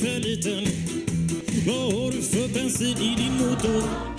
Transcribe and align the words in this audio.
för 0.00 0.20
liten? 0.20 0.64
Vad 1.66 1.92
har 1.92 2.12
du 2.12 2.22
för 2.22 2.48
bensin 2.54 2.96
i 2.98 3.14
din 3.16 3.32
motor? 3.32 4.09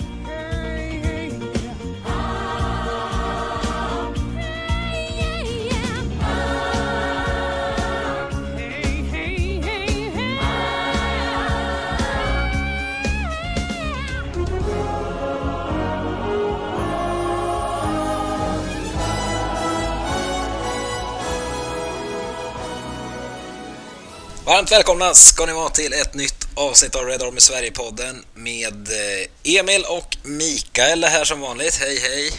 Varmt 24.52 24.72
välkomna 24.72 25.14
ska 25.14 25.46
ni 25.46 25.52
vara 25.52 25.68
till 25.68 25.92
ett 25.92 26.14
nytt 26.14 26.48
avsnitt 26.54 26.96
av 26.96 27.04
Red 27.04 27.22
Army 27.22 27.40
Sverige-podden 27.40 28.24
med 28.34 28.88
eh, 28.88 29.58
Emil 29.58 29.84
och 29.88 30.16
Mikael 30.22 31.04
här 31.04 31.24
som 31.24 31.40
vanligt. 31.40 31.76
Hej 31.80 31.98
hej! 31.98 32.30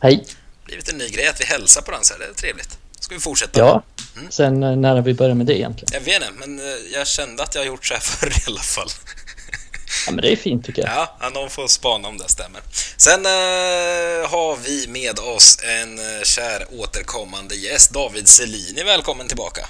Hej! 0.00 0.26
Blivit 0.64 0.88
en 0.88 0.98
ny 0.98 1.08
grej 1.08 1.28
att 1.28 1.40
vi 1.40 1.44
hälsar 1.44 1.82
på 1.82 1.90
den 1.90 2.04
så 2.04 2.14
här, 2.14 2.20
det 2.20 2.26
är 2.26 2.34
trevligt. 2.34 2.78
Ska 3.00 3.14
vi 3.14 3.20
fortsätta? 3.20 3.60
Ja, 3.60 3.82
sen 4.28 4.62
eh, 4.62 4.76
när 4.76 4.94
har 4.94 5.02
vi 5.02 5.14
börjat 5.14 5.36
med 5.36 5.46
det 5.46 5.58
egentligen? 5.58 5.90
Jag 5.92 6.00
vet 6.00 6.22
inte, 6.22 6.32
men 6.46 6.58
eh, 6.58 6.64
jag 6.92 7.06
kände 7.06 7.42
att 7.42 7.54
jag 7.54 7.62
har 7.62 7.66
gjort 7.66 7.86
så 7.86 7.94
här 7.94 8.00
förr 8.00 8.28
i 8.28 8.42
alla 8.46 8.60
fall. 8.60 8.88
Ja, 10.06 10.12
men 10.12 10.22
det 10.22 10.32
är 10.32 10.36
fint 10.36 10.64
tycker 10.64 10.82
jag. 10.82 11.08
Ja, 11.20 11.28
någon 11.28 11.50
får 11.50 11.66
spana 11.66 12.08
om 12.08 12.18
det 12.18 12.28
stämmer. 12.28 12.60
Sen 12.96 13.26
eh, 13.26 14.30
har 14.30 14.56
vi 14.64 14.86
med 14.88 15.18
oss 15.18 15.58
en 15.62 16.00
kär 16.24 16.66
återkommande 16.70 17.54
gäst, 17.54 17.90
David 17.90 18.28
Selini. 18.28 18.82
Välkommen 18.82 19.28
tillbaka! 19.28 19.68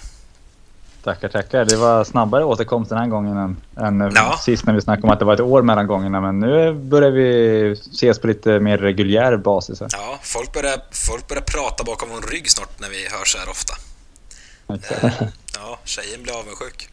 Tackar, 1.04 1.28
tackar. 1.28 1.64
Det 1.64 1.76
var 1.76 2.04
snabbare 2.04 2.44
återkomst 2.44 2.88
den 2.88 2.98
här 2.98 3.06
gången 3.06 3.36
än, 3.36 3.56
än 4.00 4.12
Ja. 4.14 4.38
sist 4.44 4.66
när 4.66 4.74
vi 4.74 4.80
snackade 4.80 5.06
om 5.06 5.10
att 5.12 5.18
det 5.18 5.24
var 5.24 5.34
ett 5.34 5.40
år 5.40 5.62
mellan 5.62 5.86
gångerna. 5.86 6.20
Men 6.20 6.40
nu 6.40 6.72
börjar 6.72 7.10
vi 7.10 7.72
ses 7.72 8.18
på 8.18 8.26
lite 8.26 8.60
mer 8.60 8.78
reguljär 8.78 9.36
basis. 9.36 9.80
Här. 9.80 9.88
Ja, 9.92 10.18
folk 10.22 10.52
börjar, 10.52 10.80
folk 10.92 11.28
börjar 11.28 11.42
prata 11.42 11.84
bakom 11.84 12.08
vår 12.08 12.30
rygg 12.32 12.50
snart 12.50 12.80
när 12.80 12.88
vi 12.88 13.08
hörs 13.08 13.36
här 13.36 13.50
ofta. 13.50 13.74
Exakt. 14.74 15.16
Ja, 15.54 15.78
tjejen 15.84 16.22
blir 16.22 16.38
avundsjuk. 16.38 16.88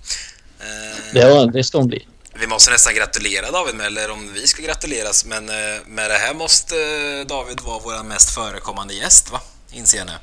Eh, 0.60 1.20
Ja, 1.22 1.46
det 1.46 1.64
ska 1.64 1.78
hon 1.78 1.88
bli. 1.88 2.08
Vi 2.40 2.48
måste 2.48 2.72
nästan 2.72 2.94
gratulera 2.96 3.52
David 3.52 3.76
med, 3.76 3.86
eller 3.86 4.12
om 4.12 4.30
vi 4.34 4.48
ska 4.48 4.64
gratuleras, 4.64 5.26
men 5.26 5.50
eh, 5.50 5.56
med 5.88 6.10
det 6.10 6.16
här 6.18 6.34
måste 6.34 6.76
eh, 6.76 7.28
David 7.28 7.60
vara 7.62 7.80
vår 7.84 8.04
mest 8.04 8.30
förekommande 8.30 8.94
gäst, 8.94 9.32
va? 9.32 9.40
Inser 9.72 9.98
jag 9.98 10.08
nu. 10.08 10.14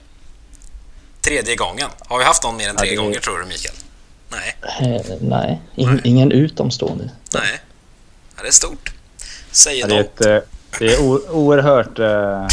Tredje 1.24 1.56
gången. 1.56 1.88
Har 1.98 2.18
vi 2.18 2.24
haft 2.24 2.42
någon 2.42 2.56
mer 2.56 2.68
än 2.68 2.76
tre 2.76 2.86
Ja, 2.86 2.90
det- 2.90 2.96
gånger, 2.96 3.20
tror 3.20 3.38
du, 3.38 3.44
Mikael? 3.44 3.74
Nej. 4.28 4.56
Eh, 4.80 5.16
nej, 5.20 5.60
in, 5.76 5.90
Nej. 5.90 6.00
ingen 6.04 6.32
utomstående. 6.32 7.10
Nej. 7.34 7.60
Ja, 8.36 8.42
det 8.42 8.48
är 8.48 8.52
stort. 8.52 8.92
Säger 9.50 9.80
Ja, 9.80 9.86
det 9.86 9.94
är, 9.96 10.00
ett, 10.00 10.20
eh, 10.44 10.48
det 10.78 10.94
är 10.94 11.00
oerhört... 11.30 11.98
eh, 11.98 12.46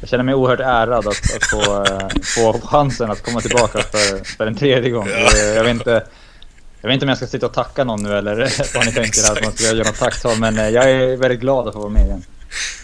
Jag 0.00 0.08
känner 0.10 0.24
mig 0.24 0.34
oerhört 0.34 0.60
ärad 0.60 1.08
att, 1.08 1.34
att 1.36 1.44
få, 1.50 1.84
eh, 1.84 2.08
få 2.34 2.60
chansen 2.66 3.10
att 3.10 3.22
komma 3.22 3.40
tillbaka 3.40 3.82
för, 3.82 4.24
för 4.36 4.46
en 4.46 4.56
tredje 4.56 4.90
gång. 4.90 5.08
Ja. 5.08 5.16
Eh, 5.36 5.44
Jag 5.44 5.62
vet 5.64 5.70
inte... 5.70 6.06
Jag 6.80 6.88
vet 6.88 6.94
inte 6.94 7.04
om 7.04 7.08
jag 7.08 7.18
ska 7.18 7.26
sitta 7.26 7.46
och 7.46 7.54
tacka 7.54 7.84
någon 7.84 8.02
nu 8.02 8.18
eller 8.18 8.34
vad 8.74 8.86
ni 8.86 8.92
tänker 8.92 9.22
här, 9.22 9.32
att 9.32 9.44
man 9.44 9.52
ska 9.52 9.64
göra 9.64 9.88
något 9.88 9.98
tacktal. 9.98 10.38
Men 10.38 10.58
eh, 10.58 10.68
jag 10.68 10.90
är 10.90 11.16
väldigt 11.16 11.40
glad 11.40 11.68
att 11.68 11.74
få 11.74 11.80
vara 11.80 11.90
med 11.90 12.06
igen. 12.06 12.24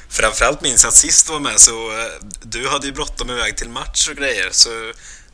Framförallt 0.08 0.60
minns 0.62 0.82
jag 0.84 0.88
att 0.88 0.94
sist 0.94 1.26
du 1.26 1.32
var 1.32 1.40
med 1.40 1.58
så 1.60 1.72
du 2.42 2.68
hade 2.68 2.86
ju 2.86 2.92
bråttom 2.92 3.30
iväg 3.30 3.56
till 3.56 3.68
match 3.68 4.08
och 4.08 4.16
grejer 4.16 4.48
så 4.52 4.68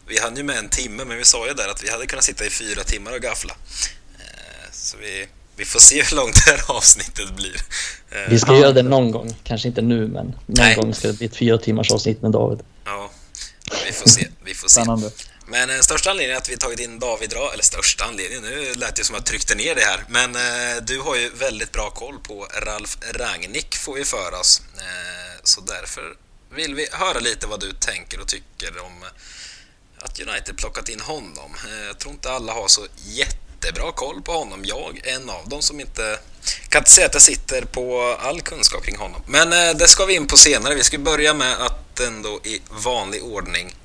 vi 0.08 0.18
hann 0.18 0.36
ju 0.36 0.42
med 0.42 0.58
en 0.58 0.68
timme 0.68 1.04
men 1.04 1.18
vi 1.18 1.24
sa 1.24 1.46
ju 1.46 1.54
där 1.54 1.68
att 1.68 1.84
vi 1.84 1.90
hade 1.90 2.06
kunnat 2.06 2.24
sitta 2.24 2.44
i 2.46 2.50
fyra 2.50 2.84
timmar 2.84 3.12
och 3.12 3.20
gaffla. 3.22 3.56
Eh, 4.18 4.70
Så 4.72 4.96
vi, 4.96 5.28
vi 5.56 5.64
får 5.64 5.80
se 5.80 6.02
hur 6.02 6.16
långt 6.16 6.34
det 6.46 6.50
här 6.50 6.62
avsnittet 6.76 7.36
blir. 7.36 7.56
Eh, 8.10 8.30
Vi 8.30 8.38
ska 8.38 8.56
göra 8.58 8.72
det 8.72 8.82
någon 8.82 9.10
gång. 9.10 9.36
Kanske 9.44 9.68
inte 9.68 9.82
nu, 9.82 10.06
men 10.06 10.26
någon 10.26 10.36
Nej. 10.46 10.74
gång 10.76 10.94
ska 10.94 11.08
det 11.08 11.14
bli 11.14 11.26
ett 11.26 11.36
fyra 11.36 11.58
timmars 11.58 11.90
avsnitt 11.90 12.22
med 12.22 12.30
David. 12.32 12.58
Ja, 12.84 13.10
vi 13.86 13.92
får 13.92 14.08
se. 14.10 14.28
Vi 14.44 14.54
får 14.54 14.68
se. 14.68 14.72
Spännande. 14.80 15.10
Men 15.48 15.70
eh, 15.70 15.80
största 15.80 16.10
anledningen 16.10 16.38
att 16.38 16.48
vi 16.48 16.56
tagit 16.56 16.80
in 16.80 16.98
David 16.98 17.32
Ra, 17.32 17.52
eller 17.52 17.64
största 17.64 18.04
anledningen, 18.04 18.42
nu 18.44 18.74
lät 18.74 18.96
det 18.96 19.04
som 19.04 19.14
att 19.14 19.20
jag 19.20 19.26
tryckte 19.26 19.54
ner 19.54 19.74
det 19.74 19.80
här, 19.84 20.04
men 20.08 20.36
eh, 20.36 20.82
du 20.82 21.00
har 21.00 21.16
ju 21.16 21.30
väldigt 21.30 21.72
bra 21.72 21.90
koll 21.90 22.18
på 22.18 22.46
Ralf 22.66 22.98
Rangnick 23.14 23.76
får 23.76 23.94
vi 23.94 24.04
för 24.04 24.34
oss. 24.40 24.62
Eh, 24.78 25.40
så 25.44 25.60
därför 25.60 26.02
vill 26.54 26.74
vi 26.74 26.88
höra 26.92 27.18
lite 27.18 27.46
vad 27.46 27.60
du 27.60 27.72
tänker 27.72 28.20
och 28.20 28.28
tycker 28.28 28.78
om 28.82 29.02
eh, 29.02 29.08
att 29.98 30.20
United 30.20 30.56
plockat 30.56 30.88
in 30.88 31.00
honom. 31.00 31.54
Eh, 31.68 31.86
jag 31.86 31.98
tror 31.98 32.12
inte 32.12 32.30
alla 32.30 32.52
har 32.52 32.68
så 32.68 32.86
jättebra 33.04 33.92
koll 33.92 34.22
på 34.22 34.32
honom. 34.32 34.64
Jag 34.64 35.00
är 35.04 35.14
en 35.14 35.30
av 35.30 35.48
dem 35.48 35.62
som 35.62 35.80
inte 35.80 36.18
kan 36.68 36.80
inte 36.80 36.90
säga 36.90 37.06
att 37.06 37.14
jag 37.14 37.22
sitter 37.22 37.62
på 37.62 38.16
all 38.20 38.40
kunskap 38.40 38.84
kring 38.84 38.96
honom. 38.96 39.22
Men 39.26 39.52
eh, 39.52 39.76
det 39.78 39.88
ska 39.88 40.04
vi 40.04 40.14
in 40.14 40.26
på 40.26 40.36
senare. 40.36 40.74
Vi 40.74 40.84
ska 40.84 40.98
börja 40.98 41.34
med 41.34 41.56
att 41.62 42.00
ändå 42.00 42.40
i 42.44 42.60
vanlig 42.70 43.24
ordning 43.24 43.76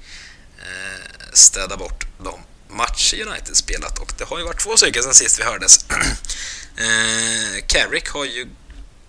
eh, 0.58 1.34
städa 1.34 1.78
bort 1.78 2.06
de 2.24 2.40
matcher 2.70 3.28
United 3.28 3.56
spelat 3.56 4.00
och 4.00 4.14
det 4.18 4.24
har 4.24 4.38
ju 4.38 4.44
varit 4.44 4.60
två 4.60 4.78
stycken 4.78 5.04
sen 5.04 5.14
sist 5.14 5.40
vi 5.40 5.44
hördes. 5.44 5.86
Carrick 7.68 8.10
har 8.10 8.26
ju, 8.26 8.48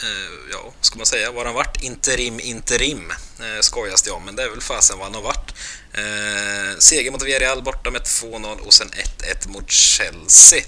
Eh, 0.03 0.51
ja, 0.53 0.73
ska 0.81 0.97
man 0.97 1.07
säga, 1.07 1.33
var 1.33 1.45
han 1.45 1.55
varit? 1.55 1.83
Interim, 1.83 2.41
interim, 2.41 3.13
eh, 3.41 3.61
skojas 3.61 4.03
det 4.03 4.11
om, 4.11 4.25
men 4.25 4.37
det 4.37 4.43
är 4.43 4.51
väl 4.51 4.61
fasen 4.61 4.99
vad 4.99 5.07
han 5.07 5.15
har 5.15 5.23
varit. 5.23 5.55
Eh, 5.93 6.79
seger 6.79 7.11
mot 7.11 7.23
Villarreal 7.23 7.63
borta 7.63 7.91
med 7.91 8.03
2-0 8.03 8.59
och 8.61 8.75
sen 8.75 8.91
1-1 8.91 9.49
mot 9.49 9.71
Chelsea. 9.71 10.63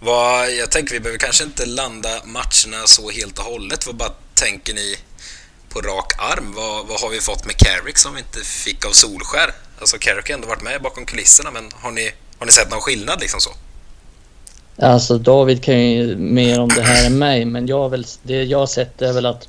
Vad, 0.00 0.52
jag 0.52 0.70
tänker 0.70 0.94
vi 0.94 1.00
behöver 1.00 1.18
kanske 1.18 1.44
inte 1.44 1.66
landa 1.66 2.24
matcherna 2.24 2.86
så 2.86 3.10
helt 3.10 3.38
och 3.38 3.44
hållet. 3.44 3.86
Vad 3.86 3.96
bara 3.96 4.12
tänker 4.34 4.74
ni 4.74 4.98
på 5.68 5.80
rak 5.80 6.12
arm? 6.18 6.52
Vad, 6.52 6.86
vad 6.86 7.00
har 7.00 7.08
vi 7.08 7.20
fått 7.20 7.44
med 7.44 7.56
Carrick 7.56 7.98
som 7.98 8.14
vi 8.14 8.20
inte 8.20 8.44
fick 8.44 8.84
av 8.84 8.92
Solskär? 8.92 9.54
Alltså 9.80 9.98
Carrick 9.98 10.28
har 10.28 10.34
ändå 10.34 10.48
varit 10.48 10.62
med 10.62 10.82
bakom 10.82 11.06
kulisserna 11.06 11.50
men 11.50 11.72
har 11.72 11.90
ni, 11.90 12.12
har 12.38 12.46
ni 12.46 12.52
sett 12.52 12.70
någon 12.70 12.80
skillnad 12.80 13.20
liksom 13.20 13.40
så? 13.40 13.54
Alltså 14.78 15.18
David 15.18 15.62
kan 15.62 15.90
ju 15.90 16.16
mer 16.16 16.60
om 16.60 16.68
det 16.68 16.82
här 16.82 17.06
än 17.06 17.18
mig, 17.18 17.44
men 17.44 17.66
jag 17.66 17.90
väl, 17.90 18.04
det 18.22 18.42
jag 18.42 18.58
har 18.58 18.66
sett 18.66 19.02
är 19.02 19.12
väl 19.12 19.26
att 19.26 19.48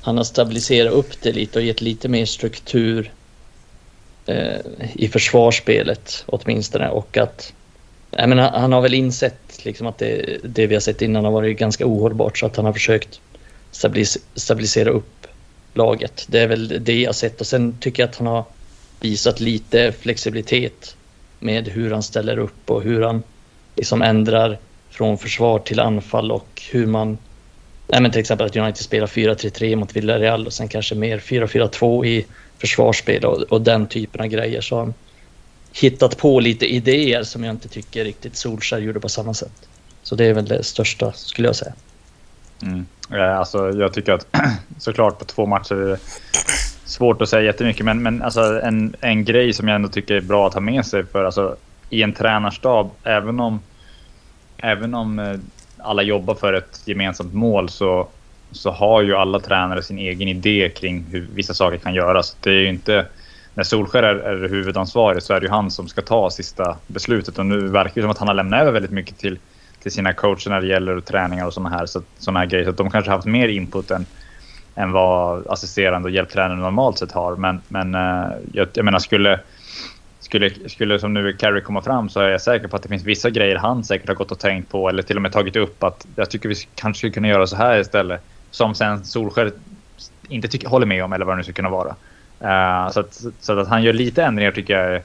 han 0.00 0.16
har 0.16 0.24
stabiliserat 0.24 0.92
upp 0.92 1.22
det 1.22 1.32
lite 1.32 1.58
och 1.58 1.64
gett 1.64 1.80
lite 1.80 2.08
mer 2.08 2.24
struktur 2.24 3.12
eh, 4.26 4.60
i 4.94 5.08
försvarsspelet 5.08 6.24
åtminstone 6.26 6.88
och 6.88 7.16
att 7.16 7.52
jag 8.10 8.28
menar, 8.28 8.50
han 8.50 8.72
har 8.72 8.80
väl 8.80 8.94
insett 8.94 9.64
liksom 9.64 9.86
att 9.86 9.98
det, 9.98 10.38
det 10.44 10.66
vi 10.66 10.74
har 10.74 10.80
sett 10.80 11.02
innan 11.02 11.24
har 11.24 11.32
varit 11.32 11.58
ganska 11.58 11.86
ohållbart 11.86 12.38
så 12.38 12.46
att 12.46 12.56
han 12.56 12.64
har 12.64 12.72
försökt 12.72 13.20
stabilis- 13.72 14.18
stabilisera 14.34 14.90
upp 14.90 15.26
laget. 15.74 16.26
Det 16.28 16.40
är 16.40 16.46
väl 16.46 16.84
det 16.84 17.00
jag 17.00 17.08
har 17.08 17.12
sett 17.12 17.40
och 17.40 17.46
sen 17.46 17.78
tycker 17.80 18.02
jag 18.02 18.10
att 18.10 18.16
han 18.16 18.26
har 18.26 18.44
visat 19.00 19.40
lite 19.40 19.92
flexibilitet 19.92 20.96
med 21.38 21.68
hur 21.68 21.90
han 21.90 22.02
ställer 22.02 22.38
upp 22.38 22.70
och 22.70 22.82
hur 22.82 23.02
han 23.02 23.22
liksom 23.76 24.02
ändrar 24.02 24.58
från 24.90 25.18
försvar 25.18 25.58
till 25.58 25.80
anfall 25.80 26.32
och 26.32 26.62
hur 26.70 26.86
man... 26.86 27.18
Nej 27.88 28.00
men 28.00 28.10
till 28.10 28.20
exempel 28.20 28.46
att 28.46 28.56
United 28.56 28.84
spelar 28.84 29.06
4-3-3 29.06 29.76
mot 29.76 29.96
Villarreal 29.96 30.46
och 30.46 30.52
sen 30.52 30.68
kanske 30.68 30.94
mer 30.94 31.18
4-4-2 31.18 32.06
i 32.06 32.26
försvarsspel 32.58 33.24
och, 33.24 33.42
och 33.42 33.62
den 33.62 33.86
typen 33.86 34.20
av 34.20 34.26
grejer. 34.26 34.60
Så 34.60 34.74
har 34.74 34.82
han 34.82 34.94
hittat 35.72 36.18
på 36.18 36.40
lite 36.40 36.66
idéer 36.66 37.22
som 37.22 37.44
jag 37.44 37.54
inte 37.54 37.68
tycker 37.68 38.04
riktigt 38.04 38.36
Solskjaer 38.36 38.82
gjorde 38.82 39.00
på 39.00 39.08
samma 39.08 39.34
sätt. 39.34 39.68
Så 40.02 40.14
det 40.14 40.24
är 40.24 40.34
väl 40.34 40.44
det 40.44 40.62
största 40.62 41.12
skulle 41.12 41.48
jag 41.48 41.56
säga. 41.56 41.72
Mm. 42.62 42.86
Eh, 43.12 43.38
alltså, 43.38 43.70
jag 43.70 43.92
tycker 43.92 44.12
att 44.12 44.26
såklart 44.78 45.18
på 45.18 45.24
två 45.24 45.46
matcher 45.46 45.74
är 45.74 45.88
det 45.88 45.98
svårt 46.84 47.22
att 47.22 47.28
säga 47.28 47.42
jättemycket. 47.42 47.84
Men, 47.84 48.02
men 48.02 48.22
alltså, 48.22 48.60
en, 48.60 48.96
en 49.00 49.24
grej 49.24 49.52
som 49.52 49.68
jag 49.68 49.74
ändå 49.74 49.88
tycker 49.88 50.14
är 50.14 50.20
bra 50.20 50.46
att 50.46 50.54
ha 50.54 50.60
med 50.60 50.86
sig 50.86 51.06
för 51.06 51.24
alltså, 51.24 51.56
i 51.90 52.02
en 52.02 52.12
tränarstab, 52.12 52.90
även 53.02 53.40
om, 53.40 53.60
även 54.56 54.94
om 54.94 55.18
eh, 55.18 55.38
alla 55.78 56.02
jobbar 56.02 56.34
för 56.34 56.52
ett 56.52 56.82
gemensamt 56.84 57.34
mål 57.34 57.68
så, 57.68 58.08
så 58.52 58.70
har 58.70 59.02
ju 59.02 59.16
alla 59.16 59.40
tränare 59.40 59.82
sin 59.82 59.98
egen 59.98 60.28
idé 60.28 60.72
kring 60.76 61.04
hur 61.10 61.28
vissa 61.34 61.54
saker 61.54 61.78
kan 61.78 61.94
göras. 61.94 62.36
Det 62.40 62.50
är 62.50 62.60
ju 62.60 62.68
inte 62.68 63.06
när 63.56 63.64
Solskjaer 63.64 64.02
är, 64.02 64.14
är 64.14 64.48
huvudansvarig 64.48 65.22
så 65.22 65.34
är 65.34 65.40
det 65.40 65.46
ju 65.46 65.50
han 65.50 65.70
som 65.70 65.88
ska 65.88 66.02
ta 66.02 66.30
sista 66.30 66.76
beslutet 66.86 67.38
och 67.38 67.46
nu 67.46 67.68
verkar 67.68 67.94
det 67.94 68.00
som 68.00 68.10
att 68.10 68.18
han 68.18 68.28
har 68.28 68.34
lämnat 68.34 68.60
över 68.60 68.72
väldigt 68.72 68.90
mycket 68.90 69.18
till, 69.18 69.38
till 69.82 69.92
sina 69.92 70.12
coacher 70.12 70.50
när 70.50 70.60
det 70.60 70.66
gäller 70.66 71.00
träningar 71.00 71.46
och 71.46 71.54
sådana 71.54 71.76
här, 71.76 71.86
så, 71.86 72.02
såna 72.18 72.38
här 72.38 72.46
grejer. 72.46 72.64
Så 72.64 72.70
att 72.70 72.76
de 72.76 72.90
kanske 72.90 73.10
har 73.10 73.16
haft 73.16 73.26
mer 73.26 73.48
input 73.48 73.90
än, 73.90 74.06
än 74.74 74.92
vad 74.92 75.46
assisterande 75.46 76.08
och 76.08 76.14
hjälptränare 76.14 76.58
normalt 76.58 76.98
sett 76.98 77.12
har. 77.12 77.36
Men, 77.36 77.60
men 77.68 77.94
eh, 77.94 78.28
jag, 78.52 78.68
jag 78.74 78.84
menar 78.84 78.98
skulle, 78.98 79.40
skulle, 80.26 80.50
skulle 80.68 80.98
som 80.98 81.14
nu 81.14 81.32
Carrie 81.32 81.60
komma 81.60 81.82
fram 81.82 82.08
så 82.08 82.20
är 82.20 82.28
jag 82.28 82.40
säker 82.40 82.68
på 82.68 82.76
att 82.76 82.82
det 82.82 82.88
finns 82.88 83.04
vissa 83.04 83.30
grejer 83.30 83.56
han 83.56 83.84
säkert 83.84 84.08
har 84.08 84.14
gått 84.14 84.32
och 84.32 84.38
tänkt 84.38 84.70
på 84.70 84.88
eller 84.88 85.02
till 85.02 85.16
och 85.16 85.22
med 85.22 85.32
tagit 85.32 85.56
upp 85.56 85.82
att 85.82 86.06
jag 86.16 86.30
tycker 86.30 86.48
vi 86.48 86.54
kanske 86.74 86.98
skulle 86.98 87.12
kunna 87.12 87.28
göra 87.28 87.46
så 87.46 87.56
här 87.56 87.80
istället. 87.80 88.20
Som 88.50 88.74
sen 88.74 89.04
Solskjaer 89.04 89.52
inte 90.28 90.48
tycker, 90.48 90.68
håller 90.68 90.86
med 90.86 91.04
om 91.04 91.12
eller 91.12 91.24
vad 91.24 91.34
det 91.34 91.36
nu 91.36 91.42
ska 91.42 91.52
kunna 91.52 91.70
vara. 91.70 91.88
Uh, 92.42 92.90
så, 92.92 93.00
att, 93.00 93.24
så 93.40 93.58
att 93.58 93.68
han 93.68 93.82
gör 93.82 93.92
lite 93.92 94.24
ändringar 94.24 94.52
tycker 94.52 94.78
jag, 94.78 95.02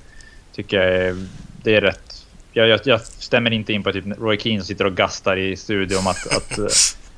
tycker 0.55 0.77
jag 0.77 0.95
är, 0.95 1.27
det 1.63 1.75
är 1.75 1.81
rätt, 1.81 2.25
jag, 2.53 2.67
jag, 2.67 2.79
jag, 2.83 3.01
stämmer 3.01 3.51
inte 3.51 3.73
in 3.73 3.83
på 3.83 3.91
typ 3.91 4.05
Roy 4.19 4.37
Keane 4.37 4.59
som 4.59 4.67
sitter 4.67 4.85
och 4.85 4.95
gastar 4.95 5.37
i 5.37 5.55
studion 5.55 6.07
att, 6.07 6.37
att, 6.37 6.59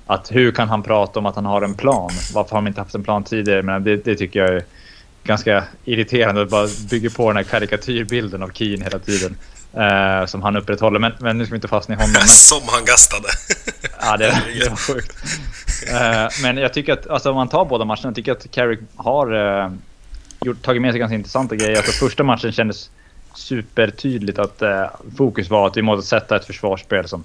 att 0.08 0.32
hur 0.32 0.52
kan 0.52 0.70
han 0.70 0.84
prata 0.84 1.20
om 1.20 1.26
att 1.26 1.36
han 1.36 1.46
har 1.46 1.62
en 1.62 1.74
plan? 1.74 2.12
Varför 2.34 2.52
har 2.52 2.58
de 2.58 2.68
inte 2.68 2.82
haft 2.82 2.96
en 2.96 3.04
plan 3.04 3.24
tidigare? 3.24 3.62
Men 3.62 3.84
det, 3.84 4.06
det 4.06 4.16
tycker 4.16 4.40
jag 4.40 4.50
är 4.50 4.64
ganska 5.24 5.64
irriterande 5.86 6.42
att 6.42 6.50
bara 6.50 6.68
bygga 6.90 7.10
på 7.10 7.30
den 7.30 7.38
här 7.38 7.44
karikatyrbilden 7.44 8.44
av 8.44 8.50
Keane 8.50 8.84
hela 8.84 9.00
tiden. 9.00 9.38
Eh, 9.74 10.26
som 10.26 10.42
han 10.42 10.56
upprätthåller. 10.56 11.00
Men, 11.00 11.12
men 11.20 11.38
nu 11.38 11.46
ska 11.46 11.54
vi 11.54 11.58
inte 11.58 11.68
fastna 11.68 11.96
i 11.96 11.98
honom. 11.98 12.12
Men... 12.14 12.22
Som 12.28 12.62
han 12.68 12.86
gastade. 12.86 13.28
ja, 14.02 14.18
det, 14.18 14.26
det 14.60 14.70
var 14.70 14.76
sjukt. 14.76 15.16
Eh, 15.92 16.28
men 16.42 16.58
jag 16.58 16.74
tycker 16.74 16.94
att, 16.94 17.08
alltså 17.08 17.30
om 17.30 17.36
man 17.36 17.50
tar 17.50 17.66
båda 17.66 17.86
matcherna, 17.86 18.04
jag 18.04 18.16
tycker 18.16 18.32
att 18.32 18.52
Carrick 18.52 18.80
har 18.96 19.62
eh, 19.64 19.72
gjort, 20.42 20.62
tagit 20.62 20.82
med 20.82 20.94
sig 20.94 21.00
ganska 21.00 21.16
intressanta 21.16 21.56
grejer. 21.56 21.78
Alltså 21.78 21.92
första 21.92 22.24
matchen 22.24 22.52
kändes 22.52 22.90
supertydligt 23.36 24.40
att 24.40 24.62
eh, 24.62 24.86
fokus 25.18 25.50
var 25.50 25.68
att 25.68 25.78
vi 25.78 25.82
måste 25.82 26.08
sätta 26.10 26.36
ett 26.36 26.46
försvarsspel 26.46 27.08
som, 27.08 27.24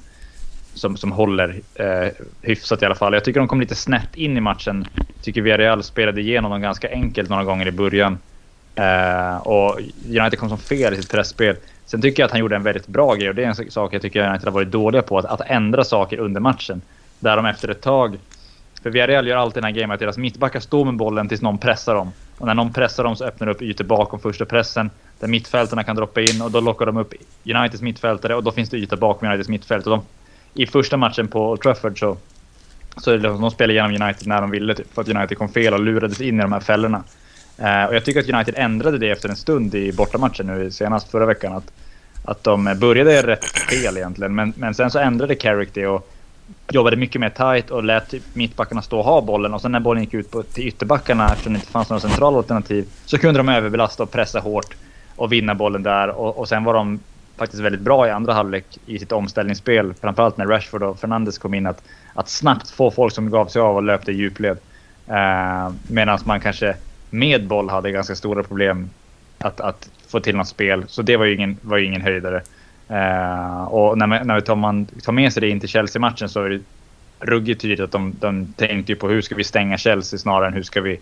som, 0.78 0.96
som 0.96 1.12
håller 1.12 1.60
eh, 1.74 2.08
hyfsat 2.42 2.82
i 2.82 2.86
alla 2.86 2.94
fall. 2.94 3.12
Jag 3.12 3.24
tycker 3.24 3.40
de 3.40 3.48
kom 3.48 3.60
lite 3.60 3.74
snett 3.74 4.16
in 4.16 4.36
i 4.36 4.40
matchen. 4.40 4.86
Jag 4.94 5.22
tycker 5.22 5.42
Villarreal 5.42 5.82
spelade 5.82 6.20
igenom 6.20 6.50
dem 6.50 6.60
ganska 6.60 6.90
enkelt 6.90 7.30
några 7.30 7.44
gånger 7.44 7.68
i 7.68 7.72
början. 7.72 8.18
Eh, 8.74 9.36
och 9.36 9.78
United 10.06 10.38
kom 10.38 10.48
som 10.48 10.58
fel 10.58 10.94
i 10.94 10.96
sitt 10.96 11.10
pressspel. 11.10 11.56
Sen 11.86 12.02
tycker 12.02 12.22
jag 12.22 12.26
att 12.26 12.32
han 12.32 12.40
gjorde 12.40 12.56
en 12.56 12.62
väldigt 12.62 12.86
bra 12.86 13.14
grej 13.14 13.28
och 13.28 13.34
det 13.34 13.44
är 13.44 13.46
en 13.46 13.70
sak 13.70 13.94
jag 13.94 14.02
tycker 14.02 14.28
United 14.28 14.44
har 14.44 14.52
varit 14.52 14.70
dåliga 14.70 15.02
på. 15.02 15.18
Att, 15.18 15.24
att 15.24 15.40
ändra 15.40 15.84
saker 15.84 16.18
under 16.18 16.40
matchen. 16.40 16.82
Där 17.20 17.36
de 17.36 17.46
efter 17.46 17.68
ett 17.68 17.80
tag... 17.80 18.18
För 18.82 18.90
Villarreal 18.90 19.26
gör 19.26 19.36
alltid 19.36 19.56
den 19.56 19.64
här 19.64 19.72
grejen 19.72 19.90
att 19.90 20.00
deras 20.00 20.18
mittbackar 20.18 20.60
står 20.60 20.84
med 20.84 20.96
bollen 20.96 21.28
tills 21.28 21.42
någon 21.42 21.58
pressar 21.58 21.94
dem. 21.94 22.12
Och 22.38 22.46
när 22.46 22.54
någon 22.54 22.72
pressar 22.72 23.04
dem 23.04 23.16
så 23.16 23.24
öppnar 23.24 23.46
det 23.46 23.52
upp 23.52 23.62
ytor 23.62 23.84
bakom 23.84 24.20
första 24.20 24.44
pressen. 24.44 24.90
Där 25.20 25.28
mittfältarna 25.28 25.84
kan 25.84 25.96
droppa 25.96 26.20
in 26.20 26.42
och 26.42 26.50
då 26.50 26.60
lockar 26.60 26.86
de 26.86 26.96
upp 26.96 27.14
Uniteds 27.44 27.82
mittfältare 27.82 28.34
och 28.34 28.42
då 28.44 28.52
finns 28.52 28.70
det 28.70 28.76
yta 28.76 28.96
bakom 28.96 29.28
Uniteds 29.28 29.48
mittfält. 29.48 29.86
Och 29.86 29.90
de, 29.90 30.02
i 30.54 30.66
första 30.66 30.96
matchen 30.96 31.28
på 31.28 31.50
Old 31.50 31.60
Trafford 31.60 31.98
så... 31.98 32.16
Så 32.96 33.16
liksom, 33.16 33.40
de 33.40 33.50
spelade 33.50 33.72
igenom 33.72 34.02
United 34.02 34.28
när 34.28 34.40
de 34.40 34.50
ville 34.50 34.74
typ, 34.74 34.94
för 34.94 35.02
att 35.02 35.08
United 35.08 35.38
kom 35.38 35.48
fel 35.48 35.74
och 35.74 35.80
lurades 35.80 36.20
in 36.20 36.38
i 36.38 36.42
de 36.42 36.52
här 36.52 36.60
fällorna. 36.60 37.02
Eh, 37.58 37.84
och 37.84 37.94
jag 37.94 38.04
tycker 38.04 38.20
att 38.20 38.28
United 38.28 38.54
ändrade 38.56 38.98
det 38.98 39.10
efter 39.10 39.28
en 39.28 39.36
stund 39.36 39.74
i 39.74 39.92
bortamatchen 39.92 40.46
nu 40.46 40.70
senast 40.70 41.10
förra 41.10 41.26
veckan. 41.26 41.52
Att, 41.52 41.72
att 42.24 42.44
de 42.44 42.76
började 42.80 43.22
rätt 43.22 43.44
fel 43.44 43.96
egentligen, 43.96 44.34
men, 44.34 44.52
men 44.56 44.74
sen 44.74 44.90
så 44.90 44.98
ändrade 44.98 45.34
Carrick 45.34 45.74
det 45.74 45.86
och 45.86 46.10
jobbade 46.70 46.96
mycket 46.96 47.20
mer 47.20 47.30
tight 47.30 47.70
och 47.70 47.84
lät 47.84 48.10
typ 48.10 48.22
mittbackarna 48.32 48.82
stå 48.82 48.98
och 48.98 49.04
ha 49.04 49.20
bollen. 49.20 49.54
Och 49.54 49.60
sen 49.60 49.72
när 49.72 49.80
bollen 49.80 50.02
gick 50.02 50.14
ut 50.14 50.30
på, 50.30 50.42
till 50.42 50.68
ytterbackarna, 50.68 51.32
eftersom 51.32 51.52
det 51.52 51.56
inte 51.56 51.72
fanns 51.72 51.90
några 51.90 52.00
centrala 52.00 52.38
alternativ, 52.38 52.88
så 53.04 53.18
kunde 53.18 53.38
de 53.38 53.48
överbelasta 53.48 54.02
och 54.02 54.10
pressa 54.10 54.40
hårt 54.40 54.76
och 55.16 55.32
vinna 55.32 55.54
bollen 55.54 55.82
där. 55.82 56.08
Och, 56.08 56.38
och 56.38 56.48
sen 56.48 56.64
var 56.64 56.74
de 56.74 57.00
faktiskt 57.38 57.62
väldigt 57.62 57.80
bra 57.80 58.08
i 58.08 58.10
andra 58.10 58.32
halvlek 58.32 58.78
i 58.86 58.98
sitt 58.98 59.12
omställningsspel. 59.12 59.94
Framförallt 59.94 60.36
när 60.36 60.46
Rashford 60.46 60.82
och 60.82 61.00
Fernandes 61.00 61.38
kom 61.38 61.54
in. 61.54 61.66
Att, 61.66 61.82
att 62.14 62.28
snabbt 62.28 62.70
få 62.70 62.90
folk 62.90 63.14
som 63.14 63.30
gav 63.30 63.46
sig 63.46 63.62
av 63.62 63.76
och 63.76 63.82
löpte 63.82 64.12
i 64.12 64.14
djupled. 64.14 64.58
Eh, 65.06 65.72
Medan 65.88 66.18
man 66.24 66.40
kanske 66.40 66.76
med 67.10 67.46
boll 67.46 67.70
hade 67.70 67.90
ganska 67.90 68.14
stora 68.14 68.42
problem 68.42 68.90
att, 69.38 69.60
att 69.60 69.90
få 70.08 70.20
till 70.20 70.36
något 70.36 70.48
spel. 70.48 70.84
Så 70.88 71.02
det 71.02 71.16
var 71.16 71.24
ju 71.24 71.34
ingen, 71.34 71.58
var 71.62 71.76
ju 71.76 71.84
ingen 71.84 72.02
höjdare. 72.02 72.42
Eh, 72.88 73.62
och 73.64 73.98
när 73.98 74.06
man, 74.06 74.26
när 74.26 74.40
tar, 74.40 74.56
man 74.56 74.86
tar 74.86 75.12
med 75.12 75.32
sig 75.32 75.40
det 75.40 75.48
in 75.48 75.60
till 75.60 75.68
Chelsea-matchen 75.68 76.28
så 76.28 76.42
är 76.42 76.50
det 76.50 76.60
ruggigt 77.20 77.60
tydligt 77.60 77.80
att 77.80 77.92
de, 77.92 78.14
de 78.20 78.52
tänkte 78.52 78.94
på 78.94 79.08
hur 79.08 79.22
ska 79.22 79.34
vi 79.34 79.44
stänga 79.44 79.78
Chelsea 79.78 80.18
snarare 80.18 80.46
än 80.46 80.54
hur 80.54 80.62
ska 80.62 80.80
vi 80.80 81.00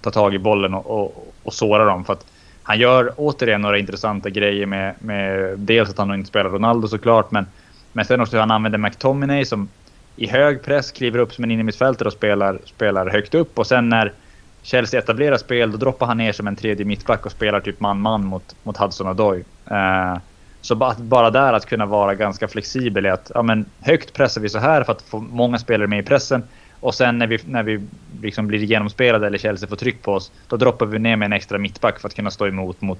ta 0.00 0.10
tag 0.10 0.34
i 0.34 0.38
bollen 0.38 0.74
och, 0.74 0.86
och, 0.86 1.34
och 1.42 1.54
såra 1.54 1.84
dem. 1.84 2.04
För 2.04 2.12
att 2.12 2.26
han 2.68 2.78
gör 2.78 3.12
återigen 3.16 3.60
några 3.60 3.78
intressanta 3.78 4.30
grejer 4.30 4.66
med, 4.66 4.94
med 4.98 5.58
dels 5.58 5.90
att 5.90 5.98
han 5.98 6.14
inte 6.14 6.28
spelar 6.28 6.50
Ronaldo 6.50 6.88
såklart, 6.88 7.30
men, 7.30 7.46
men 7.92 8.04
sen 8.04 8.20
också 8.20 8.32
hur 8.32 8.40
han 8.40 8.50
använder 8.50 8.78
McTominay 8.78 9.44
som 9.44 9.68
i 10.16 10.28
hög 10.28 10.62
press 10.62 10.92
kliver 10.92 11.18
upp 11.18 11.34
som 11.34 11.44
en 11.44 11.50
innermittfältare 11.50 12.06
och 12.06 12.12
spelar, 12.12 12.58
spelar 12.64 13.10
högt 13.10 13.34
upp. 13.34 13.58
Och 13.58 13.66
sen 13.66 13.88
när 13.88 14.12
Chelsea 14.62 15.00
etablerar 15.00 15.36
spel, 15.36 15.70
då 15.72 15.76
droppar 15.76 16.06
han 16.06 16.16
ner 16.16 16.32
som 16.32 16.46
en 16.46 16.56
tredje 16.56 16.84
mittback 16.84 17.26
och 17.26 17.32
spelar 17.32 17.60
typ 17.60 17.80
man-man 17.80 18.24
mot, 18.24 18.56
mot 18.62 18.76
Hudson-Odoi. 18.76 19.44
Uh, 19.70 20.12
eh, 20.12 20.18
så 20.60 20.74
bara, 20.74 20.94
bara 20.94 21.30
där 21.30 21.52
att 21.52 21.66
kunna 21.66 21.86
vara 21.86 22.14
ganska 22.14 22.48
flexibel 22.48 23.06
i 23.06 23.08
att 23.08 23.30
ja, 23.34 23.42
men 23.42 23.64
högt 23.80 24.12
pressar 24.12 24.40
vi 24.40 24.48
så 24.48 24.58
här 24.58 24.84
för 24.84 24.92
att 24.92 25.02
få 25.02 25.18
många 25.18 25.58
spelare 25.58 25.88
med 25.88 25.98
i 25.98 26.02
pressen. 26.02 26.42
Och 26.80 26.94
sen 26.94 27.18
när 27.18 27.26
vi, 27.26 27.38
när 27.46 27.62
vi 27.62 27.80
liksom 28.22 28.46
blir 28.46 28.58
genomspelade 28.58 29.26
eller 29.26 29.38
Chelsea 29.38 29.68
får 29.68 29.76
tryck 29.76 30.02
på 30.02 30.12
oss, 30.12 30.32
då 30.48 30.56
droppar 30.56 30.86
vi 30.86 30.98
ner 30.98 31.16
med 31.16 31.26
en 31.26 31.32
extra 31.32 31.58
mittback 31.58 32.00
för 32.00 32.08
att 32.08 32.14
kunna 32.14 32.30
stå 32.30 32.46
emot 32.46 32.80
mot... 32.80 32.98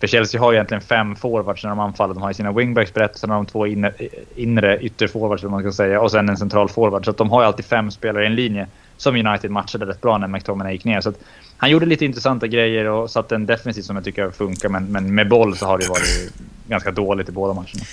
För 0.00 0.06
Chelsea 0.06 0.40
har 0.40 0.52
ju 0.52 0.56
egentligen 0.56 0.80
fem 0.80 1.16
forwards 1.16 1.64
när 1.64 1.70
de 1.70 1.78
anfaller. 1.80 2.14
De 2.14 2.22
har 2.22 2.30
ju 2.30 2.34
sina 2.34 2.52
wingbacks 2.52 2.94
brett, 2.94 3.18
sen 3.18 3.30
har 3.30 3.36
de 3.36 3.46
två 3.46 3.66
inre, 3.66 3.92
inre 4.36 4.78
ytterforwards, 4.80 5.42
man 5.42 5.60
ska 5.62 5.72
säga, 5.72 6.00
och 6.00 6.10
sen 6.10 6.28
en 6.28 6.36
central 6.36 6.68
forward. 6.68 7.04
Så 7.04 7.10
att 7.10 7.16
de 7.16 7.30
har 7.30 7.42
ju 7.42 7.46
alltid 7.46 7.64
fem 7.64 7.90
spelare 7.90 8.24
i 8.24 8.26
en 8.26 8.34
linje 8.34 8.66
som 8.96 9.16
United 9.16 9.50
matchade 9.50 9.86
rätt 9.86 10.00
bra 10.00 10.18
när 10.18 10.28
McTominay 10.28 10.72
gick 10.72 10.84
ner. 10.84 11.00
Så 11.00 11.12
han 11.56 11.70
gjorde 11.70 11.86
lite 11.86 12.04
intressanta 12.04 12.46
grejer 12.46 12.84
och 12.84 13.10
satte 13.10 13.34
en 13.34 13.46
defensiv 13.46 13.82
som 13.82 13.96
jag 13.96 14.04
tycker 14.04 14.30
funkar. 14.30 14.68
Men, 14.68 14.92
men 14.92 15.14
med 15.14 15.28
boll 15.28 15.56
så 15.56 15.66
har 15.66 15.78
det 15.78 15.88
varit 15.88 16.32
ganska 16.68 16.90
dåligt 16.90 17.28
i 17.28 17.32
båda 17.32 17.54
matcherna. 17.54 17.84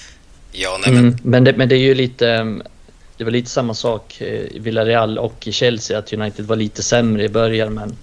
Ja, 0.52 0.78
nej, 0.86 0.94
men... 0.94 1.04
Mm, 1.04 1.18
men, 1.24 1.44
det, 1.44 1.58
men 1.58 1.69
det 1.69 1.75
är 1.75 1.80
ju 1.80 1.96
lite... 1.96 2.60
Det 3.18 3.24
var 3.24 3.31
lite 3.31 3.50
samma 3.50 3.74
sak 3.74 4.22
i 4.22 4.60
Villarreal 4.60 5.18
och 5.18 5.48
i 5.48 5.52
Chelsea, 5.52 6.00
att 6.00 6.14
United 6.14 6.46
var 6.46 6.56
lite 6.56 6.84
sämre 6.84 7.24
i 7.24 7.30
början. 7.30 7.74
Men, 7.74 7.98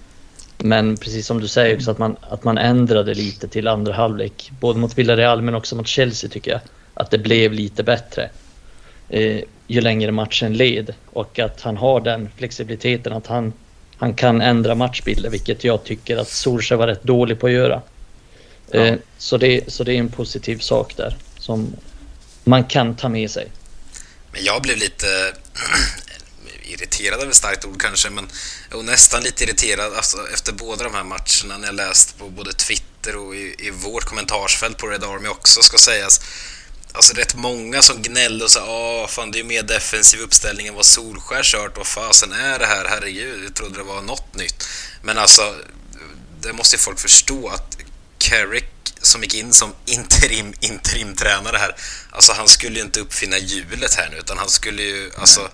men 0.57 0.97
precis 0.97 1.27
som 1.27 1.41
du 1.41 1.47
säger 1.47 1.75
också, 1.75 1.91
att 1.91 1.97
man, 1.97 2.15
att 2.21 2.43
man 2.43 2.57
ändrade 2.57 3.13
lite 3.13 3.47
till 3.47 3.67
andra 3.67 3.93
halvlek. 3.93 4.51
Både 4.59 4.79
mot 4.79 4.97
Villarreal 4.97 5.41
men 5.41 5.55
också 5.55 5.75
mot 5.75 5.87
Chelsea 5.87 6.29
tycker 6.29 6.51
jag. 6.51 6.61
Att 6.93 7.11
det 7.11 7.17
blev 7.17 7.53
lite 7.53 7.83
bättre. 7.83 8.29
Eh, 9.09 9.41
ju 9.67 9.81
längre 9.81 10.11
matchen 10.11 10.53
led 10.53 10.93
och 11.05 11.39
att 11.39 11.61
han 11.61 11.77
har 11.77 12.01
den 12.01 12.29
flexibiliteten 12.37 13.13
att 13.13 13.27
han, 13.27 13.53
han 13.97 14.13
kan 14.13 14.41
ändra 14.41 14.75
matchbilder 14.75 15.29
vilket 15.29 15.63
jag 15.63 15.83
tycker 15.83 16.17
att 16.17 16.27
Solskjaer 16.27 16.79
var 16.79 16.87
rätt 16.87 17.03
dålig 17.03 17.39
på 17.39 17.47
att 17.47 17.53
göra. 17.53 17.81
Ja. 18.71 18.79
Eh, 18.79 18.95
så, 19.17 19.37
det, 19.37 19.73
så 19.73 19.83
det 19.83 19.93
är 19.93 19.99
en 19.99 20.09
positiv 20.09 20.57
sak 20.57 20.97
där 20.97 21.15
som 21.37 21.75
man 22.43 22.63
kan 22.63 22.95
ta 22.95 23.09
med 23.09 23.31
sig. 23.31 23.47
Men 24.35 24.43
jag 24.43 24.61
blev 24.61 24.77
lite 24.77 25.33
irriterad 26.63 27.21
över 27.21 27.33
starkt 27.33 27.65
ord 27.65 27.81
kanske, 27.81 28.09
men 28.09 28.29
och 28.71 28.85
nästan 28.85 29.23
lite 29.23 29.43
irriterad 29.43 29.93
alltså, 29.93 30.29
efter 30.33 30.53
båda 30.53 30.83
de 30.83 30.93
här 30.93 31.03
matcherna 31.03 31.57
när 31.57 31.65
jag 31.65 31.75
läst 31.75 32.17
på 32.17 32.29
både 32.29 32.53
Twitter 32.53 33.15
och 33.15 33.35
i, 33.35 33.55
i 33.59 33.71
vårt 33.71 34.03
kommentarsfält 34.03 34.77
på 34.77 34.87
Red 34.87 35.03
Army 35.03 35.27
också 35.27 35.61
ska 35.61 35.77
sägas 35.77 36.21
alltså 36.91 37.13
rätt 37.13 37.35
många 37.35 37.81
som 37.81 38.01
gnällde 38.01 38.45
och 38.45 38.51
sa 38.51 38.61
ah 38.67 39.07
fan 39.07 39.31
det 39.31 39.37
är 39.37 39.39
ju 39.39 39.47
mer 39.47 39.63
defensiv 39.63 40.19
uppställning 40.19 40.67
än 40.67 40.75
vad 40.75 40.85
Solskär 40.85 41.43
kört. 41.43 41.77
Vad 41.77 41.87
fasen 41.87 42.31
är 42.31 42.59
det 42.59 42.65
här? 42.65 42.85
Herregud, 42.89 43.45
jag 43.45 43.55
trodde 43.55 43.77
det 43.77 43.83
var 43.83 44.01
något 44.01 44.35
nytt. 44.35 44.67
Men 45.03 45.17
alltså, 45.17 45.55
det 46.41 46.53
måste 46.53 46.75
ju 46.75 46.79
folk 46.79 46.99
förstå 46.99 47.47
att 47.47 47.77
Carrick 48.17 48.74
som 49.01 49.23
gick 49.23 49.33
in 49.33 49.53
som 49.53 49.73
interim, 49.85 50.53
interimtränare 50.59 51.57
här, 51.57 51.75
alltså 52.11 52.33
han 52.33 52.47
skulle 52.47 52.75
ju 52.75 52.85
inte 52.85 52.99
uppfinna 52.99 53.37
hjulet 53.37 53.95
här 53.95 54.09
nu 54.09 54.17
utan 54.17 54.37
han 54.37 54.49
skulle 54.49 54.81
ju, 54.83 55.11
alltså, 55.17 55.49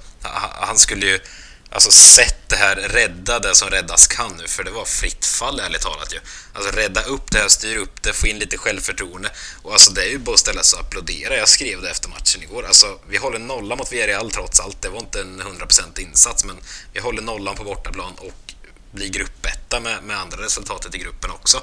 han 0.61 0.77
skulle 0.77 1.05
ju 1.05 1.19
Alltså 1.73 1.91
sätt 1.91 2.50
det 2.50 2.55
här, 2.55 2.75
rädda 2.75 3.39
det 3.39 3.55
som 3.55 3.69
räddas 3.69 4.07
kan 4.07 4.38
nu, 4.38 4.47
för 4.47 4.63
det 4.63 4.71
var 4.71 4.85
fritt 4.85 5.25
fall 5.25 5.59
ärligt 5.59 5.81
talat 5.81 6.13
ju. 6.13 6.19
Alltså 6.53 6.71
rädda 6.71 7.01
upp 7.01 7.31
det 7.31 7.38
här, 7.38 7.47
styra 7.47 7.79
upp 7.79 8.01
det, 8.03 8.13
få 8.13 8.27
in 8.27 8.39
lite 8.39 8.57
självförtroende. 8.57 9.29
Och 9.61 9.73
alltså 9.73 9.91
det 9.91 10.01
är 10.01 10.09
ju 10.09 10.17
bara 10.17 10.33
att 10.33 10.39
ställa 10.39 10.63
sig 10.63 10.79
och 10.79 10.85
applådera. 10.85 11.38
Jag 11.38 11.50
skrev 11.50 11.81
det 11.81 11.89
efter 11.89 12.09
matchen 12.09 12.43
igår. 12.43 12.65
Alltså 12.65 13.00
vi 13.09 13.17
håller 13.17 13.39
nollan 13.39 13.77
mot 13.77 13.91
Villarreal 13.91 14.31
trots 14.31 14.59
allt. 14.59 14.81
Det 14.81 14.89
var 14.89 15.00
inte 15.00 15.21
en 15.21 15.41
100% 15.41 16.00
insats, 16.00 16.45
men 16.45 16.55
vi 16.93 17.00
håller 17.00 17.21
nollan 17.21 17.55
på 17.55 17.63
bortaplan 17.63 18.13
och 18.17 18.53
blir 18.91 19.09
gruppetta 19.09 19.79
med, 19.79 20.03
med 20.03 20.17
andra 20.17 20.38
resultatet 20.38 20.95
i 20.95 20.97
gruppen 20.97 21.31
också. 21.31 21.61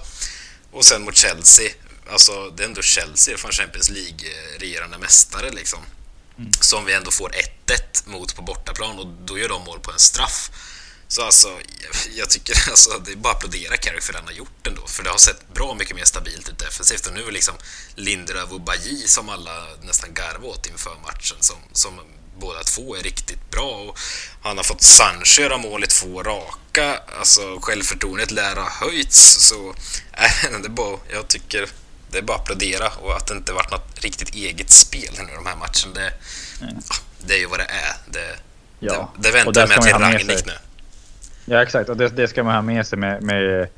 Och 0.72 0.84
sen 0.84 1.02
mot 1.02 1.16
Chelsea, 1.16 1.70
alltså 2.10 2.50
det 2.50 2.62
är 2.62 2.68
ändå 2.68 2.82
Chelsea, 2.82 3.36
från 3.36 3.52
Champions 3.52 3.90
League-regerande 3.90 4.98
mästare 4.98 5.50
liksom. 5.50 5.80
Mm. 6.38 6.52
Som 6.52 6.84
vi 6.84 6.92
ändå 6.92 7.10
får 7.10 7.30
1-1 7.66 8.08
mot 8.08 8.36
på 8.36 8.42
bortaplan 8.42 8.98
och 8.98 9.06
då 9.06 9.38
gör 9.38 9.48
de 9.48 9.64
mål 9.64 9.80
på 9.80 9.92
en 9.92 9.98
straff. 9.98 10.50
Så 11.08 11.22
alltså, 11.22 11.58
jag 12.16 12.30
tycker 12.30 12.54
alltså, 12.70 12.98
det 12.98 13.12
är 13.12 13.16
bara 13.16 13.30
att 13.30 13.36
applådera 13.36 13.76
Carrick 13.76 14.02
för 14.02 14.12
det 14.12 14.18
han 14.18 14.28
har 14.28 14.34
gjort 14.34 14.66
ändå. 14.66 14.86
För 14.86 15.02
det 15.02 15.10
har 15.10 15.18
sett 15.18 15.54
bra 15.54 15.74
mycket 15.74 15.96
mer 15.96 16.04
stabilt 16.04 16.48
ut 16.48 16.58
defensivt. 16.58 17.06
Och 17.06 17.14
nu 17.14 17.24
är 17.24 17.32
liksom 17.32 17.54
Lindelöf 17.94 18.50
och 18.50 18.60
Bajy 18.60 19.06
som 19.06 19.28
alla 19.28 19.66
nästan 19.82 20.14
garvade 20.14 20.46
åt 20.46 20.66
inför 20.66 20.96
matchen. 21.02 21.36
Som, 21.40 21.56
som 21.72 22.00
båda 22.40 22.62
två 22.62 22.96
är 22.96 23.02
riktigt 23.02 23.50
bra. 23.50 23.84
Och 23.88 23.98
han 24.42 24.56
har 24.56 24.64
fått 24.64 24.82
Sancho 24.82 25.42
göra 25.42 25.58
mål 25.58 25.84
i 25.84 25.86
två 25.86 26.22
raka. 26.22 27.00
Alltså 27.18 27.40
självförtroendet 27.60 28.30
lär 28.30 28.56
ha 28.56 28.68
höjts. 28.70 29.48
Så 29.48 29.54
äh, 30.12 30.60
det 30.60 30.66
är 30.66 30.70
bara, 30.70 30.98
jag 31.12 31.28
tycker 31.28 31.68
det 32.10 32.18
är 32.18 32.22
bara 32.22 32.34
att 32.34 32.40
applådera 32.40 32.88
och 33.02 33.16
att 33.16 33.26
det 33.26 33.34
inte 33.34 33.52
varit 33.52 33.70
något 33.70 34.00
riktigt 34.00 34.34
eget 34.34 34.70
spel 34.70 35.14
nu 35.18 35.34
de 35.34 35.46
här 35.46 35.56
matcherna. 35.56 35.94
Det, 35.94 36.12
mm. 36.64 36.82
det 37.18 37.34
är 37.34 37.38
ju 37.38 37.46
vad 37.46 37.58
det 37.58 37.64
är. 37.64 37.96
Det, 38.06 38.36
ja. 38.78 39.12
det, 39.16 39.28
det 39.28 39.34
väntar 39.34 39.66
med 39.66 39.82
till 39.82 39.92
Ragnik 39.92 40.46
nu. 40.46 40.52
Ja 41.44 41.62
exakt 41.62 41.88
och 41.88 41.96
det, 41.96 42.08
det, 42.08 42.28
ska 42.28 42.42
man 42.42 42.54
ha 42.54 42.62
med 42.62 42.86
sig 42.86 42.98
med, 42.98 43.22
med 43.22 43.68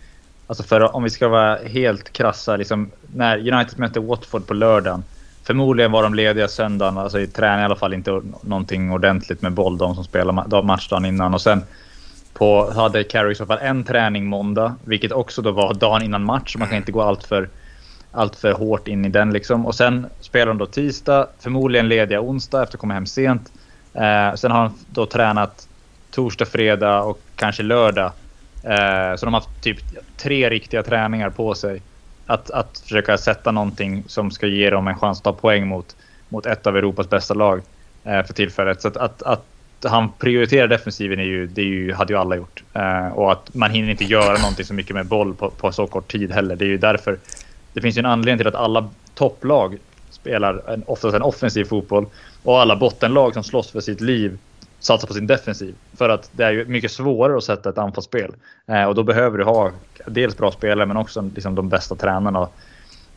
Alltså 0.50 0.62
för 0.62 0.96
om 0.96 1.02
vi 1.02 1.10
ska 1.10 1.28
vara 1.28 1.58
helt 1.58 2.12
krassa, 2.12 2.56
liksom, 2.56 2.90
när 3.14 3.52
United 3.52 3.78
mötte 3.78 4.00
Watford 4.00 4.46
på 4.46 4.54
lördagen 4.54 5.04
Förmodligen 5.44 5.92
var 5.92 6.02
de 6.02 6.14
lediga 6.14 6.48
söndagen, 6.48 6.98
alltså 6.98 7.20
i 7.20 7.26
träning 7.26 7.60
i 7.60 7.64
alla 7.64 7.76
fall 7.76 7.94
inte 7.94 8.22
någonting 8.42 8.92
ordentligt 8.92 9.42
med 9.42 9.52
boll, 9.52 9.78
de 9.78 9.94
som 9.94 10.04
spelade 10.04 10.62
matchdagen 10.62 11.04
innan. 11.04 11.34
Och 11.34 11.40
sen 11.40 11.62
på, 12.32 12.70
hade 12.70 13.04
Carey 13.04 13.32
i 13.32 13.34
så 13.34 13.46
fall 13.46 13.58
en 13.58 13.84
träning 13.84 14.26
måndag, 14.26 14.74
vilket 14.84 15.12
också 15.12 15.42
då 15.42 15.50
var 15.50 15.74
dagen 15.74 16.02
innan 16.02 16.24
match. 16.24 16.56
Man 16.56 16.68
kan 16.68 16.76
inte 16.76 16.92
gå 16.92 17.02
allt 17.02 17.24
för, 17.24 17.48
allt 18.12 18.36
för 18.36 18.52
hårt 18.52 18.88
in 18.88 19.04
i 19.04 19.08
den 19.08 19.32
liksom. 19.32 19.66
Och 19.66 19.74
sen 19.74 20.06
spelar 20.20 20.46
de 20.46 20.58
då 20.58 20.66
tisdag, 20.66 21.26
förmodligen 21.38 21.88
lediga 21.88 22.20
onsdag 22.20 22.62
efter 22.62 22.76
att 22.76 22.80
komma 22.80 22.94
hem 22.94 23.06
sent. 23.06 23.52
Eh, 23.94 24.34
sen 24.34 24.50
har 24.50 24.62
de 24.62 24.74
då 24.88 25.06
tränat 25.06 25.68
torsdag, 26.10 26.46
fredag 26.46 27.02
och 27.02 27.20
kanske 27.36 27.62
lördag. 27.62 28.12
Eh, 28.62 29.16
så 29.16 29.26
de 29.26 29.34
har 29.34 29.40
haft 29.40 29.62
typ 29.62 29.78
tre 30.16 30.50
riktiga 30.50 30.82
träningar 30.82 31.30
på 31.30 31.54
sig. 31.54 31.82
Att, 32.30 32.50
att 32.50 32.78
försöka 32.78 33.18
sätta 33.18 33.52
någonting 33.52 34.04
som 34.06 34.30
ska 34.30 34.46
ge 34.46 34.70
dem 34.70 34.88
en 34.88 34.98
chans 34.98 35.18
att 35.18 35.24
ta 35.24 35.32
poäng 35.32 35.68
mot, 35.68 35.96
mot 36.28 36.46
ett 36.46 36.66
av 36.66 36.76
Europas 36.76 37.10
bästa 37.10 37.34
lag 37.34 37.62
eh, 38.04 38.22
för 38.22 38.34
tillfället. 38.34 38.82
Så 38.82 38.88
att, 38.88 38.96
att, 38.96 39.22
att 39.22 39.44
han 39.84 40.08
prioriterar 40.18 40.68
defensiven 40.68 41.18
är 41.18 41.24
ju, 41.24 41.46
det 41.46 41.60
är 41.60 41.66
ju, 41.66 41.92
hade 41.92 42.12
ju 42.12 42.18
alla 42.18 42.36
gjort. 42.36 42.62
Eh, 42.72 43.08
och 43.08 43.32
att 43.32 43.54
man 43.54 43.70
hinner 43.70 43.90
inte 43.90 44.04
göra 44.04 44.38
någonting 44.38 44.64
så 44.64 44.74
mycket 44.74 44.94
med 44.94 45.06
boll 45.06 45.34
på, 45.34 45.50
på 45.50 45.72
så 45.72 45.86
kort 45.86 46.12
tid 46.12 46.32
heller. 46.32 46.56
Det 46.56 46.64
är 46.64 46.68
ju 46.68 46.78
därför. 46.78 47.18
Det 47.72 47.80
finns 47.80 47.96
ju 47.96 47.98
en 47.98 48.06
anledning 48.06 48.38
till 48.38 48.46
att 48.46 48.54
alla 48.54 48.88
topplag 49.14 49.78
spelar 50.10 50.70
en, 50.72 50.82
oftast 50.86 51.14
en 51.14 51.22
offensiv 51.22 51.64
fotboll 51.64 52.06
och 52.42 52.60
alla 52.60 52.76
bottenlag 52.76 53.34
som 53.34 53.44
slåss 53.44 53.70
för 53.70 53.80
sitt 53.80 54.00
liv 54.00 54.38
satsa 54.80 55.06
på 55.06 55.14
sin 55.14 55.26
defensiv. 55.26 55.74
För 55.96 56.08
att 56.08 56.30
det 56.32 56.44
är 56.44 56.50
ju 56.50 56.64
mycket 56.64 56.90
svårare 56.90 57.36
att 57.36 57.44
sätta 57.44 57.70
ett 57.70 57.78
anfallsspel. 57.78 58.34
Eh, 58.66 58.84
och 58.84 58.94
då 58.94 59.02
behöver 59.02 59.38
du 59.38 59.44
ha 59.44 59.70
dels 60.06 60.36
bra 60.36 60.50
spelare 60.50 60.86
men 60.86 60.96
också 60.96 61.30
liksom 61.34 61.54
de 61.54 61.68
bästa 61.68 61.94
tränarna. 61.94 62.48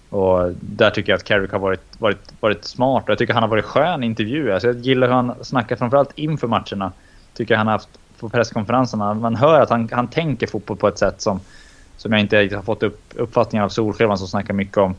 Och 0.09 0.51
där 0.59 0.89
tycker 0.89 1.11
jag 1.11 1.17
att 1.17 1.23
Carrick 1.23 1.51
har 1.51 1.59
varit, 1.59 1.81
varit, 1.97 2.33
varit 2.39 2.65
smart 2.65 3.03
och 3.03 3.09
jag 3.09 3.17
tycker 3.17 3.33
han 3.33 3.43
har 3.43 3.49
varit 3.49 3.65
skön 3.65 4.03
i 4.03 4.05
intervjuer. 4.05 4.53
Alltså 4.53 4.67
jag 4.67 4.77
gillar 4.77 5.07
hur 5.07 5.13
han 5.13 5.33
snackar 5.41 5.75
framförallt 5.75 6.11
inför 6.15 6.47
matcherna. 6.47 6.91
Tycker 7.33 7.55
han 7.55 7.67
har 7.67 7.71
haft 7.71 7.89
på 8.19 8.29
presskonferenserna. 8.29 9.13
Man 9.13 9.35
hör 9.35 9.61
att 9.61 9.69
han, 9.69 9.89
han 9.91 10.07
tänker 10.07 10.47
fotboll 10.47 10.77
på 10.77 10.87
ett 10.87 10.97
sätt 10.97 11.21
som, 11.21 11.39
som 11.97 12.11
jag 12.11 12.21
inte 12.21 12.55
har 12.55 12.61
fått 12.61 12.83
upp, 12.83 13.01
uppfattningen 13.15 13.65
av 13.65 13.69
Solskjaer 13.69 14.15
som 14.15 14.27
snackar 14.27 14.53
mycket 14.53 14.77
om 14.77 14.95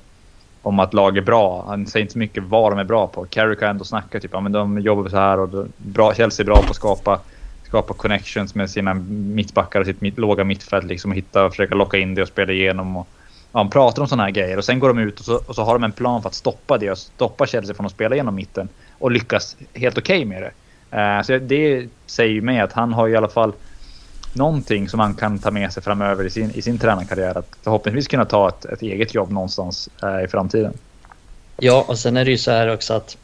om 0.64 0.78
att 0.78 0.94
lag 0.94 1.16
är 1.16 1.22
bra. 1.22 1.64
Han 1.68 1.86
säger 1.86 2.02
inte 2.02 2.12
så 2.12 2.18
mycket 2.18 2.42
vad 2.42 2.72
de 2.72 2.78
är 2.78 2.84
bra 2.84 3.06
på. 3.06 3.24
Carrick 3.24 3.60
har 3.60 3.68
ändå 3.68 3.84
snackat 3.84 4.22
typ, 4.22 4.30
ja, 4.34 4.40
men 4.40 4.52
de 4.52 4.78
jobbar 4.78 5.08
så 5.08 5.16
här 5.16 5.40
och 5.40 5.66
bra, 5.76 6.14
Chelsea 6.14 6.44
är 6.44 6.46
bra 6.46 6.62
på 6.62 6.70
att 6.70 6.76
skapa, 6.76 7.20
skapa 7.62 7.94
connections 7.94 8.54
med 8.54 8.70
sina 8.70 8.94
mittbackar 8.94 9.80
och 9.80 9.86
sitt 9.86 10.00
mitt, 10.00 10.18
låga 10.18 10.44
mittfält 10.44 10.84
liksom 10.84 11.10
och 11.10 11.16
hitta 11.16 11.44
och 11.44 11.50
försöka 11.50 11.74
locka 11.74 11.98
in 11.98 12.14
det 12.14 12.22
och 12.22 12.28
spela 12.28 12.52
igenom. 12.52 12.96
Och, 12.96 13.06
ja, 13.52 13.58
han 13.58 13.70
pratar 13.70 14.02
om 14.02 14.08
sådana 14.08 14.22
här 14.22 14.30
grejer 14.30 14.56
och 14.56 14.64
sen 14.64 14.78
går 14.78 14.88
de 14.88 14.98
ut 14.98 15.18
och 15.18 15.24
så, 15.24 15.40
och 15.46 15.54
så 15.54 15.62
har 15.62 15.74
de 15.74 15.84
en 15.84 15.92
plan 15.92 16.22
för 16.22 16.28
att 16.28 16.34
stoppa 16.34 16.78
det 16.78 16.90
och 16.90 16.98
stoppa 16.98 17.46
Chelsea 17.46 17.74
från 17.74 17.86
att 17.86 17.92
spela 17.92 18.14
igenom 18.14 18.34
mitten 18.34 18.68
och 18.98 19.10
lyckas 19.10 19.56
helt 19.74 19.98
okej 19.98 20.16
okay 20.16 20.28
med 20.28 20.42
det. 20.42 20.52
Uh, 20.96 21.22
så 21.22 21.38
det 21.38 21.88
säger 22.06 22.32
ju 22.32 22.42
mig 22.42 22.60
att 22.60 22.72
han 22.72 22.92
har 22.92 23.08
i 23.08 23.16
alla 23.16 23.28
fall 23.28 23.52
någonting 24.34 24.88
som 24.88 25.00
han 25.00 25.14
kan 25.14 25.38
ta 25.38 25.50
med 25.50 25.72
sig 25.72 25.82
framöver 25.82 26.24
i 26.24 26.30
sin, 26.30 26.50
i 26.54 26.62
sin 26.62 26.78
tränarkarriär. 26.78 27.38
Att 27.38 27.56
förhoppningsvis 27.62 28.08
kunna 28.08 28.24
ta 28.24 28.48
ett, 28.48 28.64
ett 28.64 28.82
eget 28.82 29.14
jobb 29.14 29.30
någonstans 29.30 29.88
eh, 30.02 30.24
i 30.24 30.28
framtiden. 30.28 30.72
Ja, 31.56 31.84
och 31.88 31.98
sen 31.98 32.16
är 32.16 32.24
det 32.24 32.30
ju 32.30 32.38
så 32.38 32.50
här 32.50 32.74
också 32.74 32.94
att 32.94 33.16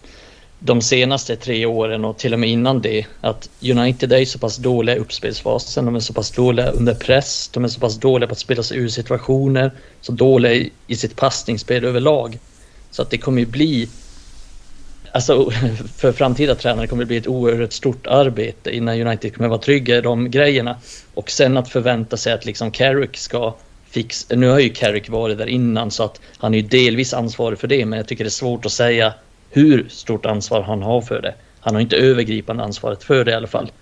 de 0.58 0.82
senaste 0.82 1.36
tre 1.36 1.66
åren 1.66 2.04
och 2.04 2.18
till 2.18 2.32
och 2.32 2.40
med 2.40 2.48
innan 2.48 2.80
det 2.80 3.06
att 3.20 3.50
United 3.62 4.12
är 4.12 4.24
så 4.24 4.38
pass 4.38 4.56
dåliga 4.56 4.96
i 4.96 4.98
uppspelsfasen. 4.98 5.84
De 5.84 5.96
är 5.96 6.00
så 6.00 6.12
pass 6.12 6.30
dåliga 6.30 6.70
under 6.70 6.94
press. 6.94 7.50
De 7.52 7.64
är 7.64 7.68
så 7.68 7.80
pass 7.80 7.96
dåliga 7.96 8.28
på 8.28 8.32
att 8.32 8.38
spela 8.38 8.62
sig 8.62 8.78
ur 8.78 8.88
situationer. 8.88 9.72
Så 10.00 10.12
dåliga 10.12 10.52
i, 10.52 10.70
i 10.86 10.96
sitt 10.96 11.16
passningsspel 11.16 11.84
överlag. 11.84 12.38
Så 12.90 13.02
att 13.02 13.10
det 13.10 13.18
kommer 13.18 13.40
ju 13.40 13.46
bli 13.46 13.88
alltså, 15.12 15.50
för 15.96 16.12
framtida 16.12 16.54
tränare 16.54 16.86
kommer 16.86 17.02
det 17.02 17.06
bli 17.06 17.16
ett 17.16 17.26
oerhört 17.26 17.72
stort 17.72 18.06
arbete 18.06 18.76
innan 18.76 19.00
United 19.00 19.34
kommer 19.36 19.48
vara 19.48 19.58
trygga 19.58 19.96
i 19.96 20.00
de 20.00 20.30
grejerna. 20.30 20.76
Och 21.14 21.30
sen 21.30 21.56
att 21.56 21.68
förvänta 21.68 22.16
sig 22.16 22.32
att 22.32 22.44
liksom 22.46 22.70
Carrick 22.70 23.16
ska 23.16 23.54
fixa... 23.90 24.36
Nu 24.36 24.48
har 24.48 24.58
ju 24.58 24.68
Carrick 24.68 25.08
varit 25.08 25.38
där 25.38 25.46
innan 25.46 25.90
så 25.90 26.04
att 26.04 26.20
han 26.38 26.54
är 26.54 26.58
ju 26.58 26.68
delvis 26.68 27.14
ansvarig 27.14 27.58
för 27.58 27.68
det 27.68 27.86
men 27.86 27.96
jag 27.96 28.08
tycker 28.08 28.24
det 28.24 28.28
är 28.28 28.30
svårt 28.30 28.66
att 28.66 28.72
säga 28.72 29.14
hur 29.50 29.88
stort 29.88 30.26
ansvar 30.26 30.62
han 30.62 30.82
har 30.82 31.00
för 31.00 31.22
det. 31.22 31.34
Han 31.60 31.74
har 31.74 31.82
inte 31.82 31.96
övergripande 31.96 32.62
ansvaret 32.62 33.04
för 33.04 33.24
det 33.24 33.30
i 33.30 33.34
alla 33.34 33.46
fall. 33.46 33.72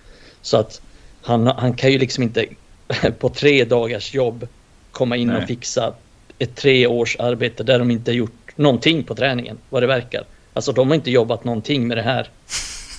Så 0.41 0.57
att 0.57 0.81
han, 1.21 1.47
han 1.47 1.73
kan 1.73 1.91
ju 1.91 1.97
liksom 1.97 2.23
inte 2.23 2.45
på 3.19 3.29
tre 3.29 3.65
dagars 3.65 4.13
jobb 4.13 4.47
komma 4.91 5.15
in 5.15 5.27
Nej. 5.27 5.37
och 5.37 5.47
fixa 5.47 5.93
ett 6.39 6.55
tre 6.55 6.87
års 6.87 7.15
arbete 7.19 7.63
där 7.63 7.79
de 7.79 7.91
inte 7.91 8.11
gjort 8.11 8.31
någonting 8.55 9.03
på 9.03 9.15
träningen, 9.15 9.57
vad 9.69 9.83
det 9.83 9.87
verkar. 9.87 10.23
Alltså 10.53 10.71
de 10.71 10.87
har 10.87 10.95
inte 10.95 11.11
jobbat 11.11 11.43
någonting 11.43 11.87
med 11.87 11.97
det 11.97 12.01
här. 12.01 12.29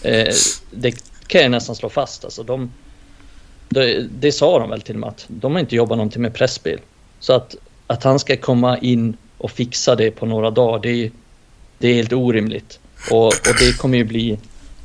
Eh, 0.02 0.34
det 0.70 0.94
kan 1.26 1.40
jag 1.40 1.50
nästan 1.50 1.76
slå 1.76 1.88
fast. 1.88 2.24
Alltså, 2.24 2.42
de, 2.42 2.72
det, 3.68 4.06
det 4.20 4.32
sa 4.32 4.58
de 4.58 4.70
väl 4.70 4.82
till 4.82 4.94
och 4.94 5.00
med 5.00 5.08
att 5.08 5.24
de 5.28 5.52
har 5.52 5.60
inte 5.60 5.76
jobbat 5.76 5.98
någonting 5.98 6.22
med 6.22 6.34
pressspel. 6.34 6.80
Så 7.20 7.32
att, 7.32 7.56
att 7.86 8.04
han 8.04 8.18
ska 8.18 8.36
komma 8.36 8.78
in 8.78 9.16
och 9.38 9.50
fixa 9.50 9.94
det 9.94 10.10
på 10.10 10.26
några 10.26 10.50
dagar, 10.50 10.82
det 10.82 11.04
är, 11.04 11.10
det 11.78 11.88
är 11.88 11.94
helt 11.94 12.12
orimligt. 12.12 12.80
Och, 13.10 13.26
och 13.26 13.54
det 13.60 13.78
kommer 13.78 13.98
ju 13.98 14.04
bli, 14.04 14.38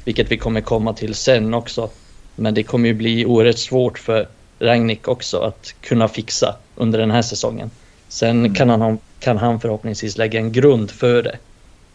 vilket 0.03 0.31
vi 0.31 0.37
kommer 0.37 0.61
komma 0.61 0.93
till 0.93 1.15
sen 1.15 1.53
också, 1.53 1.89
men 2.35 2.53
det 2.53 2.63
kommer 2.63 2.87
ju 2.87 2.93
bli 2.93 3.25
oerhört 3.25 3.57
svårt 3.57 3.99
för 3.99 4.27
Ragnik 4.59 5.07
också 5.07 5.39
att 5.39 5.73
kunna 5.81 6.07
fixa 6.07 6.55
under 6.75 6.99
den 6.99 7.11
här 7.11 7.21
säsongen. 7.21 7.71
Sen 8.07 8.55
kan, 8.55 8.69
han, 8.69 8.97
kan 9.19 9.37
han 9.37 9.59
förhoppningsvis 9.59 10.17
lägga 10.17 10.39
en 10.39 10.51
grund 10.51 10.91
för 10.91 11.23
det 11.23 11.37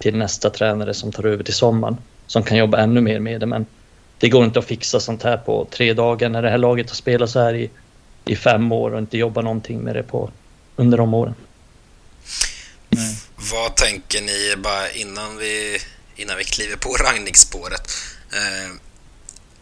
till 0.00 0.16
nästa 0.16 0.50
tränare 0.50 0.94
som 0.94 1.12
tar 1.12 1.26
över 1.26 1.44
till 1.44 1.54
sommaren 1.54 1.96
som 2.26 2.42
kan 2.42 2.56
jobba 2.56 2.78
ännu 2.78 3.00
mer 3.00 3.20
med 3.20 3.40
det. 3.40 3.46
Men 3.46 3.66
det 4.18 4.28
går 4.28 4.44
inte 4.44 4.58
att 4.58 4.64
fixa 4.64 5.00
sånt 5.00 5.22
här 5.22 5.36
på 5.36 5.68
tre 5.70 5.92
dagar 5.92 6.28
när 6.28 6.42
det 6.42 6.50
här 6.50 6.58
laget 6.58 6.88
har 6.88 6.96
spelat 6.96 7.30
så 7.30 7.40
här 7.40 7.54
i, 7.54 7.70
i 8.24 8.36
fem 8.36 8.72
år 8.72 8.90
och 8.90 8.98
inte 8.98 9.18
jobba 9.18 9.40
någonting 9.40 9.80
med 9.80 9.94
det 9.94 10.02
på, 10.02 10.30
under 10.76 10.98
de 10.98 11.14
åren. 11.14 11.34
Mm. 12.90 13.14
Vad 13.52 13.76
tänker 13.76 14.20
ni 14.20 14.54
bara 14.56 14.90
innan 14.90 15.36
vi, 15.36 15.78
innan 16.16 16.36
vi 16.38 16.44
kliver 16.44 16.76
på 16.76 16.88
raggningsspåret? 16.88 17.90
Eh, 18.32 18.70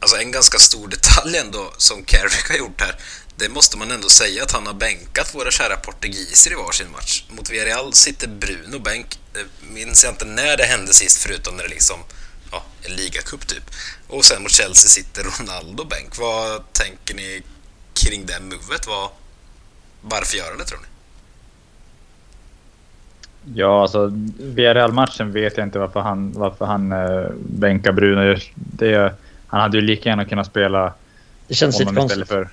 alltså 0.00 0.16
en 0.16 0.30
ganska 0.30 0.58
stor 0.58 0.88
detalj 0.88 1.38
ändå 1.38 1.72
som 1.78 2.02
Carrick 2.04 2.50
har 2.50 2.56
gjort 2.56 2.80
här 2.80 2.94
det 3.38 3.48
måste 3.48 3.78
man 3.78 3.90
ändå 3.90 4.08
säga 4.08 4.42
att 4.42 4.52
han 4.52 4.66
har 4.66 4.74
bänkat 4.74 5.34
våra 5.34 5.50
kära 5.50 5.76
portugiser 5.76 6.52
i 6.52 6.54
varsin 6.54 6.90
match. 6.92 7.24
Mot 7.36 7.50
Villarreal 7.50 7.92
sitter 7.92 8.28
Bruno 8.28 8.78
bänk. 8.78 9.18
Minns 9.74 10.04
jag 10.04 10.12
inte 10.12 10.24
när 10.24 10.56
det 10.56 10.64
hände 10.64 10.92
sist 10.92 11.22
förutom 11.22 11.56
när 11.56 11.62
det 11.62 11.68
liksom 11.68 11.96
ja, 12.52 12.62
en 12.82 12.96
ligacup 12.96 13.46
typ. 13.46 13.70
Och 14.08 14.24
sen 14.24 14.42
mot 14.42 14.50
Chelsea 14.50 14.88
sitter 14.88 15.22
Ronaldo 15.22 15.84
bänk. 15.84 16.18
Vad 16.18 16.72
tänker 16.72 17.14
ni 17.14 17.42
kring 17.94 18.26
det 18.26 18.40
movet? 18.40 18.86
Vad, 18.86 19.10
varför 20.02 20.36
gör 20.36 20.48
han 20.48 20.58
det 20.58 20.64
tror 20.64 20.78
ni? 20.78 20.86
Ja, 23.54 23.82
alltså 23.82 24.12
Villarreal-matchen 24.38 25.32
vet 25.32 25.56
jag 25.56 25.66
inte 25.66 25.78
varför 25.78 26.00
han, 26.00 26.32
varför 26.32 26.64
han 26.64 26.92
äh, 26.92 27.30
bänkar 27.38 27.92
Bruno. 27.92 28.38
Det, 28.54 29.14
han 29.46 29.60
hade 29.60 29.76
ju 29.76 29.82
lika 29.82 30.08
gärna 30.08 30.24
kunnat 30.24 30.46
spela 30.46 30.94
det 31.48 31.54
känns 31.54 31.78
lite 31.78 31.94
konstigt. 31.94 32.28
för 32.28 32.48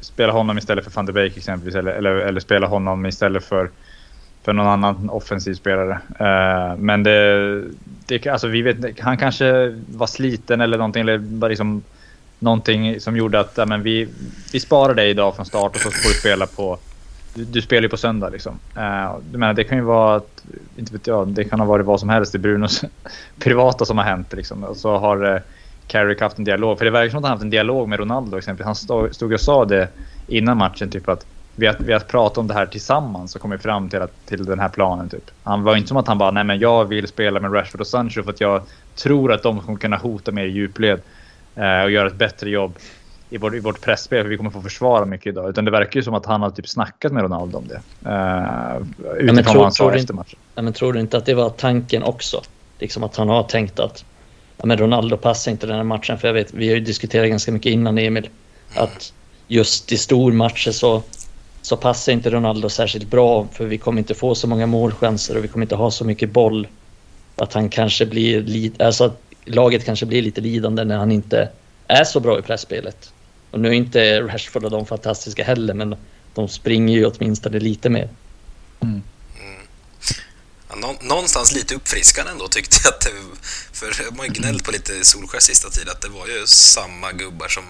spela 0.00 0.32
honom 0.32 0.58
istället 0.58 0.84
för 0.84 0.90
van 0.90 1.06
de 1.06 1.12
Beek 1.12 1.36
exempelvis. 1.36 1.74
Eller, 1.74 1.92
eller, 1.92 2.10
eller 2.10 2.40
spela 2.40 2.66
honom 2.66 3.06
istället 3.06 3.44
för, 3.44 3.70
för 4.42 4.52
någon 4.52 4.66
annan 4.66 5.10
offensiv 5.10 5.54
spelare. 5.54 5.98
Uh, 6.20 6.78
men 6.78 7.02
det, 7.02 7.64
det, 8.06 8.26
alltså 8.26 8.46
vi 8.46 8.62
vet, 8.62 9.00
han 9.00 9.18
kanske 9.18 9.78
var 9.88 10.06
sliten 10.06 10.60
eller 10.60 10.78
någonting. 10.78 11.00
Eller 11.00 11.18
bara 11.18 11.48
liksom, 11.48 11.82
någonting 12.38 13.00
som 13.00 13.16
gjorde 13.16 13.40
att 13.40 13.52
ja, 13.56 13.66
men 13.66 13.82
vi, 13.82 14.08
vi 14.52 14.60
sparar 14.60 14.94
dig 14.94 15.10
idag 15.10 15.36
från 15.36 15.46
start 15.46 15.74
och 15.74 15.80
så 15.80 15.90
får 15.90 16.08
du 16.08 16.14
spela 16.14 16.46
på... 16.46 16.78
Du, 17.34 17.44
du 17.44 17.62
spelar 17.62 17.82
ju 17.82 17.88
på 17.88 17.96
söndag 17.96 18.28
liksom. 18.28 18.58
Uh, 18.76 19.16
menar, 19.32 19.54
det 19.54 19.64
kan 19.64 19.78
ju 19.78 19.84
vara... 19.84 20.16
Att, 20.16 20.44
inte 20.76 20.92
vet 20.92 21.06
jag, 21.06 21.28
det 21.28 21.44
kan 21.44 21.60
ha 21.60 21.66
varit 21.66 21.86
vad 21.86 22.00
som 22.00 22.08
helst 22.08 22.34
i 22.34 22.38
Brunos 22.38 22.84
privata 23.38 23.84
som 23.84 23.98
har 23.98 24.04
hänt. 24.04 24.32
Liksom. 24.32 24.64
Och 24.64 24.76
så 24.76 24.96
har... 24.96 25.34
Eh, 25.34 25.40
Carrick 25.90 26.20
haft 26.20 26.38
en 26.38 26.44
dialog. 26.44 26.78
För 26.78 26.84
det 26.84 26.90
verkar 26.90 27.10
som 27.10 27.18
att 27.18 27.24
han 27.24 27.30
haft 27.30 27.42
en 27.42 27.50
dialog 27.50 27.88
med 27.88 27.98
Ronaldo 27.98 28.38
exempelvis. 28.38 28.66
Han 28.66 28.74
stod, 28.74 29.14
stod 29.14 29.32
och 29.32 29.40
sa 29.40 29.64
det 29.64 29.88
innan 30.26 30.56
matchen, 30.56 30.90
typ 30.90 31.08
att 31.08 31.26
vi 31.56 31.66
har, 31.66 31.76
vi 31.80 31.92
har 31.92 32.00
pratat 32.00 32.38
om 32.38 32.46
det 32.46 32.54
här 32.54 32.66
tillsammans 32.66 33.34
och 33.34 33.40
kommit 33.40 33.62
fram 33.62 33.88
till, 33.88 34.02
att, 34.02 34.26
till 34.26 34.44
den 34.44 34.58
här 34.58 34.68
planen. 34.68 35.08
Typ. 35.08 35.24
Han 35.42 35.62
var 35.62 35.76
inte 35.76 35.88
som 35.88 35.96
att 35.96 36.08
han 36.08 36.18
bara, 36.18 36.30
nej 36.30 36.44
men 36.44 36.58
jag 36.58 36.84
vill 36.84 37.08
spela 37.08 37.40
med 37.40 37.54
Rashford 37.54 37.80
och 37.80 37.86
Sancho 37.86 38.22
för 38.22 38.30
att 38.30 38.40
jag 38.40 38.62
tror 39.02 39.32
att 39.32 39.42
de 39.42 39.60
kommer 39.60 39.78
kunna 39.78 39.96
hota 39.96 40.32
mer 40.32 40.44
i 40.44 40.50
djupled 40.50 41.00
eh, 41.56 41.82
och 41.82 41.90
göra 41.90 42.06
ett 42.06 42.16
bättre 42.18 42.50
jobb 42.50 42.78
i, 43.30 43.38
vår, 43.38 43.56
i 43.56 43.60
vårt 43.60 43.80
pressspel 43.80 44.22
för 44.22 44.28
vi 44.28 44.36
kommer 44.36 44.50
få 44.50 44.62
försvara 44.62 45.04
mycket 45.04 45.26
idag. 45.26 45.50
Utan 45.50 45.64
det 45.64 45.70
verkar 45.70 46.00
ju 46.00 46.04
som 46.04 46.14
att 46.14 46.26
han 46.26 46.42
har 46.42 46.50
typ 46.50 46.68
snackat 46.68 47.12
med 47.12 47.22
Ronaldo 47.22 47.58
om 47.58 47.68
det. 47.68 47.82
Uh, 48.10 48.86
utifrån 49.18 49.44
ja, 49.44 49.52
vad 49.54 49.62
han 49.62 49.72
sa 49.72 49.94
efter 49.94 50.14
matchen. 50.14 50.38
Ja, 50.54 50.62
men 50.62 50.72
tror 50.72 50.92
du 50.92 51.00
inte 51.00 51.16
att 51.16 51.26
det 51.26 51.34
var 51.34 51.50
tanken 51.50 52.02
också? 52.02 52.42
Liksom 52.80 53.04
att 53.04 53.16
han 53.16 53.28
har 53.28 53.42
tänkt 53.42 53.80
att 53.80 54.04
ja, 54.60 54.66
men 54.66 54.76
Ronaldo 54.78 55.16
passar 55.16 55.52
inte 55.52 55.66
den 55.66 55.76
här 55.76 55.84
matchen. 55.84 56.18
För 56.18 56.28
jag 56.28 56.34
vet, 56.34 56.54
vi 56.54 56.68
har 56.68 56.74
ju 56.74 56.80
diskuterat 56.80 57.28
ganska 57.28 57.52
mycket 57.52 57.72
innan 57.72 57.98
Emil, 57.98 58.28
att 58.74 59.12
just 59.48 59.92
i 59.92 59.96
stormatcher 59.96 60.70
så, 60.70 61.02
så 61.62 61.76
passar 61.76 62.12
inte 62.12 62.30
Ronaldo 62.30 62.68
särskilt 62.68 63.10
bra 63.10 63.46
för 63.52 63.64
vi 63.64 63.78
kommer 63.78 63.98
inte 63.98 64.14
få 64.14 64.34
så 64.34 64.46
många 64.46 64.66
målchanser 64.66 65.36
och 65.36 65.44
vi 65.44 65.48
kommer 65.48 65.64
inte 65.64 65.76
ha 65.76 65.90
så 65.90 66.04
mycket 66.04 66.30
boll 66.30 66.68
att 67.36 67.52
han 67.52 67.68
kanske 67.68 68.06
blir 68.06 68.42
lite, 68.42 68.86
alltså 68.86 69.04
att 69.04 69.20
laget 69.44 69.84
kanske 69.84 70.06
blir 70.06 70.22
lite 70.22 70.40
lidande 70.40 70.84
när 70.84 70.96
han 70.96 71.12
inte 71.12 71.48
är 71.86 72.04
så 72.04 72.20
bra 72.20 72.38
i 72.38 72.42
pressspelet. 72.42 73.12
Och 73.50 73.60
nu 73.60 73.68
är 73.68 73.72
inte 73.72 74.20
Rashford 74.20 74.64
och 74.64 74.70
de 74.70 74.86
fantastiska 74.86 75.44
heller, 75.44 75.74
men 75.74 75.96
de 76.34 76.48
springer 76.48 76.94
ju 76.94 77.06
åtminstone 77.06 77.58
lite 77.58 77.90
mer. 77.90 78.08
Mm. 78.80 79.02
Ja, 80.82 80.96
någonstans 81.00 81.52
lite 81.52 81.74
uppfriskande 81.74 82.32
ändå 82.32 82.48
tyckte 82.48 82.76
jag 82.84 82.94
att 82.94 83.00
det, 83.00 83.10
för 83.72 84.10
man 84.10 84.18
har 84.18 84.26
gnällt 84.26 84.64
på 84.64 84.70
lite 84.70 85.04
Solskär 85.04 85.40
sista 85.40 85.70
tiden 85.70 85.88
att 85.88 86.00
det 86.00 86.08
var 86.08 86.26
ju 86.26 86.46
samma 86.46 87.12
gubbar 87.12 87.48
som 87.48 87.64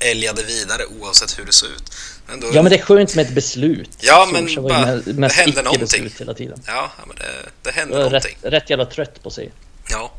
älgade 0.00 0.42
vidare 0.42 0.86
oavsett 0.86 1.38
hur 1.38 1.44
det 1.44 1.52
såg 1.52 1.70
ut. 1.70 1.94
Men 2.26 2.40
då... 2.40 2.46
Ja, 2.52 2.62
men 2.62 2.70
det 2.70 2.78
är 2.78 2.82
skönt 2.82 3.14
med 3.14 3.26
ett 3.26 3.34
beslut. 3.34 3.90
Ja, 4.00 4.28
men 4.32 4.54
bara, 4.62 4.96
det 4.96 5.32
händer 5.32 5.62
någonting. 5.62 6.10
Hela 6.18 6.34
tiden. 6.34 6.62
Ja, 6.66 6.90
men 7.06 7.16
det, 7.16 7.50
det 7.62 7.70
händer 7.70 7.98
jag 7.98 8.04
någonting. 8.04 8.36
Rätt, 8.42 8.52
rätt 8.52 8.70
jävla 8.70 8.86
trött 8.86 9.22
på 9.22 9.30
sig. 9.30 9.52
Ja. 9.90 10.12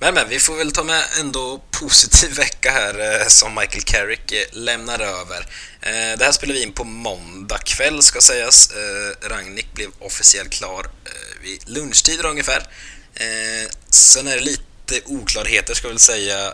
Men, 0.00 0.14
men 0.14 0.28
vi 0.28 0.38
får 0.38 0.56
väl 0.56 0.72
ta 0.72 0.84
med 0.84 1.04
ändå 1.20 1.62
positiv 1.70 2.36
vecka 2.36 2.70
här 2.70 3.20
eh, 3.20 3.26
som 3.26 3.54
Michael 3.54 3.82
Carrick 3.82 4.32
eh, 4.32 4.44
lämnar 4.52 5.00
över. 5.00 5.46
Eh, 5.80 6.18
det 6.18 6.24
här 6.24 6.32
spelar 6.32 6.54
vi 6.54 6.62
in 6.62 6.72
på 6.72 6.84
måndag 6.84 7.58
kväll 7.58 8.02
ska 8.02 8.20
sägas. 8.20 8.70
Eh, 8.70 9.28
Ragnik 9.28 9.74
blev 9.74 9.90
officiellt 9.98 10.50
klar 10.50 10.84
eh, 11.04 11.42
vid 11.42 11.68
lunchtider 11.68 12.26
ungefär. 12.26 12.66
Eh, 13.14 13.70
sen 13.90 14.26
är 14.26 14.36
det 14.36 14.42
lite 14.42 14.64
oklarheter 15.06 15.74
ska 15.74 15.86
jag 15.86 15.92
väl 15.92 15.98
säga. 15.98 16.52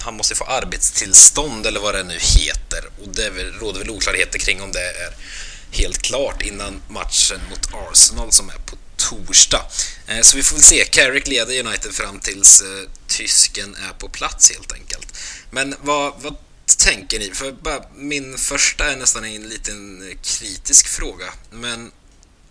Han 0.00 0.16
måste 0.16 0.34
få 0.34 0.44
arbetstillstånd 0.44 1.66
eller 1.66 1.80
vad 1.80 1.94
det 1.94 2.02
nu 2.02 2.18
heter 2.18 2.84
och 3.02 3.08
det 3.08 3.30
råder 3.60 3.78
väl 3.78 3.90
oklarheter 3.90 4.38
kring 4.38 4.62
om 4.62 4.72
det 4.72 4.80
är 4.80 5.14
helt 5.70 6.02
klart 6.02 6.42
innan 6.42 6.82
matchen 6.88 7.40
mot 7.50 7.90
Arsenal 7.90 8.32
som 8.32 8.48
är 8.48 8.54
på 8.54 8.76
torsdag. 9.08 9.66
Eh, 10.06 10.20
så 10.20 10.36
vi 10.36 10.42
får 10.42 10.56
väl 10.56 10.64
se. 10.64 10.84
Carrick 10.84 11.26
leder 11.26 11.66
United 11.66 11.92
fram 11.92 12.20
tills 12.20 12.62
eh, 12.62 12.90
tysken 13.06 13.74
är 13.74 13.92
på 13.92 14.08
plats 14.08 14.52
helt 14.52 14.72
enkelt. 14.72 15.18
Men 15.50 15.74
vad, 15.82 16.12
vad 16.22 16.36
tänker 16.78 17.18
ni? 17.18 17.30
För 17.30 17.52
bara, 17.52 17.82
min 17.94 18.38
första 18.38 18.92
är 18.92 18.96
nästan 18.96 19.24
en 19.24 19.42
liten 19.42 20.02
kritisk 20.22 20.86
fråga. 20.88 21.32
Men 21.50 21.92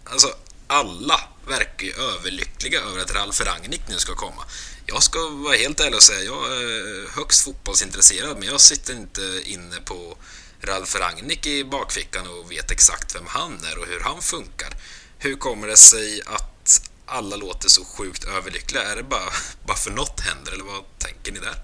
alltså, 0.04 0.34
alla 0.68 1.22
verkar 1.48 1.86
ju 1.86 1.94
överlyckliga 1.94 2.82
över 2.82 3.02
att 3.02 3.16
Ralf 3.16 3.42
Rangnick 3.42 3.82
nu 3.88 3.98
ska 3.98 4.16
komma. 4.16 4.44
Jag 4.86 5.04
ska 5.04 5.30
vara 5.30 5.56
helt 5.56 5.80
ärlig 5.80 5.96
och 5.96 6.04
säga, 6.04 6.24
jag 6.24 6.62
är 6.62 7.04
eh, 7.04 7.10
högst 7.10 7.42
fotbollsintresserad 7.42 8.38
men 8.38 8.48
jag 8.48 8.62
sitter 8.62 8.94
inte 8.94 9.42
inne 9.46 9.76
på 9.86 10.18
Ralf 10.62 10.96
Rangnick 10.96 11.46
i 11.46 11.64
bakfickan 11.64 12.28
och 12.28 12.52
vet 12.52 12.72
exakt 12.72 13.16
vem 13.16 13.26
han 13.28 13.64
är 13.72 13.78
och 13.78 13.88
hur 13.88 14.00
han 14.00 14.22
funkar. 14.22 14.70
Hur 15.22 15.36
kommer 15.36 15.68
det 15.68 15.78
sig 15.78 16.22
att 16.26 16.90
alla 17.06 17.36
låter 17.36 17.70
så 17.70 17.86
sjukt 17.86 18.24
överlyckliga? 18.24 18.84
Är 18.84 18.96
det 18.96 19.04
bara, 19.04 19.30
bara 19.66 19.78
för 19.78 19.92
något 19.92 20.20
händer 20.20 20.52
eller 20.52 20.64
vad 20.64 20.84
tänker 20.98 21.32
ni 21.32 21.40
där? 21.40 21.56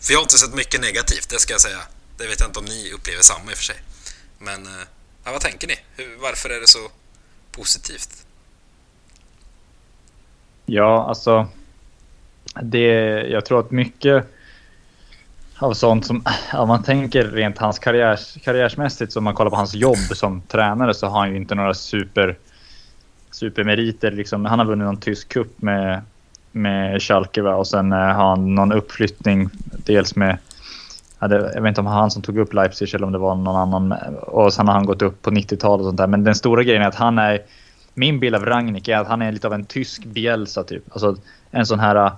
För 0.00 0.12
jag 0.12 0.18
har 0.18 0.22
inte 0.22 0.38
sett 0.38 0.54
mycket 0.54 0.80
negativt, 0.80 1.28
det 1.28 1.38
ska 1.38 1.52
jag 1.52 1.60
säga. 1.60 1.80
Det 2.18 2.26
vet 2.26 2.40
jag 2.40 2.48
inte 2.48 2.58
om 2.58 2.64
ni 2.64 2.92
upplever 2.92 3.22
samma 3.22 3.50
i 3.50 3.54
och 3.54 3.58
för 3.58 3.64
sig. 3.64 3.76
Men 4.38 4.66
eh, 4.66 4.86
ja, 5.24 5.32
vad 5.32 5.40
tänker 5.40 5.68
ni? 5.68 5.76
Hur, 5.96 6.16
varför 6.16 6.50
är 6.50 6.60
det 6.60 6.68
så 6.68 6.90
positivt? 7.52 8.26
Ja, 10.66 11.08
alltså 11.08 11.48
det, 12.62 12.86
jag 13.28 13.44
tror 13.44 13.60
att 13.60 13.70
mycket 13.70 14.26
av 15.64 15.72
sånt 15.72 16.06
som, 16.06 16.24
om 16.52 16.68
man 16.68 16.82
tänker 16.82 17.24
rent 17.24 17.58
hans 17.58 17.78
karriär, 17.78 18.18
karriärsmässigt, 18.44 19.12
så 19.12 19.20
om 19.20 19.24
man 19.24 19.34
kollar 19.34 19.50
på 19.50 19.56
hans 19.56 19.74
jobb 19.74 19.96
som 19.96 20.40
tränare 20.40 20.94
så 20.94 21.06
har 21.06 21.18
han 21.18 21.30
ju 21.30 21.36
inte 21.36 21.54
några 21.54 21.74
super, 21.74 22.36
supermeriter. 23.30 24.10
Liksom. 24.10 24.44
Han 24.44 24.58
har 24.58 24.66
vunnit 24.66 24.86
någon 24.86 24.96
tysk 24.96 25.28
cup 25.28 25.62
med, 25.62 26.02
med 26.52 27.02
Schalke 27.02 27.42
va? 27.42 27.54
och 27.54 27.66
sen 27.66 27.92
eh, 27.92 27.98
har 27.98 28.28
han 28.28 28.54
någon 28.54 28.72
uppflyttning 28.72 29.50
dels 29.84 30.16
med 30.16 30.38
jag 31.30 31.62
vet 31.62 31.68
inte 31.68 31.80
om 31.80 31.84
det 31.84 31.90
var 31.90 32.00
han 32.00 32.10
som 32.10 32.22
tog 32.22 32.38
upp 32.38 32.52
Leipzig 32.52 32.94
eller 32.94 33.06
om 33.06 33.12
det 33.12 33.18
var 33.18 33.34
någon 33.34 33.56
annan. 33.56 33.92
Och 34.20 34.52
sen 34.52 34.68
har 34.68 34.74
han 34.74 34.86
gått 34.86 35.02
upp 35.02 35.22
på 35.22 35.30
90-talet 35.30 35.80
och 35.80 35.86
sånt 35.86 35.96
där. 35.96 36.06
Men 36.06 36.24
den 36.24 36.34
stora 36.34 36.62
grejen 36.62 36.82
är 36.82 36.88
att 36.88 36.94
han 36.94 37.18
är... 37.18 37.42
Min 37.94 38.20
bild 38.20 38.34
av 38.34 38.46
Rangnick 38.46 38.88
är 38.88 38.98
att 38.98 39.06
han 39.06 39.22
är 39.22 39.32
lite 39.32 39.46
av 39.46 39.52
en 39.52 39.64
tysk 39.64 40.04
Bielsa 40.04 40.64
typ. 40.64 40.82
Alltså 40.92 41.16
en 41.50 41.66
sån 41.66 41.80
här 41.80 41.96
eh, 41.96 42.12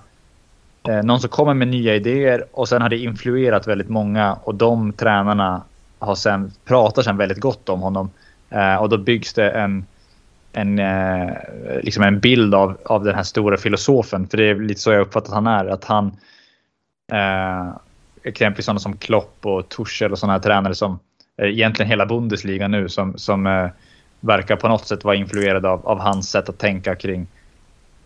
Eh, 0.87 1.03
någon 1.03 1.19
som 1.19 1.29
kommer 1.29 1.53
med 1.53 1.67
nya 1.67 1.95
idéer 1.95 2.45
och 2.51 2.69
sen 2.69 2.81
har 2.81 2.89
det 2.89 2.97
influerat 2.97 3.67
väldigt 3.67 3.89
många 3.89 4.33
och 4.33 4.55
de 4.55 4.93
tränarna 4.93 5.61
har 5.99 6.15
sen, 6.15 6.51
pratar 6.65 7.01
sen 7.01 7.17
väldigt 7.17 7.39
gott 7.39 7.69
om 7.69 7.81
honom. 7.81 8.09
Eh, 8.49 8.75
och 8.75 8.89
då 8.89 8.97
byggs 8.97 9.33
det 9.33 9.49
en, 9.49 9.85
en, 10.53 10.79
eh, 10.79 11.33
liksom 11.83 12.03
en 12.03 12.19
bild 12.19 12.55
av, 12.55 12.77
av 12.85 13.03
den 13.03 13.15
här 13.15 13.23
stora 13.23 13.57
filosofen. 13.57 14.27
För 14.27 14.37
det 14.37 14.43
är 14.43 14.55
lite 14.55 14.81
så 14.81 14.91
jag 14.91 15.01
uppfattar 15.01 15.27
att 15.27 15.33
han 15.33 15.47
är. 15.47 15.65
Att 15.65 15.83
han, 15.83 16.17
eh, 17.11 17.69
exempelvis 18.23 18.65
sådana 18.65 18.79
som 18.79 18.97
Klopp 18.97 19.37
och 19.41 19.69
Tuchel 19.69 20.11
och 20.11 20.19
sådana 20.19 20.33
här 20.33 20.39
tränare 20.39 20.75
som 20.75 20.99
eh, 21.41 21.49
egentligen 21.49 21.89
hela 21.89 22.05
Bundesliga 22.05 22.67
nu 22.67 22.89
som, 22.89 23.17
som 23.17 23.47
eh, 23.47 23.67
verkar 24.19 24.55
på 24.55 24.67
något 24.67 24.87
sätt 24.87 25.03
vara 25.03 25.15
influerade 25.15 25.69
av, 25.69 25.87
av 25.87 25.99
hans 25.99 26.29
sätt 26.29 26.49
att 26.49 26.57
tänka 26.57 26.95
kring 26.95 27.27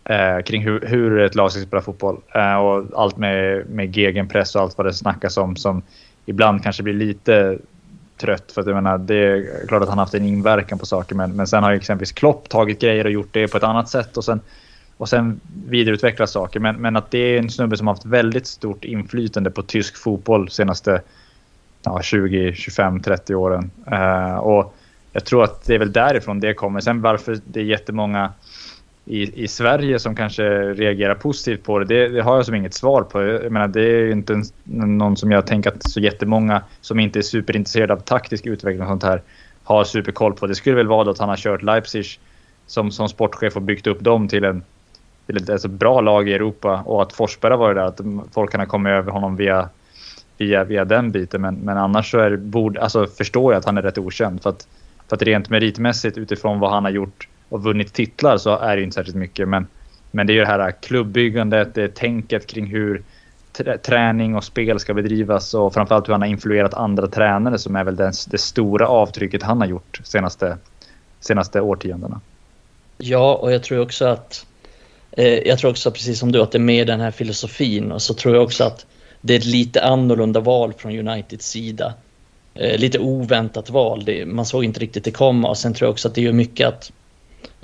eh, 0.04 0.42
kring 0.44 0.62
hur, 0.62 0.80
hur, 0.86 1.18
ett 1.18 1.34
lag 1.34 1.52
ska 1.52 1.60
spela 1.60 1.82
fotboll. 1.82 2.16
Eh, 2.34 2.56
och 2.56 2.86
allt 2.96 3.16
med, 3.16 3.66
med 3.70 3.96
gegenpress 3.96 4.54
och 4.54 4.62
allt 4.62 4.78
vad 4.78 4.86
det 4.86 4.94
snackas 4.94 5.36
om 5.36 5.56
som 5.56 5.82
ibland 6.26 6.62
kanske 6.62 6.82
blir 6.82 6.94
lite 6.94 7.58
trött. 8.16 8.52
För 8.52 8.60
att 8.60 8.66
jag 8.66 8.74
menar, 8.74 8.98
det 8.98 9.16
är 9.16 9.66
klart 9.66 9.82
att 9.82 9.88
han 9.88 9.98
haft 9.98 10.14
en 10.14 10.24
inverkan 10.24 10.78
på 10.78 10.86
saker 10.86 11.14
men, 11.14 11.36
men 11.36 11.46
sen 11.46 11.62
har 11.62 11.70
ju 11.70 11.76
exempelvis 11.76 12.12
Klopp 12.12 12.48
tagit 12.48 12.80
grejer 12.80 13.04
och 13.04 13.10
gjort 13.10 13.32
det 13.32 13.48
på 13.48 13.56
ett 13.56 13.62
annat 13.62 13.88
sätt 13.88 14.16
och 14.16 14.24
sen, 14.24 14.40
och 14.96 15.08
sen 15.08 15.40
vidareutvecklat 15.66 16.30
saker. 16.30 16.60
Men, 16.60 16.76
men 16.76 16.96
att 16.96 17.10
det 17.10 17.18
är 17.18 17.38
en 17.38 17.50
snubbe 17.50 17.76
som 17.76 17.86
haft 17.86 18.04
väldigt 18.04 18.46
stort 18.46 18.84
inflytande 18.84 19.50
på 19.50 19.62
tysk 19.62 19.96
fotboll 19.96 20.50
senaste 20.50 21.02
ja, 21.84 22.02
20, 22.02 22.54
25, 22.54 23.00
30 23.00 23.34
åren. 23.34 23.70
Uh, 23.92 24.34
och 24.34 24.74
jag 25.12 25.24
tror 25.24 25.44
att 25.44 25.64
det 25.64 25.74
är 25.74 25.78
väl 25.78 25.92
därifrån 25.92 26.40
det 26.40 26.54
kommer. 26.54 26.80
Sen 26.80 27.02
varför 27.02 27.38
det 27.44 27.60
är 27.60 27.64
jättemånga 27.64 28.32
i, 29.04 29.44
i 29.44 29.48
Sverige 29.48 29.98
som 29.98 30.14
kanske 30.14 30.42
reagerar 30.72 31.14
positivt 31.14 31.62
på 31.62 31.78
det, 31.78 31.84
det, 31.84 32.08
det 32.08 32.22
har 32.22 32.36
jag 32.36 32.46
som 32.46 32.54
inget 32.54 32.74
svar 32.74 33.02
på. 33.02 33.22
Jag 33.22 33.52
menar, 33.52 33.68
det 33.68 33.82
är 33.82 34.12
inte 34.12 34.32
en, 34.32 34.42
någon 34.98 35.16
som 35.16 35.30
jag 35.30 35.46
tänker 35.46 35.70
att 35.70 35.90
så 35.90 36.00
jättemånga 36.00 36.62
som 36.80 37.00
inte 37.00 37.18
är 37.18 37.22
superintresserade 37.22 37.92
av 37.92 37.98
taktisk 37.98 38.46
utveckling 38.46 38.82
och 38.82 38.88
sånt 38.88 39.02
här 39.02 39.22
har 39.64 39.84
superkoll 39.84 40.34
på. 40.34 40.46
Det 40.46 40.54
skulle 40.54 40.76
väl 40.76 40.86
vara 40.86 41.10
att 41.10 41.18
han 41.18 41.28
har 41.28 41.36
kört 41.36 41.62
Leipzig 41.62 42.04
som, 42.66 42.90
som 42.90 43.08
sportchef 43.08 43.56
och 43.56 43.62
byggt 43.62 43.86
upp 43.86 44.00
dem 44.00 44.28
till, 44.28 44.44
en, 44.44 44.64
till 45.26 45.36
ett 45.36 45.50
alltså, 45.50 45.68
bra 45.68 46.00
lag 46.00 46.28
i 46.28 46.32
Europa 46.32 46.82
och 46.86 47.02
att 47.02 47.12
Forsberg 47.12 47.50
har 47.50 47.58
varit 47.58 47.76
där, 47.76 47.84
att 47.84 48.32
folk 48.34 48.50
kan 48.50 48.60
ha 48.60 48.66
kommit 48.66 48.90
över 48.90 49.12
honom 49.12 49.36
via, 49.36 49.68
via, 50.38 50.64
via 50.64 50.84
den 50.84 51.10
biten. 51.10 51.40
Men, 51.40 51.54
men 51.54 51.78
annars 51.78 52.10
så 52.10 52.18
är, 52.18 52.36
bord, 52.36 52.78
alltså, 52.78 53.06
förstår 53.06 53.52
jag 53.52 53.58
att 53.58 53.64
han 53.64 53.78
är 53.78 53.82
rätt 53.82 53.98
okänd. 53.98 54.42
För 54.42 54.50
att, 54.50 54.68
för 55.08 55.16
att 55.16 55.22
rent 55.22 55.50
meritmässigt 55.50 56.18
utifrån 56.18 56.60
vad 56.60 56.70
han 56.70 56.84
har 56.84 56.90
gjort 56.90 57.28
och 57.52 57.62
vunnit 57.62 57.92
titlar 57.92 58.36
så 58.36 58.58
är 58.58 58.76
det 58.76 58.82
inte 58.82 58.94
särskilt 58.94 59.16
mycket. 59.16 59.48
Men, 59.48 59.66
men 60.10 60.26
det 60.26 60.32
är 60.32 60.34
ju 60.34 60.40
det 60.40 60.46
här 60.46 60.70
klubbbyggandet, 60.70 61.74
det 61.74 61.82
är 61.82 61.88
tänket 61.88 62.46
kring 62.46 62.66
hur 62.66 63.02
träning 63.82 64.36
och 64.36 64.44
spel 64.44 64.80
ska 64.80 64.94
bedrivas 64.94 65.54
och 65.54 65.74
framförallt 65.74 66.08
hur 66.08 66.12
han 66.12 66.22
har 66.22 66.28
influerat 66.28 66.74
andra 66.74 67.06
tränare 67.06 67.58
som 67.58 67.76
är 67.76 67.84
väl 67.84 67.96
det, 67.96 68.12
det 68.30 68.38
stora 68.38 68.88
avtrycket 68.88 69.42
han 69.42 69.60
har 69.60 69.66
gjort 69.66 70.00
senaste, 70.04 70.58
senaste 71.20 71.60
årtiondena. 71.60 72.20
Ja, 72.98 73.34
och 73.34 73.52
jag 73.52 73.62
tror 73.62 73.80
också 73.80 74.04
att 74.04 74.46
eh, 75.10 75.38
jag 75.38 75.58
tror 75.58 75.70
också 75.70 75.90
precis 75.90 76.18
som 76.18 76.32
du 76.32 76.42
att 76.42 76.52
det 76.52 76.58
är 76.58 76.60
med 76.60 76.86
den 76.86 77.00
här 77.00 77.10
filosofin 77.10 77.92
och 77.92 78.02
så 78.02 78.14
tror 78.14 78.34
jag 78.34 78.44
också 78.44 78.64
att 78.64 78.86
det 79.20 79.34
är 79.34 79.38
ett 79.38 79.44
lite 79.44 79.84
annorlunda 79.84 80.40
val 80.40 80.72
från 80.72 81.08
Uniteds 81.08 81.50
sida. 81.50 81.94
Eh, 82.54 82.78
lite 82.78 82.98
oväntat 82.98 83.70
val. 83.70 84.04
Det, 84.04 84.26
man 84.26 84.46
såg 84.46 84.64
inte 84.64 84.80
riktigt 84.80 85.04
det 85.04 85.10
komma 85.10 85.48
och 85.48 85.58
sen 85.58 85.74
tror 85.74 85.86
jag 85.86 85.92
också 85.92 86.08
att 86.08 86.14
det 86.14 86.20
gör 86.20 86.32
mycket 86.32 86.68
att 86.68 86.92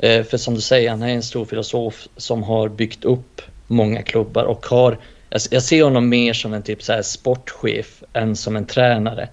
för 0.02 0.36
som 0.36 0.54
du 0.54 0.60
säger, 0.60 0.90
han 0.90 1.02
är 1.02 1.08
en 1.08 1.22
stor 1.22 1.44
filosof 1.44 2.08
som 2.16 2.42
har 2.42 2.68
byggt 2.68 3.04
upp 3.04 3.42
många 3.66 4.02
klubbar 4.02 4.44
och 4.44 4.66
har... 4.66 4.98
Jag 5.50 5.62
ser 5.62 5.82
honom 5.82 6.08
mer 6.08 6.32
som 6.32 6.54
en 6.54 6.62
typ 6.62 6.82
så 6.82 6.92
här 6.92 7.02
sportchef 7.02 8.02
än 8.12 8.36
som 8.36 8.56
en 8.56 8.66
tränare. 8.66 9.28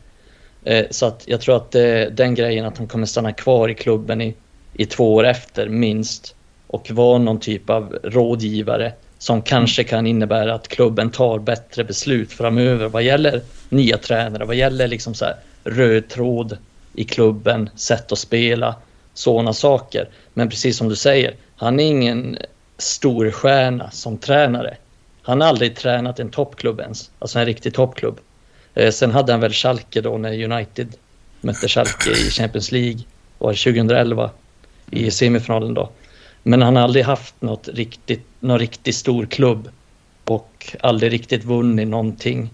Eh, 0.63 0.85
så 0.89 1.05
att 1.05 1.23
jag 1.27 1.41
tror 1.41 1.55
att 1.55 1.71
den 2.17 2.35
grejen 2.35 2.65
att 2.65 2.77
han 2.77 2.87
kommer 2.87 3.05
stanna 3.05 3.33
kvar 3.33 3.69
i 3.69 3.73
klubben 3.73 4.21
i, 4.21 4.35
i 4.73 4.85
två 4.85 5.15
år 5.15 5.25
efter 5.25 5.69
minst 5.69 6.35
och 6.67 6.91
vara 6.91 7.17
någon 7.17 7.39
typ 7.39 7.69
av 7.69 7.97
rådgivare 8.03 8.93
som 9.17 9.41
kanske 9.41 9.83
kan 9.83 10.07
innebära 10.07 10.53
att 10.53 10.67
klubben 10.67 11.09
tar 11.09 11.39
bättre 11.39 11.83
beslut 11.83 12.33
framöver 12.33 12.87
vad 12.87 13.03
gäller 13.03 13.41
nya 13.69 13.97
tränare, 13.97 14.45
vad 14.45 14.55
gäller 14.55 14.87
liksom 14.87 15.13
så 15.13 15.25
här 15.25 15.35
röd 15.63 16.09
tråd 16.09 16.57
i 16.93 17.03
klubben, 17.03 17.69
sätt 17.75 18.11
att 18.11 18.19
spela, 18.19 18.75
sådana 19.15 19.53
saker. 19.53 20.09
Men 20.33 20.49
precis 20.49 20.77
som 20.77 20.89
du 20.89 20.95
säger, 20.95 21.35
han 21.55 21.79
är 21.79 21.83
ingen 21.83 22.37
stor 22.77 23.31
stjärna 23.31 23.91
som 23.91 24.17
tränare. 24.17 24.77
Han 25.21 25.41
har 25.41 25.47
aldrig 25.47 25.75
tränat 25.75 26.19
en 26.19 26.29
toppklubb 26.29 26.79
ens, 26.79 27.11
alltså 27.19 27.39
en 27.39 27.45
riktig 27.45 27.73
toppklubb. 27.73 28.19
Eh, 28.73 28.91
sen 28.91 29.11
hade 29.11 29.31
han 29.31 29.41
väl 29.41 29.53
Schalke 29.53 30.01
då 30.01 30.17
när 30.17 30.43
United 30.43 30.95
mötte 31.41 31.67
Schalke 31.67 32.09
i 32.11 32.29
Champions 32.29 32.71
League, 32.71 32.99
var 33.37 33.53
2011 33.53 34.29
i 34.91 35.11
semifinalen 35.11 35.73
då. 35.73 35.89
Men 36.43 36.61
han 36.61 36.75
har 36.75 36.83
aldrig 36.83 37.05
haft 37.05 37.41
något 37.41 37.67
riktigt, 37.67 38.25
någon 38.39 38.59
riktigt 38.59 38.95
stor 38.95 39.25
klubb 39.25 39.69
och 40.25 40.75
aldrig 40.79 41.13
riktigt 41.13 41.43
vunnit 41.43 41.87
någonting 41.87 42.49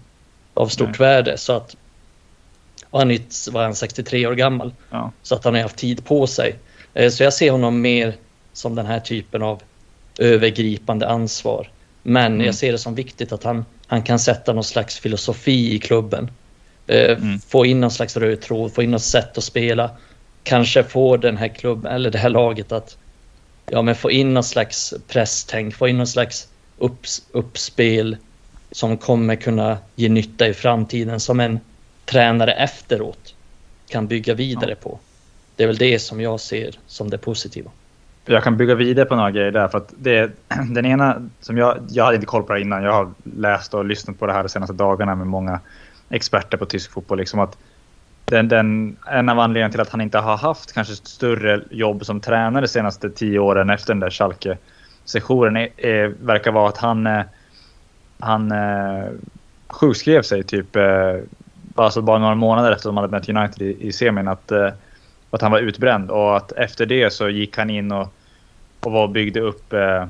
av 0.54 0.68
stort 0.68 0.98
Nej. 0.98 0.98
värde. 0.98 1.38
Så 1.38 1.52
att, 1.52 1.76
och 2.92 2.98
han 2.98 3.18
var 3.50 3.62
han 3.62 3.74
63 3.74 4.26
år 4.26 4.34
gammal. 4.34 4.72
Ja. 4.90 5.12
Så 5.22 5.34
att 5.34 5.44
han 5.44 5.54
har 5.54 5.62
haft 5.62 5.76
tid 5.76 6.04
på 6.04 6.26
sig. 6.26 6.58
Eh, 6.94 7.10
så 7.10 7.22
jag 7.22 7.32
ser 7.32 7.50
honom 7.50 7.80
mer 7.80 8.14
som 8.52 8.74
den 8.74 8.86
här 8.86 9.00
typen 9.00 9.42
av 9.42 9.62
övergripande 10.18 11.08
ansvar. 11.08 11.68
Men 12.02 12.32
mm. 12.32 12.46
jag 12.46 12.54
ser 12.54 12.72
det 12.72 12.78
som 12.78 12.94
viktigt 12.94 13.32
att 13.32 13.44
han, 13.44 13.64
han 13.86 14.02
kan 14.02 14.18
sätta 14.18 14.52
någon 14.52 14.64
slags 14.64 14.98
filosofi 14.98 15.74
i 15.74 15.78
klubben. 15.78 16.30
Eh, 16.86 17.18
mm. 17.18 17.38
Få 17.40 17.66
in 17.66 17.80
någon 17.80 17.90
slags 17.90 18.16
röd 18.16 18.40
tråd, 18.40 18.74
få 18.74 18.82
in 18.82 18.90
något 18.90 19.02
sätt 19.02 19.38
att 19.38 19.44
spela. 19.44 19.90
Kanske 20.42 20.82
få 20.82 21.16
den 21.16 21.36
här 21.36 21.48
klubben, 21.48 21.92
eller 21.92 22.10
det 22.10 22.18
här 22.18 22.30
laget 22.30 22.72
att 22.72 22.96
ja, 23.70 23.82
men 23.82 23.94
få 23.94 24.10
in 24.10 24.34
någon 24.34 24.44
slags 24.44 24.94
presstänk, 25.08 25.74
få 25.74 25.88
in 25.88 25.96
någon 25.96 26.06
slags 26.06 26.48
upps, 26.78 27.22
uppspel 27.32 28.16
som 28.70 28.96
kommer 28.96 29.36
kunna 29.36 29.78
ge 29.96 30.08
nytta 30.08 30.48
i 30.48 30.54
framtiden 30.54 31.20
som 31.20 31.40
en 31.40 31.60
tränare 32.12 32.52
efteråt 32.52 33.34
kan 33.88 34.06
bygga 34.06 34.34
vidare 34.34 34.74
på. 34.74 34.98
Det 35.56 35.62
är 35.62 35.66
väl 35.66 35.76
det 35.76 35.98
som 35.98 36.20
jag 36.20 36.40
ser 36.40 36.78
som 36.86 37.10
det 37.10 37.18
positiva. 37.18 37.70
Jag 38.24 38.42
kan 38.44 38.56
bygga 38.56 38.74
vidare 38.74 39.06
på 39.06 39.16
några 39.16 39.30
grejer 39.30 39.50
där. 39.50 39.68
För 39.68 39.78
att 39.78 39.92
det, 39.96 40.30
den 40.74 40.86
ena, 40.86 41.28
som 41.40 41.58
jag, 41.58 41.78
jag 41.88 42.04
hade 42.04 42.14
inte 42.14 42.26
koll 42.26 42.42
på 42.42 42.52
det 42.52 42.60
innan. 42.60 42.82
Jag 42.82 42.92
har 42.92 43.10
läst 43.36 43.74
och 43.74 43.84
lyssnat 43.84 44.18
på 44.18 44.26
det 44.26 44.32
här 44.32 44.42
de 44.42 44.48
senaste 44.48 44.74
dagarna 44.74 45.14
med 45.14 45.26
många 45.26 45.60
experter 46.10 46.56
på 46.56 46.66
tysk 46.66 46.92
fotboll. 46.92 47.18
Liksom 47.18 47.40
att 47.40 47.58
den, 48.24 48.48
den, 48.48 48.96
en 49.06 49.28
av 49.28 49.38
anledningarna 49.38 49.72
till 49.72 49.80
att 49.80 49.90
han 49.90 50.00
inte 50.00 50.18
har 50.18 50.36
haft 50.36 50.72
kanske 50.72 50.94
större 50.94 51.60
jobb 51.70 52.04
som 52.04 52.20
tränare 52.20 52.64
de 52.64 52.68
senaste 52.68 53.10
tio 53.10 53.38
åren 53.38 53.70
efter 53.70 53.94
den 53.94 54.00
där 54.00 54.10
Schalke-sessionen 54.10 55.68
verkar 56.20 56.52
vara 56.52 56.68
att 56.68 56.78
han, 56.78 57.06
eh, 57.06 57.22
han 58.18 58.52
eh, 58.52 59.04
sjukskrev 59.68 60.22
sig 60.22 60.42
typ 60.42 60.76
eh, 60.76 61.16
alltså 61.74 62.02
bara 62.02 62.18
några 62.18 62.34
månader 62.34 62.72
efter 62.72 62.88
att 62.88 62.94
de 62.94 62.96
hade 62.96 63.08
mött 63.08 63.28
United 63.28 63.66
i, 63.66 63.88
i 63.88 63.92
semin. 63.92 64.28
Att, 64.28 64.52
eh, 64.52 64.68
att 65.30 65.42
han 65.42 65.52
var 65.52 65.58
utbränd 65.58 66.10
och 66.10 66.36
att 66.36 66.52
efter 66.52 66.86
det 66.86 67.12
så 67.12 67.28
gick 67.28 67.58
han 67.58 67.70
in 67.70 67.92
och, 67.92 68.08
och 68.80 68.92
var, 68.92 69.08
byggde 69.08 69.40
upp 69.40 69.72
eh, 69.72 70.02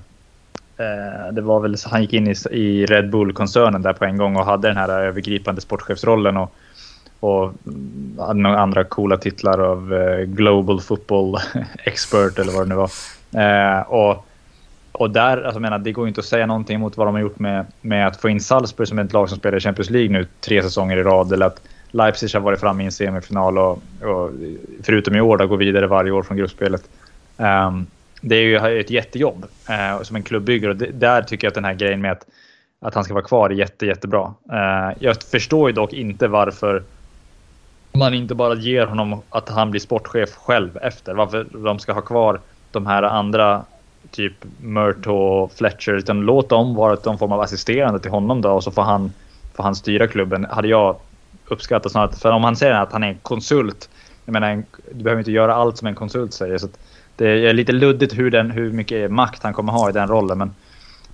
eh 0.76 1.32
det 1.32 1.40
var 1.40 1.60
väl 1.60 1.76
han 1.86 2.02
gick 2.02 2.12
in 2.12 2.26
i, 2.28 2.34
i 2.50 2.86
Red 2.86 3.10
Bull-koncernen 3.10 3.82
där 3.82 3.92
på 3.92 4.04
en 4.04 4.16
gång 4.16 4.36
och 4.36 4.46
hade 4.46 4.68
den 4.68 4.76
här 4.76 4.88
övergripande 4.88 5.60
sportchefsrollen 5.60 6.36
och 6.36 6.54
och 7.22 7.52
hade 8.18 8.40
några 8.40 8.60
andra 8.60 8.84
coola 8.84 9.16
titlar 9.16 9.58
av 9.58 9.94
eh, 9.94 10.24
Global 10.24 10.80
Football 10.80 11.38
Expert 11.84 12.38
eller 12.38 12.52
vad 12.52 12.68
det 12.68 12.68
nu 12.68 12.74
var. 12.74 12.90
Eh, 13.42 13.80
och, 13.80 14.26
och 14.92 15.10
där, 15.10 15.42
alltså 15.42 15.60
menar, 15.60 15.78
det 15.78 15.92
går 15.92 16.04
ju 16.04 16.08
inte 16.08 16.20
att 16.20 16.26
säga 16.26 16.46
någonting 16.46 16.80
mot 16.80 16.96
vad 16.96 17.06
de 17.06 17.14
har 17.14 17.22
gjort 17.22 17.38
med, 17.38 17.66
med 17.80 18.06
att 18.06 18.16
få 18.16 18.28
in 18.28 18.40
Salzburg 18.40 18.88
som 18.88 18.98
ett 18.98 19.12
lag 19.12 19.28
som 19.28 19.38
spelar 19.38 19.58
i 19.58 19.60
Champions 19.60 19.90
League 19.90 20.10
nu 20.10 20.26
tre 20.40 20.62
säsonger 20.62 20.96
i 20.96 21.02
rad. 21.02 21.32
Eller 21.32 21.46
att 21.46 21.60
Leipzig 21.90 22.34
har 22.34 22.40
varit 22.40 22.60
framme 22.60 22.82
i 22.82 22.86
en 22.86 22.92
semifinal 22.92 23.58
och, 23.58 23.82
och 24.00 24.30
förutom 24.82 25.16
i 25.16 25.20
år 25.20 25.36
då, 25.36 25.46
går 25.46 25.56
vidare 25.56 25.86
varje 25.86 26.10
år 26.10 26.22
från 26.22 26.36
gruppspelet. 26.36 26.82
Um, 27.36 27.86
det 28.20 28.36
är 28.36 28.42
ju 28.42 28.80
ett 28.80 28.90
jättejobb 28.90 29.46
uh, 29.70 30.02
som 30.02 30.16
en 30.16 30.22
klubbbyggare. 30.22 30.70
och 30.70 30.76
det, 30.76 30.86
där 30.86 31.22
tycker 31.22 31.46
jag 31.46 31.50
att 31.50 31.54
den 31.54 31.64
här 31.64 31.74
grejen 31.74 32.00
med 32.00 32.12
att, 32.12 32.26
att 32.80 32.94
han 32.94 33.04
ska 33.04 33.14
vara 33.14 33.24
kvar 33.24 33.50
är 33.50 33.54
jätte, 33.54 33.86
jättebra. 33.86 34.34
Uh, 34.52 34.96
jag 34.98 35.22
förstår 35.22 35.68
ju 35.68 35.74
dock 35.74 35.92
inte 35.92 36.28
varför 36.28 36.82
man 37.92 38.14
inte 38.14 38.34
bara 38.34 38.54
ger 38.54 38.86
honom 38.86 39.22
att 39.28 39.48
han 39.48 39.70
blir 39.70 39.80
sportchef 39.80 40.30
själv 40.30 40.78
efter. 40.82 41.14
Varför 41.14 41.46
de 41.64 41.78
ska 41.78 41.92
ha 41.92 42.00
kvar 42.00 42.40
de 42.70 42.86
här 42.86 43.02
andra 43.02 43.64
typ 44.10 44.32
Murto 44.60 45.12
och 45.12 45.52
Fletcher. 45.52 45.92
Utan 45.92 46.20
låt 46.20 46.48
dem 46.48 46.74
vara 46.74 46.96
någon 47.04 47.18
form 47.18 47.32
av 47.32 47.40
assisterande 47.40 48.00
till 48.00 48.10
honom 48.10 48.40
då 48.40 48.50
och 48.50 48.64
så 48.64 48.70
får 48.70 48.82
han, 48.82 49.12
får 49.54 49.62
han 49.62 49.74
styra 49.74 50.06
klubben. 50.06 50.46
Hade 50.50 50.68
jag 50.68 50.96
uppskattat 51.46 51.92
snarare. 51.92 52.12
För 52.12 52.30
om 52.30 52.44
han 52.44 52.56
säger 52.56 52.74
att 52.74 52.92
han 52.92 53.02
är 53.02 53.08
en 53.08 53.18
konsult. 53.22 53.88
Jag 54.24 54.32
menar, 54.32 54.62
du 54.92 55.04
behöver 55.04 55.20
inte 55.20 55.32
göra 55.32 55.54
allt 55.54 55.78
som 55.78 55.88
en 55.88 55.94
konsult 55.94 56.32
säger. 56.32 56.58
Så 56.58 56.68
det 57.16 57.28
är 57.28 57.52
lite 57.52 57.72
luddigt 57.72 58.18
hur, 58.18 58.30
den, 58.30 58.50
hur 58.50 58.72
mycket 58.72 59.10
makt 59.10 59.42
han 59.42 59.52
kommer 59.52 59.72
ha 59.72 59.90
i 59.90 59.92
den 59.92 60.08
rollen. 60.08 60.38
Men, 60.38 60.54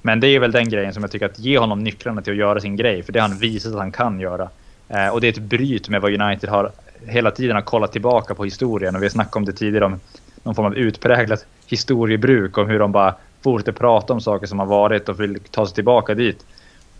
men 0.02 0.20
det 0.20 0.28
är 0.28 0.40
väl 0.40 0.52
den 0.52 0.68
grejen 0.68 0.94
som 0.94 1.02
jag 1.02 1.10
tycker 1.10 1.26
att 1.26 1.38
ge 1.38 1.58
honom 1.58 1.84
nycklarna 1.84 2.22
till 2.22 2.32
att 2.32 2.38
göra 2.38 2.60
sin 2.60 2.76
grej. 2.76 3.02
För 3.02 3.12
det 3.12 3.20
har 3.20 3.28
han 3.28 3.38
visat 3.38 3.72
att 3.72 3.78
han 3.78 3.92
kan 3.92 4.20
göra. 4.20 4.48
Eh, 4.88 5.08
och 5.08 5.20
det 5.20 5.26
är 5.26 5.32
ett 5.32 5.38
bryt 5.38 5.88
med 5.88 6.00
vad 6.00 6.22
United 6.22 6.50
har 6.50 6.70
hela 7.06 7.30
tiden 7.30 7.56
har 7.56 7.62
kollat 7.62 7.92
tillbaka 7.92 8.34
på 8.34 8.44
historien. 8.44 8.96
Och 8.96 9.02
vi 9.02 9.06
har 9.06 9.10
snackat 9.10 9.36
om 9.36 9.44
det 9.44 9.52
tidigare 9.52 9.84
om 9.84 10.00
någon 10.42 10.54
form 10.54 10.66
av 10.66 10.74
utpräglat 10.74 11.46
historiebruk. 11.66 12.58
Om 12.58 12.68
hur 12.68 12.78
de 12.78 12.92
bara 12.92 13.14
fortsätter 13.42 13.72
prata 13.72 14.12
om 14.12 14.20
saker 14.20 14.46
som 14.46 14.58
har 14.58 14.66
varit 14.66 15.08
och 15.08 15.20
vill 15.20 15.40
ta 15.50 15.66
sig 15.66 15.74
tillbaka 15.74 16.14
dit. 16.14 16.44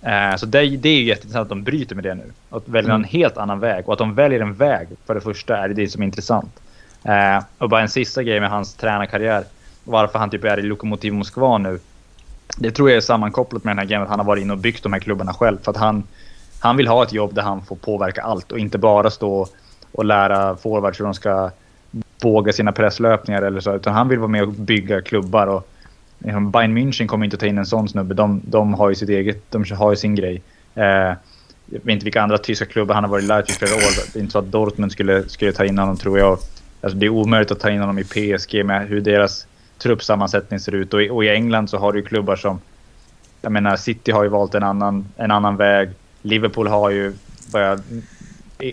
Eh, 0.03 0.37
så 0.37 0.47
det, 0.47 0.77
det 0.77 0.89
är 0.89 1.03
jätteintressant 1.03 1.43
att 1.43 1.49
de 1.49 1.63
bryter 1.63 1.95
med 1.95 2.05
det 2.05 2.15
nu. 2.15 2.33
Och 2.51 2.63
väljer 2.67 2.91
mm. 2.91 3.03
en 3.03 3.09
helt 3.09 3.37
annan 3.37 3.61
väg. 3.61 3.87
Och 3.87 3.93
att 3.93 3.99
de 3.99 4.15
väljer 4.15 4.41
en 4.41 4.55
väg, 4.55 4.89
för 5.07 5.15
det 5.15 5.21
första, 5.21 5.57
är 5.57 5.69
det 5.69 5.89
som 5.89 6.03
är 6.03 6.07
intressant. 6.07 6.61
Eh, 7.05 7.43
och 7.59 7.69
bara 7.69 7.81
en 7.81 7.89
sista 7.89 8.23
grej 8.23 8.41
med 8.41 8.51
hans 8.51 8.75
tränarkarriär. 8.75 9.45
Varför 9.85 10.19
han 10.19 10.31
typ 10.31 10.45
är 10.45 10.59
i 10.59 10.63
Lokomotiv 10.63 11.13
Moskva 11.13 11.59
nu. 11.59 11.81
Det 12.59 12.71
tror 12.71 12.91
jag 12.91 12.97
är 12.97 13.01
sammankopplat 13.01 13.65
med 13.65 13.71
den 13.71 13.79
här 13.79 13.87
grejen 13.87 14.03
att 14.03 14.09
han 14.09 14.19
har 14.19 14.27
varit 14.27 14.43
inne 14.43 14.53
och 14.53 14.59
byggt 14.59 14.83
de 14.83 14.93
här 14.93 15.01
klubbarna 15.01 15.35
själv. 15.35 15.59
För 15.63 15.71
att 15.71 15.77
han, 15.77 16.03
han 16.61 16.77
vill 16.77 16.89
ha 16.89 17.03
ett 17.03 17.13
jobb 17.13 17.35
där 17.35 17.43
han 17.43 17.65
får 17.65 17.77
påverka 17.77 18.23
allt 18.23 18.53
och 18.53 18.59
inte 18.59 18.79
bara 18.79 19.11
stå 19.11 19.49
och 19.93 20.05
lära 20.05 20.57
forwards 20.57 21.01
hur 21.01 21.05
de 21.05 21.15
ska 21.15 21.51
våga 22.23 22.53
sina 22.53 22.73
presslöpningar 22.73 23.43
eller 23.43 23.61
så. 23.61 23.75
Utan 23.75 23.95
han 23.95 24.09
vill 24.09 24.19
vara 24.19 24.29
med 24.29 24.43
och 24.43 24.49
bygga 24.49 25.03
klubbar. 25.03 25.47
Och, 25.47 25.69
liksom, 26.19 26.51
Bayern 26.51 26.79
München 26.79 27.07
kommer 27.07 27.25
inte 27.25 27.37
ta 27.37 27.47
in 27.47 27.59
en 27.59 27.67
sån 27.67 27.89
snubbe. 27.89 28.15
De, 28.15 28.43
de 28.45 28.75
har 28.75 28.89
ju 28.89 28.95
sitt 28.95 29.09
eget, 29.09 29.43
de 29.51 29.65
har 29.71 29.91
ju 29.91 29.97
sin 29.97 30.15
grej. 30.15 30.43
Eh, 30.75 31.15
jag 31.71 31.81
vet 31.83 31.89
inte 31.89 32.05
vilka 32.05 32.23
andra 32.23 32.39
tyska 32.39 32.65
klubbar 32.65 32.95
han 32.95 33.05
har 33.05 33.11
varit 33.11 33.25
i 33.25 33.27
Leipzig 33.27 33.57
flera 33.57 33.75
år. 33.75 34.13
Det 34.13 34.19
är 34.19 34.21
inte 34.21 34.33
så 34.33 34.39
att 34.39 34.53
Dortmund 34.53 34.93
skulle, 34.93 35.29
skulle 35.29 35.53
ta 35.53 35.65
in 35.65 35.79
honom 35.79 35.97
tror 35.97 36.19
jag. 36.19 36.39
Alltså, 36.81 36.99
det 36.99 37.07
är 37.07 37.11
omöjligt 37.11 37.51
att 37.51 37.61
ta 37.61 37.71
in 37.71 37.81
honom 37.81 37.99
i 37.99 38.05
PSG 38.05 38.65
med 38.65 38.89
hur 38.89 39.01
deras 39.01 39.47
truppsammansättning 39.79 40.61
ser 40.61 40.75
ut. 40.75 40.95
Och 40.95 41.03
i, 41.03 41.11
och 41.11 41.25
i 41.25 41.29
England 41.29 41.71
så 41.71 41.79
har 41.79 41.93
du 41.93 42.03
klubbar 42.03 42.37
som... 42.37 42.61
Jag 43.43 43.53
menar, 43.53 43.77
City 43.77 44.13
har 44.13 44.23
ju 44.23 44.29
valt 44.29 44.55
en 44.55 44.63
annan, 44.63 45.07
en 45.17 45.31
annan 45.31 45.57
väg. 45.57 45.91
Liverpool 46.23 46.67
har 46.67 46.91
ju 46.91 47.13
börjat... 47.53 47.81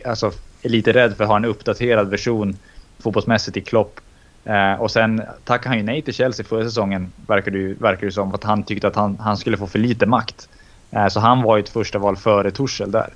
Alltså, 0.05 0.31
är 0.61 0.69
lite 0.69 0.93
rädd 0.93 1.17
för 1.17 1.23
att 1.23 1.29
ha 1.29 1.37
en 1.37 1.45
uppdaterad 1.45 2.09
version 2.09 2.57
fotbollsmässigt 2.99 3.57
i 3.57 3.61
Klopp. 3.61 3.99
Eh, 4.45 4.73
och 4.73 4.91
sen 4.91 5.21
tackade 5.43 5.69
han 5.69 5.77
ju 5.77 5.83
nej 5.83 6.01
till 6.01 6.13
Chelsea 6.13 6.45
förra 6.45 6.63
säsongen, 6.63 7.11
verkar 7.27 7.51
det, 7.51 7.81
verkar 7.81 8.05
det 8.05 8.11
som. 8.11 8.29
För 8.29 8.37
att 8.37 8.43
han 8.43 8.63
tyckte 8.63 8.87
att 8.87 8.95
han, 8.95 9.17
han 9.19 9.37
skulle 9.37 9.57
få 9.57 9.67
för 9.67 9.79
lite 9.79 10.05
makt. 10.05 10.49
Eh, 10.91 11.07
så 11.07 11.19
han 11.19 11.41
var 11.41 11.57
ju 11.57 11.63
ett 11.63 11.69
första 11.69 11.99
val 11.99 12.17
före 12.17 12.51
Torshäll 12.51 12.91
där. 12.91 13.09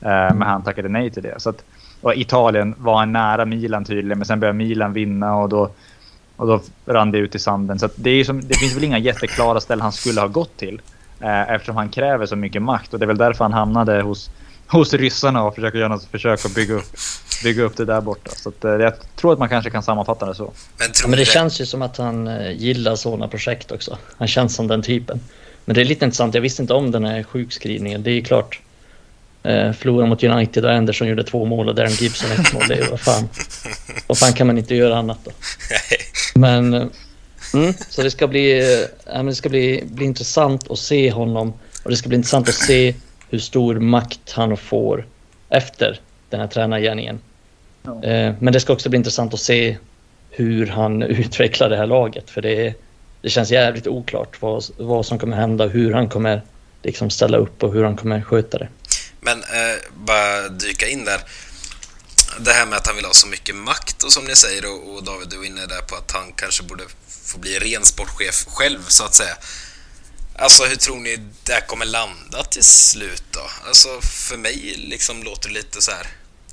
Eh, 0.00 0.34
men 0.34 0.42
han 0.42 0.62
tackade 0.62 0.88
nej 0.88 1.10
till 1.10 1.22
det. 1.22 1.34
Så 1.40 1.50
att, 1.50 1.64
och 2.00 2.14
Italien 2.14 2.74
var 2.78 2.98
han 2.98 3.12
nära 3.12 3.44
Milan 3.44 3.84
tydligen, 3.84 4.18
men 4.18 4.26
sen 4.26 4.40
började 4.40 4.58
Milan 4.58 4.92
vinna 4.92 5.36
och 5.36 5.48
då, 5.48 5.70
och 6.36 6.46
då 6.46 6.60
rann 6.86 7.10
det 7.10 7.18
ut 7.18 7.34
i 7.34 7.38
sanden. 7.38 7.78
Så 7.78 7.88
det, 7.96 8.10
är 8.10 8.24
som, 8.24 8.40
det 8.40 8.54
finns 8.54 8.76
väl 8.76 8.84
inga 8.84 8.98
jätteklara 8.98 9.60
ställen 9.60 9.82
han 9.82 9.92
skulle 9.92 10.20
ha 10.20 10.28
gått 10.28 10.56
till. 10.56 10.80
Eh, 11.20 11.50
eftersom 11.50 11.76
han 11.76 11.88
kräver 11.88 12.26
så 12.26 12.36
mycket 12.36 12.62
makt 12.62 12.94
och 12.94 12.98
det 12.98 13.04
är 13.04 13.06
väl 13.06 13.16
därför 13.16 13.44
han 13.44 13.52
hamnade 13.52 14.02
hos 14.02 14.30
hos 14.72 14.94
ryssarna 14.94 15.44
och 15.44 15.54
försöka 15.54 15.78
göra 15.78 15.88
något 15.88 16.04
försök 16.04 16.44
att 16.44 16.54
bygga 16.54 16.74
upp, 16.74 16.96
bygga 17.42 17.62
upp 17.62 17.76
det 17.76 17.84
där 17.84 18.00
borta. 18.00 18.30
Så 18.36 18.48
att, 18.48 18.64
eh, 18.64 18.70
jag 18.70 18.94
tror 19.16 19.32
att 19.32 19.38
man 19.38 19.48
kanske 19.48 19.70
kan 19.70 19.82
sammanfatta 19.82 20.26
det 20.26 20.34
så. 20.34 20.52
Men, 20.78 20.88
ja, 21.02 21.08
men 21.08 21.18
det, 21.18 21.24
känns 21.24 21.60
ju 21.60 21.66
som 21.66 21.82
att 21.82 21.96
han 21.96 22.28
eh, 22.28 22.52
gillar 22.52 22.96
sådana 22.96 23.28
projekt 23.28 23.72
också. 23.72 23.98
Han 24.16 24.28
känns 24.28 24.54
som 24.54 24.68
den 24.68 24.82
typen. 24.82 25.20
Men 25.64 25.74
det 25.74 25.80
är 25.80 25.84
lite 25.84 26.04
intressant, 26.04 26.34
jag 26.34 26.42
visste 26.42 26.62
inte 26.62 26.74
om 26.74 26.90
den 26.90 27.04
här 27.04 27.22
sjukskrivningen. 27.22 28.02
Det 28.02 28.10
är 28.10 28.14
ju 28.14 28.22
klart. 28.22 28.60
Eh, 29.42 29.72
förlora 29.72 30.06
mot 30.06 30.24
United 30.24 30.64
och 30.64 30.72
Anderson 30.72 31.08
gjorde 31.08 31.24
två 31.24 31.44
mål 31.44 31.68
och 31.68 31.74
Darren 31.74 31.92
Gibson 31.92 32.30
ett 32.30 32.52
mål. 32.52 32.62
Det 32.68 32.74
är 32.74 32.78
ju 32.78 32.90
vad 32.90 33.00
fan. 33.00 33.28
Vad 34.06 34.18
fan 34.18 34.32
kan 34.32 34.46
man 34.46 34.58
inte 34.58 34.74
göra 34.74 34.98
annat 34.98 35.18
då? 35.24 35.30
Men... 36.34 36.74
Eh, 36.74 36.86
mm, 37.54 37.74
så 37.88 38.02
det 38.02 38.10
ska 38.10 38.26
bli, 38.26 38.76
äh, 39.14 39.24
det 39.24 39.34
ska 39.34 39.48
bli, 39.48 39.84
bli 39.86 40.04
intressant 40.04 40.70
att 40.70 40.78
se 40.78 41.10
honom. 41.10 41.52
Och 41.82 41.90
det 41.90 41.96
ska 41.96 42.08
bli 42.08 42.16
intressant 42.16 42.48
att 42.48 42.54
se 42.54 42.94
hur 43.32 43.38
stor 43.38 43.74
makt 43.74 44.32
han 44.32 44.56
får 44.56 45.06
efter 45.48 46.00
den 46.30 46.40
här 46.40 46.46
tränargärningen. 46.46 47.20
Ja. 47.82 48.04
Eh, 48.04 48.34
men 48.40 48.52
det 48.52 48.60
ska 48.60 48.72
också 48.72 48.88
bli 48.88 48.96
intressant 48.96 49.34
att 49.34 49.40
se 49.40 49.76
hur 50.30 50.66
han 50.66 51.02
utvecklar 51.22 51.68
det 51.68 51.76
här 51.76 51.86
laget. 51.86 52.30
För 52.30 52.42
det, 52.42 52.74
det 53.22 53.30
känns 53.30 53.50
jävligt 53.50 53.86
oklart 53.86 54.42
vad, 54.42 54.64
vad 54.78 55.06
som 55.06 55.18
kommer 55.18 55.36
hända, 55.36 55.66
hur 55.66 55.92
han 55.92 56.08
kommer 56.08 56.42
liksom 56.82 57.10
ställa 57.10 57.38
upp 57.38 57.62
och 57.62 57.72
hur 57.72 57.84
han 57.84 57.96
kommer 57.96 58.20
sköta 58.20 58.58
det. 58.58 58.68
Men 59.20 59.38
eh, 59.38 59.78
bara 59.94 60.48
dyka 60.48 60.88
in 60.88 61.04
där. 61.04 61.20
Det 62.40 62.50
här 62.50 62.66
med 62.66 62.78
att 62.78 62.86
han 62.86 62.96
vill 62.96 63.04
ha 63.04 63.12
så 63.12 63.26
mycket 63.26 63.54
makt 63.54 64.02
och 64.02 64.12
som 64.12 64.24
ni 64.24 64.34
säger 64.34 64.62
och, 64.64 64.94
och 64.94 65.04
David, 65.04 65.28
du 65.30 65.40
är 65.40 65.46
inne 65.46 65.66
där 65.66 65.82
på 65.88 65.96
att 65.96 66.10
han 66.12 66.32
kanske 66.36 66.62
borde 66.62 66.84
få 67.24 67.38
bli 67.38 67.58
ren 67.58 67.84
sportchef 67.84 68.44
själv 68.48 68.78
så 68.88 69.04
att 69.04 69.14
säga. 69.14 69.34
Alltså 70.36 70.64
hur 70.64 70.76
tror 70.76 70.96
ni 70.96 71.16
det 71.44 71.52
här 71.52 71.60
kommer 71.60 71.86
landa 71.86 72.44
till 72.44 72.64
slut 72.64 73.24
då? 73.30 73.50
Alltså 73.66 74.00
för 74.00 74.36
mig 74.36 74.74
liksom 74.78 75.22
låter 75.22 75.48
det 75.48 75.54
lite 75.54 75.80
så 75.82 75.90
här. 75.90 76.06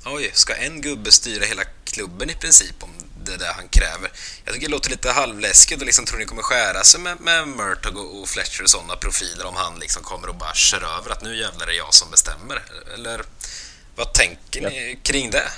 Oj, 0.04 0.30
ska 0.32 0.54
en 0.54 0.80
gubbe 0.80 1.10
styra 1.10 1.44
hela 1.44 1.62
klubben 1.84 2.30
i 2.30 2.34
princip 2.34 2.82
om 2.82 2.90
det 3.24 3.36
där 3.36 3.52
han 3.56 3.68
kräver. 3.68 4.10
Jag 4.44 4.54
tycker 4.54 4.66
det 4.66 4.72
låter 4.72 4.90
lite 4.90 5.10
halvläskigt 5.10 5.80
och 5.80 5.86
liksom 5.86 6.04
tror 6.04 6.18
ni 6.18 6.24
kommer 6.24 6.42
skära 6.42 6.84
sig 6.84 7.00
med, 7.00 7.20
med 7.20 7.48
Murtog 7.48 7.96
och, 7.96 8.20
och 8.20 8.28
Fletcher 8.28 8.62
och 8.62 8.70
sådana 8.70 8.96
profiler 8.96 9.46
om 9.46 9.54
han 9.56 9.78
liksom 9.80 10.02
kommer 10.02 10.28
och 10.28 10.34
bara 10.34 10.54
kör 10.54 10.98
över 10.98 11.10
att 11.10 11.22
nu 11.22 11.36
jävlar 11.36 11.66
är 11.66 11.76
jag 11.76 11.94
som 11.94 12.10
bestämmer. 12.10 12.62
Eller 12.94 13.20
vad 13.96 14.12
tänker 14.12 14.60
ni 14.60 14.98
kring 15.02 15.30
det? 15.30 15.48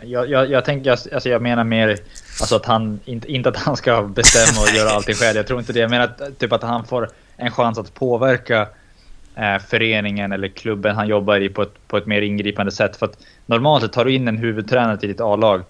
Jag, 0.00 0.30
jag, 0.30 0.50
jag, 0.50 0.64
tänker, 0.64 0.90
alltså 0.90 1.28
jag 1.28 1.42
menar 1.42 1.64
mer 1.64 1.98
alltså 2.40 2.56
att 2.56 2.66
han, 2.66 3.00
inte, 3.04 3.32
inte 3.32 3.48
att 3.48 3.56
han 3.56 3.76
ska 3.76 4.02
bestämma 4.02 4.60
och 4.60 4.68
göra 4.68 4.90
allting 4.90 5.14
själv. 5.14 5.36
Jag 5.36 5.46
tror 5.46 5.60
inte 5.60 5.72
det. 5.72 5.80
Jag 5.80 5.90
menar 5.90 6.32
typ 6.38 6.52
att 6.52 6.62
han 6.62 6.86
får 6.86 7.10
en 7.42 7.50
chans 7.50 7.78
att 7.78 7.94
påverka 7.94 8.68
eh, 9.34 9.58
föreningen 9.58 10.32
eller 10.32 10.48
klubben 10.48 10.96
han 10.96 11.08
jobbar 11.08 11.40
i 11.40 11.48
på 11.48 11.62
ett, 11.62 11.88
på 11.88 11.96
ett 11.96 12.06
mer 12.06 12.22
ingripande 12.22 12.72
sätt. 12.72 12.96
För 12.96 13.06
att 13.06 13.18
normalt 13.46 13.92
tar 13.92 14.04
du 14.04 14.12
in 14.12 14.28
en 14.28 14.38
huvudtränare 14.38 14.96
till 14.96 15.08
ditt 15.08 15.20
A-lag. 15.20 15.62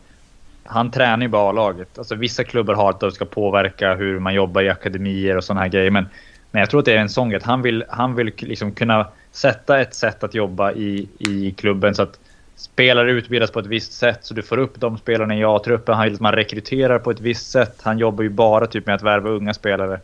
Han 0.65 0.91
tränar 0.91 1.23
ju 1.23 1.29
bara 1.29 1.51
A-laget. 1.51 1.99
Alltså 1.99 2.15
vissa 2.15 2.45
klubbar 2.45 2.75
har 2.75 2.91
att 2.91 3.01
de 3.01 3.11
ska 3.11 3.25
påverka 3.25 3.95
hur 3.95 4.19
man 4.19 4.35
jobbar 4.35 4.63
i 4.63 4.69
akademier 4.69 5.37
och 5.37 5.45
sådana 5.45 5.61
här 5.61 5.69
grejer. 5.69 5.91
Men, 5.91 6.07
men 6.51 6.61
jag 6.61 6.71
tror 6.71 6.81
att 6.81 6.87
det 6.87 6.93
är 6.93 6.99
en 6.99 7.09
sån 7.09 7.31
grej. 7.31 7.41
Han 7.45 7.63
vill, 7.63 7.85
han 7.89 8.15
vill 8.15 8.33
liksom 8.39 8.73
kunna 8.73 9.07
sätta 9.33 9.81
ett 9.81 9.95
sätt 9.95 10.25
att 10.25 10.35
jobba 10.35 10.73
i, 10.73 11.09
i 11.19 11.55
klubben 11.57 11.95
så 11.95 12.03
att 12.03 12.19
spelare 12.57 13.11
utbildas 13.11 13.51
på 13.51 13.59
ett 13.59 13.67
visst 13.67 13.93
sätt 13.93 14.19
så 14.23 14.35
du 14.35 14.43
får 14.43 14.59
upp 14.59 14.81
de 14.81 14.99
spelarna 14.99 15.37
i 15.37 15.45
A-truppen. 15.45 15.95
Han 15.95 16.05
vill 16.05 16.15
att 16.15 16.21
man 16.21 16.33
rekryterar 16.33 16.99
på 16.99 17.11
ett 17.11 17.21
visst 17.21 17.51
sätt. 17.51 17.81
Han 17.83 17.99
jobbar 17.99 18.23
ju 18.23 18.31
bara 18.31 18.67
typ 18.67 18.87
med 18.87 18.95
att 18.95 19.03
värva 19.03 19.31
unga 19.31 19.55
spelare 19.55 20.01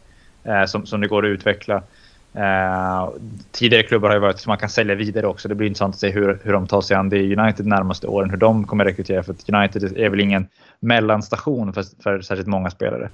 Eh, 0.49 0.65
som, 0.65 0.87
som 0.87 1.01
det 1.01 1.09
går 1.09 1.27
att 1.27 1.29
utveckla. 1.29 1.83
Eh, 2.35 3.09
tidigare 3.53 3.83
klubbar 3.83 4.09
har 4.09 4.17
ju 4.17 4.21
varit 4.21 4.39
så 4.39 4.51
man 4.51 4.59
kan 4.59 4.69
sälja 4.69 4.95
vidare 4.95 5.27
också. 5.27 5.49
Det 5.49 5.55
blir 5.55 5.67
intressant 5.67 5.95
att 5.95 6.01
se 6.01 6.11
hur, 6.11 6.39
hur 6.43 6.53
de 6.53 6.67
tar 6.67 6.81
sig 6.81 6.97
an 6.97 7.09
det 7.09 7.19
i 7.19 7.37
United 7.37 7.65
de 7.65 7.69
närmaste 7.69 8.07
åren. 8.07 8.31
Hur 8.31 8.37
de 8.37 8.67
kommer 8.67 8.85
rekrytera. 8.85 9.23
För 9.23 9.33
att 9.33 9.51
United 9.51 9.97
är 9.97 10.09
väl 10.09 10.21
ingen 10.21 10.49
mellanstation 10.81 11.73
för, 11.73 11.85
för 12.03 12.21
särskilt 12.21 12.49
många 12.49 12.71
spelare. 12.71 13.09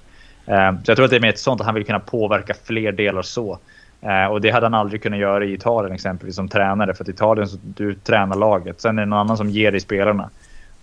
Eh, 0.45 0.71
så 0.71 0.91
jag 0.91 0.95
tror 0.97 1.03
att 1.03 1.11
det 1.11 1.17
är 1.17 1.21
mer 1.21 1.29
ett 1.29 1.39
sånt 1.39 1.61
att 1.61 1.65
han 1.65 1.75
vill 1.75 1.85
kunna 1.85 1.99
påverka 1.99 2.53
fler 2.63 2.91
delar 2.91 3.21
så. 3.21 3.59
Eh, 4.01 4.25
och 4.25 4.41
det 4.41 4.49
hade 4.49 4.65
han 4.65 4.73
aldrig 4.73 5.03
kunnat 5.03 5.19
göra 5.19 5.45
i 5.45 5.53
Italien 5.53 5.95
exempelvis 5.95 6.35
som 6.35 6.47
tränare. 6.47 6.93
För 6.93 7.03
att 7.03 7.09
Italien 7.09 7.47
så 7.47 7.57
du 7.63 7.93
tränar 7.95 8.35
laget. 8.35 8.81
Sen 8.81 8.97
är 8.97 9.01
det 9.01 9.09
någon 9.09 9.19
annan 9.19 9.37
som 9.37 9.49
ger 9.49 9.71
dig 9.71 9.81
spelarna. 9.81 10.29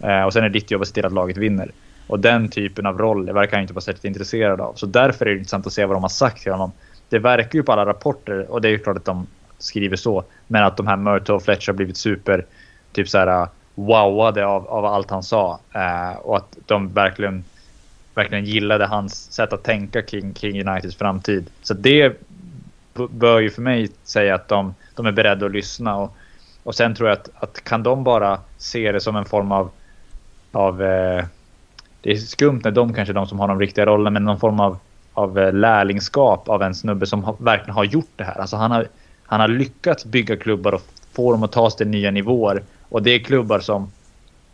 Eh, 0.00 0.22
och 0.22 0.32
sen 0.32 0.44
är 0.44 0.48
det 0.48 0.58
ditt 0.58 0.70
jobb 0.70 0.82
att 0.82 0.88
se 0.88 0.94
till 0.94 1.06
att 1.06 1.12
laget 1.12 1.36
vinner. 1.36 1.70
Och 2.06 2.20
den 2.20 2.48
typen 2.48 2.86
av 2.86 2.98
roll 2.98 3.32
verkar 3.32 3.56
han 3.56 3.62
inte 3.62 3.74
vara 3.74 3.82
särskilt 3.82 4.04
intresserad 4.04 4.60
av. 4.60 4.74
Så 4.74 4.86
därför 4.86 5.26
är 5.26 5.30
det 5.30 5.36
intressant 5.36 5.66
att 5.66 5.72
se 5.72 5.84
vad 5.84 5.96
de 5.96 6.02
har 6.02 6.08
sagt 6.08 6.42
till 6.42 6.52
honom. 6.52 6.72
Det 7.08 7.18
verkar 7.18 7.58
ju 7.58 7.62
på 7.62 7.72
alla 7.72 7.86
rapporter, 7.86 8.52
och 8.52 8.60
det 8.60 8.68
är 8.68 8.72
ju 8.72 8.78
klart 8.78 8.96
att 8.96 9.04
de 9.04 9.26
skriver 9.58 9.96
så, 9.96 10.24
men 10.46 10.64
att 10.64 10.76
de 10.76 10.86
här 10.86 10.96
Murtaugh 10.96 11.36
och 11.36 11.42
Fletcher 11.42 11.72
har 11.72 11.76
blivit 11.76 11.96
super 11.96 12.44
typ 12.92 13.08
så 13.08 13.18
här 13.18 13.42
uh, 13.42 13.48
wowade 13.74 14.46
av, 14.46 14.68
av 14.68 14.84
allt 14.84 15.10
han 15.10 15.22
sa. 15.22 15.60
Eh, 15.72 16.16
och 16.16 16.36
att 16.36 16.56
de 16.66 16.88
verkligen, 16.88 17.44
verkligen 18.14 18.44
gillade 18.44 18.86
hans 18.86 19.32
sätt 19.32 19.52
att 19.52 19.62
tänka 19.62 20.02
kring, 20.02 20.32
kring 20.32 20.68
Uniteds 20.68 20.96
framtid. 20.96 21.50
Så 21.62 21.74
det 21.74 22.20
bör 23.10 23.40
ju 23.40 23.50
för 23.50 23.62
mig 23.62 23.90
säga 24.04 24.34
att 24.34 24.48
de, 24.48 24.74
de 24.94 25.06
är 25.06 25.12
beredda 25.12 25.46
att 25.46 25.52
lyssna. 25.52 25.96
Och, 25.96 26.16
och 26.62 26.74
sen 26.74 26.94
tror 26.94 27.08
jag 27.08 27.18
att, 27.18 27.30
att 27.34 27.64
kan 27.64 27.82
de 27.82 28.04
bara 28.04 28.38
se 28.58 28.92
det 28.92 29.00
som 29.00 29.16
en 29.16 29.24
form 29.24 29.52
av... 29.52 29.70
av 30.52 30.82
eh, 30.82 31.24
det 32.02 32.10
är 32.10 32.16
skumt 32.16 32.60
när 32.64 32.70
de 32.70 32.94
kanske 32.94 33.12
är 33.12 33.14
de 33.14 33.26
som 33.26 33.40
har 33.40 33.48
de 33.48 33.60
riktiga 33.60 33.86
rollerna, 33.86 34.10
men 34.10 34.24
någon 34.24 34.40
form 34.40 34.60
av, 34.60 34.78
av 35.12 35.38
eh, 35.38 35.52
lärlingskap 35.52 36.48
av 36.48 36.62
en 36.62 36.74
snubbe 36.74 37.06
som 37.06 37.24
har, 37.24 37.36
verkligen 37.38 37.74
har 37.74 37.84
gjort 37.84 38.10
det 38.16 38.24
här. 38.24 38.40
Alltså 38.40 38.56
han 38.56 38.70
har, 38.70 38.88
han 39.26 39.40
har 39.40 39.48
lyckats 39.48 40.04
bygga 40.04 40.36
klubbar 40.36 40.74
och 40.74 40.82
få 41.12 41.32
dem 41.32 41.42
att 41.42 41.52
ta 41.52 41.70
sig 41.70 41.78
till 41.78 41.88
nya 41.88 42.10
nivåer. 42.10 42.62
Och 42.88 43.02
det 43.02 43.10
är 43.10 43.18
klubbar 43.18 43.60
som... 43.60 43.90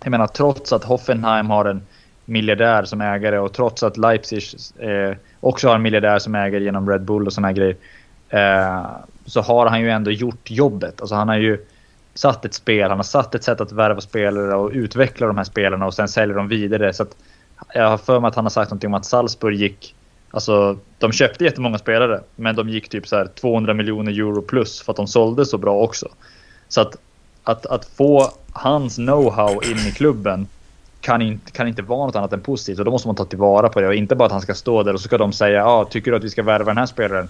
Jag 0.02 0.10
menar 0.10 0.26
trots 0.26 0.72
att 0.72 0.84
Hoffenheim 0.84 1.50
har 1.50 1.64
en 1.64 1.82
miljardär 2.24 2.84
som 2.84 3.00
ägare 3.00 3.38
och 3.38 3.52
trots 3.52 3.82
att 3.82 3.96
Leipzig 3.96 4.42
eh, 4.78 5.16
också 5.40 5.68
har 5.68 5.74
en 5.74 5.82
miljardär 5.82 6.18
som 6.18 6.34
ägare 6.34 6.64
genom 6.64 6.90
Red 6.90 7.02
Bull 7.02 7.26
och 7.26 7.32
såna 7.32 7.48
här 7.48 7.54
grejer 7.54 7.76
eh, 8.28 8.86
så 9.26 9.40
har 9.40 9.66
han 9.66 9.80
ju 9.80 9.90
ändå 9.90 10.10
gjort 10.10 10.50
jobbet. 10.50 11.00
Alltså 11.00 11.14
han 11.14 11.28
har 11.28 11.36
ju 11.36 11.66
satt 12.14 12.44
ett 12.44 12.54
spel, 12.54 12.88
han 12.88 12.98
har 12.98 13.04
satt 13.04 13.34
ett 13.34 13.44
sätt 13.44 13.60
att 13.60 13.72
värva 13.72 14.00
spelare 14.00 14.54
och 14.54 14.70
utveckla 14.72 15.26
de 15.26 15.36
här 15.36 15.44
spelarna 15.44 15.86
och 15.86 15.94
sen 15.94 16.08
säljer 16.08 16.36
de 16.36 16.48
vidare. 16.48 16.92
Så 16.92 17.02
att, 17.02 17.16
jag 17.74 17.88
har 17.88 17.98
för 17.98 18.20
mig 18.20 18.28
att 18.28 18.34
han 18.34 18.44
har 18.44 18.50
sagt 18.50 18.70
någonting 18.70 18.88
om 18.88 18.94
att 18.94 19.04
Salzburg 19.04 19.54
gick 19.54 19.94
Alltså, 20.30 20.78
de 20.98 21.12
köpte 21.12 21.44
jättemånga 21.44 21.78
spelare, 21.78 22.20
men 22.36 22.56
de 22.56 22.68
gick 22.68 22.88
typ 22.88 23.08
så 23.08 23.16
här 23.16 23.26
200 23.26 23.74
miljoner 23.74 24.12
euro 24.12 24.42
plus 24.42 24.82
för 24.82 24.92
att 24.92 24.96
de 24.96 25.06
sålde 25.06 25.46
så 25.46 25.58
bra 25.58 25.74
också. 25.74 26.08
Så 26.68 26.80
att, 26.80 26.96
att, 27.44 27.66
att 27.66 27.84
få 27.84 28.30
hans 28.52 28.98
know-how 28.98 29.70
in 29.70 29.88
i 29.88 29.92
klubben 29.92 30.46
kan 31.00 31.22
inte, 31.22 31.52
kan 31.52 31.68
inte 31.68 31.82
vara 31.82 32.06
något 32.06 32.16
annat 32.16 32.32
än 32.32 32.40
positivt. 32.40 32.78
Och 32.78 32.84
då 32.84 32.90
måste 32.90 33.08
man 33.08 33.16
ta 33.16 33.24
tillvara 33.24 33.68
på 33.68 33.80
det 33.80 33.88
och 33.88 33.94
inte 33.94 34.16
bara 34.16 34.26
att 34.26 34.32
han 34.32 34.40
ska 34.40 34.54
stå 34.54 34.82
där 34.82 34.94
och 34.94 35.00
så 35.00 35.04
ska 35.04 35.18
de 35.18 35.32
säga 35.32 35.58
ja, 35.58 35.64
ah, 35.64 35.84
tycker 35.84 36.10
du 36.10 36.16
att 36.16 36.24
vi 36.24 36.30
ska 36.30 36.42
värva 36.42 36.64
den 36.64 36.78
här 36.78 36.86
spelaren? 36.86 37.28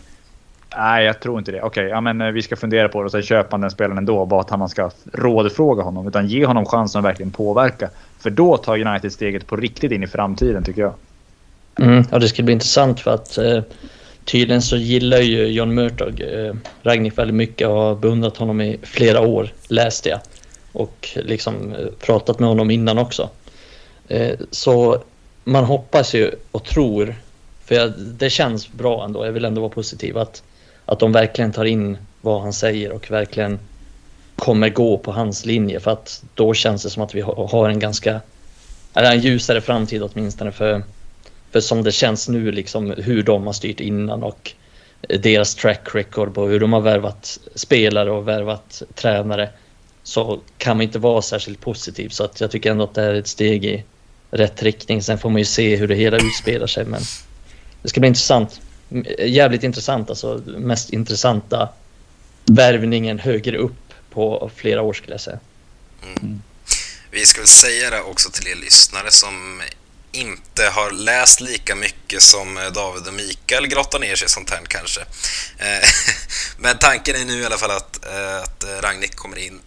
Nej, 0.77 1.05
jag 1.05 1.21
tror 1.21 1.39
inte 1.39 1.53
det. 1.53 1.63
Okej, 1.63 1.67
okay, 1.69 1.89
ja, 1.89 2.01
men 2.01 2.21
eh, 2.21 2.29
vi 2.29 2.43
ska 2.43 2.57
fundera 2.57 2.89
på 2.89 2.99
det 2.99 3.05
och 3.05 3.13
sen 3.13 3.23
köper 3.23 3.51
man 3.51 3.61
den 3.61 3.71
spelaren 3.71 3.99
ändå. 3.99 4.27
Bara 4.27 4.41
att 4.41 4.59
man 4.59 4.69
ska 4.69 4.91
rådfråga 5.13 5.83
honom. 5.83 6.09
Utan 6.09 6.29
ge 6.29 6.47
honom 6.47 6.67
chansen 6.67 6.99
att 6.99 7.05
verkligen 7.05 7.31
påverka. 7.31 7.91
För 8.19 8.31
då 8.31 8.57
tar 8.57 8.87
United 8.87 9.13
steget 9.13 9.47
på 9.47 9.57
riktigt 9.57 9.93
in 9.93 10.03
i 10.03 10.07
framtiden 10.07 10.65
tycker 10.65 10.83
jag. 10.83 10.95
Mm, 11.79 12.05
ja, 12.11 12.19
det 12.19 12.29
ska 12.29 12.43
bli 12.43 12.53
intressant 12.53 13.01
för 13.01 13.11
att 13.11 13.39
eh, 13.39 13.63
tydligen 14.25 14.63
så 14.63 14.77
gillar 14.77 15.19
ju 15.19 15.47
John 15.47 15.75
Murtog 15.75 16.21
eh, 16.21 16.55
Ragnik 16.83 17.19
väldigt 17.19 17.37
mycket 17.37 17.69
och 17.69 17.75
har 17.75 17.95
beundrat 17.95 18.37
honom 18.37 18.61
i 18.61 18.79
flera 18.83 19.21
år, 19.21 19.49
läste 19.69 20.09
jag. 20.09 20.21
Och 20.73 21.09
liksom 21.15 21.73
eh, 21.73 21.87
pratat 22.01 22.39
med 22.39 22.49
honom 22.49 22.71
innan 22.71 22.99
också. 22.99 23.31
Eh, 24.09 24.39
så 24.51 25.03
man 25.45 25.65
hoppas 25.65 26.15
ju 26.15 26.31
och 26.51 26.65
tror, 26.65 27.15
för 27.65 27.75
jag, 27.75 27.93
det 27.99 28.31
känns 28.31 28.73
bra 28.73 29.05
ändå, 29.05 29.27
jag 29.27 29.33
vill 29.33 29.45
ändå 29.45 29.61
vara 29.61 29.71
positiv, 29.71 30.19
att 30.19 30.43
att 30.89 30.99
de 30.99 31.13
verkligen 31.13 31.53
tar 31.53 31.65
in 31.65 31.99
vad 32.21 32.43
han 32.43 32.53
säger 32.53 32.93
och 32.93 33.11
verkligen 33.11 33.59
kommer 34.37 34.69
gå 34.69 34.99
på 34.99 35.13
hans 35.13 35.47
linje. 35.47 35.81
För 35.81 35.91
att 35.91 36.23
då 36.35 36.55
känns 36.55 36.83
det 36.83 36.91
som 36.91 37.03
att 37.03 37.15
vi 37.15 37.21
har 37.21 37.69
en 37.69 37.79
ganska, 37.79 38.21
eller 38.95 39.13
en 39.13 39.21
ljusare 39.21 39.61
framtid 39.61 40.03
åtminstone 40.03 40.53
för, 40.53 40.83
för 41.51 41.61
som 41.61 41.83
det 41.83 41.93
känns 41.93 42.29
nu 42.29 42.53
liksom 42.53 42.95
hur 42.99 43.23
de 43.23 43.47
har 43.47 43.53
styrt 43.53 43.81
innan 43.81 44.23
och 44.23 44.53
deras 45.09 45.55
track 45.55 45.95
record 45.95 46.35
på 46.35 46.47
hur 46.47 46.61
de 46.61 46.73
har 46.73 46.81
värvat 46.81 47.39
spelare 47.55 48.11
och 48.11 48.29
värvat 48.29 48.83
tränare. 48.95 49.51
Så 50.03 50.41
kan 50.59 50.77
man 50.77 50.85
inte 50.85 50.99
vara 50.99 51.23
särskilt 51.23 51.61
positiv. 51.61 52.09
Så 52.09 52.25
att 52.25 52.41
jag 52.41 52.51
tycker 52.51 52.71
ändå 52.71 52.85
att 52.85 52.95
det 52.95 53.03
är 53.03 53.15
ett 53.15 53.29
steg 53.29 53.65
i 53.65 53.85
rätt 54.31 54.63
riktning. 54.63 55.03
Sen 55.03 55.19
får 55.19 55.31
man 55.31 55.39
ju 55.39 55.45
se 55.45 55.77
hur 55.77 55.89
det 55.89 55.95
hela 55.95 56.17
utspelar 56.17 56.67
sig 56.67 56.85
men 56.85 57.01
det 57.83 57.89
ska 57.89 58.01
bli 58.01 58.09
intressant 58.09 58.61
jävligt 59.19 59.63
intressant. 59.63 60.11
Alltså 60.11 60.43
mest 60.47 60.91
intressanta 60.91 61.69
värvningen 62.45 63.19
högre 63.19 63.59
upp 63.59 63.95
på 64.11 64.51
flera 64.57 64.83
år 64.83 64.93
skulle 64.93 65.13
jag 65.13 65.21
säga. 65.21 65.39
Mm. 66.03 66.43
Vi 67.11 67.27
ska 67.27 67.41
väl 67.41 67.49
säga 67.49 67.91
det 67.91 68.01
också 68.01 68.31
till 68.31 68.49
er 68.49 68.57
lyssnare 68.57 69.11
som 69.11 69.63
inte 70.13 70.67
har 70.67 70.91
läst 70.91 71.41
lika 71.41 71.75
mycket 71.75 72.23
som 72.23 72.57
eh, 72.57 72.67
David 72.67 73.07
och 73.07 73.15
Mikael 73.15 73.67
grottar 73.67 73.99
ner 73.99 74.17
sig 74.17 74.27
i 74.27 74.29
sånt 74.29 74.51
här 74.51 74.61
kanske. 74.69 75.01
Eh, 75.59 75.89
men 76.59 76.79
tanken 76.79 77.17
är 77.17 77.25
nu 77.25 77.41
i 77.41 77.45
alla 77.45 77.59
fall 77.59 77.71
att, 77.71 78.07
eh, 78.07 78.43
att 78.43 78.65
Ragnik 78.83 79.17
kommer 79.17 79.39
in 79.39 79.61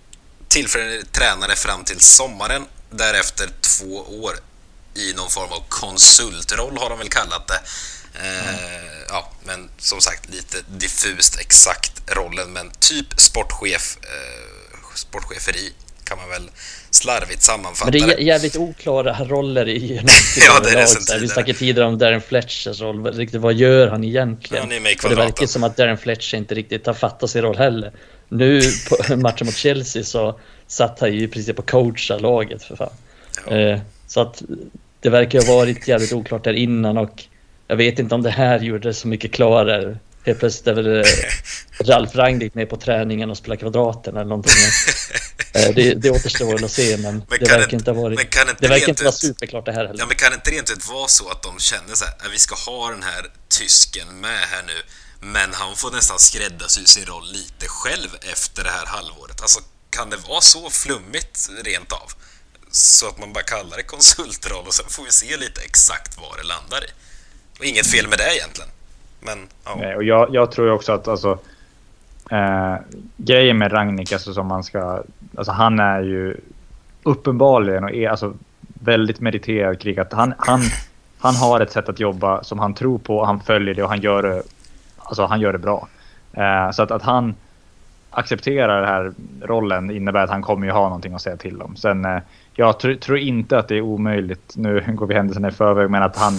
tillfällig 0.48 1.12
tränare 1.12 1.56
fram 1.56 1.84
till 1.84 2.00
sommaren. 2.00 2.66
Därefter 2.90 3.50
två 3.62 3.96
år 4.24 4.34
i 4.96 5.14
någon 5.14 5.30
form 5.30 5.52
av 5.52 5.64
konsultroll 5.70 6.78
har 6.78 6.90
de 6.90 7.00
väl 7.00 7.10
kallat 7.10 7.48
det. 7.48 7.60
Mm. 8.15 8.56
Ja, 9.10 9.32
men 9.43 9.69
som 9.78 10.02
sagt 10.02 10.30
lite 10.30 10.58
diffust 10.67 11.39
exakt 11.39 12.02
rollen, 12.08 12.54
men 12.54 12.71
typ 12.80 13.19
sportchef, 13.19 13.97
eh, 14.02 14.95
sportcheferi 14.95 15.74
kan 16.04 16.17
man 16.17 16.30
väl 16.30 16.50
slarvigt 16.89 17.41
sammanfatta 17.41 17.91
Men 17.91 18.08
det 18.08 18.13
är 18.13 18.19
jävligt 18.19 18.56
oklara 18.56 19.24
roller 19.24 19.69
i 19.69 20.02
Ja, 20.38 20.60
det 20.63 20.69
är 20.69 20.76
det 20.76 20.88
sen 20.88 21.21
Vi 21.21 21.28
snackade 21.28 21.58
tidigare 21.58 21.88
om 21.88 21.97
Darren 21.97 22.21
Fletchers 22.21 22.82
roll. 22.82 23.13
Riktigt, 23.13 23.41
vad 23.41 23.54
gör 23.54 23.88
han 23.88 24.04
egentligen? 24.04 24.63
Han 24.63 24.71
är 24.71 25.04
och 25.04 25.10
det 25.10 25.15
verkar 25.15 25.45
som 25.45 25.63
att 25.63 25.78
Darren 25.78 25.97
Fletcher 25.97 26.38
inte 26.38 26.56
riktigt 26.56 26.86
har 26.86 26.93
fattat 26.93 27.30
sin 27.30 27.41
roll 27.41 27.58
heller. 27.58 27.91
Nu 28.30 28.62
på 28.89 29.15
matchen 29.17 29.45
mot 29.45 29.56
Chelsea 29.56 30.04
så 30.04 30.39
satt 30.67 31.00
han 31.00 31.13
ju 31.13 31.24
i 31.24 31.28
princip 31.28 31.56
på 31.56 31.62
coacha 31.62 32.17
laget 32.17 32.63
för 32.63 32.76
fan. 32.76 32.93
Ja. 33.47 33.58
Eh, 33.58 33.80
så 34.08 34.21
att 34.21 34.41
det 35.00 35.10
verkar 35.10 35.47
ha 35.47 35.56
varit 35.56 35.88
jävligt 35.88 36.13
oklart 36.13 36.43
där 36.43 36.54
innan 36.54 36.97
och 36.97 37.24
jag 37.72 37.78
vet 37.78 38.00
inte 38.00 38.16
om 38.16 38.22
det 38.22 38.30
här 38.30 38.60
gjorde 38.60 38.88
det 38.90 38.94
så 38.94 39.08
mycket 39.08 39.34
klarare. 39.34 39.98
Helt 40.26 40.40
plötsligt 40.40 40.68
är 40.68 40.74
väl 40.74 41.00
eh, 41.00 41.06
Ralf 41.80 42.16
Rangnick 42.16 42.54
med 42.54 42.70
på 42.70 42.78
träningen 42.78 43.30
och 43.30 43.38
spelar 43.38 43.56
kvadraten 43.56 44.16
eller 44.16 44.30
någonting. 44.30 44.54
Eh, 45.54 45.76
det, 45.76 45.94
det 45.94 46.10
återstår 46.10 46.64
att 46.66 46.72
se, 46.72 46.98
men, 46.98 47.24
men 47.30 47.40
det 47.40 47.50
verkar 47.50 47.74
inte 47.74 47.92
ha 47.92 48.02
varit... 48.02 48.20
Inte 48.20 48.56
det 48.60 48.68
verkar 48.68 48.90
inte 48.90 49.04
vara 49.04 49.14
superklart 49.14 49.66
det 49.66 49.72
här 49.72 49.86
heller. 49.86 50.00
Ja, 50.00 50.06
men 50.08 50.16
kan 50.16 50.34
inte 50.34 50.52
rent 50.52 50.72
ut 50.72 50.90
vara 50.90 51.08
så 51.08 51.30
att 51.30 51.44
de 51.44 51.60
känner 51.60 51.94
så 51.94 52.06
här, 52.06 52.14
att 52.14 52.34
vi 52.34 52.40
ska 52.40 52.56
ha 52.56 52.90
den 52.90 53.04
här 53.04 53.26
tysken 53.60 54.08
med 54.22 54.40
här 54.52 54.64
nu, 54.68 54.78
men 55.34 55.50
han 55.54 55.76
får 55.76 55.92
nästan 55.92 56.20
skräddarsy 56.20 56.86
sin 56.86 57.06
roll 57.06 57.32
lite 57.32 57.66
själv 57.68 58.10
efter 58.34 58.64
det 58.64 58.70
här 58.70 58.86
halvåret. 58.86 59.42
Alltså, 59.42 59.60
kan 59.90 60.10
det 60.10 60.18
vara 60.30 60.42
så 60.42 60.70
flummigt 60.70 61.50
rent 61.64 61.92
av? 61.92 62.12
så 62.72 63.08
att 63.08 63.20
man 63.20 63.34
bara 63.34 63.44
kallar 63.44 63.78
det 63.78 63.84
konsultroll 63.84 64.68
och 64.68 64.74
sen 64.74 64.90
får 64.90 65.04
vi 65.04 65.12
se 65.12 65.38
lite 65.38 65.62
exakt 65.62 66.18
vad 66.18 66.38
det 66.38 66.44
landar 66.44 66.84
i. 66.84 66.92
Och 67.62 67.67
inget 67.67 67.88
fel 67.88 68.08
med 68.08 68.17
det 68.17 68.36
egentligen. 68.38 68.69
Men, 69.19 69.47
ja. 69.65 69.76
Nej, 69.80 69.95
och 69.95 70.04
jag, 70.04 70.34
jag 70.34 70.52
tror 70.52 70.71
också 70.71 70.91
att 70.91 71.08
alltså, 71.08 71.39
eh, 72.32 72.76
grejen 73.17 73.58
med 73.58 73.74
Ragnik, 73.74 74.12
alltså 74.12 74.34
som 74.34 74.47
man 74.47 74.63
ska... 74.63 75.04
Alltså 75.36 75.52
han 75.52 75.80
är 75.80 76.02
ju 76.02 76.38
uppenbarligen 77.04 77.84
och 77.84 77.91
är 77.91 78.10
alltså 78.10 78.34
väldigt 78.63 79.19
meriterad 79.19 79.80
krig. 79.80 80.00
att 80.00 80.13
han, 80.13 80.34
han, 80.38 80.62
han 81.19 81.36
har 81.36 81.60
ett 81.60 81.71
sätt 81.71 81.89
att 81.89 82.00
jobba 82.00 82.43
som 82.43 82.60
han 82.60 82.74
tror 82.74 82.97
på, 82.97 83.26
han 83.26 83.39
följer 83.39 83.76
det 83.76 83.84
och 83.84 83.89
han 83.89 84.02
gör 84.02 84.24
det, 84.24 84.43
alltså 84.97 85.26
han 85.26 85.41
gör 85.41 85.54
det 85.54 85.60
bra. 85.60 85.88
Eh, 86.34 86.71
så 86.71 86.84
att, 86.84 86.91
att 86.91 87.04
han 87.04 87.36
accepterar 88.10 88.82
den 88.82 88.89
här 88.89 89.13
rollen 89.41 89.91
innebär 89.91 90.24
att 90.24 90.30
han 90.30 90.41
kommer 90.41 90.65
ju 90.67 90.71
ha 90.71 90.84
någonting 90.84 91.13
att 91.13 91.21
säga 91.21 91.38
till 91.38 91.62
om. 91.62 91.76
Sen, 91.76 92.06
eh, 92.06 92.21
jag 92.54 92.80
tr 92.80 92.93
tror 92.93 93.17
inte 93.17 93.58
att 93.58 93.67
det 93.67 93.78
är 93.78 93.82
omöjligt, 93.82 94.54
nu 94.56 94.86
går 94.88 95.08
vi 95.08 95.13
händelserna 95.13 95.47
i 95.47 95.52
förväg, 95.52 95.89
men 95.89 96.04
att 96.04 96.17
han 96.17 96.34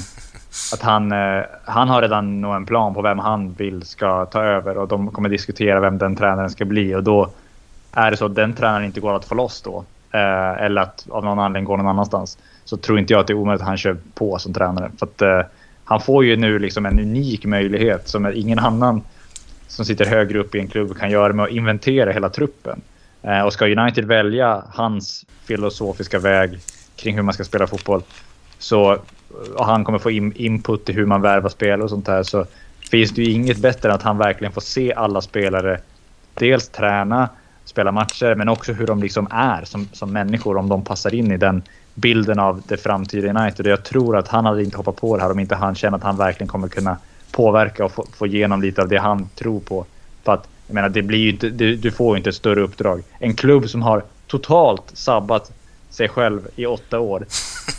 att 0.72 0.82
han, 0.82 1.12
eh, 1.12 1.44
han 1.64 1.88
har 1.88 2.02
redan 2.02 2.40
nog 2.40 2.54
en 2.54 2.66
plan 2.66 2.94
på 2.94 3.02
vem 3.02 3.18
han 3.18 3.52
vill 3.52 3.82
ska 3.82 4.26
ta 4.26 4.42
över 4.42 4.78
och 4.78 4.88
de 4.88 5.10
kommer 5.10 5.28
diskutera 5.28 5.80
vem 5.80 5.98
den 5.98 6.16
tränaren 6.16 6.50
ska 6.50 6.64
bli 6.64 6.94
och 6.94 7.02
då 7.02 7.30
är 7.92 8.10
det 8.10 8.16
så 8.16 8.26
att 8.26 8.34
den 8.34 8.54
tränaren 8.54 8.84
inte 8.84 9.00
går 9.00 9.16
att 9.16 9.24
få 9.24 9.34
loss 9.34 9.62
då 9.62 9.84
eh, 10.10 10.62
eller 10.64 10.82
att 10.82 11.06
av 11.10 11.24
någon 11.24 11.38
anledning 11.38 11.64
går 11.64 11.76
någon 11.76 11.88
annanstans 11.88 12.38
så 12.64 12.76
tror 12.76 12.98
inte 12.98 13.12
jag 13.12 13.20
att 13.20 13.26
det 13.26 13.32
är 13.32 13.36
omöjligt 13.36 13.62
att 13.62 13.68
han 13.68 13.76
kör 13.76 13.96
på 14.14 14.38
som 14.38 14.54
tränare. 14.54 14.90
För 14.98 15.06
att, 15.06 15.22
eh, 15.22 15.40
han 15.84 16.00
får 16.00 16.24
ju 16.24 16.36
nu 16.36 16.58
liksom 16.58 16.86
en 16.86 17.00
unik 17.00 17.44
möjlighet 17.44 18.08
som 18.08 18.32
ingen 18.34 18.58
annan 18.58 19.02
som 19.68 19.84
sitter 19.84 20.04
högre 20.04 20.38
upp 20.38 20.54
i 20.54 20.60
en 20.60 20.68
klubb 20.68 20.98
kan 20.98 21.10
göra 21.10 21.32
med 21.32 21.44
att 21.44 21.50
inventera 21.50 22.12
hela 22.12 22.28
truppen. 22.28 22.80
Och 23.44 23.52
ska 23.52 23.66
United 23.66 24.04
välja 24.04 24.62
hans 24.68 25.26
filosofiska 25.44 26.18
väg 26.18 26.58
kring 26.96 27.16
hur 27.16 27.22
man 27.22 27.34
ska 27.34 27.44
spela 27.44 27.66
fotboll 27.66 28.02
så 28.58 28.98
och 29.56 29.66
han 29.66 29.84
kommer 29.84 29.98
få 29.98 30.10
in, 30.10 30.32
input 30.36 30.88
i 30.88 30.92
hur 30.92 31.06
man 31.06 31.22
värvar 31.22 31.48
spelare 31.48 31.82
och 31.82 31.90
sånt 31.90 32.06
där 32.06 32.22
så 32.22 32.46
finns 32.90 33.10
det 33.10 33.22
ju 33.22 33.32
inget 33.32 33.58
bättre 33.58 33.88
än 33.88 33.94
att 33.94 34.02
han 34.02 34.18
verkligen 34.18 34.52
får 34.52 34.60
se 34.60 34.92
alla 34.92 35.20
spelare 35.20 35.80
dels 36.34 36.68
träna, 36.68 37.28
spela 37.64 37.92
matcher 37.92 38.34
men 38.34 38.48
också 38.48 38.72
hur 38.72 38.86
de 38.86 39.02
liksom 39.02 39.28
är 39.30 39.64
som, 39.64 39.88
som 39.92 40.12
människor 40.12 40.56
om 40.56 40.68
de 40.68 40.84
passar 40.84 41.14
in 41.14 41.32
i 41.32 41.36
den 41.36 41.62
bilden 41.94 42.38
av 42.38 42.62
det 42.68 42.76
framtida 42.76 43.40
United. 43.40 43.66
Jag 43.66 43.84
tror 43.84 44.16
att 44.16 44.28
han 44.28 44.44
hade 44.44 44.64
inte 44.64 44.76
hoppat 44.76 44.96
på 44.96 45.16
det 45.16 45.22
här 45.22 45.30
om 45.30 45.38
inte 45.38 45.54
han 45.54 45.74
känner 45.74 45.96
att 45.96 46.04
han 46.04 46.16
verkligen 46.16 46.48
kommer 46.48 46.68
kunna 46.68 46.96
påverka 47.32 47.84
och 47.84 47.92
få, 47.92 48.06
få 48.12 48.26
igenom 48.26 48.62
lite 48.62 48.82
av 48.82 48.88
det 48.88 48.98
han 48.98 49.28
tror 49.34 49.60
på. 49.60 49.86
För 50.24 50.32
att 50.32 50.48
jag 50.66 50.74
menar, 50.74 50.88
det 50.88 51.02
blir 51.02 51.18
ju 51.18 51.30
inte, 51.30 51.48
du, 51.48 51.76
du 51.76 51.90
får 51.90 52.16
ju 52.16 52.18
inte 52.18 52.30
ett 52.30 52.36
större 52.36 52.60
uppdrag. 52.60 53.02
En 53.18 53.34
klubb 53.34 53.68
som 53.68 53.82
har 53.82 54.02
totalt 54.26 54.82
sabbat 54.92 55.52
sig 55.92 56.08
själv 56.08 56.48
i 56.56 56.66
åtta 56.66 57.00
år. 57.00 57.26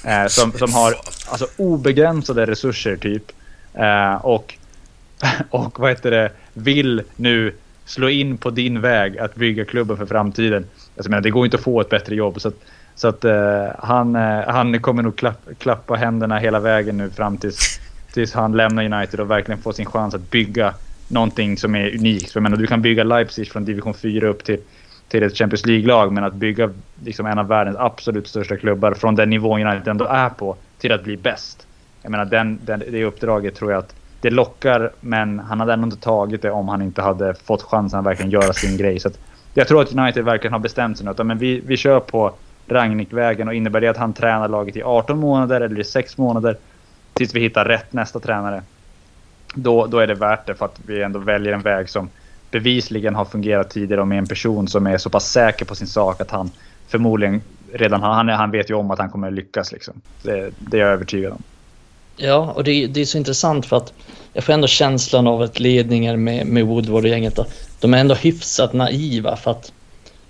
Eh, 0.06 0.28
som, 0.28 0.52
som 0.52 0.73
har 0.73 0.93
alltså, 1.30 1.47
obegränsade 1.58 2.45
resurser 2.45 2.95
typ. 2.95 3.32
Eh, 3.73 4.15
och, 4.15 4.56
och 5.49 5.80
vad 5.80 5.89
heter 5.89 6.12
det, 6.12 6.32
vill 6.54 7.02
nu 7.15 7.54
slå 7.86 8.10
in 8.10 8.38
på 8.38 8.49
din 8.49 8.82
väg 8.82 9.17
att 9.17 9.36
bygga 9.36 9.65
klubben 9.65 9.97
för 9.97 10.06
framtiden. 10.06 10.65
Alltså, 10.97 11.10
menar, 11.10 11.21
det 11.21 11.30
går 11.30 11.45
inte 11.45 11.58
att 11.58 11.63
få 11.63 11.82
ett 11.82 11.89
bättre 11.89 12.15
jobb. 12.15 12.41
Så 12.41 12.47
att, 12.47 12.56
så 12.95 13.08
att 13.08 13.26
eh, 13.26 13.67
han, 13.80 14.15
eh, 14.15 14.41
han 14.47 14.82
kommer 14.82 15.04
nog 15.04 15.15
klapp, 15.15 15.49
klappa 15.58 15.95
händerna 15.95 16.38
hela 16.38 16.60
vägen 16.60 16.97
nu 16.97 17.10
fram 17.10 17.38
tills, 17.38 17.80
tills 18.13 18.34
han 18.34 18.52
lämnar 18.52 18.86
United 18.86 19.19
och 19.19 19.32
verkligen 19.32 19.62
får 19.62 19.73
sin 19.73 19.86
chans 19.86 20.13
att 20.13 20.32
bygga 20.32 20.73
någonting 21.08 21.58
som 21.58 21.76
är 21.76 21.95
unikt. 21.95 22.32
För 22.32 22.39
jag 22.39 22.43
menar, 22.43 22.58
du 22.58 22.67
kan 22.67 22.82
bygga 22.82 23.04
Leipzig 23.04 23.52
från 23.52 23.65
division 23.65 23.93
4 23.93 24.28
upp 24.28 24.43
till 24.43 24.60
till 25.13 25.23
ett 25.23 25.38
Champions 25.38 25.65
League-lag, 25.65 26.12
men 26.12 26.23
att 26.23 26.34
bygga 26.34 26.69
liksom 27.04 27.26
en 27.26 27.39
av 27.39 27.47
världens 27.47 27.78
absolut 27.78 28.28
största 28.28 28.58
klubbar 28.58 28.93
från 28.93 29.15
den 29.15 29.30
nivån 29.30 29.67
United 29.67 29.88
ändå 29.88 30.06
är 30.06 30.30
på 30.30 30.56
till 30.80 30.91
att 30.91 31.04
bli 31.04 31.17
bäst. 31.17 31.67
Jag 32.02 32.12
menar, 32.12 32.26
den, 32.26 32.60
den, 32.65 32.84
det 32.91 33.06
uppdraget 33.06 33.56
tror 33.56 33.71
jag 33.71 33.80
att 33.80 33.95
det 34.21 34.30
lockar, 34.30 34.91
men 34.99 35.39
han 35.39 35.60
hade 35.60 35.73
ändå 35.73 35.86
inte 35.86 35.97
tagit 35.97 36.41
det 36.41 36.52
om 36.52 36.67
han 36.67 36.82
inte 36.82 37.02
hade 37.02 37.34
fått 37.34 37.62
chansen 37.62 37.99
att 37.99 38.06
verkligen 38.06 38.32
göra 38.32 38.54
sin 38.54 38.78
grej. 38.78 38.99
Så 38.99 39.10
jag 39.54 39.67
tror 39.67 39.82
att 39.82 39.93
United 39.93 40.26
verkligen 40.26 40.54
har 40.54 40.60
bestämt 40.60 40.97
sig 40.97 41.06
nu. 41.06 41.12
Att, 41.12 41.26
men 41.26 41.38
vi, 41.38 41.62
vi 41.65 41.78
kör 41.78 41.99
på 41.99 42.32
Rangnick-vägen 42.67 43.47
och 43.47 43.54
innebär 43.54 43.82
det 43.82 43.88
att 43.88 43.97
han 43.97 44.13
tränar 44.13 44.47
laget 44.47 44.76
i 44.76 44.84
18 44.84 45.19
månader 45.19 45.62
eller 45.62 45.80
i 45.80 45.84
6 45.84 46.17
månader 46.17 46.58
tills 47.13 47.36
vi 47.36 47.39
hittar 47.39 47.65
rätt 47.65 47.93
nästa 47.93 48.19
tränare. 48.19 48.63
Då, 49.56 49.86
då 49.86 49.99
är 49.99 50.08
det 50.08 50.15
värt 50.15 50.45
det 50.45 50.56
för 50.56 50.65
att 50.65 50.80
vi 50.86 51.02
ändå 51.02 51.19
väljer 51.19 51.54
en 51.54 51.62
väg 51.62 51.89
som 51.89 52.10
bevisligen 52.54 53.16
har 53.16 53.26
fungerat 53.26 53.70
tidigare 53.70 54.02
och 54.02 54.08
med 54.08 54.18
en 54.18 54.28
person 54.28 54.68
som 54.68 54.88
är 54.88 54.98
så 54.98 55.10
pass 55.10 55.32
säker 55.32 55.66
på 55.66 55.76
sin 55.76 55.88
sak 55.88 56.22
att 56.22 56.32
han 56.32 56.52
förmodligen 56.88 57.42
redan 57.74 58.02
han, 58.02 58.30
han 58.30 58.52
vet 58.52 58.70
ju 58.70 58.74
om 58.74 58.92
att 58.92 59.00
han 59.00 59.10
kommer 59.10 59.32
lyckas. 59.32 59.72
Liksom. 59.72 60.02
Det, 60.24 60.52
det 60.60 60.78
är 60.78 60.82
jag 60.82 60.89
övertygad 60.89 61.32
om. 61.32 61.44
Ja, 62.18 62.54
och 62.56 62.63
det, 62.63 62.88
det, 62.88 63.02
är 63.02 63.06
så 63.06 63.18
intressant 63.18 63.66
för 63.66 63.78
att 63.78 63.94
jag 64.34 64.44
får 64.44 64.54
ändå 64.54 64.68
känslan 64.68 65.28
av 65.28 65.42
att 65.42 65.60
ledningen 65.60 66.24
med, 66.24 66.48
med 66.48 66.66
Woodward 66.66 67.04
och 67.04 67.10
gänget, 67.10 67.36
då, 67.36 67.46
de 67.80 67.94
är 67.94 67.98
ändå 67.98 68.16
hyfsat 68.16 68.74
naiva 68.74 69.36
för 69.36 69.52
att 69.52 69.72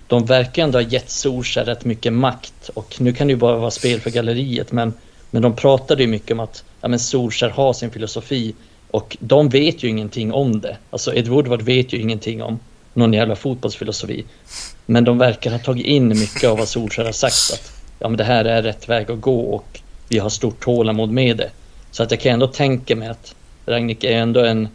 de 0.06 0.24
verkar 0.24 0.62
ändå 0.62 0.78
ha 0.78 0.82
gett 0.82 1.10
Solskjaer 1.10 1.66
rätt 1.66 1.84
mycket 1.84 2.12
makt 2.12 2.70
och 2.74 2.96
nu 2.98 3.12
kan 3.12 3.26
det 3.26 3.32
ju 3.32 3.38
bara 3.38 3.56
vara 3.56 3.70
spel 3.70 4.00
för 4.00 4.10
galleriet 4.10 4.72
men, 4.72 4.92
men 5.30 5.42
de 5.42 5.56
pratade 5.56 6.02
ju 6.02 6.08
mycket 6.08 6.30
om 6.30 6.40
att 6.40 6.64
ja, 6.80 6.88
men 6.88 6.98
Solskjaer 6.98 7.50
har 7.50 7.72
sin 7.72 7.90
filosofi 7.90 8.54
och 8.90 9.16
de 9.20 9.48
vet 9.48 9.82
ju 9.82 9.88
ingenting 9.88 10.32
om 10.32 10.60
det. 10.60 10.76
Alltså 10.90 11.14
Ed 11.14 11.28
Woodward 11.28 11.62
vet 11.62 11.92
ju 11.92 11.98
ingenting 11.98 12.42
om 12.42 12.58
någon 12.94 13.12
jävla 13.12 13.36
fotbollsfilosofi. 13.36 14.24
Men 14.86 15.04
de 15.04 15.18
verkar 15.18 15.50
ha 15.50 15.58
tagit 15.58 15.86
in 15.86 16.08
mycket 16.08 16.50
av 16.50 16.58
vad 16.58 16.68
Solskjaer 16.68 17.06
har 17.06 17.12
sagt 17.12 17.52
att 17.52 17.72
ja, 17.98 18.08
men 18.08 18.16
det 18.16 18.24
här 18.24 18.44
är 18.44 18.62
rätt 18.62 18.88
väg 18.88 19.10
att 19.10 19.20
gå 19.20 19.40
och 19.40 19.80
vi 20.08 20.18
har 20.18 20.30
stort 20.30 20.60
tålamod 20.60 21.10
med 21.10 21.36
det. 21.36 21.50
Så 21.90 22.02
att 22.02 22.10
jag 22.10 22.20
kan 22.20 22.32
ändå 22.32 22.46
tänka 22.46 22.96
mig 22.96 23.08
att 23.08 23.34
Ragnik 23.66 24.04
är 24.04 24.16
ändå 24.16 24.44
en... 24.44 24.68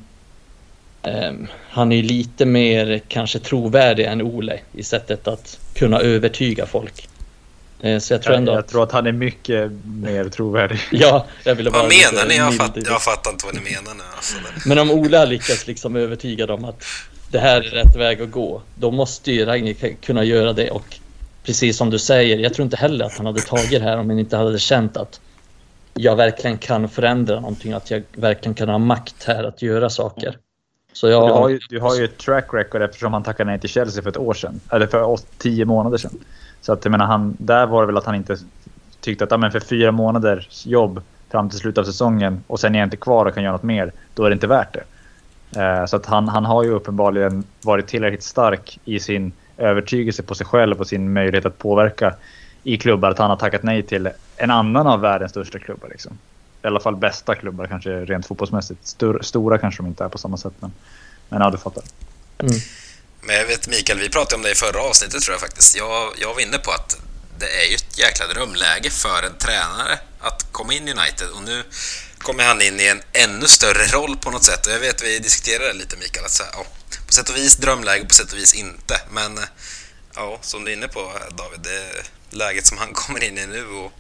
Um, 1.04 1.48
han 1.70 1.92
är 1.92 1.96
ju 1.96 2.02
lite 2.02 2.46
mer 2.46 3.02
kanske 3.08 3.40
trovärdig 3.40 4.06
än 4.06 4.22
Ole 4.22 4.60
i 4.74 4.84
sättet 4.84 5.28
att 5.28 5.60
kunna 5.74 6.00
övertyga 6.00 6.66
folk. 6.66 7.10
Eh, 7.82 8.00
så 8.00 8.14
jag 8.14 8.22
tror 8.22 8.36
ändå 8.36 8.52
jag, 8.52 8.58
jag 8.58 8.68
tror 8.68 8.84
att 8.84 8.92
han 8.92 9.08
är 9.08 9.12
mycket 9.12 9.72
mer 9.86 10.30
trovärdig. 10.30 10.80
ja, 10.92 11.26
jag 11.44 11.56
ville 11.56 11.72
bara... 11.72 11.84
Vad 11.84 11.92
menar 11.92 12.28
ni? 12.28 12.38
Jag, 12.38 12.56
fatt, 12.56 12.72
jag 12.76 13.02
fattar 13.02 13.32
inte 13.32 13.46
vad 13.46 13.56
ni 13.56 13.62
menar 13.62 13.94
nu. 13.94 14.04
Alltså. 14.16 14.36
Men 14.66 14.80
om 14.80 14.92
Ola 14.92 15.26
lyckas 15.26 15.68
liksom 15.68 15.96
övertyga 15.96 16.46
dem 16.46 16.66
att 16.66 16.84
det 17.32 17.40
här 17.40 17.62
är 17.62 17.70
rätt 17.70 17.96
väg 17.96 18.22
att 18.22 18.32
gå, 18.32 18.62
då 18.76 18.92
måste 18.92 19.32
ju 19.32 19.46
Ragnhild 19.46 20.02
kunna 20.02 20.24
göra 20.24 20.54
det 20.54 20.72
och 20.72 21.00
precis 21.44 21.78
som 21.78 21.90
du 21.90 22.00
säger, 22.00 22.38
jag 22.38 22.54
tror 22.54 22.64
inte 22.64 22.78
heller 22.78 23.06
att 23.06 23.18
han 23.18 23.26
hade 23.26 23.42
tagit 23.42 23.72
det 23.72 23.80
här 23.80 23.98
om 23.98 24.10
han 24.10 24.20
inte 24.20 24.38
hade 24.38 24.60
känt 24.60 24.98
att 24.98 25.20
jag 25.94 26.16
verkligen 26.16 26.58
kan 26.58 26.90
förändra 26.90 27.40
någonting, 27.40 27.74
att 27.74 27.92
jag 27.92 28.04
verkligen 28.14 28.56
kan 28.56 28.70
ha 28.70 28.78
makt 28.78 29.24
här 29.24 29.44
att 29.44 29.62
göra 29.62 29.90
saker. 29.90 30.38
Så 30.94 31.08
jag... 31.08 31.28
du, 31.28 31.34
har 31.34 31.50
ju, 31.50 31.60
du 31.70 31.80
har 31.80 31.96
ju 31.96 32.06
ett 32.06 32.18
track 32.18 32.48
record 32.54 32.82
eftersom 32.82 33.14
han 33.14 33.24
tackade 33.24 33.52
nej 33.52 33.60
till 33.60 33.70
Chelsea 33.70 34.04
för 34.04 34.10
ett 34.10 34.18
år 34.18 34.34
sedan, 34.34 34.60
eller 34.72 34.88
för 34.88 35.20
tio 35.38 35.66
månader 35.66 35.98
sedan. 35.98 36.20
Så 36.62 36.74
att 36.74 36.86
jag 36.86 36.92
menar, 36.92 37.06
han, 37.06 37.38
där 37.40 37.66
var 37.66 37.82
det 37.82 37.88
väl 37.88 37.98
att 37.98 38.06
han 38.06 38.16
inte 38.16 38.38
tyckte 39.02 39.24
att 39.24 39.32
ah, 39.32 39.38
men 39.38 39.52
för 39.52 39.60
fyra 39.60 39.92
månaders 39.92 40.66
jobb 40.66 41.02
fram 41.30 41.50
till 41.50 41.60
slutet 41.60 41.78
av 41.78 41.84
säsongen 41.84 42.44
och 42.48 42.60
sen 42.60 42.76
är 42.76 42.80
jag 42.80 42.86
inte 42.86 42.98
kvar 42.98 43.26
och 43.26 43.34
kan 43.34 43.44
göra 43.44 43.54
något 43.54 43.64
mer, 43.64 43.92
då 44.14 44.24
är 44.26 44.30
det 44.30 44.34
inte 44.34 44.48
värt 44.48 44.74
det. 44.74 44.84
Eh, 45.62 45.86
så 45.86 45.96
att 45.96 46.06
han, 46.06 46.28
han 46.28 46.46
har 46.46 46.64
ju 46.64 46.70
uppenbarligen 46.70 47.44
varit 47.62 47.88
tillräckligt 47.88 48.24
stark 48.24 48.80
i 48.86 49.00
sin 49.00 49.32
övertygelse 49.58 50.24
på 50.24 50.36
sig 50.36 50.46
själv 50.46 50.80
och 50.80 50.88
sin 50.88 51.14
möjlighet 51.14 51.46
att 51.46 51.58
påverka 51.58 52.16
i 52.64 52.78
klubbar 52.78 53.10
att 53.10 53.18
han 53.18 53.30
har 53.30 53.38
tackat 53.38 53.64
nej 53.64 53.84
till 53.84 54.10
en 54.38 54.52
annan 54.52 54.88
av 54.88 55.00
världens 55.00 55.32
största 55.32 55.60
klubbar. 55.60 55.90
Liksom. 55.90 56.18
I 56.64 56.68
alla 56.68 56.80
fall 56.80 56.96
bästa 56.96 57.36
klubbar 57.36 57.68
kanske 57.68 58.06
rent 58.06 58.26
fotbollsmässigt. 58.26 58.88
Stor, 58.88 59.20
stora 59.22 59.58
kanske 59.58 59.84
de 59.84 59.88
inte 59.88 60.04
är 60.04 60.10
på 60.10 60.18
samma 60.18 60.38
sätt 60.38 60.54
men, 60.60 60.72
men 61.30 61.42
ja, 61.42 61.50
du 61.50 61.58
fattar. 61.58 61.84
Mm. 62.38 62.54
Men 63.22 63.36
jag 63.36 63.46
vet 63.46 63.68
Mikael, 63.68 64.00
vi 64.00 64.10
pratade 64.10 64.36
om 64.36 64.42
det 64.42 64.52
i 64.52 64.56
förra 64.56 64.82
avsnittet 64.82 65.24
tror 65.24 65.34
jag 65.34 65.42
faktiskt. 65.42 65.76
Jag, 65.76 66.14
jag 66.18 66.34
var 66.34 66.42
inne 66.42 66.58
på 66.58 66.72
att 66.72 66.98
det 67.40 67.62
är 67.62 67.70
ju 67.70 67.76
ett 67.76 67.98
jäkla 67.98 68.28
drömläge 68.28 68.90
för 68.90 69.24
en 69.24 69.38
tränare 69.38 70.00
att 70.20 70.52
komma 70.52 70.74
in 70.74 70.88
i 70.88 70.92
United 70.92 71.30
och 71.30 71.44
nu 71.44 71.64
kommer 72.18 72.44
han 72.44 72.62
in 72.62 72.80
i 72.80 72.86
en 72.86 73.02
ännu 73.14 73.48
större 73.48 73.86
roll 73.86 74.18
på 74.18 74.32
något 74.32 74.44
sätt. 74.44 74.66
Och 74.66 74.74
jag 74.74 74.80
vet, 74.80 75.04
vi 75.04 75.20
diskuterade 75.20 75.74
lite 75.74 75.98
Mikael, 75.98 76.26
att 76.26 76.32
så 76.32 76.44
här, 76.44 76.52
ja, 76.56 76.66
på 77.08 77.14
sätt 77.14 77.30
och 77.30 77.36
vis 77.36 77.56
drömläge, 77.58 78.06
på 78.06 78.14
sätt 78.14 78.32
och 78.32 78.38
vis 78.38 78.54
inte. 78.54 79.02
Men 79.12 79.40
ja, 80.16 80.40
som 80.42 80.66
du 80.66 80.72
är 80.72 80.76
inne 80.76 80.88
på 80.88 81.14
David, 81.38 81.60
det 81.60 82.04
läget 82.30 82.68
som 82.68 82.78
han 82.78 82.94
kommer 82.94 83.24
in 83.24 83.38
i 83.38 83.46
nu 83.46 83.68
och 83.68 83.92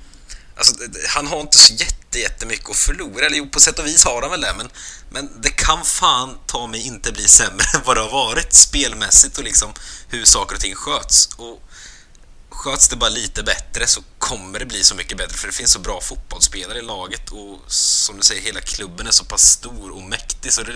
Alltså, 0.59 0.75
han 1.07 1.27
har 1.27 1.41
inte 1.41 1.57
så 1.57 1.73
jätte, 1.73 2.19
jättemycket 2.19 2.69
att 2.69 2.75
förlora. 2.75 3.25
Eller 3.25 3.37
jo, 3.37 3.49
på 3.49 3.59
sätt 3.59 3.79
och 3.79 3.85
vis 3.85 4.03
har 4.03 4.21
han 4.21 4.31
väl 4.31 4.41
det, 4.41 4.53
men, 4.57 4.69
men 5.09 5.41
det 5.41 5.49
kan 5.49 5.85
fan 5.85 6.37
ta 6.47 6.67
mig 6.67 6.87
inte 6.87 7.11
bli 7.11 7.27
sämre 7.27 7.65
än 7.75 7.81
vad 7.85 7.97
det 7.97 8.01
har 8.01 8.11
varit 8.11 8.53
spelmässigt 8.53 9.37
och 9.37 9.43
liksom 9.43 9.73
hur 10.07 10.25
saker 10.25 10.55
och 10.55 10.61
ting 10.61 10.75
sköts. 10.75 11.29
Och 11.37 11.63
sköts 12.49 12.87
det 12.87 12.95
bara 12.95 13.09
lite 13.09 13.43
bättre 13.43 13.87
så 13.87 14.01
kommer 14.17 14.59
det 14.59 14.65
bli 14.65 14.83
så 14.83 14.95
mycket 14.95 15.17
bättre 15.17 15.37
för 15.37 15.47
det 15.47 15.53
finns 15.53 15.71
så 15.71 15.79
bra 15.79 16.01
fotbollsspelare 16.01 16.77
i 16.77 16.81
laget 16.81 17.29
och 17.29 17.71
som 17.71 18.17
du 18.17 18.23
säger, 18.23 18.41
hela 18.41 18.61
klubben 18.61 19.07
är 19.07 19.11
så 19.11 19.25
pass 19.25 19.41
stor 19.41 19.91
och 19.91 20.01
mäktig 20.01 20.53
så 20.53 20.63
det, 20.63 20.73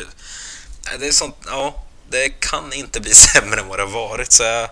det 0.99 1.07
är 1.07 1.11
sånt, 1.11 1.35
ja, 1.45 1.83
det 2.09 2.29
kan 2.29 2.73
inte 2.73 2.99
bli 2.99 3.13
sämre 3.13 3.59
än 3.59 3.67
vad 3.67 3.79
det 3.79 3.83
har 3.83 3.91
varit 3.91 4.31
så 4.31 4.43
jag, 4.43 4.69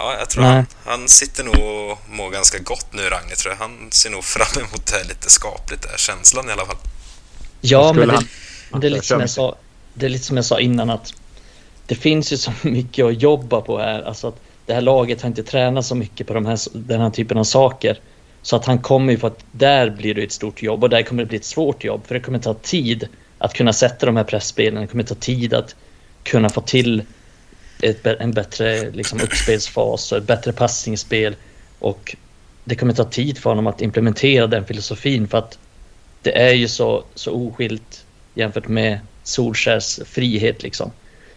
Ja, 0.00 0.16
jag 0.18 0.30
tror 0.30 0.44
han, 0.44 0.66
han 0.84 1.08
sitter 1.08 1.44
nog 1.44 1.54
och 1.54 1.98
mår 2.10 2.30
ganska 2.30 2.58
gott 2.58 2.92
nu, 2.92 3.02
Ragnhild. 3.02 3.38
Tror 3.38 3.54
jag. 3.54 3.58
Han 3.58 3.88
ser 3.90 4.10
nog 4.10 4.24
fram 4.24 4.64
emot 4.64 4.86
det 4.86 4.96
här 4.96 5.04
lite 5.04 5.30
skapligt, 5.30 5.82
där 5.82 5.96
känslan 5.96 6.48
i 6.48 6.52
alla 6.52 6.66
fall. 6.66 6.76
Ja, 7.60 7.92
men 7.92 8.08
det, 8.08 8.18
det, 8.80 8.86
är 8.86 8.90
lite 8.90 9.06
som 9.06 9.20
jag 9.20 9.30
sa, 9.30 9.56
det 9.94 10.06
är 10.06 10.10
lite 10.10 10.24
som 10.24 10.36
jag 10.36 10.44
sa 10.44 10.60
innan 10.60 10.90
att 10.90 11.14
det 11.86 11.94
finns 11.94 12.32
ju 12.32 12.36
så 12.36 12.52
mycket 12.68 13.04
att 13.04 13.22
jobba 13.22 13.60
på 13.60 13.78
här. 13.78 14.02
Alltså 14.02 14.28
att 14.28 14.40
det 14.66 14.74
här 14.74 14.80
laget 14.80 15.22
har 15.22 15.28
inte 15.28 15.42
tränat 15.42 15.86
så 15.86 15.94
mycket 15.94 16.26
på 16.26 16.34
de 16.34 16.46
här, 16.46 16.58
den 16.72 17.00
här 17.00 17.10
typen 17.10 17.38
av 17.38 17.44
saker. 17.44 17.98
Så 18.42 18.56
att 18.56 18.64
han 18.64 18.78
kommer 18.78 19.12
ju 19.12 19.18
på 19.18 19.26
att 19.26 19.44
där 19.52 19.90
blir 19.90 20.14
det 20.14 20.22
ett 20.22 20.32
stort 20.32 20.62
jobb 20.62 20.82
och 20.82 20.90
där 20.90 21.02
kommer 21.02 21.22
det 21.22 21.28
bli 21.28 21.38
ett 21.38 21.44
svårt 21.44 21.84
jobb. 21.84 22.06
För 22.06 22.14
det 22.14 22.20
kommer 22.20 22.38
ta 22.38 22.54
tid 22.54 23.08
att 23.38 23.54
kunna 23.54 23.72
sätta 23.72 24.06
de 24.06 24.16
här 24.16 24.24
pressspelen. 24.24 24.80
Det 24.80 24.86
kommer 24.86 25.04
ta 25.04 25.14
tid 25.14 25.54
att 25.54 25.74
kunna 26.22 26.48
få 26.48 26.60
till 26.60 27.02
ett, 27.82 28.06
en 28.06 28.32
bättre 28.32 28.90
liksom, 28.90 29.20
uppspelsfas 29.20 30.12
och 30.12 30.18
ett 30.18 30.26
bättre 30.26 30.52
passningsspel. 30.52 31.36
Och 31.78 32.16
det 32.64 32.74
kommer 32.74 32.92
ta 32.92 33.04
tid 33.04 33.38
för 33.38 33.50
honom 33.50 33.66
att 33.66 33.82
implementera 33.82 34.46
den 34.46 34.64
filosofin 34.64 35.28
för 35.28 35.38
att 35.38 35.58
det 36.22 36.38
är 36.38 36.52
ju 36.52 36.68
så, 36.68 37.04
så 37.14 37.32
oskilt 37.32 38.04
jämfört 38.34 38.68
med 38.68 38.98
Solskärs 39.22 40.00
frihet 40.06 40.62
liksom. 40.62 40.90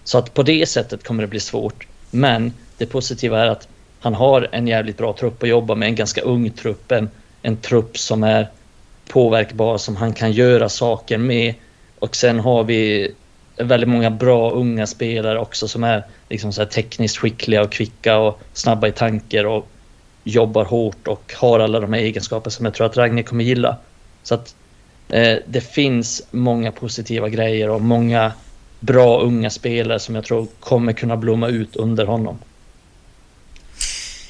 Så 0.03 0.17
att 0.17 0.33
på 0.33 0.43
det 0.43 0.65
sättet 0.65 1.03
kommer 1.03 1.23
det 1.23 1.27
bli 1.27 1.39
svårt. 1.39 1.87
Men 2.11 2.53
det 2.77 2.85
positiva 2.85 3.39
är 3.39 3.47
att 3.47 3.67
han 3.99 4.13
har 4.13 4.49
en 4.51 4.67
jävligt 4.67 4.97
bra 4.97 5.13
trupp 5.13 5.43
att 5.43 5.49
jobba 5.49 5.75
med, 5.75 5.87
en 5.87 5.95
ganska 5.95 6.21
ung 6.21 6.49
trupp, 6.49 6.91
en, 6.91 7.09
en 7.41 7.57
trupp 7.57 7.97
som 7.97 8.23
är 8.23 8.47
påverkbar, 9.07 9.77
som 9.77 9.95
han 9.95 10.13
kan 10.13 10.31
göra 10.31 10.69
saker 10.69 11.17
med. 11.17 11.53
Och 11.99 12.15
sen 12.15 12.39
har 12.39 12.63
vi 12.63 13.11
väldigt 13.57 13.89
många 13.89 14.11
bra 14.11 14.51
unga 14.51 14.87
spelare 14.87 15.39
också 15.39 15.67
som 15.67 15.83
är 15.83 16.03
liksom 16.29 16.53
så 16.53 16.65
tekniskt 16.65 17.17
skickliga 17.17 17.61
och 17.61 17.71
kvicka 17.71 18.17
och 18.17 18.41
snabba 18.53 18.87
i 18.87 18.91
tanker 18.91 19.45
och 19.45 19.67
jobbar 20.23 20.65
hårt 20.65 21.07
och 21.07 21.33
har 21.37 21.59
alla 21.59 21.79
de 21.79 21.93
här 21.93 21.99
egenskaperna 22.01 22.51
som 22.51 22.65
jag 22.65 22.73
tror 22.73 22.87
att 22.87 22.97
Ragnhild 22.97 23.27
kommer 23.27 23.43
gilla. 23.43 23.77
Så 24.23 24.35
att 24.35 24.55
eh, 25.09 25.37
det 25.47 25.61
finns 25.61 26.21
många 26.31 26.71
positiva 26.71 27.29
grejer 27.29 27.69
och 27.69 27.81
många 27.81 28.31
bra 28.79 29.21
unga 29.21 29.49
spelare 29.49 29.99
som 29.99 30.15
jag 30.15 30.23
tror 30.23 30.47
kommer 30.59 30.93
kunna 30.93 31.17
blomma 31.17 31.47
ut 31.47 31.75
under 31.75 32.05
honom. 32.05 32.37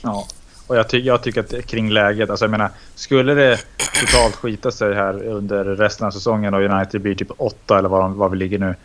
Ja, 0.01 0.27
och 0.67 0.77
jag, 0.77 0.89
ty 0.89 0.99
jag 0.99 1.23
tycker 1.23 1.39
att 1.39 1.65
kring 1.65 1.89
läget, 1.89 2.29
alltså 2.29 2.45
jag 2.45 2.51
menar, 2.51 2.69
skulle 2.95 3.33
det 3.33 3.59
totalt 3.99 4.35
skita 4.35 4.71
sig 4.71 4.93
här 4.93 5.23
under 5.23 5.63
resten 5.63 6.07
av 6.07 6.11
säsongen 6.11 6.53
och 6.53 6.61
United 6.61 7.01
blir 7.01 7.15
typ 7.15 7.31
åtta 7.37 7.79
eller 7.79 7.89
var, 7.89 8.09
var 8.09 8.29
vi 8.29 8.37
ligger 8.37 8.59
nu. 8.59 8.75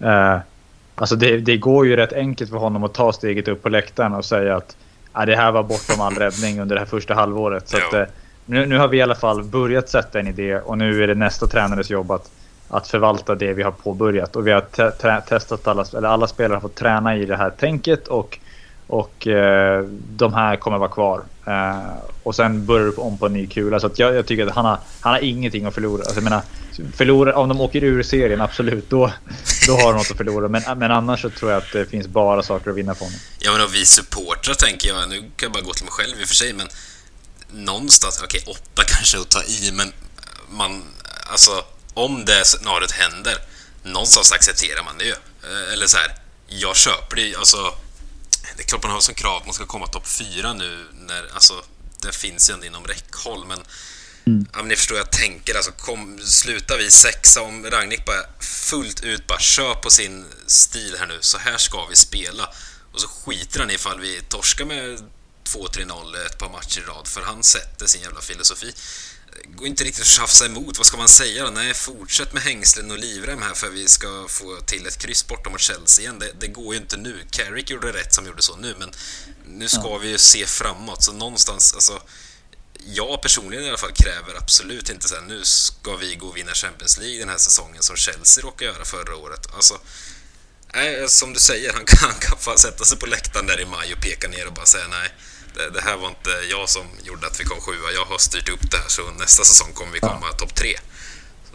Eh, 0.00 0.38
alltså 0.94 1.16
det, 1.16 1.36
det, 1.36 1.56
går 1.56 1.86
ju 1.86 1.96
rätt 1.96 2.12
enkelt 2.12 2.50
för 2.50 2.56
honom 2.56 2.84
att 2.84 2.94
ta 2.94 3.12
steget 3.12 3.48
upp 3.48 3.62
på 3.62 3.68
läktaren 3.68 4.14
och 4.14 4.24
säga 4.24 4.56
att 4.56 4.76
ah, 5.12 5.26
det 5.26 5.36
här 5.36 5.52
var 5.52 5.62
bortom 5.62 6.00
all 6.00 6.14
räddning 6.14 6.60
under 6.60 6.74
det 6.74 6.80
här 6.80 6.86
första 6.86 7.14
halvåret. 7.14 7.68
Så 7.68 7.76
att, 7.76 7.94
eh, 7.94 8.04
nu, 8.46 8.66
nu 8.66 8.78
har 8.78 8.88
vi 8.88 8.96
i 8.96 9.02
alla 9.02 9.14
fall 9.14 9.44
börjat 9.44 9.88
sätta 9.88 10.20
en 10.20 10.26
idé 10.26 10.58
och 10.58 10.78
nu 10.78 11.02
är 11.02 11.06
det 11.06 11.14
nästa 11.14 11.46
tränares 11.46 11.90
jobb 11.90 12.10
att 12.10 12.30
att 12.68 12.88
förvalta 12.88 13.34
det 13.34 13.52
vi 13.52 13.62
har 13.62 13.70
påbörjat. 13.70 14.36
Och 14.36 14.46
vi 14.46 14.52
har 14.52 14.60
te 14.90 15.20
testat 15.20 15.66
alla, 15.66 15.84
eller 15.96 16.08
alla 16.08 16.26
spelare 16.26 16.56
har 16.56 16.60
fått 16.60 16.74
träna 16.74 17.16
i 17.16 17.24
det 17.24 17.36
här 17.36 17.50
tänket 17.50 18.08
och, 18.08 18.38
och 18.86 19.26
eh, 19.26 19.84
de 20.16 20.34
här 20.34 20.56
kommer 20.56 20.78
vara 20.78 20.88
kvar. 20.90 21.22
Eh, 21.46 21.76
och 22.22 22.34
sen 22.34 22.66
börjar 22.66 22.86
du 22.86 22.92
om 22.92 23.18
på 23.18 23.26
en 23.26 23.32
ny 23.32 23.46
kula. 23.46 23.80
Så 23.80 23.90
jag, 23.96 24.14
jag, 24.14 24.26
tycker 24.26 24.46
att 24.46 24.54
han 24.54 24.64
har, 24.64 24.78
han 25.00 25.12
har 25.12 25.20
ingenting 25.20 25.64
att 25.64 25.74
förlora. 25.74 26.00
Alltså, 26.00 26.14
jag 26.14 26.24
menar, 26.24 26.42
förlora, 26.96 27.36
om 27.36 27.48
de 27.48 27.60
åker 27.60 27.84
ur 27.84 28.02
serien, 28.02 28.40
absolut, 28.40 28.90
då, 28.90 29.12
då 29.66 29.72
har 29.72 29.92
de 29.92 29.96
något 29.96 30.10
att 30.10 30.16
förlora. 30.16 30.48
Men, 30.48 30.78
men 30.78 30.90
annars 30.90 31.22
så 31.22 31.30
tror 31.30 31.50
jag 31.50 31.58
att 31.58 31.72
det 31.72 31.86
finns 31.86 32.06
bara 32.06 32.42
saker 32.42 32.70
att 32.70 32.76
vinna 32.76 32.94
på 32.94 33.04
honom. 33.04 33.20
Ja, 33.38 33.52
men 33.52 33.60
och 33.60 33.74
vi 33.74 33.86
supportrar 33.86 34.54
tänker 34.54 34.88
jag, 34.88 35.08
nu 35.08 35.18
kan 35.20 35.30
jag 35.38 35.52
bara 35.52 35.62
gå 35.62 35.72
till 35.72 35.84
mig 35.84 35.92
själv 35.92 36.20
i 36.20 36.24
och 36.24 36.28
för 36.28 36.34
sig, 36.34 36.52
men 36.52 36.68
någonstans, 37.52 38.20
okej, 38.24 38.40
okay, 38.46 38.52
åtta 38.52 38.82
kanske 38.86 39.18
att 39.18 39.30
ta 39.30 39.42
i, 39.42 39.70
men 39.72 39.92
man, 40.50 40.82
alltså 41.30 41.64
om 41.94 42.24
det 42.24 42.44
scenariot 42.44 42.90
händer, 42.90 43.36
någonstans 43.82 44.32
accepterar 44.32 44.84
man 44.84 44.98
det 44.98 45.04
ju. 45.04 45.14
Eh, 45.42 45.72
eller 45.72 45.86
så 45.86 45.96
här, 45.96 46.14
jag 46.48 46.76
köper 46.76 47.16
det 47.16 47.34
alltså. 47.34 47.74
Det 48.56 48.62
är 48.62 48.66
klart 48.66 48.82
man 48.82 48.92
har 48.92 49.00
som 49.00 49.14
krav 49.14 49.36
att 49.36 49.46
man 49.46 49.54
ska 49.54 49.66
komma 49.66 49.86
topp 49.86 50.08
fyra 50.08 50.52
nu 50.52 50.86
när, 50.92 51.24
alltså, 51.34 51.54
det 52.02 52.14
finns 52.14 52.50
ju 52.50 52.54
ändå 52.54 52.66
inom 52.66 52.84
räckhåll, 52.84 53.44
men 53.48 53.58
Mm. 54.28 54.46
Ja, 54.52 54.58
men 54.58 54.68
ni 54.68 54.76
förstår, 54.76 54.96
jag 54.96 55.10
tänker 55.10 55.54
alltså, 55.54 55.72
kom, 55.72 56.18
slutar 56.24 56.78
vi 56.78 56.90
sexa 56.90 57.42
om 57.42 57.66
Ragnik 57.70 58.04
bara 58.04 58.22
fullt 58.40 59.04
ut 59.04 59.26
bara 59.26 59.38
kör 59.38 59.74
på 59.74 59.90
sin 59.90 60.24
stil 60.46 60.96
här 60.98 61.06
nu, 61.06 61.18
så 61.20 61.38
här 61.38 61.56
ska 61.56 61.86
vi 61.86 61.96
spela. 61.96 62.48
Och 62.92 63.00
så 63.00 63.08
skiter 63.08 63.60
han 63.60 63.70
ifall 63.70 64.00
vi 64.00 64.20
torskar 64.28 64.64
med 64.64 65.02
2-3-0 65.44 66.26
ett 66.26 66.38
par 66.38 66.50
matcher 66.50 66.80
i 66.80 66.82
rad, 66.82 67.08
för 67.08 67.22
han 67.22 67.42
sätter 67.42 67.86
sin 67.86 68.02
jävla 68.02 68.20
filosofi 68.20 68.72
går 69.46 69.66
inte 69.66 69.84
riktigt 69.84 70.02
att 70.02 70.08
tjafsa 70.08 70.46
emot. 70.46 70.78
Vad 70.78 70.86
ska 70.86 70.96
man 70.96 71.08
säga 71.08 71.44
då? 71.44 71.50
Nej, 71.50 71.74
fortsätt 71.74 72.32
med 72.32 72.42
hängslen 72.42 72.90
och 72.90 72.98
livrem 72.98 73.42
här 73.42 73.54
för 73.54 73.68
vi 73.68 73.88
ska 73.88 74.26
få 74.28 74.56
till 74.66 74.86
ett 74.86 74.98
kryss 74.98 75.26
bortom 75.26 75.52
mot 75.52 75.60
Chelsea 75.60 76.02
igen. 76.02 76.18
Det, 76.18 76.32
det, 76.40 76.46
går 76.46 76.74
ju 76.74 76.80
inte 76.80 76.96
nu. 76.96 77.20
Carrick 77.30 77.70
gjorde 77.70 77.92
rätt 77.92 78.14
som 78.14 78.26
gjorde 78.26 78.42
så 78.42 78.56
nu, 78.56 78.74
men 78.78 78.90
nu 79.46 79.68
ska 79.68 79.82
ja. 79.84 79.98
vi 79.98 80.08
ju 80.08 80.18
se 80.18 80.46
framåt. 80.46 81.04
Så 81.04 81.12
någonstans, 81.12 81.74
alltså, 81.74 82.02
jag 82.84 83.22
personligen 83.22 83.64
i 83.64 83.68
alla 83.68 83.78
fall 83.78 83.92
kräver 83.92 84.36
absolut 84.36 84.90
inte 84.90 85.08
så 85.08 85.14
här, 85.14 85.22
nu 85.22 85.44
ska 85.44 85.96
vi 85.96 86.14
gå 86.14 86.26
och 86.26 86.36
vinna 86.36 86.52
Champions 86.52 86.98
League 86.98 87.18
den 87.18 87.28
här 87.28 87.38
säsongen 87.38 87.82
som 87.82 87.96
Chelsea 87.96 88.44
råkade 88.44 88.70
göra 88.70 88.84
förra 88.84 89.16
året. 89.16 89.48
Alltså, 89.54 89.74
nej, 90.74 91.08
som 91.08 91.32
du 91.32 91.40
säger, 91.40 91.72
han 91.72 91.84
kan, 91.84 91.98
han 92.10 92.20
kan 92.20 92.38
fan 92.38 92.58
sätta 92.58 92.84
sig 92.84 92.98
på 92.98 93.06
läktaren 93.06 93.46
där 93.46 93.60
i 93.60 93.64
maj 93.64 93.92
och 93.94 94.00
peka 94.00 94.28
ner 94.28 94.46
och 94.46 94.52
bara 94.52 94.66
säga 94.66 94.88
nej 94.88 95.10
det, 95.58 95.70
det, 95.70 95.80
här 95.80 95.96
var 95.96 96.08
inte 96.08 96.30
jag 96.50 96.68
som 96.68 96.82
gjorde 97.02 97.26
att 97.26 97.40
vi 97.40 97.44
kom 97.44 97.60
sjua. 97.60 97.88
Jag 97.94 98.04
har 98.04 98.18
styrt 98.18 98.48
upp 98.48 98.70
det 98.70 98.76
här 98.76 98.88
så 98.88 99.02
nästa 99.18 99.44
säsong 99.44 99.72
kommer 99.74 99.92
vi 99.92 100.00
komma 100.00 100.26
ja. 100.30 100.36
topp 100.38 100.54
tre. 100.54 100.74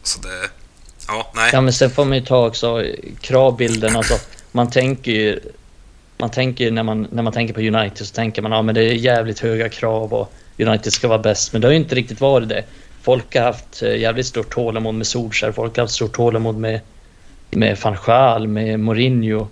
Så, 0.04 0.20
så 0.20 0.28
det... 0.28 0.50
Ja, 1.08 1.32
nej. 1.36 1.50
Ja, 1.54 1.62
men 1.62 1.74
sen 1.74 1.90
får 1.90 2.06
man 2.06 2.18
ju 2.18 2.26
ta 2.26 2.48
också 2.48 2.86
kravbilden. 3.22 3.96
Alltså, 3.96 4.20
man 4.52 4.70
tänker 4.70 5.12
ju... 5.12 5.40
Man 6.18 6.32
tänker 6.32 6.72
när 6.72 6.84
man, 6.84 7.08
när 7.12 7.24
man 7.24 7.34
tänker 7.34 7.54
på 7.54 7.60
United 7.60 8.08
så 8.08 8.14
tänker 8.14 8.42
man 8.42 8.52
ja 8.52 8.62
men 8.62 8.76
det 8.76 8.82
är 8.82 8.94
jävligt 8.94 9.40
höga 9.40 9.70
krav 9.70 10.14
och 10.14 10.34
United 10.58 10.94
ska 10.94 11.08
vara 11.08 11.20
bäst. 11.20 11.54
Men 11.54 11.62
det 11.62 11.68
har 11.68 11.72
ju 11.72 11.80
inte 11.80 11.96
riktigt 11.96 12.22
varit 12.22 12.50
det. 12.50 12.64
Folk 13.02 13.36
har 13.36 13.44
haft 13.44 13.82
eh, 13.82 13.96
jävligt 13.96 14.26
stort 14.26 14.54
tålamod 14.54 14.96
med 14.96 15.08
Solskjaer. 15.08 15.52
Folk 15.52 15.78
har 15.78 15.84
haft 15.84 15.94
stort 15.94 16.16
tålamod 16.16 16.58
med, 16.58 16.80
med 17.50 17.78
van 17.84 17.98
Schaal, 17.98 18.48
med 18.48 18.80
Mourinho 18.80 19.48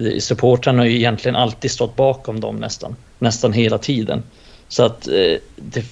eh, 0.00 0.18
supportrarna 0.18 0.78
har 0.78 0.86
ju 0.86 0.96
egentligen 0.96 1.36
alltid 1.36 1.70
stått 1.70 1.96
bakom 1.96 2.40
dem 2.40 2.56
nästan, 2.56 2.96
nästan 3.18 3.52
hela 3.52 3.78
tiden. 3.78 4.22
Så 4.68 4.82
att 4.82 5.08
eh, 5.08 5.36
det, 5.56 5.84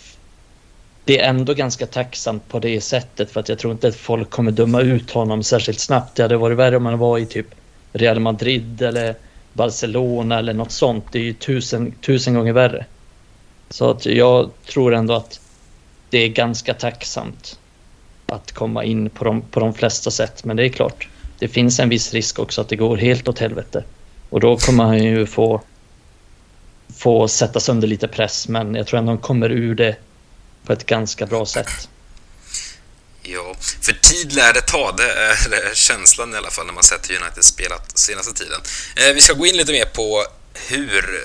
det, 1.04 1.20
är 1.20 1.28
ändå 1.28 1.54
ganska 1.54 1.86
tacksamt 1.86 2.48
på 2.48 2.58
det 2.58 2.80
sättet 2.80 3.30
för 3.30 3.40
att 3.40 3.48
jag 3.48 3.58
tror 3.58 3.72
inte 3.72 3.88
att 3.88 3.96
folk 3.96 4.30
kommer 4.30 4.52
döma 4.52 4.80
ut 4.80 5.10
honom 5.10 5.42
särskilt 5.42 5.80
snabbt. 5.80 6.16
Det 6.16 6.22
hade 6.22 6.36
varit 6.36 6.58
värre 6.58 6.76
om 6.76 6.86
han 6.86 6.98
var 6.98 7.18
i 7.18 7.26
typ 7.26 7.46
Real 7.92 8.20
Madrid 8.20 8.82
eller 8.82 9.14
Barcelona 9.52 10.38
eller 10.38 10.54
något 10.54 10.72
sånt. 10.72 11.04
Det 11.12 11.18
är 11.18 11.22
ju 11.22 11.32
tusen, 11.32 11.92
tusen 11.92 12.34
gånger 12.34 12.52
värre. 12.52 12.86
Så 13.70 13.90
att 13.90 14.06
jag 14.06 14.50
tror 14.66 14.94
ändå 14.94 15.14
att 15.14 15.40
det 16.10 16.18
är 16.18 16.28
ganska 16.28 16.74
tacksamt 16.74 17.58
att 18.26 18.52
komma 18.52 18.84
in 18.84 19.10
på 19.10 19.24
de, 19.24 19.42
på 19.42 19.60
de 19.60 19.74
flesta 19.74 20.10
sätt. 20.10 20.44
Men 20.44 20.56
det 20.56 20.64
är 20.64 20.68
klart, 20.68 21.08
det 21.38 21.48
finns 21.48 21.80
en 21.80 21.88
viss 21.88 22.12
risk 22.12 22.38
också 22.38 22.60
att 22.60 22.68
det 22.68 22.76
går 22.76 22.96
helt 22.96 23.28
åt 23.28 23.38
helvete. 23.38 23.84
Och 24.30 24.40
då 24.40 24.56
kommer 24.56 24.84
han 24.84 25.04
ju 25.04 25.26
få, 25.26 25.62
få 26.96 27.28
sätta 27.28 27.72
under 27.72 27.88
lite 27.88 28.08
press, 28.08 28.48
men 28.48 28.74
jag 28.74 28.86
tror 28.86 28.98
ändå 28.98 29.12
han 29.12 29.18
kommer 29.18 29.50
ur 29.50 29.74
det 29.74 29.96
på 30.64 30.72
ett 30.72 30.86
ganska 30.86 31.26
bra 31.26 31.46
sätt. 31.46 31.88
Ja, 33.22 33.54
för 33.82 33.92
tid 33.92 34.32
lär 34.32 34.52
det 34.52 34.60
ta. 34.60 34.94
Det 34.96 35.12
är 35.12 35.74
känslan 35.74 36.34
i 36.34 36.36
alla 36.36 36.50
fall 36.50 36.66
när 36.66 36.72
man 36.72 36.82
sett 36.82 37.10
hur 37.10 37.22
United 37.22 37.44
spelat 37.44 37.98
senaste 37.98 38.32
tiden. 38.32 38.60
Eh, 38.96 39.14
vi 39.14 39.20
ska 39.20 39.32
gå 39.32 39.46
in 39.46 39.56
lite 39.56 39.72
mer 39.72 39.84
på 39.84 40.24
hur 40.68 41.20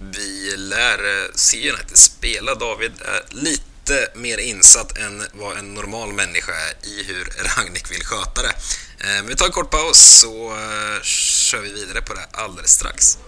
vi 0.00 0.56
lär 0.56 1.22
eh, 1.22 1.30
se 1.34 1.70
United 1.72 1.98
spela. 1.98 2.54
David 2.54 2.92
är 3.04 3.34
lite 3.34 4.08
mer 4.14 4.38
insatt 4.38 4.98
än 4.98 5.26
vad 5.32 5.58
en 5.58 5.74
normal 5.74 6.12
människa 6.12 6.52
är 6.52 6.88
i 6.88 7.02
hur 7.02 7.24
Ragnik 7.24 7.90
vill 7.90 8.04
sköta 8.04 8.42
det. 8.42 8.52
Men 9.04 9.26
vi 9.26 9.36
tar 9.36 9.46
en 9.46 9.52
kort 9.52 9.70
paus 9.70 10.20
så 10.20 10.50
eh, 10.50 11.02
kör 11.02 11.60
vi 11.60 11.72
vidare 11.72 12.02
på 12.02 12.14
det 12.14 12.26
alldeles 12.32 12.70
strax. 12.70 13.18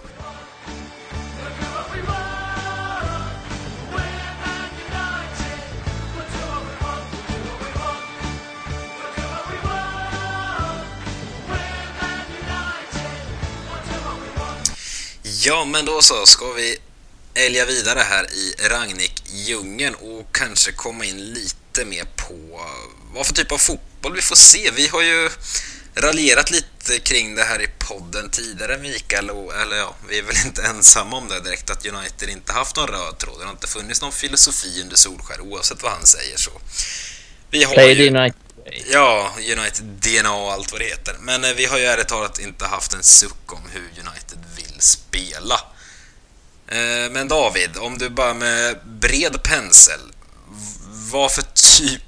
Ja, 15.43 15.65
men 15.65 15.85
då 15.85 16.01
så 16.01 16.25
ska 16.25 16.53
vi 16.53 16.77
älga 17.33 17.65
vidare 17.65 17.99
här 17.99 18.23
i 18.33 18.55
Ragnik-djungeln 18.69 19.95
och 19.95 20.35
kanske 20.35 20.71
komma 20.71 21.05
in 21.05 21.17
lite 21.17 21.85
mer 21.85 22.03
på 22.15 22.61
vad 23.13 23.25
för 23.25 23.33
typ 23.33 23.51
av 23.51 23.57
fotboll 23.57 24.15
vi 24.15 24.21
får 24.21 24.35
se. 24.35 24.71
Vi 24.71 24.87
har 24.87 25.01
ju 25.01 25.29
raljerat 25.95 26.51
lite 26.51 26.99
kring 26.99 27.35
det 27.35 27.43
här 27.43 27.61
i 27.61 27.67
podden 27.79 28.29
tidigare, 28.29 28.77
Mikael. 28.77 29.29
Och, 29.29 29.55
eller 29.55 29.77
ja, 29.77 29.95
vi 30.09 30.19
är 30.19 30.23
väl 30.23 30.35
inte 30.45 30.61
ensamma 30.61 31.17
om 31.17 31.27
det 31.27 31.39
direkt, 31.39 31.69
att 31.69 31.85
United 31.85 32.29
inte 32.29 32.53
haft 32.53 32.75
någon 32.75 32.87
röd 32.87 33.17
tråd. 33.17 33.39
Det 33.39 33.45
har 33.45 33.51
inte 33.51 33.67
funnits 33.67 34.01
någon 34.01 34.11
filosofi 34.11 34.81
under 34.81 34.95
Solskär, 34.95 35.41
oavsett 35.41 35.83
vad 35.83 35.91
han 35.91 36.05
säger. 36.05 36.37
så. 36.37 36.51
Vi 37.49 37.63
har 37.63 37.73
Play 37.73 37.93
ju, 37.93 38.09
United. 38.09 38.41
Ja, 38.91 39.33
United 39.37 39.85
DNA 39.85 40.33
och 40.33 40.51
allt 40.51 40.71
vad 40.71 40.81
det 40.81 40.85
heter. 40.85 41.15
Men 41.19 41.43
eh, 41.43 41.53
vi 41.53 41.65
har 41.65 41.77
ju 41.77 41.85
ärligt 41.85 42.07
talat 42.07 42.39
inte 42.39 42.65
haft 42.65 42.93
en 42.93 43.03
suck 43.03 43.53
om 43.53 43.61
hur 43.71 43.81
United 43.81 44.39
spela. 44.81 45.55
Eh, 46.67 47.11
men 47.11 47.27
David, 47.27 47.69
om 47.79 47.97
du 47.97 48.09
bara 48.09 48.33
med 48.33 48.75
bred 48.85 49.43
pensel, 49.43 49.99
vad 51.11 51.31
för 51.31 51.43
typ 51.77 52.03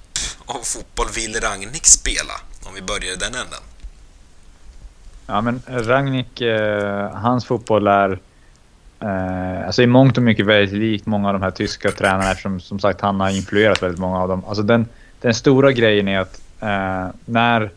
av 0.45 0.59
fotboll 0.63 1.07
vill 1.15 1.35
Ragnik 1.35 1.85
spela? 1.85 2.33
Om 2.63 2.73
vi 2.73 2.81
börjar 2.81 3.13
i 3.13 3.15
den 3.15 3.35
änden. 3.35 3.59
Ja, 5.27 5.41
men 5.41 5.61
Ragnik, 5.67 6.41
eh, 6.41 7.11
hans 7.11 7.45
fotboll 7.45 7.87
är 7.87 8.19
eh, 8.99 9.65
alltså 9.65 9.81
i 9.81 9.87
mångt 9.87 10.17
och 10.17 10.23
mycket 10.23 10.45
väldigt 10.45 10.79
likt 10.79 11.05
många 11.05 11.27
av 11.27 11.33
de 11.33 11.41
här 11.41 11.51
tyska 11.51 11.91
tränarna 11.91 12.31
eftersom 12.31 12.59
som 12.59 12.79
sagt 12.79 13.01
han 13.01 13.19
har 13.19 13.29
influerat 13.29 13.83
väldigt 13.83 13.99
många 13.99 14.19
av 14.19 14.27
dem. 14.27 14.45
Alltså 14.45 14.63
den, 14.63 14.87
den 15.21 15.33
stora 15.33 15.71
grejen 15.71 16.07
är 16.07 16.19
att 16.19 16.41
eh, 16.59 17.07
när 17.25 17.71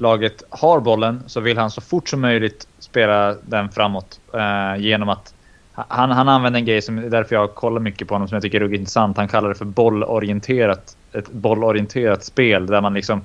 laget 0.00 0.42
har 0.50 0.80
bollen 0.80 1.22
så 1.26 1.40
vill 1.40 1.58
han 1.58 1.70
så 1.70 1.80
fort 1.80 2.08
som 2.08 2.20
möjligt 2.20 2.68
spela 2.78 3.34
den 3.42 3.68
framåt 3.68 4.20
eh, 4.34 4.82
genom 4.82 5.08
att 5.08 5.34
han, 5.72 6.10
han 6.10 6.28
använder 6.28 6.60
en 6.60 6.66
grej 6.66 6.82
som 6.82 6.98
är 6.98 7.10
därför 7.10 7.34
jag 7.34 7.54
kollar 7.54 7.80
mycket 7.80 8.08
på 8.08 8.14
honom 8.14 8.28
som 8.28 8.36
jag 8.36 8.42
tycker 8.42 8.60
är 8.60 8.64
ruggigt 8.64 8.80
intressant. 8.80 9.16
Han 9.16 9.28
kallar 9.28 9.48
det 9.48 9.54
för 9.54 9.64
bollorienterat. 9.64 10.96
Ett 11.12 11.32
bollorienterat 11.32 12.24
spel 12.24 12.66
där 12.66 12.80
man 12.80 12.94
liksom 12.94 13.24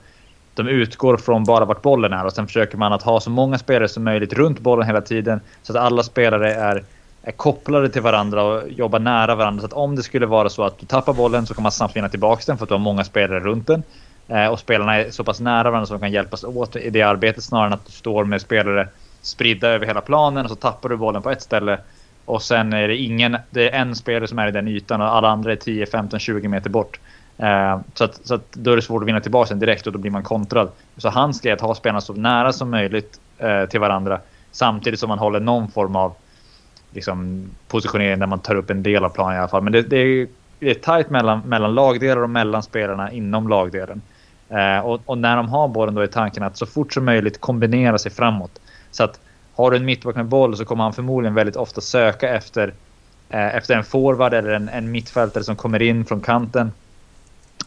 de 0.54 0.68
utgår 0.68 1.18
från 1.18 1.44
bara 1.44 1.66
vart 1.66 1.82
bollen 1.82 2.14
är 2.14 2.26
och 2.26 2.34
sen 2.34 2.48
försöker 2.48 2.78
man 2.78 2.94
att 2.94 3.04
ha 3.04 3.20
så 3.20 3.30
många 3.30 3.58
spelare 3.58 3.88
som 3.88 4.04
möjligt 4.04 4.34
runt 4.34 4.60
bollen 4.60 4.88
hela 4.88 5.02
tiden 5.02 5.42
så 5.64 5.74
att 5.74 5.80
alla 5.84 6.04
spelare 6.04 6.54
är, 6.54 6.84
är 7.24 7.32
kopplade 7.32 7.90
till 7.90 8.02
varandra 8.02 8.44
och 8.44 8.70
jobbar 8.70 9.00
nära 9.00 9.36
varandra. 9.36 9.62
Så 9.62 9.66
att 9.66 9.74
om 9.74 9.96
det 9.96 10.04
skulle 10.04 10.26
vara 10.26 10.50
så 10.50 10.64
att 10.64 10.80
du 10.80 10.86
tappar 10.86 11.14
bollen 11.14 11.46
så 11.46 11.54
kan 11.54 11.64
man 11.64 11.72
snabbt 11.72 11.96
vinna 11.96 12.10
tillbaka 12.10 12.44
den 12.46 12.58
för 12.58 12.66
att 12.66 12.70
du 12.70 12.74
har 12.74 12.80
många 12.80 13.04
spelare 13.04 13.40
runt 13.40 13.68
den. 13.68 13.84
Eh, 14.28 14.48
och 14.48 14.60
spelarna 14.60 14.96
är 14.96 15.12
så 15.12 15.24
pass 15.24 15.40
nära 15.40 15.72
varandra 15.72 15.86
så 15.86 15.94
de 15.94 16.00
kan 16.00 16.12
hjälpas 16.12 16.44
åt 16.44 16.76
i 16.76 16.90
det 16.90 17.02
arbetet 17.02 17.44
snarare 17.44 17.68
än 17.68 17.74
att 17.74 17.86
du 17.86 17.92
står 17.92 18.26
med 18.26 18.42
spelare 18.42 18.88
spridda 19.22 19.68
över 19.68 19.86
hela 19.86 20.02
planen 20.02 20.46
och 20.46 20.52
så 20.52 20.56
tappar 20.56 20.90
du 20.90 20.98
bollen 20.98 21.22
på 21.22 21.32
ett 21.32 21.42
ställe 21.42 21.80
och 22.26 22.42
sen 22.42 22.74
är 22.74 22.88
det 22.88 22.98
ingen, 22.98 23.38
det 23.50 23.70
är 23.70 23.82
en 23.82 23.96
spelare 23.96 24.28
som 24.28 24.40
är 24.40 24.48
i 24.48 24.52
den 24.52 24.68
ytan 24.68 25.02
och 25.02 25.16
alla 25.16 25.30
andra 25.30 25.52
är 25.52 25.56
10, 25.56 25.86
15, 25.86 26.20
20 26.20 26.48
meter 26.48 26.70
bort. 26.70 27.00
Eh, 27.38 27.80
så, 27.94 28.04
att, 28.04 28.20
så 28.24 28.36
att 28.36 28.52
då 28.52 28.72
är 28.72 28.76
det 28.76 28.82
svårt 28.82 29.02
att 29.02 29.08
vinna 29.08 29.20
tillbaka 29.20 29.50
den 29.50 29.60
direkt 29.60 29.88
och 29.88 29.94
då 29.94 30.00
blir 30.00 30.12
man 30.12 30.24
kontrad. 30.24 30.72
Så 30.98 31.10
hans 31.10 31.42
grej 31.42 31.52
är 31.52 31.56
att 31.56 31.62
ha 31.62 31.76
spelarna 31.76 32.02
så 32.02 32.14
nära 32.14 32.54
som 32.54 32.70
möjligt 32.70 33.20
eh, 33.38 33.66
till 33.66 33.80
varandra 33.80 34.20
samtidigt 34.52 35.00
som 35.00 35.10
man 35.10 35.20
håller 35.20 35.40
någon 35.40 35.72
form 35.72 35.96
av 35.96 36.14
liksom, 36.92 37.46
positionering 37.68 38.20
där 38.20 38.28
man 38.28 38.40
tar 38.40 38.56
upp 38.56 38.70
en 38.70 38.84
del 38.84 39.06
av 39.06 39.10
planen 39.10 39.36
i 39.36 39.40
alla 39.40 39.48
fall. 39.48 39.64
Men 39.64 39.74
det, 39.74 39.82
det 39.82 39.98
är, 39.98 40.28
det 40.60 40.70
är 40.70 40.74
tajt 40.74 41.10
mellan, 41.10 41.40
mellan 41.40 41.76
lagdelar 41.76 42.24
och 42.24 42.30
mellan 42.30 42.64
spelarna 42.64 43.12
inom 43.12 43.50
lagdelen. 43.50 44.02
Eh, 44.52 44.80
och, 44.80 45.02
och, 45.06 45.18
när 45.18 45.36
de 45.36 45.50
har 45.50 45.68
bollen 45.68 45.96
då 45.96 46.02
är 46.02 46.08
tanken 46.08 46.44
att 46.44 46.58
så 46.58 46.66
fort 46.66 46.94
som 46.94 47.06
möjligt 47.06 47.42
kombinera 47.42 47.98
sig 47.98 48.12
framåt. 48.12 48.60
Så 48.92 49.04
att 49.04 49.20
har 49.56 49.72
du 49.72 49.78
en 49.78 49.86
mittback 49.86 50.16
med 50.16 50.26
boll 50.26 50.58
så 50.58 50.66
kommer 50.66 50.84
han 50.84 50.94
förmodligen 50.94 51.36
väldigt 51.36 51.56
ofta 51.56 51.82
söka 51.82 52.30
efter, 52.30 52.74
eh, 53.30 53.56
efter 53.56 53.76
en 53.76 53.84
forward 53.84 54.34
eller 54.34 54.52
en, 54.52 54.70
en 54.70 54.92
mittfältare 54.92 55.44
som 55.44 55.56
kommer 55.56 55.82
in 55.82 56.06
från 56.06 56.22
kanten. 56.22 56.72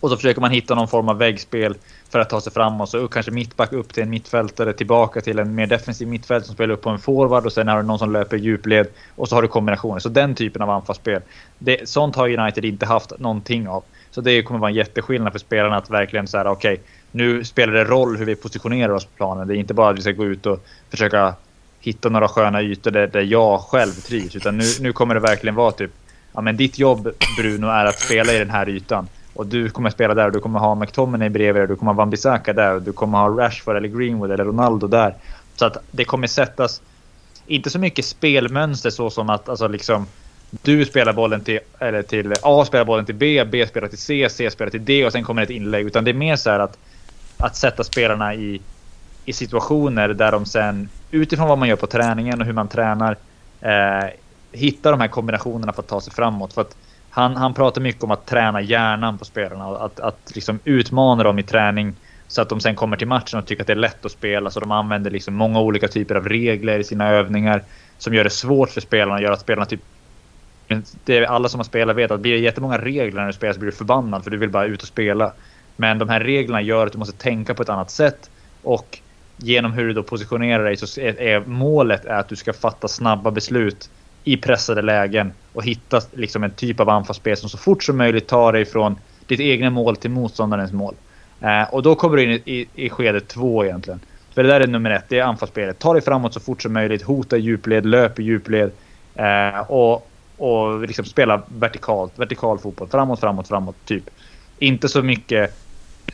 Och 0.00 0.10
så 0.10 0.16
försöker 0.16 0.40
man 0.40 0.50
hitta 0.50 0.74
någon 0.74 0.88
form 0.88 1.08
av 1.08 1.18
väggspel 1.18 1.74
för 2.10 2.18
att 2.18 2.30
ta 2.30 2.40
sig 2.40 2.52
framåt. 2.52 2.90
Så 2.90 3.08
kanske 3.08 3.32
mittback 3.32 3.72
upp 3.72 3.94
till 3.94 4.02
en 4.02 4.10
mittfältare, 4.10 4.72
tillbaka 4.72 5.20
till 5.20 5.38
en 5.38 5.54
mer 5.54 5.66
defensiv 5.66 6.08
mittfältare 6.08 6.46
som 6.46 6.54
spelar 6.54 6.74
upp 6.74 6.82
på 6.82 6.90
en 6.90 6.98
forward 6.98 7.46
och 7.46 7.52
sen 7.52 7.68
har 7.68 7.76
du 7.76 7.82
någon 7.82 7.98
som 7.98 8.12
löper 8.12 8.36
djupled 8.36 8.86
och 9.16 9.28
så 9.28 9.34
har 9.34 9.42
du 9.42 9.48
kombinationer. 9.48 9.98
Så 9.98 10.08
den 10.08 10.34
typen 10.34 10.62
av 10.62 10.70
anfallsspel. 10.70 11.22
Det, 11.58 11.88
sånt 11.88 12.16
har 12.16 12.38
United 12.38 12.64
inte 12.64 12.86
haft 12.86 13.18
någonting 13.18 13.68
av. 13.68 13.84
Så 14.14 14.20
det 14.20 14.42
kommer 14.42 14.60
vara 14.60 14.70
en 14.70 14.76
jätteskillnad 14.76 15.32
för 15.32 15.38
spelarna 15.38 15.76
att 15.76 15.90
verkligen 15.90 16.26
säga 16.26 16.50
okej, 16.50 16.72
okay, 16.72 16.84
nu 17.10 17.44
spelar 17.44 17.72
det 17.72 17.84
roll 17.84 18.16
hur 18.16 18.24
vi 18.26 18.36
positionerar 18.36 18.92
oss 18.92 19.04
på 19.04 19.10
planen. 19.16 19.48
Det 19.48 19.56
är 19.56 19.56
inte 19.56 19.74
bara 19.74 19.90
att 19.90 19.98
vi 19.98 20.02
ska 20.02 20.12
gå 20.12 20.24
ut 20.24 20.46
och 20.46 20.64
försöka 20.90 21.34
hitta 21.80 22.08
några 22.08 22.28
sköna 22.28 22.62
ytor 22.62 22.90
där, 22.90 23.06
där 23.06 23.20
jag 23.20 23.60
själv 23.60 23.92
trivs. 23.92 24.36
Utan 24.36 24.56
nu, 24.56 24.64
nu 24.80 24.92
kommer 24.92 25.14
det 25.14 25.20
verkligen 25.20 25.54
vara 25.54 25.72
typ, 25.72 25.90
ja 26.32 26.40
men 26.40 26.56
ditt 26.56 26.78
jobb 26.78 27.08
Bruno 27.38 27.66
är 27.66 27.84
att 27.84 28.00
spela 28.00 28.32
i 28.32 28.38
den 28.38 28.50
här 28.50 28.68
ytan. 28.68 29.08
Och 29.34 29.46
du 29.46 29.70
kommer 29.70 29.90
spela 29.90 30.14
där 30.14 30.26
och 30.26 30.32
du 30.32 30.40
kommer 30.40 30.58
ha 30.58 30.74
McTominay 30.74 31.28
bredvid 31.28 31.60
dig, 31.60 31.68
du 31.68 31.76
kommer 31.76 31.92
ha 31.92 32.04
Wan-Bissaka 32.04 32.52
där 32.52 32.74
och 32.74 32.82
du 32.82 32.92
kommer 32.92 33.18
ha 33.18 33.28
Rashford 33.28 33.76
eller 33.76 33.88
Greenwood 33.88 34.30
eller 34.30 34.44
Ronaldo 34.44 34.86
där. 34.86 35.14
Så 35.56 35.66
att 35.66 35.76
det 35.90 36.04
kommer 36.04 36.26
sättas, 36.26 36.82
inte 37.46 37.70
så 37.70 37.78
mycket 37.78 38.04
spelmönster 38.04 38.90
så 38.90 39.10
som 39.10 39.30
att 39.30 39.48
alltså 39.48 39.68
liksom 39.68 40.06
du 40.62 40.84
spelar 40.84 41.12
bollen 41.12 41.44
till, 41.44 41.60
eller 41.80 42.02
till 42.02 42.32
A 42.42 42.64
spelar 42.64 42.84
bollen 42.84 43.06
till 43.06 43.14
B, 43.14 43.44
B 43.44 43.66
spelar 43.66 43.88
till 43.88 43.98
C, 43.98 44.28
C 44.30 44.50
spelar 44.50 44.70
till 44.70 44.84
D 44.84 45.06
och 45.06 45.12
sen 45.12 45.24
kommer 45.24 45.42
ett 45.42 45.50
inlägg. 45.50 45.86
Utan 45.86 46.04
det 46.04 46.10
är 46.10 46.14
mer 46.14 46.36
så 46.36 46.50
här 46.50 46.58
att, 46.58 46.78
att 47.38 47.56
sätta 47.56 47.84
spelarna 47.84 48.34
i, 48.34 48.62
i 49.24 49.32
situationer 49.32 50.08
där 50.08 50.32
de 50.32 50.46
sen 50.46 50.88
utifrån 51.10 51.48
vad 51.48 51.58
man 51.58 51.68
gör 51.68 51.76
på 51.76 51.86
träningen 51.86 52.40
och 52.40 52.46
hur 52.46 52.52
man 52.52 52.68
tränar 52.68 53.18
eh, 53.60 54.10
hittar 54.52 54.90
de 54.90 55.00
här 55.00 55.08
kombinationerna 55.08 55.72
för 55.72 55.82
att 55.82 55.88
ta 55.88 56.00
sig 56.00 56.12
framåt. 56.12 56.54
För 56.54 56.60
att 56.60 56.76
han, 57.08 57.36
han 57.36 57.54
pratar 57.54 57.80
mycket 57.80 58.04
om 58.04 58.10
att 58.10 58.26
träna 58.26 58.60
hjärnan 58.60 59.18
på 59.18 59.24
spelarna 59.24 59.68
och 59.68 59.84
att, 59.84 60.00
att 60.00 60.32
liksom 60.34 60.60
utmana 60.64 61.22
dem 61.22 61.38
i 61.38 61.42
träning 61.42 61.96
så 62.26 62.42
att 62.42 62.48
de 62.48 62.60
sen 62.60 62.74
kommer 62.76 62.96
till 62.96 63.08
matchen 63.08 63.38
och 63.38 63.46
tycker 63.46 63.62
att 63.62 63.66
det 63.66 63.72
är 63.72 63.76
lätt 63.76 64.04
att 64.04 64.12
spela. 64.12 64.50
Så 64.50 64.60
de 64.60 64.70
använder 64.70 65.10
liksom 65.10 65.34
många 65.34 65.60
olika 65.60 65.88
typer 65.88 66.14
av 66.14 66.28
regler 66.28 66.78
i 66.78 66.84
sina 66.84 67.08
övningar 67.08 67.64
som 67.98 68.14
gör 68.14 68.24
det 68.24 68.30
svårt 68.30 68.70
för 68.70 68.80
spelarna 68.80 69.14
och 69.14 69.22
gör 69.22 69.32
att 69.32 69.40
spelarna 69.40 69.66
typ 69.66 69.82
det 71.04 71.18
är 71.18 71.22
alla 71.22 71.48
som 71.48 71.58
har 71.58 71.64
spelat 71.64 71.96
vet 71.96 72.10
att 72.10 72.20
blir 72.20 72.32
det 72.32 72.38
jättemånga 72.38 72.78
regler 72.78 73.20
när 73.20 73.26
du 73.26 73.32
spelar 73.32 73.52
så 73.52 73.60
blir 73.60 73.70
du 73.70 73.76
förbannad 73.76 74.24
för 74.24 74.30
du 74.30 74.36
vill 74.36 74.50
bara 74.50 74.64
ut 74.64 74.82
och 74.82 74.88
spela. 74.88 75.32
Men 75.76 75.98
de 75.98 76.08
här 76.08 76.20
reglerna 76.20 76.62
gör 76.62 76.86
att 76.86 76.92
du 76.92 76.98
måste 76.98 77.16
tänka 77.16 77.54
på 77.54 77.62
ett 77.62 77.68
annat 77.68 77.90
sätt 77.90 78.30
och 78.62 78.98
genom 79.36 79.72
hur 79.72 79.86
du 79.86 79.92
då 79.92 80.02
positionerar 80.02 80.64
dig 80.64 80.76
så 80.76 81.00
är, 81.00 81.20
är 81.20 81.40
målet 81.40 82.04
är 82.04 82.18
att 82.18 82.28
du 82.28 82.36
ska 82.36 82.52
fatta 82.52 82.88
snabba 82.88 83.30
beslut 83.30 83.90
i 84.24 84.36
pressade 84.36 84.82
lägen 84.82 85.32
och 85.52 85.64
hitta 85.64 86.00
liksom 86.12 86.44
en 86.44 86.50
typ 86.50 86.80
av 86.80 86.88
anfallsspel 86.88 87.36
som 87.36 87.48
så 87.48 87.58
fort 87.58 87.82
som 87.84 87.96
möjligt 87.96 88.26
tar 88.26 88.52
dig 88.52 88.64
från 88.64 88.96
ditt 89.26 89.40
egna 89.40 89.70
mål 89.70 89.96
till 89.96 90.10
motståndarens 90.10 90.72
mål. 90.72 90.94
Eh, 91.40 91.74
och 91.74 91.82
då 91.82 91.94
kommer 91.94 92.16
du 92.16 92.22
in 92.22 92.30
i, 92.30 92.42
i, 92.44 92.68
i 92.74 92.90
skede 92.90 93.20
två 93.20 93.64
egentligen. 93.64 94.00
För 94.34 94.42
det 94.42 94.48
där 94.48 94.60
är 94.60 94.66
nummer 94.66 94.90
ett, 94.90 95.04
det 95.08 95.18
är 95.18 95.24
anfallsspelet. 95.24 95.78
Ta 95.78 95.92
dig 95.92 96.02
framåt 96.02 96.34
så 96.34 96.40
fort 96.40 96.62
som 96.62 96.72
möjligt, 96.72 97.02
hota 97.02 97.36
djupled, 97.36 97.86
löp 97.86 98.18
i 98.18 98.22
djupled 98.22 98.70
eh, 99.14 99.70
och, 99.70 100.10
och 100.36 100.80
liksom 100.80 101.04
spela 101.04 101.42
vertikalt, 101.46 102.18
vertikal 102.18 102.58
fotboll. 102.58 102.88
Framåt, 102.88 103.20
framåt, 103.20 103.48
framåt, 103.48 103.76
typ. 103.84 104.10
Inte 104.58 104.88
så 104.88 105.02
mycket 105.02 105.54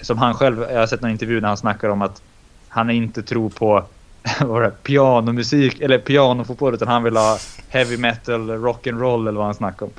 som 0.01 0.19
han 0.19 0.35
själv, 0.35 0.67
jag 0.71 0.79
har 0.81 0.87
sett 0.87 1.01
någon 1.01 1.11
intervju 1.11 1.41
där 1.41 1.49
han 1.49 1.57
snackar 1.57 1.89
om 1.89 2.03
att 2.03 2.23
han 2.69 2.91
inte 2.91 3.23
tror 3.23 3.51
på 3.51 3.85
vad 4.41 4.63
det, 4.63 4.71
pianomusik 4.83 5.81
eller 5.81 5.99
pianofotboll 5.99 6.75
utan 6.75 6.89
han 6.89 7.03
vill 7.03 7.17
ha 7.17 7.39
heavy 7.69 7.97
metal, 7.97 8.51
rock 8.51 8.87
and 8.87 9.01
roll 9.01 9.29
eller 9.29 9.39
vad 9.39 9.47
han 9.47 9.55
snackar 9.55 9.87
om. 9.87 9.93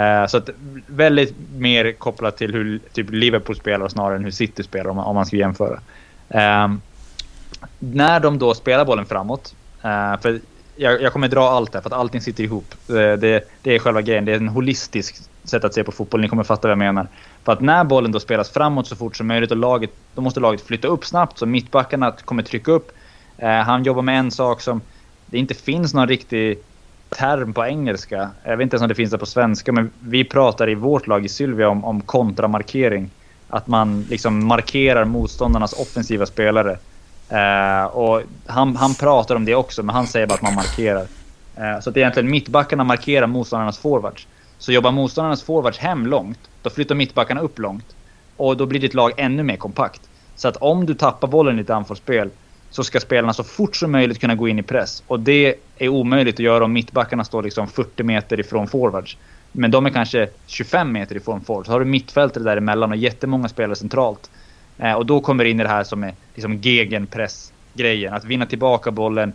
Uh, 0.00 0.26
så 0.26 0.36
att 0.36 0.50
väldigt 0.86 1.34
mer 1.56 1.92
kopplat 1.92 2.36
till 2.36 2.52
hur 2.52 2.80
typ 2.92 3.10
Liverpool 3.10 3.56
spelar 3.56 3.88
snarare 3.88 4.16
än 4.16 4.24
hur 4.24 4.30
City 4.30 4.62
spelar 4.62 4.90
om, 4.90 4.96
man, 4.96 5.04
om 5.04 5.14
man 5.14 5.26
ska 5.26 5.36
jämföra. 5.36 5.80
Uh, 6.34 6.74
när 7.78 8.20
de 8.20 8.38
då 8.38 8.54
spelar 8.54 8.84
bollen 8.84 9.06
framåt, 9.06 9.54
uh, 9.84 10.20
för 10.20 10.40
jag, 10.78 11.02
jag, 11.02 11.12
kommer 11.12 11.28
dra 11.28 11.48
allt 11.48 11.74
här 11.74 11.80
för 11.80 11.90
att 11.90 11.96
allting 11.96 12.20
sitter 12.20 12.44
ihop. 12.44 12.74
Det, 12.86 13.16
det, 13.16 13.48
det, 13.62 13.74
är 13.74 13.78
själva 13.78 14.02
grejen. 14.02 14.24
Det 14.24 14.32
är 14.32 14.36
en 14.36 14.48
holistisk 14.48 15.16
sätt 15.44 15.64
att 15.64 15.74
se 15.74 15.84
på 15.84 15.92
fotboll. 15.92 16.20
Ni 16.20 16.28
kommer 16.28 16.44
fatta 16.44 16.68
vad 16.68 16.70
jag 16.70 16.78
menar. 16.78 17.06
För 17.44 17.52
att 17.52 17.60
när 17.60 17.84
bollen 17.84 18.12
då 18.12 18.20
spelas 18.20 18.50
framåt 18.50 18.86
så 18.86 18.96
fort 18.96 19.16
som 19.16 19.26
möjligt 19.26 19.50
och 19.50 19.56
laget, 19.56 19.90
då 20.14 20.22
måste 20.22 20.40
laget 20.40 20.60
flytta 20.60 20.88
upp 20.88 21.04
snabbt 21.04 21.38
så 21.38 21.46
mittbackarna 21.46 22.12
kommer 22.24 22.42
trycka 22.42 22.72
upp. 22.72 22.92
Eh, 23.38 23.48
han 23.48 23.84
jobbar 23.84 24.02
med 24.02 24.18
en 24.18 24.30
sak 24.30 24.60
som 24.60 24.80
det 25.26 25.38
inte 25.38 25.54
finns 25.54 25.94
någon 25.94 26.08
riktig 26.08 26.58
term 27.08 27.52
på 27.52 27.66
engelska. 27.66 28.30
Jag 28.44 28.56
vet 28.56 28.62
inte 28.64 28.74
ens 28.74 28.82
om 28.82 28.88
det 28.88 28.94
finns 28.94 29.10
det 29.10 29.18
på 29.18 29.26
svenska, 29.26 29.72
men 29.72 29.90
vi 30.00 30.24
pratar 30.24 30.68
i 30.68 30.74
vårt 30.74 31.06
lag 31.06 31.24
i 31.24 31.28
Sylvia 31.28 31.68
om, 31.68 31.84
om 31.84 32.00
kontramarkering. 32.00 33.10
Att 33.48 33.66
man 33.66 34.02
liksom 34.10 34.46
markerar 34.46 35.04
motståndarnas 35.04 35.72
offensiva 35.72 36.26
spelare. 36.26 36.78
Eh, 37.28 37.84
och 37.84 38.22
han, 38.46 38.76
han 38.76 38.94
pratar 38.94 39.36
om 39.36 39.44
det 39.44 39.54
också, 39.54 39.82
men 39.82 39.94
han 39.94 40.06
säger 40.06 40.26
bara 40.26 40.34
att 40.34 40.42
man 40.42 40.54
markerar. 40.54 41.06
Eh, 41.56 41.80
så 41.80 41.90
att 41.90 41.96
egentligen 41.96 42.30
mittbackarna 42.30 42.84
markerar 42.84 43.26
motståndarnas 43.26 43.78
forwards. 43.78 44.26
Så 44.58 44.72
jobbar 44.72 44.92
motståndarnas 44.92 45.42
forwards 45.42 45.78
hem 45.78 46.06
långt, 46.06 46.38
då 46.62 46.70
flyttar 46.70 46.94
mittbackarna 46.94 47.40
upp 47.40 47.58
långt. 47.58 47.94
Och 48.36 48.56
då 48.56 48.66
blir 48.66 48.80
ditt 48.80 48.94
lag 48.94 49.12
ännu 49.16 49.42
mer 49.42 49.56
kompakt. 49.56 50.00
Så 50.36 50.48
att 50.48 50.56
om 50.56 50.86
du 50.86 50.94
tappar 50.94 51.28
bollen 51.28 51.54
i 51.54 51.62
ditt 51.62 51.70
anfallsspel 51.70 52.30
så 52.70 52.84
ska 52.84 53.00
spelarna 53.00 53.32
så 53.32 53.44
fort 53.44 53.76
som 53.76 53.92
möjligt 53.92 54.20
kunna 54.20 54.34
gå 54.34 54.48
in 54.48 54.58
i 54.58 54.62
press. 54.62 55.02
Och 55.06 55.20
det 55.20 55.54
är 55.78 55.88
omöjligt 55.88 56.34
att 56.34 56.40
göra 56.40 56.64
om 56.64 56.72
mittbackarna 56.72 57.24
står 57.24 57.42
liksom 57.42 57.68
40 57.68 58.02
meter 58.02 58.40
ifrån 58.40 58.68
forwards. 58.68 59.16
Men 59.52 59.70
de 59.70 59.86
är 59.86 59.90
kanske 59.90 60.28
25 60.46 60.92
meter 60.92 61.16
ifrån 61.16 61.40
forwards. 61.40 61.66
Så 61.66 61.72
har 61.72 61.80
du 61.80 61.86
mittfältare 61.86 62.44
däremellan 62.44 62.90
och 62.90 62.96
jättemånga 62.96 63.48
spelare 63.48 63.76
centralt. 63.76 64.30
Eh, 64.78 64.92
och 64.92 65.06
då 65.06 65.20
kommer 65.20 65.44
det 65.44 65.50
in 65.50 65.60
i 65.60 65.62
det 65.62 65.68
här 65.68 65.84
som 65.84 66.04
är 66.04 66.14
liksom 66.34 66.56
gegenpress 66.56 67.52
grejen. 67.74 68.14
Att 68.14 68.24
vinna 68.24 68.46
tillbaka 68.46 68.90
bollen 68.90 69.32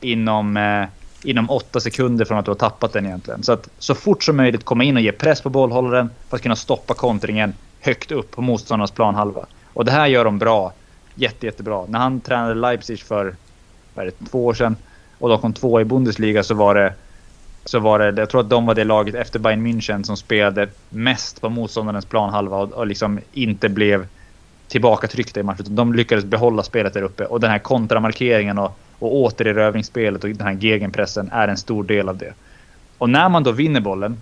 inom, 0.00 0.56
eh, 0.56 0.84
inom 1.22 1.50
åtta 1.50 1.80
sekunder 1.80 2.24
från 2.24 2.38
att 2.38 2.44
du 2.44 2.50
har 2.50 2.56
tappat 2.56 2.92
den 2.92 3.06
egentligen. 3.06 3.42
Så 3.42 3.52
att 3.52 3.68
så 3.78 3.94
fort 3.94 4.22
som 4.22 4.36
möjligt 4.36 4.64
komma 4.64 4.84
in 4.84 4.96
och 4.96 5.02
ge 5.02 5.12
press 5.12 5.40
på 5.40 5.50
bollhållaren 5.50 6.10
för 6.28 6.36
att 6.36 6.42
kunna 6.42 6.56
stoppa 6.56 6.94
kontringen 6.94 7.54
högt 7.80 8.12
upp 8.12 8.30
på 8.30 8.42
motståndarnas 8.42 8.90
planhalva. 8.90 9.46
Och 9.72 9.84
det 9.84 9.90
här 9.90 10.06
gör 10.06 10.24
de 10.24 10.38
bra. 10.38 10.72
Jätte, 11.14 11.46
jättebra. 11.46 11.84
När 11.88 11.98
han 11.98 12.20
tränade 12.20 12.54
Leipzig 12.54 13.00
för 13.00 13.34
vad 13.94 14.06
är 14.06 14.10
det, 14.10 14.26
två 14.30 14.46
år 14.46 14.54
sedan 14.54 14.76
och 15.18 15.28
de 15.28 15.40
kom 15.40 15.52
två 15.52 15.80
i 15.80 15.84
Bundesliga 15.84 16.42
så 16.42 16.54
var 16.54 16.74
det 16.74 16.94
så 17.64 17.78
var 17.78 17.98
det, 17.98 18.20
jag 18.20 18.30
tror 18.30 18.40
att 18.40 18.50
de 18.50 18.66
var 18.66 18.74
det 18.74 18.84
laget 18.84 19.14
efter 19.14 19.38
Bayern 19.38 19.66
München 19.66 20.02
som 20.02 20.16
spelade 20.16 20.68
mest 20.88 21.40
på 21.40 21.48
motståndarens 21.48 22.04
planhalva 22.04 22.56
och, 22.56 22.72
och 22.72 22.86
liksom 22.86 23.20
inte 23.32 23.68
blev 23.68 24.06
tillbakatryckta 24.68 25.40
i 25.40 25.42
matchen. 25.42 25.64
De 25.68 25.94
lyckades 25.94 26.24
behålla 26.24 26.62
spelet 26.62 26.94
där 26.94 27.02
uppe 27.02 27.24
och 27.24 27.40
den 27.40 27.50
här 27.50 27.58
kontramarkeringen 27.58 28.58
och, 28.58 28.78
och 28.98 29.16
återerövringsspelet 29.16 30.24
och 30.24 30.30
den 30.30 30.46
här 30.46 30.54
gegenpressen 30.54 31.30
är 31.32 31.48
en 31.48 31.56
stor 31.56 31.84
del 31.84 32.08
av 32.08 32.16
det. 32.16 32.34
Och 32.98 33.10
när 33.10 33.28
man 33.28 33.42
då 33.42 33.52
vinner 33.52 33.80
bollen, 33.80 34.20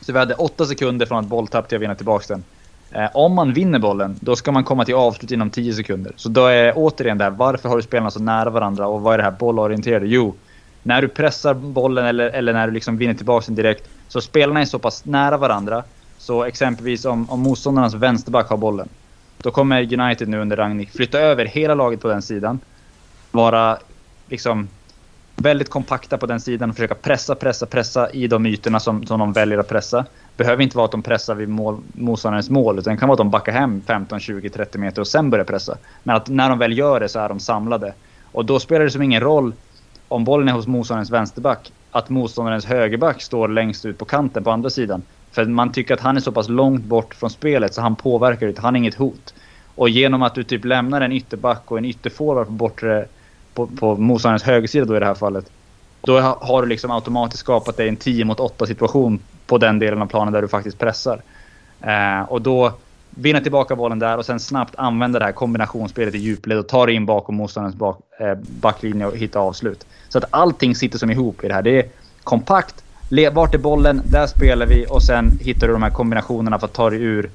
så 0.00 0.12
vi 0.12 0.18
hade 0.18 0.34
åtta 0.34 0.66
sekunder 0.66 1.06
från 1.06 1.18
att 1.18 1.26
bolltapp 1.26 1.68
till 1.68 1.76
att 1.76 1.82
vinna 1.82 1.94
tillbaka 1.94 2.24
den. 2.28 2.44
Eh, 2.90 3.10
om 3.14 3.34
man 3.34 3.52
vinner 3.52 3.78
bollen, 3.78 4.18
då 4.20 4.36
ska 4.36 4.52
man 4.52 4.64
komma 4.64 4.84
till 4.84 4.94
avslut 4.94 5.30
inom 5.30 5.50
10 5.50 5.74
sekunder. 5.74 6.12
Så 6.16 6.28
då 6.28 6.46
är 6.46 6.72
återigen 6.76 7.18
där, 7.18 7.30
varför 7.30 7.68
har 7.68 7.76
du 7.76 7.82
spelarna 7.82 8.10
så 8.10 8.22
nära 8.22 8.50
varandra 8.50 8.86
och 8.86 9.00
vad 9.00 9.14
är 9.14 9.18
det 9.18 9.24
här 9.24 9.30
bollorienterade? 9.30 10.06
Jo, 10.06 10.34
när 10.82 11.02
du 11.02 11.08
pressar 11.08 11.54
bollen 11.54 12.06
eller, 12.06 12.30
eller 12.30 12.52
när 12.52 12.66
du 12.66 12.72
liksom 12.72 12.98
vinner 12.98 13.14
tillbaka 13.14 13.44
den 13.46 13.54
direkt, 13.54 13.88
så 14.08 14.20
spelarna 14.20 14.60
är 14.60 14.64
så 14.64 14.78
pass 14.78 15.04
nära 15.04 15.36
varandra. 15.36 15.84
Så 16.18 16.44
exempelvis 16.44 17.04
om, 17.04 17.30
om 17.30 17.40
motståndarnas 17.40 17.94
vänsterback 17.94 18.48
har 18.48 18.56
bollen, 18.56 18.88
då 19.38 19.50
kommer 19.50 20.00
United 20.00 20.28
nu 20.28 20.40
under 20.40 20.56
Ragnik 20.56 20.90
flytta 20.90 21.18
över 21.18 21.44
hela 21.44 21.74
laget 21.74 22.00
på 22.00 22.08
den 22.08 22.22
sidan. 22.22 22.60
Vara 23.30 23.78
liksom 24.28 24.68
väldigt 25.36 25.70
kompakta 25.70 26.18
på 26.18 26.26
den 26.26 26.40
sidan 26.40 26.70
och 26.70 26.76
försöka 26.76 26.94
pressa, 26.94 27.34
pressa, 27.34 27.66
pressa 27.66 28.10
i 28.10 28.26
de 28.26 28.46
ytorna 28.46 28.80
som, 28.80 29.06
som 29.06 29.18
de 29.18 29.32
väljer 29.32 29.58
att 29.58 29.68
pressa. 29.68 30.04
Behöver 30.36 30.62
inte 30.62 30.76
vara 30.76 30.84
att 30.84 30.90
de 30.90 31.02
pressar 31.02 31.34
vid 31.34 31.48
mål, 31.48 31.78
motståndarens 31.92 32.50
mål, 32.50 32.78
utan 32.78 32.94
det 32.94 33.00
kan 33.00 33.08
vara 33.08 33.14
att 33.14 33.18
de 33.18 33.30
backar 33.30 33.52
hem 33.52 33.82
15, 33.86 34.20
20, 34.20 34.50
30 34.50 34.78
meter 34.78 35.00
och 35.00 35.06
sen 35.06 35.30
börjar 35.30 35.44
pressa. 35.44 35.78
Men 36.02 36.16
att 36.16 36.28
när 36.28 36.48
de 36.48 36.58
väl 36.58 36.78
gör 36.78 37.00
det 37.00 37.08
så 37.08 37.18
är 37.18 37.28
de 37.28 37.40
samlade. 37.40 37.94
Och 38.32 38.44
då 38.44 38.60
spelar 38.60 38.84
det 38.84 38.90
som 38.90 39.02
ingen 39.02 39.20
roll 39.20 39.52
om 40.08 40.24
bollen 40.24 40.48
är 40.48 40.52
hos 40.52 40.66
motståndarens 40.66 41.10
vänsterback, 41.10 41.72
att 41.90 42.08
motståndarens 42.08 42.64
högerback 42.64 43.22
står 43.22 43.48
längst 43.48 43.84
ut 43.84 43.98
på 43.98 44.04
kanten 44.04 44.44
på 44.44 44.50
andra 44.50 44.70
sidan. 44.70 45.02
För 45.36 45.44
man 45.44 45.72
tycker 45.72 45.94
att 45.94 46.00
han 46.00 46.16
är 46.16 46.20
så 46.20 46.32
pass 46.32 46.48
långt 46.48 46.84
bort 46.84 47.14
från 47.14 47.30
spelet 47.30 47.74
så 47.74 47.80
han 47.80 47.96
påverkar 47.96 48.48
inte, 48.48 48.60
han 48.60 48.76
är 48.76 48.78
inget 48.78 48.94
hot. 48.94 49.34
Och 49.74 49.88
genom 49.88 50.22
att 50.22 50.34
du 50.34 50.44
typ 50.44 50.64
lämnar 50.64 51.00
en 51.00 51.12
ytterback 51.12 51.70
och 51.70 51.78
en 51.78 51.84
ytterforward 51.84 52.46
på 52.46 52.52
bortre 52.52 53.06
på, 53.54 53.66
på 53.66 53.96
motståndarens 53.96 54.42
högersida 54.42 54.84
då 54.84 54.96
i 54.96 55.00
det 55.00 55.06
här 55.06 55.14
fallet. 55.14 55.50
Då 56.00 56.20
har 56.20 56.62
du 56.62 56.68
liksom 56.68 56.90
automatiskt 56.90 57.40
skapat 57.40 57.76
dig 57.76 57.88
en 57.88 57.96
10 57.96 58.24
mot 58.24 58.40
8 58.40 58.66
situation 58.66 59.20
på 59.46 59.58
den 59.58 59.78
delen 59.78 60.02
av 60.02 60.06
planen 60.06 60.32
där 60.32 60.42
du 60.42 60.48
faktiskt 60.48 60.78
pressar. 60.78 61.22
Eh, 61.80 62.22
och 62.28 62.42
då 62.42 62.72
vinna 63.10 63.40
tillbaka 63.40 63.76
bollen 63.76 63.98
där 63.98 64.18
och 64.18 64.26
sen 64.26 64.40
snabbt 64.40 64.74
använda 64.76 65.18
det 65.18 65.24
här 65.24 65.32
kombinationsspelet 65.32 66.14
i 66.14 66.18
djupled 66.18 66.58
och 66.58 66.68
ta 66.68 66.86
dig 66.86 66.94
in 66.94 67.06
bakom 67.06 67.36
motståndarens 67.36 67.76
bak, 67.76 68.00
eh, 68.20 68.34
backlinje 68.34 69.06
och 69.06 69.16
hitta 69.16 69.38
avslut. 69.38 69.86
Så 70.08 70.18
att 70.18 70.24
allting 70.30 70.74
sitter 70.74 70.98
som 70.98 71.10
ihop 71.10 71.44
i 71.44 71.48
det 71.48 71.54
här. 71.54 71.62
Det 71.62 71.78
är 71.78 71.88
kompakt. 72.24 72.85
Vart 73.32 73.54
är 73.54 73.58
bollen? 73.58 74.02
Där 74.04 74.26
spelar 74.26 74.66
vi 74.66 74.86
och 74.88 75.02
sen 75.02 75.38
hittar 75.40 75.66
du 75.66 75.72
de 75.72 75.82
här 75.82 75.90
kombinationerna 75.90 76.58
för 76.58 76.66
att 76.66 76.72
ta 76.72 76.90
dig 76.90 77.02
ur 77.02 77.30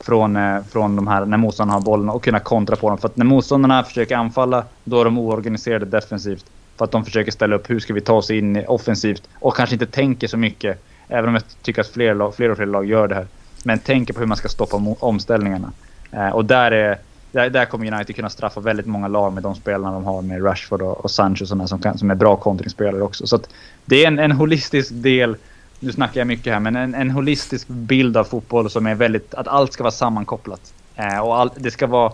från, 0.00 0.36
eh, 0.36 0.62
från 0.70 0.96
de 0.96 1.06
här 1.06 1.24
när 1.24 1.36
motståndarna 1.36 1.78
har 1.78 1.84
bollen 1.84 2.08
och 2.08 2.24
kunna 2.24 2.40
kontra 2.40 2.76
på 2.76 2.88
dem. 2.88 2.98
För 2.98 3.08
att 3.08 3.16
när 3.16 3.24
motståndarna 3.24 3.84
försöker 3.84 4.16
anfalla, 4.16 4.64
då 4.84 5.00
är 5.00 5.04
de 5.04 5.18
oorganiserade 5.18 5.84
defensivt. 5.84 6.44
För 6.76 6.84
att 6.84 6.90
de 6.90 7.04
försöker 7.04 7.32
ställa 7.32 7.56
upp 7.56 7.70
hur 7.70 7.80
ska 7.80 7.94
vi 7.94 8.00
ta 8.00 8.12
oss 8.12 8.30
in 8.30 8.64
offensivt 8.66 9.28
och 9.34 9.56
kanske 9.56 9.74
inte 9.74 9.86
tänker 9.86 10.28
så 10.28 10.36
mycket. 10.36 10.82
Även 11.08 11.28
om 11.28 11.34
jag 11.34 11.42
tycker 11.62 11.80
att 11.80 11.88
fler, 11.88 12.14
lag, 12.14 12.34
fler 12.34 12.50
och 12.50 12.56
fler 12.56 12.66
lag 12.66 12.84
gör 12.84 13.08
det 13.08 13.14
här. 13.14 13.26
Men 13.64 13.78
tänker 13.78 14.14
på 14.14 14.20
hur 14.20 14.26
man 14.26 14.36
ska 14.36 14.48
stoppa 14.48 14.76
omställningarna. 15.00 15.72
Eh, 16.10 16.28
och 16.28 16.44
där, 16.44 16.70
är, 16.70 16.98
där, 17.32 17.50
där 17.50 17.64
kommer 17.64 17.92
United 17.92 18.16
kunna 18.16 18.30
straffa 18.30 18.60
väldigt 18.60 18.86
många 18.86 19.08
lag 19.08 19.32
med 19.32 19.42
de 19.42 19.54
spelarna 19.54 19.92
de 19.92 20.04
har 20.04 20.22
med 20.22 20.44
Rashford 20.44 20.82
och, 20.82 21.04
och 21.04 21.10
Sancho 21.10 21.46
sådana 21.46 21.68
som, 21.68 21.82
kan, 21.82 21.98
som 21.98 22.10
är 22.10 22.14
bra 22.14 22.36
kontringsspelare 22.36 23.02
också. 23.02 23.26
Så 23.26 23.40
det 23.84 24.04
är 24.04 24.08
en, 24.08 24.18
en 24.18 24.32
holistisk 24.32 24.90
del 24.92 25.36
nu 25.82 25.92
snackar 25.92 26.20
jag 26.20 26.26
mycket 26.26 26.52
här, 26.52 26.60
men 26.60 26.76
en, 26.76 26.94
en 26.94 27.10
holistisk 27.10 27.68
bild 27.68 28.16
av 28.16 28.24
fotboll 28.24 28.70
som 28.70 28.86
är 28.86 28.94
väldigt, 28.94 29.34
att 29.34 29.48
allt 29.48 29.72
ska 29.72 29.82
vara 29.82 29.92
sammankopplat. 29.92 30.72
Eh, 30.96 31.18
och 31.18 31.38
all, 31.38 31.50
det 31.56 31.70
ska 31.70 31.86
vara, 31.86 32.12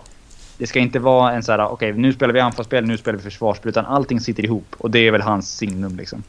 det 0.57 0.67
ska 0.67 0.79
inte 0.79 0.99
vara 0.99 1.33
en 1.33 1.43
så 1.43 1.51
här, 1.51 1.65
okej 1.65 1.89
okay, 1.89 2.01
nu 2.01 2.13
spelar 2.13 2.33
vi 2.33 2.39
anfallsspel, 2.39 2.85
nu 2.85 2.97
spelar 2.97 3.17
vi 3.17 3.23
försvarsspel, 3.23 3.69
utan 3.69 3.85
allting 3.85 4.21
sitter 4.21 4.45
ihop. 4.45 4.75
Och 4.77 4.91
det 4.91 4.99
är 4.99 5.11
väl 5.11 5.21
hans 5.21 5.57
signum 5.57 5.97
liksom. 5.97 6.23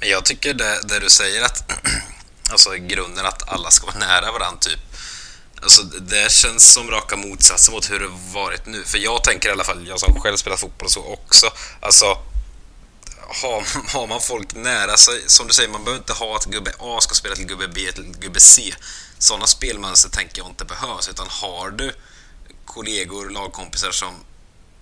Men 0.00 0.08
jag 0.08 0.24
tycker 0.24 0.54
det, 0.54 0.88
det 0.88 1.00
du 1.00 1.08
säger 1.10 1.44
att, 1.44 1.72
alltså 2.50 2.70
grunden 2.70 3.26
att 3.26 3.48
alla 3.48 3.70
ska 3.70 3.86
vara 3.86 3.98
nära 3.98 4.32
varandra 4.32 4.58
typ. 4.60 4.89
Alltså 5.62 5.82
det 5.82 6.32
känns 6.32 6.72
som 6.72 6.90
raka 6.90 7.16
motsatsen 7.16 7.74
mot 7.74 7.90
hur 7.90 8.00
det 8.00 8.08
varit 8.32 8.66
nu. 8.66 8.84
För 8.84 8.98
jag 8.98 9.24
tänker 9.24 9.48
i 9.48 9.52
alla 9.52 9.64
fall, 9.64 9.86
jag 9.88 10.00
som 10.00 10.20
själv 10.20 10.36
spelar 10.36 10.56
fotboll 10.56 10.86
och 10.86 10.92
så 10.92 11.04
också, 11.04 11.50
alltså 11.80 12.18
har, 13.30 13.66
har 13.92 14.06
man 14.06 14.20
folk 14.20 14.54
nära 14.54 14.96
sig, 14.96 15.22
som 15.26 15.46
du 15.46 15.52
säger, 15.52 15.68
man 15.68 15.84
behöver 15.84 16.02
inte 16.02 16.12
ha 16.12 16.36
att 16.36 16.44
gubbe 16.44 16.72
A 16.78 16.98
ska 17.00 17.14
spela 17.14 17.34
till 17.34 17.46
gubbe 17.46 17.68
B 17.68 17.92
till 17.92 18.14
gubbe 18.18 18.40
C. 18.40 18.74
Sådana 19.18 19.46
spelmönster 19.46 20.10
tänker 20.10 20.42
jag 20.42 20.50
inte 20.50 20.64
behövs, 20.64 21.08
utan 21.08 21.26
har 21.28 21.70
du 21.70 21.92
kollegor, 22.64 23.30
lagkompisar 23.30 23.90
som 23.90 24.14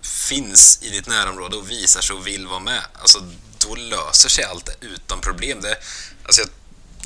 finns 0.02 0.78
i 0.82 0.90
ditt 0.90 1.06
närområde 1.06 1.56
och 1.56 1.70
visar 1.70 2.00
sig 2.00 2.16
och 2.16 2.26
vill 2.26 2.46
vara 2.46 2.60
med, 2.60 2.82
alltså 3.00 3.18
då 3.58 3.74
löser 3.74 4.28
sig 4.28 4.44
allt 4.44 4.70
utan 4.80 5.20
problem. 5.20 5.60
Det, 5.60 5.78
alltså 6.24 6.40
jag, 6.40 6.50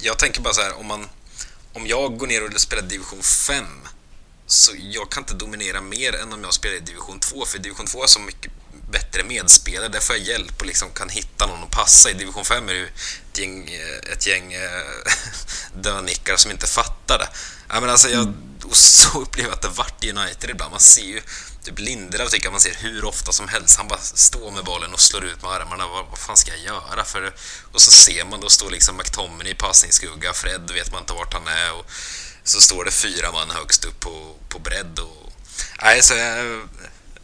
jag 0.01 0.19
tänker 0.19 0.41
bara 0.41 0.55
så 0.55 0.63
här, 0.63 0.79
om, 0.79 0.87
man, 0.87 1.09
om 1.73 1.87
jag 1.87 2.19
går 2.19 2.27
ner 2.27 2.55
och 2.55 2.61
spelar 2.61 2.83
division 2.83 3.23
5 3.23 3.67
så 4.47 4.73
jag 4.79 5.11
kan 5.11 5.23
inte 5.23 5.35
dominera 5.35 5.81
mer 5.81 6.15
än 6.15 6.33
om 6.33 6.45
jag 6.45 6.55
spelar 6.55 6.77
i 6.77 6.81
division 6.81 7.21
2, 7.21 7.45
för 7.45 7.59
division 7.59 7.87
2 7.87 8.03
är 8.03 8.07
så 8.07 8.21
mycket 8.21 8.53
bättre 8.91 9.25
medspelare. 9.25 9.89
Där 9.89 10.01
får 10.01 10.17
jag 10.17 10.25
hjälp 10.25 10.61
och 10.61 10.67
liksom 10.67 10.91
kan 10.91 11.09
hitta 11.09 11.47
någon 11.47 11.63
att 11.63 11.71
passa. 11.71 12.11
I 12.11 12.13
division 12.13 12.45
5 12.45 12.69
är 12.69 12.73
det 12.73 12.79
ju 12.79 12.87
ett 12.87 13.39
gäng, 13.39 13.69
eh, 13.69 14.13
ett 14.13 14.27
gäng 14.27 14.53
eh, 14.53 14.83
dönickar 15.83 16.37
som 16.37 16.51
inte 16.51 16.67
fattar 16.67 17.19
det. 17.19 17.29
Ja, 17.69 17.81
men 17.81 17.91
alltså 17.91 18.09
jag, 18.09 18.35
och 18.65 18.77
så 18.77 19.21
upplever 19.23 19.49
jag 19.49 19.55
att 19.55 19.63
det 19.63 19.69
vart 19.69 20.05
i 20.05 20.11
United 20.11 20.51
ibland. 20.51 20.71
Man 20.71 20.81
ser 20.81 21.03
ju 21.03 21.23
typ 21.65 21.79
Lindelöf 21.79 22.31
tycker 22.31 22.47
jag 22.47 22.53
man 22.53 22.61
ser 22.61 22.75
hur 22.81 23.05
ofta 23.05 23.33
som 23.33 23.49
helst. 23.49 23.77
Han 23.77 23.89
bara 23.89 23.99
står 23.99 24.51
med 24.51 24.65
bollen 24.65 24.93
och 24.93 25.01
slår 25.01 25.25
ut 25.25 25.43
med 25.43 25.51
armarna. 25.51 25.87
Vad, 25.87 26.05
vad 26.11 26.19
fan 26.19 26.37
ska 26.37 26.51
jag 26.51 26.65
göra? 26.65 27.05
För, 27.05 27.33
och 27.73 27.81
så 27.81 27.91
ser 27.91 28.25
man, 28.25 28.41
då 28.41 28.49
står 28.49 28.71
liksom 28.71 28.97
McTominay 28.97 29.53
i 29.53 29.55
passningsskugga. 29.55 30.33
Fred 30.33 30.71
vet 30.75 30.93
man 30.93 31.01
inte 31.03 31.13
vart 31.13 31.35
han 31.35 31.47
är. 31.47 31.73
Och 31.79 31.87
så 32.45 32.61
står 32.61 32.85
det 32.85 32.91
fyra 32.91 33.33
man 33.33 33.51
högst 33.51 33.85
upp 33.85 34.01
på, 34.01 34.35
på 34.49 34.59
bredd. 34.59 34.99
Och, 34.99 35.33
nej, 35.83 36.03
så 36.03 36.15
jag, 36.15 36.69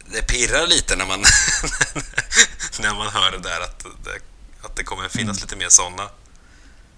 det 0.05 0.27
pirrar 0.27 0.67
lite 0.67 0.95
när 0.95 1.05
man, 1.05 1.19
när 2.79 2.93
man 2.95 3.07
hör 3.07 3.31
det 3.31 3.49
där 3.49 3.61
att 3.61 3.79
det, 3.79 4.19
att 4.61 4.75
det 4.75 4.83
kommer 4.83 5.09
finnas 5.09 5.37
mm. 5.37 5.41
lite 5.41 5.55
mer 5.55 5.69
sådana. 5.69 6.09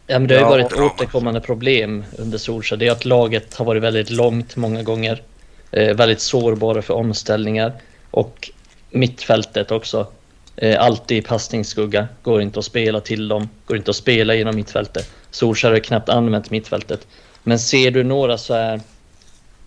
Ja, 0.08 0.20
men 0.20 0.28
det 0.28 0.36
har 0.36 0.42
ju 0.42 0.48
varit 0.48 0.72
ett 0.72 0.80
återkommande 0.80 1.42
problem 1.42 2.06
under 2.18 2.38
Solskjaer. 2.38 2.80
Det 2.80 2.88
är 2.88 2.92
att 2.92 3.06
laget 3.06 3.54
har 3.54 3.66
varit 3.66 3.84
väldigt 3.84 4.10
långt 4.10 4.56
många 4.56 4.84
gånger. 4.84 5.24
Eh, 5.72 5.96
väldigt 5.96 6.22
sårbara 6.22 6.82
för 6.82 6.94
omställningar. 6.94 7.74
Och 8.12 8.52
mittfältet 8.90 9.72
också. 9.72 10.08
Eh, 10.56 10.82
alltid 10.82 11.18
i 11.18 11.22
passningsskugga. 11.22 12.08
Går 12.24 12.42
inte 12.42 12.60
att 12.60 12.66
spela 12.66 13.00
till 13.00 13.28
dem. 13.28 13.50
Går 13.66 13.78
inte 13.78 13.92
att 13.92 13.98
spela 13.98 14.36
genom 14.36 14.56
mittfältet. 14.56 15.10
Solskjaer 15.32 15.74
har 15.74 15.80
knappt 15.80 16.10
använt 16.10 16.50
mittfältet. 16.50 17.08
Men 17.44 17.60
ser 17.60 17.92
du 17.92 18.04
några 18.04 18.38
så 18.38 18.54
här 18.54 18.82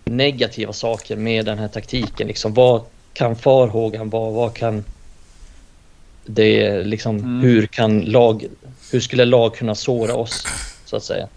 negativa 0.05 0.73
saker 0.73 1.15
med 1.15 1.45
den 1.45 1.59
här 1.59 1.67
taktiken? 1.67 2.27
Liksom, 2.27 2.53
vad 2.53 2.81
kan 3.13 3.35
farhågan 3.35 4.09
vara? 4.09 4.31
Vad 4.31 4.53
kan 4.53 4.83
det 6.25 6.83
liksom, 6.83 7.17
mm. 7.17 7.39
hur 7.39 7.65
kan 7.65 8.01
lag, 8.01 8.45
hur 8.91 8.99
skulle 8.99 9.25
lag 9.25 9.55
kunna 9.55 9.75
såra 9.75 10.15
oss 10.15 10.47
så 10.85 10.95
att 10.95 11.03
säga? 11.03 11.27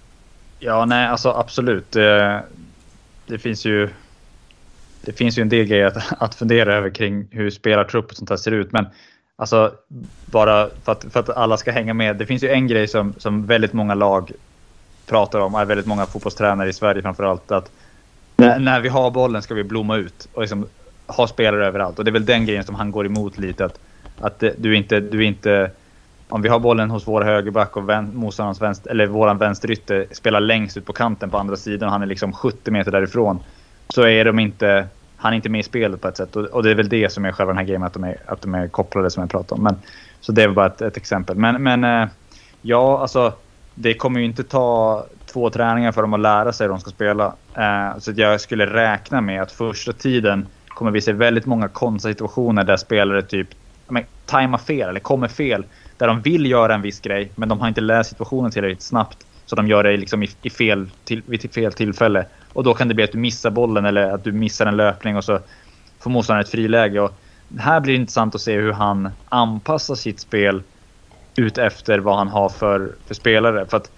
Ja, 0.58 0.84
nej, 0.84 1.06
alltså 1.06 1.30
absolut. 1.30 1.92
Det, 1.92 2.42
det 3.26 3.38
finns 3.38 3.64
ju. 3.64 3.88
Det 5.08 5.12
finns 5.12 5.38
ju 5.38 5.42
en 5.42 5.48
del 5.48 5.66
grejer 5.66 5.86
att, 5.86 6.22
att 6.22 6.34
fundera 6.34 6.74
över 6.74 6.90
kring 6.90 7.28
hur 7.30 7.50
spelartrupp 7.50 8.10
och 8.10 8.16
sånt 8.16 8.30
här 8.30 8.36
ser 8.36 8.52
ut, 8.52 8.72
men 8.72 8.86
alltså 9.36 9.72
bara 10.26 10.68
för 10.84 10.92
att, 10.92 11.04
för 11.12 11.20
att 11.20 11.30
alla 11.30 11.56
ska 11.56 11.72
hänga 11.72 11.94
med. 11.94 12.16
Det 12.16 12.26
finns 12.26 12.42
ju 12.42 12.48
en 12.48 12.66
grej 12.66 12.88
som, 12.88 13.14
som 13.18 13.46
väldigt 13.46 13.72
många 13.72 13.94
lag 13.94 14.32
pratar 15.06 15.40
om, 15.40 15.54
är 15.54 15.64
väldigt 15.64 15.86
många 15.86 16.06
fotbollstränare 16.06 16.68
i 16.68 16.72
Sverige 16.72 17.02
framförallt, 17.02 17.50
att 17.50 17.70
när, 18.38 18.58
när 18.58 18.80
vi 18.80 18.88
har 18.88 19.10
bollen 19.10 19.42
ska 19.42 19.54
vi 19.54 19.64
blomma 19.64 19.96
ut 19.96 20.28
och 20.32 20.40
liksom 20.40 20.68
ha 21.06 21.26
spelare 21.26 21.66
överallt. 21.66 21.98
Och 21.98 22.04
det 22.04 22.10
är 22.10 22.12
väl 22.12 22.26
den 22.26 22.46
grejen 22.46 22.64
som 22.64 22.74
han 22.74 22.90
går 22.90 23.06
emot 23.06 23.38
lite. 23.38 23.64
Att, 23.64 23.80
att 24.20 24.42
du 24.58 24.76
inte, 24.76 25.00
du 25.00 25.24
inte... 25.24 25.70
Om 26.28 26.42
vi 26.42 26.48
har 26.48 26.58
bollen 26.58 26.90
hos 26.90 27.08
vår 27.08 27.22
högerback 27.22 27.76
och 27.76 27.88
vän, 27.88 28.16
motståndarens 28.16 28.62
vänster, 28.62 28.90
eller 28.90 29.06
våran 29.06 29.38
vänsterytter 29.38 30.06
spelar 30.12 30.40
längst 30.40 30.76
ut 30.76 30.86
på 30.86 30.92
kanten 30.92 31.30
på 31.30 31.38
andra 31.38 31.56
sidan 31.56 31.86
och 31.86 31.92
han 31.92 32.02
är 32.02 32.06
liksom 32.06 32.32
70 32.32 32.70
meter 32.70 32.90
därifrån. 32.90 33.44
Så 33.94 34.02
är 34.02 34.24
de 34.24 34.38
inte 34.38 34.88
han 35.18 35.32
är 35.32 35.36
inte 35.36 35.48
med 35.48 35.60
i 35.60 35.62
spelet 35.62 36.00
på 36.00 36.08
ett 36.08 36.16
sätt. 36.16 36.36
Och, 36.36 36.44
och 36.44 36.62
det 36.62 36.70
är 36.70 36.74
väl 36.74 36.88
det 36.88 37.12
som 37.12 37.24
är 37.24 37.32
själva 37.32 37.52
den 37.52 37.58
här 37.66 37.74
gamen, 37.74 37.86
att 37.86 37.92
de 37.92 38.04
är, 38.04 38.16
att 38.26 38.42
de 38.42 38.54
är 38.54 38.68
kopplade 38.68 39.10
som 39.10 39.20
jag 39.20 39.30
pratade 39.30 39.58
om. 39.58 39.64
Men, 39.64 39.76
så 40.20 40.32
det 40.32 40.42
är 40.42 40.48
bara 40.48 40.66
ett, 40.66 40.80
ett 40.80 40.96
exempel. 40.96 41.36
Men, 41.36 41.62
men 41.62 41.84
eh, 41.84 42.08
ja, 42.62 43.00
alltså 43.00 43.32
det 43.74 43.94
kommer 43.94 44.20
ju 44.20 44.26
inte 44.26 44.44
ta 44.44 45.06
två 45.32 45.50
träningar 45.50 45.92
för 45.92 46.02
dem 46.02 46.14
att 46.14 46.20
lära 46.20 46.52
sig 46.52 46.64
hur 46.64 46.68
de 46.68 46.80
ska 46.80 46.90
spela. 46.90 47.34
Eh, 47.54 47.98
så 47.98 48.12
jag 48.16 48.40
skulle 48.40 48.66
räkna 48.66 49.20
med 49.20 49.42
att 49.42 49.52
första 49.52 49.92
tiden 49.92 50.46
kommer 50.68 50.90
vi 50.90 51.00
se 51.00 51.12
väldigt 51.12 51.46
många 51.46 51.68
konstiga 51.68 52.12
situationer 52.12 52.64
där 52.64 52.76
spelare 52.76 53.22
typ 53.22 53.48
men, 53.88 54.04
tajmar 54.26 54.58
fel 54.58 54.88
eller 54.88 55.00
kommer 55.00 55.28
fel. 55.28 55.64
Där 55.96 56.06
de 56.06 56.20
vill 56.20 56.50
göra 56.50 56.74
en 56.74 56.82
viss 56.82 57.00
grej, 57.00 57.32
men 57.34 57.48
de 57.48 57.60
har 57.60 57.68
inte 57.68 57.80
läst 57.80 58.10
situationen 58.10 58.50
tillräckligt 58.50 58.82
snabbt. 58.82 59.26
Så 59.48 59.56
de 59.56 59.68
gör 59.68 59.82
det 59.82 59.96
liksom 59.96 60.22
i, 60.22 60.28
i 60.42 60.50
fel, 60.50 60.90
till, 61.04 61.22
vid 61.26 61.54
fel 61.54 61.72
tillfälle. 61.72 62.26
Och 62.52 62.64
då 62.64 62.74
kan 62.74 62.88
det 62.88 62.94
bli 62.94 63.04
att 63.04 63.12
du 63.12 63.18
missar 63.18 63.50
bollen 63.50 63.84
eller 63.84 64.10
att 64.10 64.24
du 64.24 64.32
missar 64.32 64.66
en 64.66 64.76
löpning 64.76 65.16
och 65.16 65.24
så 65.24 65.38
får 66.00 66.10
motståndaren 66.10 66.44
ett 66.44 66.50
friläge. 66.50 67.00
Och 67.00 67.10
här 67.58 67.80
blir 67.80 67.92
det 67.92 68.00
intressant 68.00 68.34
att 68.34 68.40
se 68.40 68.56
hur 68.56 68.72
han 68.72 69.10
anpassar 69.28 69.94
sitt 69.94 70.20
spel 70.20 70.62
ut 71.36 71.58
efter 71.58 71.98
vad 71.98 72.16
han 72.16 72.28
har 72.28 72.48
för, 72.48 72.92
för 73.06 73.14
spelare. 73.14 73.66
För 73.66 73.76
att 73.76 73.90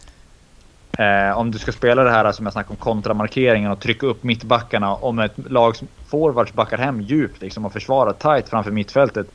eh, 0.98 1.38
om 1.38 1.50
du 1.50 1.58
ska 1.58 1.72
spela 1.72 2.04
det 2.04 2.10
här 2.10 2.32
som 2.32 2.46
jag 2.46 2.52
snackade 2.52 2.70
om, 2.70 2.76
kontramarkeringen 2.76 3.70
och 3.70 3.80
trycka 3.80 4.06
upp 4.06 4.22
mittbackarna. 4.22 4.94
Om 4.94 5.18
ett 5.18 5.50
lag 5.50 5.74
forwards 6.10 6.52
backar 6.52 6.78
hem 6.78 7.00
djupt 7.00 7.42
liksom, 7.42 7.66
och 7.66 7.72
försvarar 7.72 8.12
tight 8.12 8.48
framför 8.48 8.70
mittfältet. 8.70 9.26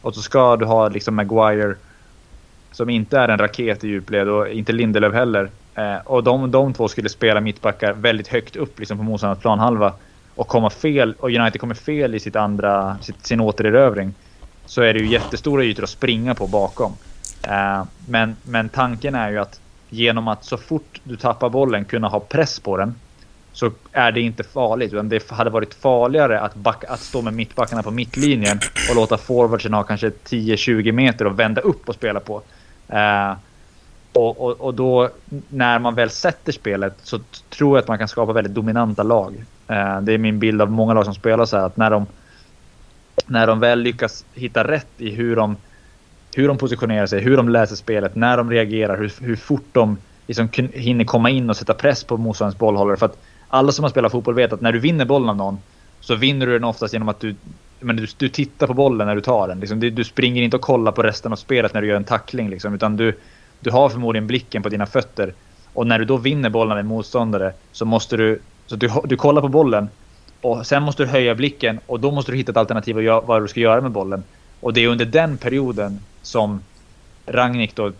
Och 0.00 0.14
så 0.14 0.22
ska 0.22 0.56
du 0.56 0.64
ha 0.64 0.88
liksom 0.88 1.14
Maguire 1.14 1.76
som 2.72 2.90
inte 2.90 3.18
är 3.18 3.28
en 3.28 3.38
raket 3.38 3.84
i 3.84 3.88
djupled 3.88 4.28
och 4.28 4.48
inte 4.48 4.72
Lindelöf 4.72 5.14
heller. 5.14 5.50
Eh, 5.74 5.96
och 6.04 6.24
de, 6.24 6.50
de 6.50 6.74
två 6.74 6.88
skulle 6.88 7.08
spela 7.08 7.40
mittbackar 7.40 7.92
väldigt 7.92 8.28
högt 8.28 8.56
upp 8.56 8.78
liksom 8.78 8.98
på 8.98 9.04
motståndarnas 9.04 9.42
planhalva. 9.42 9.92
Och 10.34 10.48
komma 10.48 10.70
fel, 10.70 11.14
och 11.18 11.30
United 11.30 11.60
kommer 11.60 11.74
fel 11.74 12.14
i 12.14 12.20
sitt 12.20 12.36
andra, 12.36 12.98
sitt, 13.00 13.26
sin 13.26 13.40
återerövring. 13.40 14.14
Så 14.66 14.82
är 14.82 14.94
det 14.94 15.00
ju 15.00 15.06
jättestora 15.06 15.64
ytor 15.64 15.82
att 15.84 15.90
springa 15.90 16.34
på 16.34 16.46
bakom. 16.46 16.92
Eh, 17.42 17.84
men, 18.08 18.36
men 18.42 18.68
tanken 18.68 19.14
är 19.14 19.30
ju 19.30 19.38
att 19.38 19.60
genom 19.88 20.28
att 20.28 20.44
så 20.44 20.56
fort 20.56 21.00
du 21.04 21.16
tappar 21.16 21.48
bollen 21.48 21.84
kunna 21.84 22.08
ha 22.08 22.20
press 22.20 22.60
på 22.60 22.76
den. 22.76 22.94
Så 23.52 23.70
är 23.92 24.12
det 24.12 24.20
inte 24.20 24.44
farligt. 24.44 24.92
Utan 24.92 25.08
det 25.08 25.30
hade 25.30 25.50
varit 25.50 25.74
farligare 25.74 26.40
att, 26.40 26.54
backa, 26.54 26.88
att 26.88 27.00
stå 27.00 27.22
med 27.22 27.34
mittbackarna 27.34 27.82
på 27.82 27.90
mittlinjen 27.90 28.58
och 28.90 28.96
låta 28.96 29.18
forwardsen 29.18 29.74
ha 29.74 29.82
kanske 29.82 30.08
10-20 30.08 30.92
meter 30.92 31.26
och 31.26 31.38
vända 31.38 31.60
upp 31.60 31.88
och 31.88 31.94
spela 31.94 32.20
på. 32.20 32.42
Eh, 32.88 33.32
och, 34.12 34.40
och, 34.40 34.60
och, 34.60 34.74
då 34.74 35.08
när 35.48 35.78
man 35.78 35.94
väl 35.94 36.10
sätter 36.10 36.52
spelet 36.52 36.94
så 37.02 37.18
tror 37.50 37.76
jag 37.76 37.82
att 37.82 37.88
man 37.88 37.98
kan 37.98 38.08
skapa 38.08 38.32
väldigt 38.32 38.54
dominanta 38.54 39.02
lag. 39.02 39.44
Eh, 39.68 40.00
det 40.00 40.12
är 40.12 40.18
min 40.18 40.38
bild 40.38 40.62
av 40.62 40.70
många 40.70 40.94
lag 40.94 41.04
som 41.04 41.14
spelar 41.14 41.44
så 41.44 41.56
här 41.56 41.66
att 41.66 41.76
när 41.76 41.90
de, 41.90 42.06
när 43.26 43.46
de 43.46 43.60
väl 43.60 43.80
lyckas 43.80 44.24
hitta 44.34 44.68
rätt 44.68 44.90
i 44.98 45.10
hur 45.10 45.36
de, 45.36 45.56
hur 46.34 46.48
de 46.48 46.58
positionerar 46.58 47.06
sig, 47.06 47.20
hur 47.20 47.36
de 47.36 47.48
läser 47.48 47.76
spelet, 47.76 48.14
när 48.14 48.36
de 48.36 48.50
reagerar, 48.50 48.96
hur, 48.98 49.12
hur 49.20 49.36
fort 49.36 49.66
de 49.72 49.98
liksom 50.26 50.48
hinner 50.72 51.04
komma 51.04 51.30
in 51.30 51.50
och 51.50 51.56
sätta 51.56 51.74
press 51.74 52.04
på 52.04 52.16
motståndarens 52.16 52.58
bollhållare. 52.58 52.96
För 52.96 53.06
att 53.06 53.18
alla 53.48 53.72
som 53.72 53.82
har 53.82 53.90
spelat 53.90 54.12
fotboll 54.12 54.34
vet 54.34 54.52
att 54.52 54.60
när 54.60 54.72
du 54.72 54.78
vinner 54.78 55.04
bollen 55.04 55.28
av 55.28 55.36
någon 55.36 55.58
så 56.00 56.14
vinner 56.14 56.46
du 56.46 56.52
den 56.52 56.64
oftast 56.64 56.92
genom 56.92 57.08
att 57.08 57.20
du 57.20 57.34
men 57.80 57.96
du, 57.96 58.06
du 58.16 58.28
tittar 58.28 58.66
på 58.66 58.74
bollen 58.74 59.06
när 59.06 59.14
du 59.14 59.20
tar 59.20 59.48
den. 59.48 59.60
Liksom, 59.60 59.80
du, 59.80 59.90
du, 59.90 60.04
springer 60.04 60.42
inte 60.42 60.56
och 60.56 60.62
kollar 60.62 60.92
på 60.92 61.02
resten 61.02 61.32
av 61.32 61.36
spelet 61.36 61.74
när 61.74 61.80
du 61.80 61.88
gör 61.88 61.96
en 61.96 62.04
tackling. 62.04 62.50
Liksom, 62.50 62.74
utan 62.74 62.96
du, 62.96 63.18
du 63.60 63.70
har 63.70 63.88
förmodligen 63.88 64.26
blicken 64.26 64.62
på 64.62 64.68
dina 64.68 64.86
fötter. 64.86 65.34
Och 65.72 65.86
när 65.86 65.98
du 65.98 66.04
då 66.04 66.16
vinner 66.16 66.50
bollen 66.50 66.76
med 66.76 66.86
motståndare 66.86 67.52
så 67.72 67.84
måste 67.84 68.16
du... 68.16 68.42
Så 68.66 68.76
du, 68.76 68.90
du 69.04 69.16
kollar 69.16 69.42
på 69.42 69.48
bollen 69.48 69.88
och 70.40 70.66
sen 70.66 70.82
måste 70.82 71.02
du 71.02 71.06
höja 71.06 71.34
blicken 71.34 71.80
och 71.86 72.00
då 72.00 72.10
måste 72.10 72.32
du 72.32 72.38
hitta 72.38 72.50
ett 72.50 72.56
alternativ 72.56 72.96
och 72.96 73.02
göra, 73.02 73.20
vad 73.20 73.42
du 73.42 73.48
ska 73.48 73.60
göra 73.60 73.80
med 73.80 73.90
bollen. 73.90 74.24
Och 74.60 74.72
det 74.72 74.80
är 74.84 74.88
under 74.88 75.04
den 75.04 75.38
perioden 75.38 76.00
som 76.22 76.60
Ragnik 77.26 77.76
då 77.76 77.92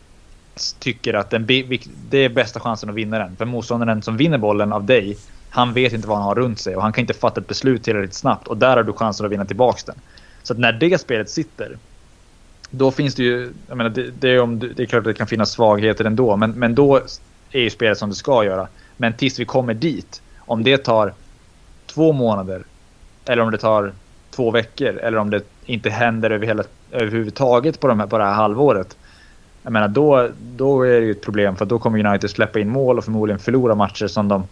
tycker 0.78 1.14
att 1.14 1.30
den, 1.30 1.46
det 1.46 2.18
är 2.18 2.28
bästa 2.28 2.60
chansen 2.60 2.90
att 2.90 2.94
vinna 2.94 3.18
den. 3.18 3.36
För 3.36 3.44
motståndaren 3.44 4.02
som 4.02 4.16
vinner 4.16 4.38
bollen 4.38 4.72
av 4.72 4.84
dig 4.84 5.16
han 5.50 5.72
vet 5.72 5.92
inte 5.92 6.08
vad 6.08 6.16
han 6.16 6.26
har 6.26 6.34
runt 6.34 6.58
sig 6.58 6.76
och 6.76 6.82
han 6.82 6.92
kan 6.92 7.02
inte 7.02 7.14
fatta 7.14 7.40
ett 7.40 7.46
beslut 7.46 7.84
tillräckligt 7.84 8.14
snabbt 8.14 8.48
och 8.48 8.56
där 8.56 8.76
har 8.76 8.82
du 8.82 8.92
chansen 8.92 9.26
att 9.26 9.32
vinna 9.32 9.44
tillbaka 9.44 9.82
den. 9.86 10.00
Så 10.42 10.52
att 10.52 10.58
när 10.58 10.72
det 10.72 11.00
spelet 11.00 11.30
sitter, 11.30 11.78
då 12.70 12.90
finns 12.90 13.14
det 13.14 13.22
ju, 13.22 13.52
jag 13.68 13.76
menar, 13.76 13.90
det, 13.90 14.10
det, 14.20 14.28
är, 14.28 14.40
om, 14.40 14.58
det 14.58 14.82
är 14.82 14.86
klart 14.86 14.98
att 14.98 15.04
det 15.04 15.14
kan 15.14 15.26
finnas 15.26 15.50
svagheter 15.50 16.04
ändå, 16.04 16.36
men, 16.36 16.50
men 16.50 16.74
då 16.74 17.00
är 17.50 17.60
ju 17.60 17.70
spelet 17.70 17.98
som 17.98 18.08
det 18.08 18.14
ska 18.14 18.44
göra. 18.44 18.68
Men 18.96 19.12
tills 19.12 19.40
vi 19.40 19.44
kommer 19.44 19.74
dit, 19.74 20.22
om 20.38 20.62
det 20.62 20.78
tar 20.78 21.14
två 21.86 22.12
månader 22.12 22.62
eller 23.24 23.42
om 23.42 23.50
det 23.50 23.58
tar 23.58 23.92
två 24.30 24.50
veckor 24.50 24.98
eller 24.98 25.18
om 25.18 25.30
det 25.30 25.42
inte 25.66 25.90
händer 25.90 26.30
över 26.30 26.46
hela, 26.46 26.64
överhuvudtaget 26.90 27.80
på, 27.80 27.88
de 27.88 28.00
här, 28.00 28.06
på 28.06 28.18
det 28.18 28.24
här 28.24 28.32
halvåret. 28.32 28.96
Jag 29.62 29.72
menar, 29.72 29.88
då, 29.88 30.28
då 30.56 30.82
är 30.82 31.00
det 31.00 31.06
ju 31.06 31.10
ett 31.10 31.22
problem 31.22 31.56
för 31.56 31.64
då 31.64 31.78
kommer 31.78 32.06
United 32.06 32.30
släppa 32.30 32.60
in 32.60 32.68
mål 32.68 32.98
och 32.98 33.04
förmodligen 33.04 33.38
förlora 33.38 33.74
matcher 33.74 34.06
som 34.06 34.28
de 34.28 34.44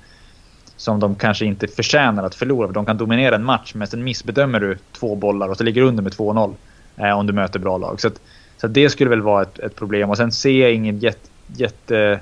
som 0.76 1.00
de 1.00 1.14
kanske 1.14 1.44
inte 1.44 1.68
förtjänar 1.68 2.24
att 2.24 2.34
förlora. 2.34 2.66
För 2.66 2.74
de 2.74 2.86
kan 2.86 2.96
dominera 2.96 3.34
en 3.34 3.44
match 3.44 3.72
men 3.74 3.86
sen 3.86 4.04
missbedömer 4.04 4.60
du 4.60 4.78
två 4.92 5.16
bollar 5.16 5.48
och 5.48 5.56
så 5.56 5.64
ligger 5.64 5.82
du 5.82 5.88
under 5.88 6.02
med 6.02 6.12
2-0 6.12 6.54
Eh, 6.98 7.18
om 7.18 7.26
du 7.26 7.32
möter 7.32 7.58
bra 7.58 7.78
lag. 7.78 8.00
Så, 8.00 8.08
att, 8.08 8.20
så 8.56 8.66
att 8.66 8.74
det 8.74 8.90
skulle 8.90 9.10
väl 9.10 9.20
vara 9.20 9.42
ett, 9.42 9.58
ett, 9.58 9.76
problem. 9.76 10.10
Och 10.10 10.16
sen 10.16 10.32
ser 10.32 10.62
jag 10.62 10.72
ingen 10.72 10.98
jätte... 10.98 11.28
jätte 11.56 12.20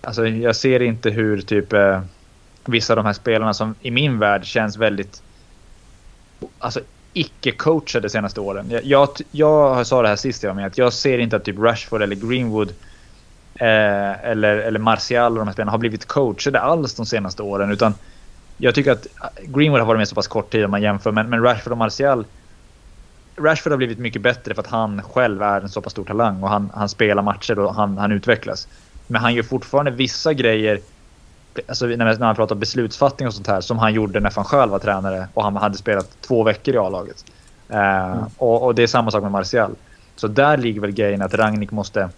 alltså 0.00 0.26
jag 0.26 0.56
ser 0.56 0.82
inte 0.82 1.10
hur 1.10 1.40
typ 1.40 1.72
eh, 1.72 2.00
vissa 2.64 2.92
av 2.92 2.96
de 2.96 3.06
här 3.06 3.12
spelarna 3.12 3.54
som 3.54 3.74
i 3.80 3.90
min 3.90 4.18
värld 4.18 4.44
känns 4.44 4.76
väldigt... 4.76 5.22
Alltså 6.58 6.80
icke-coachade 7.12 8.02
de 8.02 8.08
senaste 8.08 8.40
åren. 8.40 8.66
Jag, 8.70 8.84
jag, 8.84 9.08
jag 9.30 9.86
sa 9.86 10.02
det 10.02 10.08
här 10.08 10.16
sist 10.16 10.42
jag 10.42 10.56
med 10.56 10.66
att 10.66 10.78
jag 10.78 10.92
ser 10.92 11.18
inte 11.18 11.36
att 11.36 11.44
typ 11.44 11.58
Rashford 11.58 12.02
eller 12.02 12.16
Greenwood 12.16 12.68
eh, 13.54 14.24
eller, 14.24 14.56
eller 14.56 14.78
Martial 14.78 15.32
och 15.32 15.38
de 15.38 15.48
här 15.48 15.52
spelarna 15.52 15.70
har 15.70 15.78
blivit 15.78 16.06
coachade 16.06 16.60
alls 16.60 16.94
de 16.94 17.06
senaste 17.06 17.42
åren. 17.42 17.70
Utan 17.70 17.94
jag 18.56 18.74
tycker 18.74 18.92
att 18.92 19.06
Greenwood 19.42 19.80
har 19.80 19.86
varit 19.86 19.98
med 19.98 20.08
så 20.08 20.14
pass 20.14 20.28
kort 20.28 20.50
tid 20.50 20.64
om 20.64 20.70
man 20.70 20.82
jämför, 20.82 21.12
men, 21.12 21.28
men 21.28 21.42
Rashford 21.42 21.72
och 21.72 21.78
Martial 21.78 22.24
Rashford 23.40 23.72
har 23.72 23.76
blivit 23.76 23.98
mycket 23.98 24.22
bättre 24.22 24.54
för 24.54 24.62
att 24.62 24.68
han 24.68 25.02
själv 25.02 25.42
är 25.42 25.60
en 25.60 25.68
så 25.68 25.80
pass 25.80 25.92
stor 25.92 26.04
talang 26.04 26.42
och 26.42 26.48
han, 26.48 26.70
han 26.74 26.88
spelar 26.88 27.22
matcher 27.22 27.58
och 27.58 27.74
han, 27.74 27.98
han 27.98 28.12
utvecklas. 28.12 28.68
Men 29.06 29.20
han 29.20 29.34
gör 29.34 29.42
fortfarande 29.42 29.90
vissa 29.90 30.32
grejer, 30.32 30.80
alltså 31.66 31.86
när, 31.86 32.18
man, 32.18 32.34
pratar 32.34 32.54
beslutsfattning 32.54 33.28
och 33.28 33.34
sånt 33.34 33.46
här, 33.46 33.60
som 33.60 33.78
han 33.78 33.94
gjorde 33.94 34.20
när 34.20 34.30
van 34.30 34.44
själv 34.44 34.70
var 34.70 34.78
tränare 34.78 35.28
och 35.34 35.44
han 35.44 35.56
hade 35.56 35.76
spelat 35.76 36.20
två 36.20 36.42
veckor 36.42 36.74
i 36.74 36.78
A-laget. 36.78 37.24
Uh, 37.70 37.76
mm. 37.76 38.24
och, 38.36 38.62
och, 38.62 38.74
det 38.74 38.82
är 38.82 38.86
samma 38.86 39.10
sak 39.10 39.22
med 39.22 39.32
Martial. 39.32 39.74
Så 40.16 40.28
där 40.28 40.56
ligger 40.56 40.80
väl 40.80 40.90
grejen 40.90 41.22
att 41.22 41.34
Rangnick 41.34 41.70
måste 41.70 42.10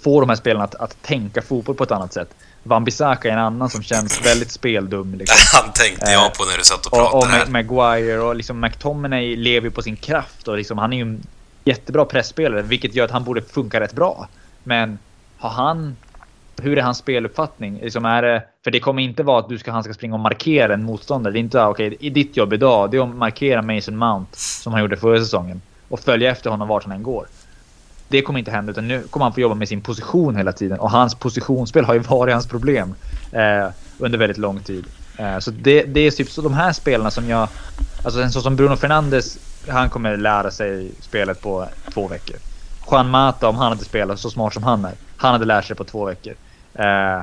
få 0.00 0.20
de 0.20 0.28
här 0.28 0.36
spelarna 0.36 0.64
att, 0.64 0.74
att 0.74 1.02
tänka 1.02 1.42
fotboll 1.42 1.76
på 1.76 1.84
ett 1.84 1.90
annat 1.90 2.12
sätt. 2.12 2.34
Wan-Bissaka 2.62 3.28
är 3.28 3.32
en 3.32 3.38
annan 3.38 3.70
som 3.70 3.82
känns 3.82 4.26
väldigt 4.26 4.50
speldum. 4.50 5.14
Liksom. 5.14 5.36
Han 5.62 5.72
tänkte 5.72 6.10
jag 6.10 6.34
på 6.34 6.44
när 6.44 6.58
du 6.58 6.64
satt 6.64 6.86
och 6.86 6.92
pratade 6.92 7.16
och, 7.16 7.22
och 7.22 7.26
här. 7.26 7.46
Maguire 7.46 8.20
och 8.20 8.36
liksom 8.36 8.60
McTominay 8.60 9.36
lever 9.36 9.70
på 9.70 9.82
sin 9.82 9.96
kraft 9.96 10.48
och 10.48 10.56
liksom, 10.56 10.78
han 10.78 10.92
är 10.92 10.96
ju 10.96 11.02
en 11.02 11.26
jättebra 11.64 12.04
pressspelare 12.04 12.62
vilket 12.62 12.94
gör 12.94 13.04
att 13.04 13.10
han 13.10 13.24
borde 13.24 13.42
funka 13.42 13.80
rätt 13.80 13.92
bra. 13.92 14.28
Men 14.62 14.98
har 15.38 15.50
han... 15.50 15.96
Hur 16.62 16.78
är 16.78 16.82
hans 16.82 16.98
speluppfattning? 16.98 17.80
Liksom 17.80 18.04
är 18.04 18.22
det, 18.22 18.44
för 18.64 18.70
det 18.70 18.80
kommer 18.80 19.02
inte 19.02 19.22
vara 19.22 19.38
att 19.38 19.48
du 19.48 19.58
ska, 19.58 19.72
han 19.72 19.84
ska 19.84 19.94
springa 19.94 20.14
och 20.14 20.20
markera 20.20 20.74
en 20.74 20.84
motståndare. 20.84 21.32
Det 21.32 21.38
är 21.38 21.40
inte 21.40 21.62
okej, 21.62 21.94
okay, 21.94 22.10
ditt 22.10 22.36
jobb 22.36 22.52
idag, 22.52 22.90
det 22.90 22.96
är 22.96 23.02
att 23.02 23.16
markera 23.16 23.62
Mason 23.62 23.96
Mount 23.96 24.30
som 24.36 24.72
han 24.72 24.82
gjorde 24.82 24.96
förra 24.96 25.18
säsongen. 25.18 25.62
Och 25.88 26.00
följa 26.00 26.30
efter 26.30 26.50
honom 26.50 26.68
vart 26.68 26.84
han 26.84 26.92
än 26.92 27.02
går. 27.02 27.26
Det 28.10 28.22
kommer 28.22 28.38
inte 28.38 28.50
hända 28.50 28.72
utan 28.72 28.88
nu 28.88 29.02
kommer 29.02 29.24
han 29.24 29.32
få 29.32 29.40
jobba 29.40 29.54
med 29.54 29.68
sin 29.68 29.80
position 29.80 30.36
hela 30.36 30.52
tiden. 30.52 30.80
Och 30.80 30.90
hans 30.90 31.14
positionsspel 31.14 31.84
har 31.84 31.94
ju 31.94 32.00
varit 32.00 32.32
hans 32.32 32.46
problem 32.46 32.94
eh, 33.32 33.70
under 33.98 34.18
väldigt 34.18 34.38
lång 34.38 34.60
tid. 34.60 34.84
Eh, 35.16 35.38
så 35.38 35.50
det, 35.50 35.82
det, 35.82 36.00
är 36.00 36.10
typ 36.10 36.30
så 36.30 36.42
de 36.42 36.54
här 36.54 36.72
spelarna 36.72 37.10
som 37.10 37.28
jag... 37.28 37.48
Alltså 38.04 38.20
en 38.20 38.32
sån 38.32 38.42
som 38.42 38.56
Bruno 38.56 38.76
Fernandes, 38.76 39.38
han 39.68 39.90
kommer 39.90 40.16
lära 40.16 40.50
sig 40.50 40.90
spelet 41.00 41.42
på 41.42 41.68
två 41.94 42.08
veckor. 42.08 42.36
Juan 42.90 43.10
Mata, 43.10 43.48
om 43.48 43.56
han 43.56 43.68
hade 43.68 43.84
spelat 43.84 44.18
så 44.18 44.30
smart 44.30 44.54
som 44.54 44.62
han 44.62 44.84
är, 44.84 44.94
han 45.16 45.32
hade 45.32 45.44
lärt 45.44 45.64
sig 45.64 45.76
på 45.76 45.84
två 45.84 46.04
veckor. 46.04 46.34
Eh, 46.74 47.22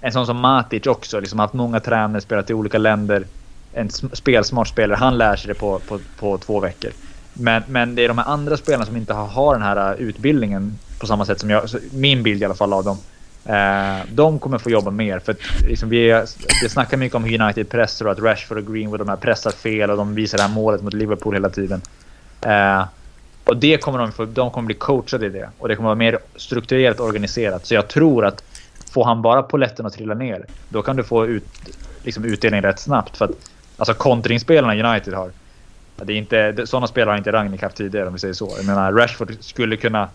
en 0.00 0.12
sån 0.12 0.26
som 0.26 0.40
Matic 0.40 0.86
också, 0.86 1.20
liksom 1.20 1.38
haft 1.38 1.54
många 1.54 1.80
tränare, 1.80 2.20
spelat 2.20 2.50
i 2.50 2.54
olika 2.54 2.78
länder. 2.78 3.26
En 3.72 3.90
spelsmart 3.90 4.68
spelare, 4.68 4.96
han 4.96 5.18
lär 5.18 5.36
sig 5.36 5.48
det 5.48 5.54
på, 5.54 5.78
på, 5.78 6.00
på 6.18 6.38
två 6.38 6.60
veckor. 6.60 6.90
Men, 7.32 7.62
men 7.68 7.94
det 7.94 8.04
är 8.04 8.08
de 8.08 8.18
här 8.18 8.28
andra 8.28 8.56
spelarna 8.56 8.86
som 8.86 8.96
inte 8.96 9.12
har, 9.12 9.26
har 9.26 9.54
den 9.54 9.62
här 9.62 9.92
äh, 9.92 10.00
utbildningen 10.00 10.78
på 11.00 11.06
samma 11.06 11.24
sätt 11.24 11.40
som 11.40 11.50
jag. 11.50 11.64
Min 11.92 12.22
bild 12.22 12.42
i 12.42 12.44
alla 12.44 12.54
fall 12.54 12.72
av 12.72 12.84
dem. 12.84 12.98
Eh, 13.44 14.06
de 14.12 14.38
kommer 14.38 14.58
få 14.58 14.70
jobba 14.70 14.90
mer. 14.90 15.18
För 15.18 15.32
att, 15.32 15.38
liksom, 15.68 15.88
vi, 15.88 16.24
vi 16.62 16.68
snackar 16.68 16.96
mycket 16.96 17.16
om 17.16 17.24
United 17.24 17.68
pressar 17.68 18.06
och 18.06 18.12
att 18.12 18.18
Rashford 18.18 18.58
och 18.58 18.74
Greenwood 18.74 19.00
de 19.00 19.08
här 19.08 19.16
pressar 19.16 19.50
fel 19.50 19.90
och 19.90 19.96
de 19.96 20.14
visar 20.14 20.38
det 20.38 20.44
här 20.44 20.50
målet 20.50 20.82
mot 20.82 20.92
Liverpool 20.92 21.34
hela 21.34 21.50
tiden. 21.50 21.82
Eh, 22.40 22.84
och 23.44 23.56
det 23.56 23.78
kommer 23.78 23.98
de, 23.98 24.12
få, 24.12 24.24
de 24.24 24.50
kommer 24.50 24.66
bli 24.66 24.74
coachade 24.74 25.26
i 25.26 25.28
det. 25.28 25.50
Och 25.58 25.68
det 25.68 25.76
kommer 25.76 25.88
vara 25.88 25.96
mer 25.96 26.18
strukturerat 26.36 27.00
och 27.00 27.06
organiserat. 27.06 27.66
Så 27.66 27.74
jag 27.74 27.88
tror 27.88 28.26
att 28.26 28.44
får 28.90 29.04
han 29.04 29.22
bara 29.22 29.42
poletten 29.42 29.86
att 29.86 29.92
trilla 29.92 30.14
ner, 30.14 30.46
då 30.68 30.82
kan 30.82 30.96
du 30.96 31.04
få 31.04 31.26
ut, 31.26 31.44
liksom, 32.02 32.24
utdelning 32.24 32.60
rätt 32.60 32.78
snabbt. 32.78 33.16
För 33.16 33.24
att 33.24 33.30
Alltså 33.76 33.94
kontringsspelarna 33.94 34.92
United 34.92 35.14
har. 35.14 35.30
Det 35.96 36.12
är 36.12 36.16
inte, 36.16 36.66
sådana 36.66 36.86
spelare 36.86 37.12
har 37.12 37.18
inte 37.18 37.32
Ragnik 37.32 37.62
haft 37.62 37.76
tidigare 37.76 38.06
om 38.06 38.12
vi 38.12 38.18
säger 38.18 38.34
så. 38.34 38.54
Jag 38.56 38.66
menar 38.66 38.92
Rashford 38.92 39.36
skulle 39.40 39.76
kunna... 39.76 40.08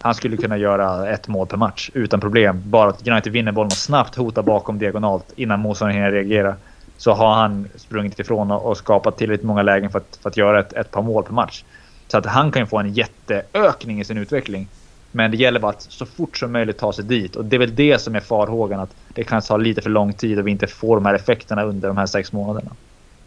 Han 0.00 0.14
skulle 0.14 0.36
kunna 0.36 0.56
göra 0.56 1.08
ett 1.08 1.28
mål 1.28 1.46
per 1.46 1.56
match 1.56 1.90
utan 1.94 2.20
problem. 2.20 2.62
Bara 2.66 2.90
att 2.90 3.08
United 3.08 3.32
vinner 3.32 3.52
bollen 3.52 3.70
och 3.70 3.78
snabbt 3.78 4.14
hotar 4.14 4.42
bakom 4.42 4.78
diagonalt 4.78 5.32
innan 5.36 5.60
motståndaren 5.60 5.96
hinner 5.96 6.12
reagera. 6.12 6.56
Så 6.96 7.12
har 7.12 7.34
han 7.34 7.68
sprungit 7.76 8.18
ifrån 8.18 8.50
och 8.50 8.76
skapat 8.76 9.18
tillräckligt 9.18 9.46
många 9.46 9.62
lägen 9.62 9.90
för 9.90 9.98
att, 9.98 10.18
för 10.22 10.30
att 10.30 10.36
göra 10.36 10.60
ett, 10.60 10.72
ett 10.72 10.90
par 10.90 11.02
mål 11.02 11.24
per 11.24 11.32
match. 11.32 11.64
Så 12.08 12.18
att 12.18 12.26
han 12.26 12.52
kan 12.52 12.62
ju 12.62 12.66
få 12.66 12.78
en 12.78 12.92
jätteökning 12.92 14.00
i 14.00 14.04
sin 14.04 14.18
utveckling. 14.18 14.68
Men 15.10 15.30
det 15.30 15.36
gäller 15.36 15.60
bara 15.60 15.72
att 15.72 15.82
så 15.82 16.06
fort 16.06 16.36
som 16.36 16.52
möjligt 16.52 16.78
ta 16.78 16.92
sig 16.92 17.04
dit. 17.04 17.36
Och 17.36 17.44
det 17.44 17.56
är 17.56 17.60
väl 17.60 17.74
det 17.74 17.98
som 17.98 18.14
är 18.14 18.20
farhågan. 18.20 18.80
Att 18.80 18.94
det 19.14 19.24
kan 19.24 19.42
ta 19.42 19.56
lite 19.56 19.82
för 19.82 19.90
lång 19.90 20.12
tid 20.12 20.38
och 20.38 20.46
vi 20.46 20.50
inte 20.50 20.66
får 20.66 20.96
de 20.96 21.06
här 21.06 21.14
effekterna 21.14 21.62
under 21.62 21.88
de 21.88 21.96
här 21.96 22.06
sex 22.06 22.32
månaderna. 22.32 22.70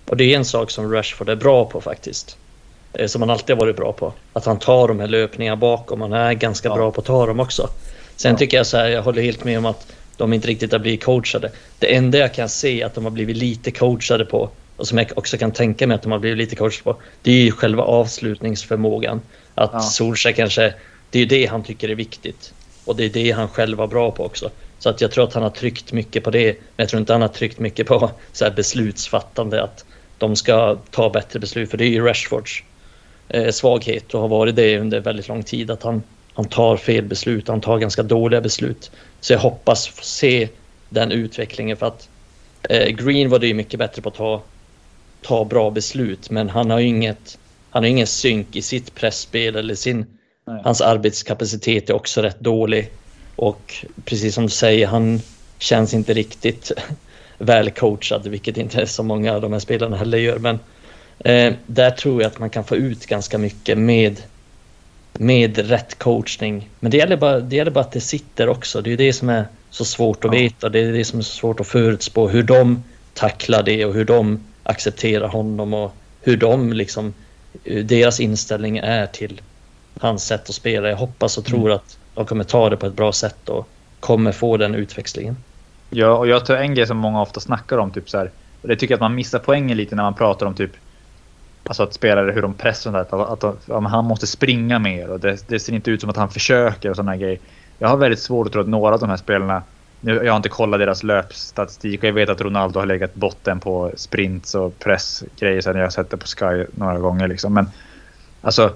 Och 0.05 0.17
det 0.17 0.33
är 0.33 0.37
en 0.37 0.45
sak 0.45 0.71
som 0.71 0.91
Rashford 0.93 1.29
är 1.29 1.35
bra 1.35 1.65
på 1.65 1.81
faktiskt. 1.81 2.37
Eh, 2.93 3.07
som 3.07 3.21
han 3.21 3.29
alltid 3.29 3.55
har 3.55 3.65
varit 3.65 3.75
bra 3.75 3.93
på. 3.93 4.13
Att 4.33 4.45
han 4.45 4.59
tar 4.59 4.87
de 4.87 4.99
här 4.99 5.07
löpningarna 5.07 5.55
bakom. 5.55 6.01
Han 6.01 6.13
är 6.13 6.33
ganska 6.33 6.69
ja. 6.69 6.75
bra 6.75 6.91
på 6.91 7.01
att 7.01 7.07
ta 7.07 7.25
dem 7.25 7.39
också. 7.39 7.69
Sen 8.15 8.31
ja. 8.31 8.37
tycker 8.37 8.57
jag 8.57 8.65
så 8.65 8.77
här, 8.77 8.89
jag 8.89 9.03
håller 9.03 9.21
helt 9.21 9.43
med 9.43 9.57
om 9.57 9.65
att 9.65 9.87
de 10.17 10.33
inte 10.33 10.47
riktigt 10.47 10.71
har 10.71 10.79
blivit 10.79 11.03
coachade. 11.03 11.51
Det 11.79 11.95
enda 11.95 12.17
jag 12.17 12.33
kan 12.33 12.49
se 12.49 12.83
att 12.83 12.95
de 12.95 13.03
har 13.03 13.11
blivit 13.11 13.37
lite 13.37 13.71
coachade 13.71 14.25
på 14.25 14.49
och 14.77 14.87
som 14.87 14.97
jag 14.97 15.07
också 15.15 15.37
kan 15.37 15.51
tänka 15.51 15.87
mig 15.87 15.95
att 15.95 16.01
de 16.01 16.11
har 16.11 16.19
blivit 16.19 16.37
lite 16.37 16.55
coachade 16.55 16.83
på. 16.83 17.01
Det 17.21 17.31
är 17.31 17.43
ju 17.43 17.51
själva 17.51 17.83
avslutningsförmågan. 17.83 19.21
Att 19.55 19.69
ja. 19.73 19.79
Solskjaer 19.79 20.33
kanske, 20.33 20.73
det 21.09 21.19
är 21.19 21.25
det 21.25 21.45
han 21.45 21.63
tycker 21.63 21.89
är 21.89 21.95
viktigt. 21.95 22.53
Och 22.85 22.95
det 22.95 23.05
är 23.05 23.09
det 23.09 23.31
han 23.31 23.47
själv 23.47 23.77
var 23.77 23.87
bra 23.87 24.11
på 24.11 24.25
också. 24.25 24.49
Så 24.81 24.89
att 24.89 25.01
jag 25.01 25.11
tror 25.11 25.23
att 25.23 25.33
han 25.33 25.43
har 25.43 25.49
tryckt 25.49 25.91
mycket 25.91 26.23
på 26.23 26.31
det. 26.31 26.53
Men 26.53 26.75
jag 26.75 26.89
tror 26.89 26.99
inte 26.99 27.13
han 27.13 27.21
har 27.21 27.29
tryckt 27.29 27.59
mycket 27.59 27.87
på 27.87 28.11
så 28.31 28.51
beslutsfattande. 28.55 29.63
Att 29.63 29.85
de 30.17 30.35
ska 30.35 30.77
ta 30.91 31.09
bättre 31.09 31.39
beslut. 31.39 31.69
För 31.69 31.77
det 31.77 31.85
är 31.85 31.89
ju 31.89 32.05
Rashfords 32.05 32.63
eh, 33.27 33.51
svaghet 33.51 34.13
och 34.13 34.21
har 34.21 34.27
varit 34.27 34.55
det 34.55 34.79
under 34.79 34.99
väldigt 34.99 35.27
lång 35.27 35.43
tid. 35.43 35.71
Att 35.71 35.83
han, 35.83 36.03
han 36.33 36.45
tar 36.45 36.77
fel 36.77 37.05
beslut. 37.05 37.47
Han 37.47 37.61
tar 37.61 37.79
ganska 37.79 38.03
dåliga 38.03 38.41
beslut. 38.41 38.91
Så 39.19 39.33
jag 39.33 39.39
hoppas 39.39 39.87
få 39.87 40.03
se 40.03 40.49
den 40.89 41.11
utvecklingen. 41.11 41.77
För 41.77 41.85
att 41.85 42.09
eh, 42.69 42.87
Green 42.87 43.29
var 43.29 43.39
det 43.39 43.47
ju 43.47 43.53
mycket 43.53 43.79
bättre 43.79 44.01
på 44.01 44.09
att 44.09 44.15
ta, 44.15 44.41
ta 45.21 45.45
bra 45.45 45.71
beslut. 45.71 46.29
Men 46.29 46.49
han 46.49 46.69
har 46.69 46.79
ju 46.79 46.87
inget, 46.87 47.37
han 47.69 47.83
har 47.83 47.89
ingen 47.89 48.07
synk 48.07 48.55
i 48.55 48.61
sitt 48.61 48.95
pressspel 48.95 49.55
eller 49.55 49.75
sin... 49.75 50.05
Nej. 50.47 50.61
Hans 50.63 50.81
arbetskapacitet 50.81 51.89
är 51.89 51.93
också 51.93 52.21
rätt 52.21 52.39
dålig. 52.39 52.91
Och 53.41 53.85
precis 54.05 54.35
som 54.35 54.43
du 54.43 54.49
säger, 54.49 54.87
han 54.87 55.21
känns 55.59 55.93
inte 55.93 56.13
riktigt 56.13 56.71
välcoachad, 57.37 58.27
vilket 58.27 58.57
inte 58.57 58.87
så 58.87 59.03
många 59.03 59.33
av 59.33 59.41
de 59.41 59.53
här 59.53 59.59
spelarna 59.59 59.97
heller 59.97 60.17
gör. 60.17 60.37
Men 60.39 60.59
eh, 61.19 61.53
där 61.65 61.91
tror 61.91 62.21
jag 62.21 62.29
att 62.29 62.39
man 62.39 62.49
kan 62.49 62.63
få 62.63 62.75
ut 62.75 63.05
ganska 63.05 63.37
mycket 63.37 63.77
med, 63.77 64.21
med 65.13 65.57
rätt 65.57 65.99
coachning. 65.99 66.69
Men 66.79 66.91
det 66.91 66.97
gäller, 66.97 67.17
bara, 67.17 67.39
det 67.39 67.55
gäller 67.55 67.71
bara 67.71 67.79
att 67.79 67.91
det 67.91 68.01
sitter 68.01 68.49
också. 68.49 68.81
Det 68.81 68.93
är 68.93 68.97
det 68.97 69.13
som 69.13 69.29
är 69.29 69.45
så 69.69 69.85
svårt 69.85 70.25
att 70.25 70.33
veta. 70.33 70.69
Det 70.69 70.79
är 70.79 70.91
det 70.91 71.05
som 71.05 71.19
är 71.19 71.23
så 71.23 71.35
svårt 71.35 71.59
att 71.59 71.67
förutspå. 71.67 72.27
Hur 72.27 72.43
de 72.43 72.83
tacklar 73.13 73.63
det 73.63 73.85
och 73.85 73.93
hur 73.93 74.05
de 74.05 74.43
accepterar 74.63 75.27
honom 75.27 75.73
och 75.73 75.91
hur 76.21 76.37
de 76.37 76.73
liksom 76.73 77.13
deras 77.63 78.19
inställning 78.19 78.77
är 78.77 79.05
till 79.05 79.41
hans 79.99 80.25
sätt 80.25 80.49
att 80.49 80.55
spela. 80.55 80.89
Jag 80.89 80.97
hoppas 80.97 81.37
och 81.37 81.45
tror 81.45 81.65
mm. 81.65 81.75
att 81.75 81.97
och 82.21 82.29
kommer 82.29 82.43
ta 82.43 82.69
det 82.69 82.77
på 82.77 82.85
ett 82.85 82.95
bra 82.95 83.11
sätt 83.11 83.49
och 83.49 83.67
kommer 83.99 84.31
få 84.31 84.57
den 84.57 84.75
utväxlingen. 84.75 85.37
Ja, 85.89 86.17
och 86.17 86.27
jag 86.27 86.45
tror 86.45 86.57
en 86.57 86.75
grej 86.75 86.87
som 86.87 86.97
många 86.97 87.21
ofta 87.21 87.39
snackar 87.39 87.77
om, 87.77 87.91
typ 87.91 88.09
så 88.09 88.17
här, 88.17 88.31
och 88.61 88.67
det 88.67 88.75
tycker 88.75 88.93
jag 88.93 88.97
att 88.97 89.01
man 89.01 89.15
missar 89.15 89.39
poängen 89.39 89.77
lite 89.77 89.95
när 89.95 90.03
man 90.03 90.13
pratar 90.13 90.45
om 90.45 90.53
typ 90.53 90.71
Alltså 91.63 91.83
att 91.83 91.93
spelare, 91.93 92.31
hur 92.31 92.41
de 92.41 92.53
pressar 92.53 92.89
och 92.89 93.07
sånt 93.07 93.21
Att, 93.21 93.43
att, 93.43 93.69
att 93.69 93.91
han 93.91 94.05
måste 94.05 94.27
springa 94.27 94.79
mer 94.79 95.09
och 95.09 95.19
det, 95.19 95.47
det, 95.47 95.59
ser 95.59 95.73
inte 95.73 95.91
ut 95.91 96.01
som 96.01 96.09
att 96.09 96.17
han 96.17 96.29
försöker 96.29 96.89
och 96.89 96.95
sådana 96.95 97.17
grejer. 97.17 97.39
Jag 97.79 97.87
har 97.87 97.97
väldigt 97.97 98.19
svårt 98.19 98.47
att 98.47 98.53
tro 98.53 98.61
att 98.61 98.67
några 98.67 98.93
av 98.93 98.99
de 98.99 99.09
här 99.09 99.17
spelarna 99.17 99.63
nu, 99.99 100.15
jag 100.23 100.31
har 100.31 100.37
inte 100.37 100.49
kollat 100.49 100.79
deras 100.79 101.03
löpstatistik 101.03 101.99
och 101.99 102.09
jag 102.09 102.13
vet 102.13 102.29
att 102.29 102.41
Ronaldo 102.41 102.79
har 102.79 102.85
legat 102.85 103.15
botten 103.15 103.59
på 103.59 103.91
sprints 103.95 104.55
och 104.55 104.79
pressgrejer 104.79 105.61
sen 105.61 105.75
jag 105.75 105.83
har 105.83 105.89
sett 105.89 106.09
det 106.09 106.17
på 106.17 106.27
Sky 106.27 106.65
några 106.71 106.99
gånger. 106.99 107.27
Liksom. 107.27 107.53
Men 107.53 107.69
alltså, 108.41 108.73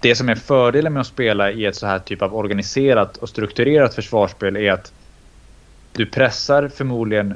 det 0.00 0.14
som 0.14 0.28
är 0.28 0.34
fördelen 0.34 0.92
med 0.92 1.00
att 1.00 1.06
spela 1.06 1.50
i 1.50 1.64
ett 1.64 1.76
så 1.76 1.86
här 1.86 1.98
typ 1.98 2.22
av 2.22 2.36
organiserat 2.36 3.16
och 3.16 3.28
strukturerat 3.28 3.94
försvarsspel 3.94 4.56
är 4.56 4.72
att 4.72 4.92
du 5.92 6.06
pressar 6.06 6.68
förmodligen 6.68 7.34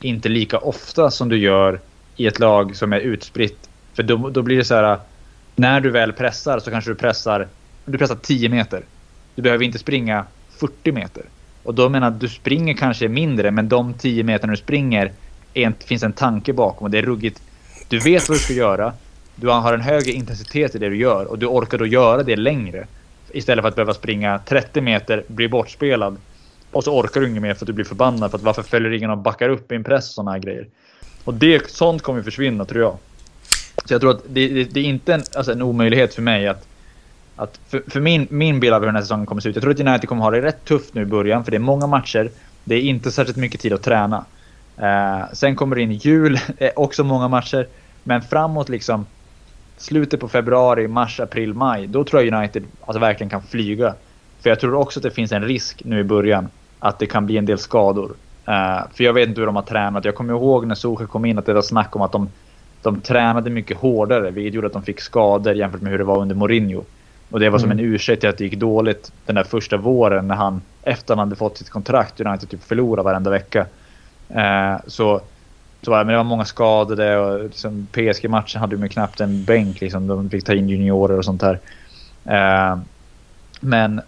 inte 0.00 0.28
lika 0.28 0.58
ofta 0.58 1.10
som 1.10 1.28
du 1.28 1.38
gör 1.38 1.80
i 2.16 2.26
ett 2.26 2.38
lag 2.38 2.76
som 2.76 2.92
är 2.92 3.00
utspritt. 3.00 3.68
För 3.94 4.02
då, 4.02 4.30
då 4.30 4.42
blir 4.42 4.56
det 4.56 4.64
så 4.64 4.74
här. 4.74 4.98
När 5.56 5.80
du 5.80 5.90
väl 5.90 6.12
pressar 6.12 6.58
så 6.58 6.70
kanske 6.70 6.90
du 6.90 6.94
pressar, 6.94 7.48
du 7.84 7.98
pressar 7.98 8.16
10 8.22 8.48
meter. 8.48 8.82
Du 9.34 9.42
behöver 9.42 9.64
inte 9.64 9.78
springa 9.78 10.24
40 10.58 10.92
meter. 10.92 11.22
Och 11.62 11.74
då 11.74 11.88
menar 11.88 12.10
du 12.10 12.28
springer 12.28 12.74
kanske 12.74 13.08
mindre 13.08 13.50
men 13.50 13.68
de 13.68 13.94
10 13.94 14.24
meterna 14.24 14.50
du 14.50 14.56
springer 14.56 15.12
är, 15.54 15.72
finns 15.86 16.02
en 16.02 16.12
tanke 16.12 16.52
bakom 16.52 16.84
och 16.84 16.90
det 16.90 16.98
är 16.98 17.02
ruggigt. 17.02 17.42
Du 17.88 17.98
vet 17.98 18.28
vad 18.28 18.38
du 18.38 18.40
ska 18.40 18.52
göra. 18.52 18.92
Du 19.36 19.48
har 19.48 19.74
en 19.74 19.80
högre 19.80 20.12
intensitet 20.12 20.74
i 20.74 20.78
det 20.78 20.88
du 20.88 20.96
gör 20.96 21.24
och 21.24 21.38
du 21.38 21.46
orkar 21.46 21.78
då 21.78 21.86
göra 21.86 22.22
det 22.22 22.36
längre. 22.36 22.86
Istället 23.32 23.62
för 23.62 23.68
att 23.68 23.74
behöva 23.74 23.94
springa 23.94 24.38
30 24.38 24.80
meter, 24.80 25.24
bli 25.28 25.48
bortspelad 25.48 26.16
och 26.70 26.84
så 26.84 26.98
orkar 26.98 27.20
du 27.20 27.28
inget 27.28 27.42
mer 27.42 27.54
för 27.54 27.64
att 27.64 27.66
du 27.66 27.72
blir 27.72 27.84
förbannad 27.84 28.30
för 28.30 28.38
att 28.38 28.44
varför 28.44 28.62
följer 28.62 28.92
ingen 28.92 29.10
och 29.10 29.18
backar 29.18 29.48
upp 29.48 29.72
i 29.72 29.74
en 29.74 29.84
press 29.84 30.08
och 30.08 30.14
sådana 30.14 30.30
här 30.30 30.38
grejer. 30.38 30.66
Och 31.24 31.34
det, 31.34 31.70
sånt 31.70 32.02
kommer 32.02 32.22
försvinna 32.22 32.64
tror 32.64 32.82
jag. 32.82 32.96
Så 33.84 33.94
jag 33.94 34.00
tror 34.00 34.10
att 34.10 34.22
det, 34.28 34.48
det, 34.48 34.64
det 34.64 34.80
är 34.80 34.84
inte 34.84 35.14
en, 35.14 35.22
alltså 35.36 35.52
en 35.52 35.62
omöjlighet 35.62 36.14
för 36.14 36.22
mig 36.22 36.48
att 36.48 36.66
att 37.36 37.60
för, 37.68 37.82
för, 37.86 38.00
min, 38.00 38.26
min 38.30 38.60
bild 38.60 38.74
av 38.74 38.80
hur 38.80 38.86
den 38.86 38.94
här 38.94 39.02
säsongen 39.02 39.26
kommer 39.26 39.40
se 39.40 39.48
ut. 39.48 39.56
Jag 39.56 39.62
tror 39.62 39.72
att 39.72 39.80
United 39.80 40.08
kommer 40.08 40.22
ha 40.22 40.30
det 40.30 40.42
rätt 40.42 40.64
tufft 40.64 40.94
nu 40.94 41.02
i 41.02 41.04
början 41.04 41.44
för 41.44 41.50
det 41.50 41.56
är 41.56 41.58
många 41.58 41.86
matcher. 41.86 42.30
Det 42.64 42.74
är 42.74 42.80
inte 42.80 43.10
särskilt 43.10 43.36
mycket 43.36 43.60
tid 43.60 43.72
att 43.72 43.82
träna. 43.82 44.24
Eh, 44.76 45.32
sen 45.32 45.56
kommer 45.56 45.76
det 45.76 45.82
in 45.82 45.92
jul, 45.92 46.38
eh, 46.58 46.70
också 46.76 47.04
många 47.04 47.28
matcher. 47.28 47.68
Men 48.02 48.22
framåt 48.22 48.68
liksom 48.68 49.06
slutet 49.76 50.20
på 50.20 50.28
februari, 50.28 50.88
mars, 50.88 51.20
april, 51.20 51.54
maj. 51.54 51.86
Då 51.86 52.04
tror 52.04 52.22
jag 52.22 52.34
United 52.34 52.64
alltså, 52.84 53.00
verkligen 53.00 53.30
kan 53.30 53.42
flyga. 53.42 53.94
För 54.40 54.50
jag 54.50 54.60
tror 54.60 54.74
också 54.74 54.98
att 54.98 55.02
det 55.02 55.10
finns 55.10 55.32
en 55.32 55.44
risk 55.44 55.82
nu 55.84 56.00
i 56.00 56.04
början 56.04 56.48
att 56.78 56.98
det 56.98 57.06
kan 57.06 57.26
bli 57.26 57.36
en 57.36 57.46
del 57.46 57.58
skador. 57.58 58.14
Uh, 58.48 58.88
för 58.94 59.04
jag 59.04 59.12
vet 59.12 59.28
inte 59.28 59.40
hur 59.40 59.46
de 59.46 59.56
har 59.56 59.62
tränat. 59.62 60.04
Jag 60.04 60.14
kommer 60.14 60.34
ihåg 60.34 60.66
när 60.66 60.74
Solskjaer 60.74 61.08
kom 61.08 61.24
in 61.24 61.38
att 61.38 61.46
det 61.46 61.52
var 61.52 61.62
snack 61.62 61.96
om 61.96 62.02
att 62.02 62.12
de, 62.12 62.28
de 62.82 63.00
tränade 63.00 63.50
mycket 63.50 63.76
hårdare 63.76 64.30
vilket 64.30 64.54
gjorde 64.54 64.66
att 64.66 64.72
de 64.72 64.82
fick 64.82 65.00
skador 65.00 65.54
jämfört 65.54 65.80
med 65.80 65.90
hur 65.90 65.98
det 65.98 66.04
var 66.04 66.18
under 66.18 66.34
Mourinho. 66.34 66.84
Och 67.30 67.40
det 67.40 67.50
var 67.50 67.58
som 67.58 67.70
mm. 67.70 67.84
en 67.84 67.92
ursäkt 67.92 68.20
till 68.20 68.28
att 68.28 68.38
det 68.38 68.44
gick 68.44 68.58
dåligt 68.58 69.12
den 69.26 69.34
där 69.34 69.44
första 69.44 69.76
våren 69.76 70.28
när 70.28 70.34
han 70.34 70.62
efter 70.82 71.14
han 71.14 71.18
hade 71.18 71.36
fått 71.36 71.58
sitt 71.58 71.70
kontrakt 71.70 72.20
United 72.20 72.48
typ 72.48 72.64
förlorade 72.64 73.04
varenda 73.04 73.30
vecka. 73.30 73.66
Uh, 74.30 74.76
så 74.86 75.20
så 75.86 75.90
men 75.90 76.06
det 76.06 76.16
var 76.16 76.24
många 76.24 76.44
skadade 76.44 77.18
och 77.18 77.44
liksom 77.44 77.86
PSG-matchen 77.92 78.60
hade 78.60 78.76
ju 78.76 78.88
knappt 78.88 79.20
en 79.20 79.44
bänk. 79.44 79.80
Liksom. 79.80 80.06
De 80.06 80.30
fick 80.30 80.44
ta 80.44 80.54
in 80.54 80.68
juniorer 80.68 81.18
och 81.18 81.24
sånt 81.24 81.40
där. 81.40 81.60
Eh, 82.24 82.78
men 83.60 84.00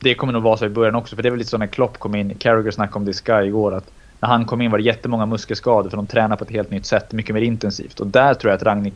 det 0.00 0.14
kommer 0.14 0.32
nog 0.32 0.42
vara 0.42 0.56
så 0.56 0.66
i 0.66 0.68
början 0.68 0.94
också. 0.94 1.16
För 1.16 1.22
det 1.22 1.28
är 1.28 1.30
väl 1.30 1.38
lite 1.38 1.50
så 1.50 1.58
när 1.58 1.66
Klopp 1.66 1.98
kom 1.98 2.14
in. 2.14 2.34
Carragher 2.34 2.70
snackade 2.70 2.96
om 2.96 3.04
det 3.04 3.10
i 3.10 3.14
Sky 3.14 3.46
igår. 3.46 3.74
Att 3.74 3.90
när 4.20 4.28
han 4.28 4.44
kom 4.44 4.60
in 4.60 4.70
var 4.70 4.78
det 4.78 4.84
jättemånga 4.84 5.26
muskelskador 5.26 5.90
för 5.90 5.96
de 5.96 6.06
tränar 6.06 6.36
på 6.36 6.44
ett 6.44 6.50
helt 6.50 6.70
nytt 6.70 6.86
sätt. 6.86 7.12
Mycket 7.12 7.34
mer 7.34 7.42
intensivt. 7.42 8.00
Och 8.00 8.06
där 8.06 8.34
tror 8.34 8.50
jag 8.50 8.56
att 8.56 8.62
Ragnik 8.62 8.94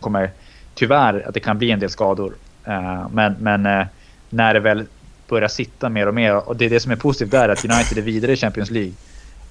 kommer... 0.00 0.30
Tyvärr 0.74 1.28
att 1.28 1.34
det 1.34 1.40
kan 1.40 1.58
bli 1.58 1.70
en 1.70 1.80
del 1.80 1.90
skador. 1.90 2.34
Eh, 2.64 3.08
men 3.12 3.36
men 3.40 3.66
eh, 3.66 3.86
när 4.30 4.54
det 4.54 4.60
väl 4.60 4.84
börjar 5.28 5.48
sitta 5.48 5.88
mer 5.88 6.08
och 6.08 6.14
mer. 6.14 6.48
Och 6.48 6.56
det 6.56 6.64
är 6.64 6.70
det 6.70 6.80
som 6.80 6.92
är 6.92 6.96
positivt 6.96 7.30
där. 7.30 7.48
Att 7.48 7.64
United 7.64 7.98
är 7.98 8.02
vidare 8.02 8.32
i 8.32 8.36
Champions 8.36 8.70
League. 8.70 8.92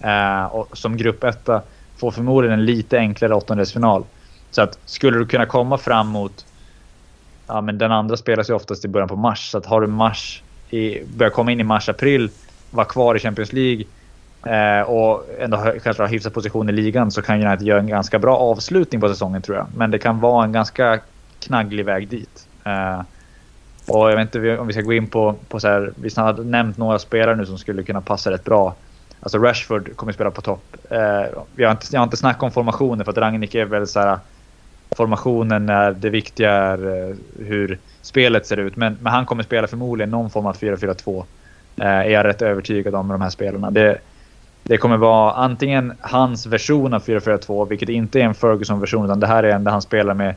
Uh, 0.06 0.46
och 0.46 0.78
som 0.78 0.98
gruppetta 0.98 1.62
får 2.04 2.12
förmodligen 2.12 2.60
en 2.60 2.66
lite 2.66 2.98
enklare 2.98 3.36
åttondelsfinal. 3.36 4.04
Så 4.52 4.62
att 4.62 4.80
skulle 4.86 5.18
du 5.18 5.26
kunna 5.26 5.46
komma 5.46 5.78
fram 5.78 6.08
mot... 6.08 6.46
Ja 7.48 7.62
men 7.62 7.78
den 7.78 7.92
andra 7.92 8.18
spelas 8.18 8.50
ju 8.50 8.54
oftast 8.54 8.86
i 8.86 8.88
början 8.88 9.10
på 9.10 9.16
mars. 9.16 9.52
Så 9.52 9.58
att 9.58 9.66
har 9.66 9.82
du 9.82 9.88
mars 9.88 10.44
i, 10.70 11.04
börjar 11.16 11.30
komma 11.30 11.52
in 11.52 11.60
i 11.60 11.64
mars-april, 11.64 12.30
vara 12.72 12.86
kvar 12.86 13.16
i 13.16 13.20
Champions 13.20 13.54
League 13.54 13.84
eh, 14.46 14.82
och 14.82 15.26
ändå 15.40 15.58
kanske 15.84 16.04
ha 16.04 16.08
hyfsad 16.08 16.34
position 16.34 16.70
i 16.70 16.72
ligan 16.72 17.12
så 17.12 17.22
kan 17.22 17.44
United 17.44 17.68
göra 17.68 17.80
en 17.80 17.88
ganska 17.88 18.20
bra 18.20 18.38
avslutning 18.38 19.02
på 19.02 19.10
säsongen 19.10 19.42
tror 19.42 19.58
jag. 19.58 19.68
Men 19.76 19.92
det 19.92 20.00
kan 20.00 20.20
vara 20.20 20.44
en 20.44 20.52
ganska 20.52 21.00
knagglig 21.40 21.86
väg 21.86 22.08
dit. 22.08 22.48
Eh, 22.64 23.02
och 23.88 24.12
jag 24.12 24.16
vet 24.16 24.36
inte 24.36 24.58
om 24.58 24.68
vi 24.68 24.74
ska 24.74 24.82
gå 24.82 24.94
in 24.94 25.08
på, 25.08 25.36
på 25.50 25.60
så 25.60 25.68
här, 25.68 25.94
vi 25.96 26.10
har 26.16 26.34
nämnt 26.34 26.78
några 26.78 27.00
spelare 27.00 27.36
nu 27.36 27.46
som 27.46 27.58
skulle 27.58 27.84
kunna 27.84 28.02
passa 28.02 28.32
rätt 28.32 28.44
bra. 28.44 28.76
Alltså 29.24 29.38
Rashford 29.38 29.96
kommer 29.96 30.14
spela 30.14 30.32
på 30.32 30.42
topp. 30.42 30.78
Eh, 30.90 30.98
jag, 31.56 31.68
har 31.68 31.72
inte, 31.72 31.86
jag 31.92 32.00
har 32.00 32.04
inte 32.04 32.18
snackat 32.18 32.44
om 32.44 32.52
formationer 32.52 33.04
för 33.04 33.12
att 33.12 33.18
Rangnick 33.18 33.56
är 33.56 33.66
väl 33.66 33.88
så 33.88 34.00
här. 34.00 34.20
Formationen 34.98 35.70
är 35.70 35.92
det 35.92 36.10
viktiga 36.10 36.52
är 36.52 37.10
eh, 37.10 37.16
hur 37.46 37.80
spelet 38.02 38.48
ser 38.48 38.58
ut. 38.58 38.76
Men, 38.76 38.98
men 39.02 39.14
han 39.14 39.26
kommer 39.26 39.44
spela 39.44 39.68
förmodligen 39.68 40.10
någon 40.10 40.30
form 40.30 40.46
av 40.46 40.58
4-4-2. 40.58 41.24
Eh, 41.78 41.88
är 41.88 42.10
jag 42.10 42.26
rätt 42.26 42.42
övertygad 42.42 42.96
om 42.96 43.08
med 43.08 43.14
de 43.14 43.22
här 43.22 43.30
spelarna. 43.30 43.72
Det, 43.72 43.98
det 44.64 44.78
kommer 44.78 44.98
vara 44.98 45.34
antingen 45.34 45.94
hans 46.02 46.46
version 46.46 46.94
av 46.94 47.04
4-4-2, 47.04 47.70
vilket 47.70 47.90
inte 47.90 48.20
är 48.20 48.24
en 48.24 48.36
Ferguson-version, 48.36 49.06
utan 49.06 49.20
det 49.20 49.28
här 49.28 49.44
är 49.44 49.50
en 49.50 49.64
där 49.64 49.72
han 49.72 49.82
spelar 49.82 50.14
med, 50.14 50.36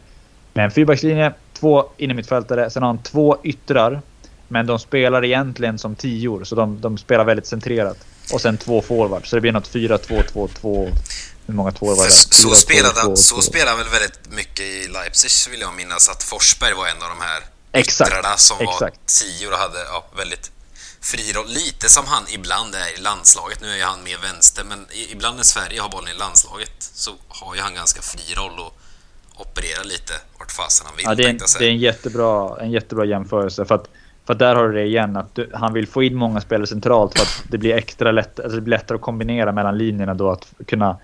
med 0.52 0.64
en 0.64 0.70
fyrbackslinje, 0.70 1.32
två 1.52 1.84
innermittfältare, 1.96 2.70
sen 2.70 2.82
har 2.82 2.88
han 2.88 2.98
två 2.98 3.36
yttrar. 3.42 4.00
Men 4.48 4.66
de 4.66 4.78
spelar 4.78 5.24
egentligen 5.24 5.78
som 5.78 5.94
tior, 5.94 6.44
så 6.44 6.54
de, 6.54 6.80
de 6.80 6.98
spelar 6.98 7.24
väldigt 7.24 7.46
centrerat. 7.46 8.06
Och 8.32 8.40
sen 8.40 8.58
två 8.58 8.82
forwards, 8.82 9.30
så 9.30 9.36
det 9.36 9.40
blir 9.40 9.52
något 9.52 9.72
4-2-2-2. 9.72 10.92
Hur 11.46 11.54
många 11.54 11.72
två 11.72 11.86
var 11.94 12.04
det? 12.04 12.10
Så, 12.10 12.28
så, 12.30 12.48
4, 12.48 12.56
spelade, 12.56 13.00
2, 13.00 13.08
2, 13.08 13.16
så 13.16 13.34
2. 13.34 13.42
spelade 13.42 13.70
han 13.70 13.78
väl 13.78 13.88
väldigt 13.88 14.30
mycket 14.30 14.60
i 14.60 14.88
Leipzig 14.88 15.50
vill 15.50 15.60
jag 15.60 15.74
minnas 15.74 16.08
att 16.08 16.22
Forsberg 16.22 16.74
var 16.74 16.86
en 16.86 17.02
av 17.02 17.08
de 17.08 17.20
här 17.24 17.42
Exakt, 17.72 18.10
yttrarna 18.10 18.36
som 18.36 18.58
var 18.58 18.72
exakt. 18.72 19.00
tior 19.06 19.52
och 19.52 19.58
hade 19.58 19.78
ja, 19.78 20.04
väldigt 20.16 20.50
fri 21.00 21.32
roll. 21.32 21.48
Lite 21.48 21.88
som 21.88 22.04
han 22.06 22.22
ibland 22.28 22.74
är 22.74 22.98
i 22.98 23.00
landslaget. 23.00 23.60
Nu 23.60 23.70
är 23.70 23.76
ju 23.76 23.82
han 23.82 24.04
mer 24.04 24.18
vänster, 24.18 24.64
men 24.64 24.86
ibland 25.12 25.36
när 25.36 25.44
Sverige 25.44 25.80
har 25.80 25.88
bollen 25.88 26.10
i 26.14 26.18
landslaget 26.18 26.76
så 26.78 27.10
har 27.28 27.54
ju 27.54 27.60
han 27.60 27.74
ganska 27.74 28.02
fri 28.02 28.34
roll 28.34 28.58
och 28.58 28.72
opererar 29.36 29.84
lite 29.84 30.12
vart 30.38 30.52
fasen 30.52 30.86
han 30.86 30.96
vill. 30.96 31.04
Ja, 31.04 31.14
det, 31.14 31.24
är 31.24 31.28
en, 31.28 31.40
det 31.58 31.64
är 31.64 31.70
en 31.70 31.78
jättebra, 31.78 32.60
en 32.60 32.70
jättebra 32.70 33.04
jämförelse. 33.04 33.64
För 33.64 33.74
att, 33.74 33.88
för 34.26 34.34
där 34.34 34.54
har 34.54 34.68
du 34.68 34.74
det 34.74 34.84
igen, 34.84 35.16
att 35.16 35.34
du, 35.34 35.50
han 35.54 35.72
vill 35.72 35.86
få 35.86 36.02
in 36.02 36.16
många 36.16 36.40
spelare 36.40 36.66
centralt 36.66 37.18
för 37.18 37.22
att 37.22 37.50
det 37.50 37.58
blir 37.58 37.74
extra 37.74 38.12
lätt, 38.12 38.40
alltså 38.40 38.56
det 38.56 38.62
blir 38.62 38.70
lättare 38.70 38.96
att 38.96 39.02
kombinera 39.02 39.52
mellan 39.52 39.78
linjerna 39.78 40.14
då. 40.14 40.30
Att 40.30 40.52
kunna 40.66 40.96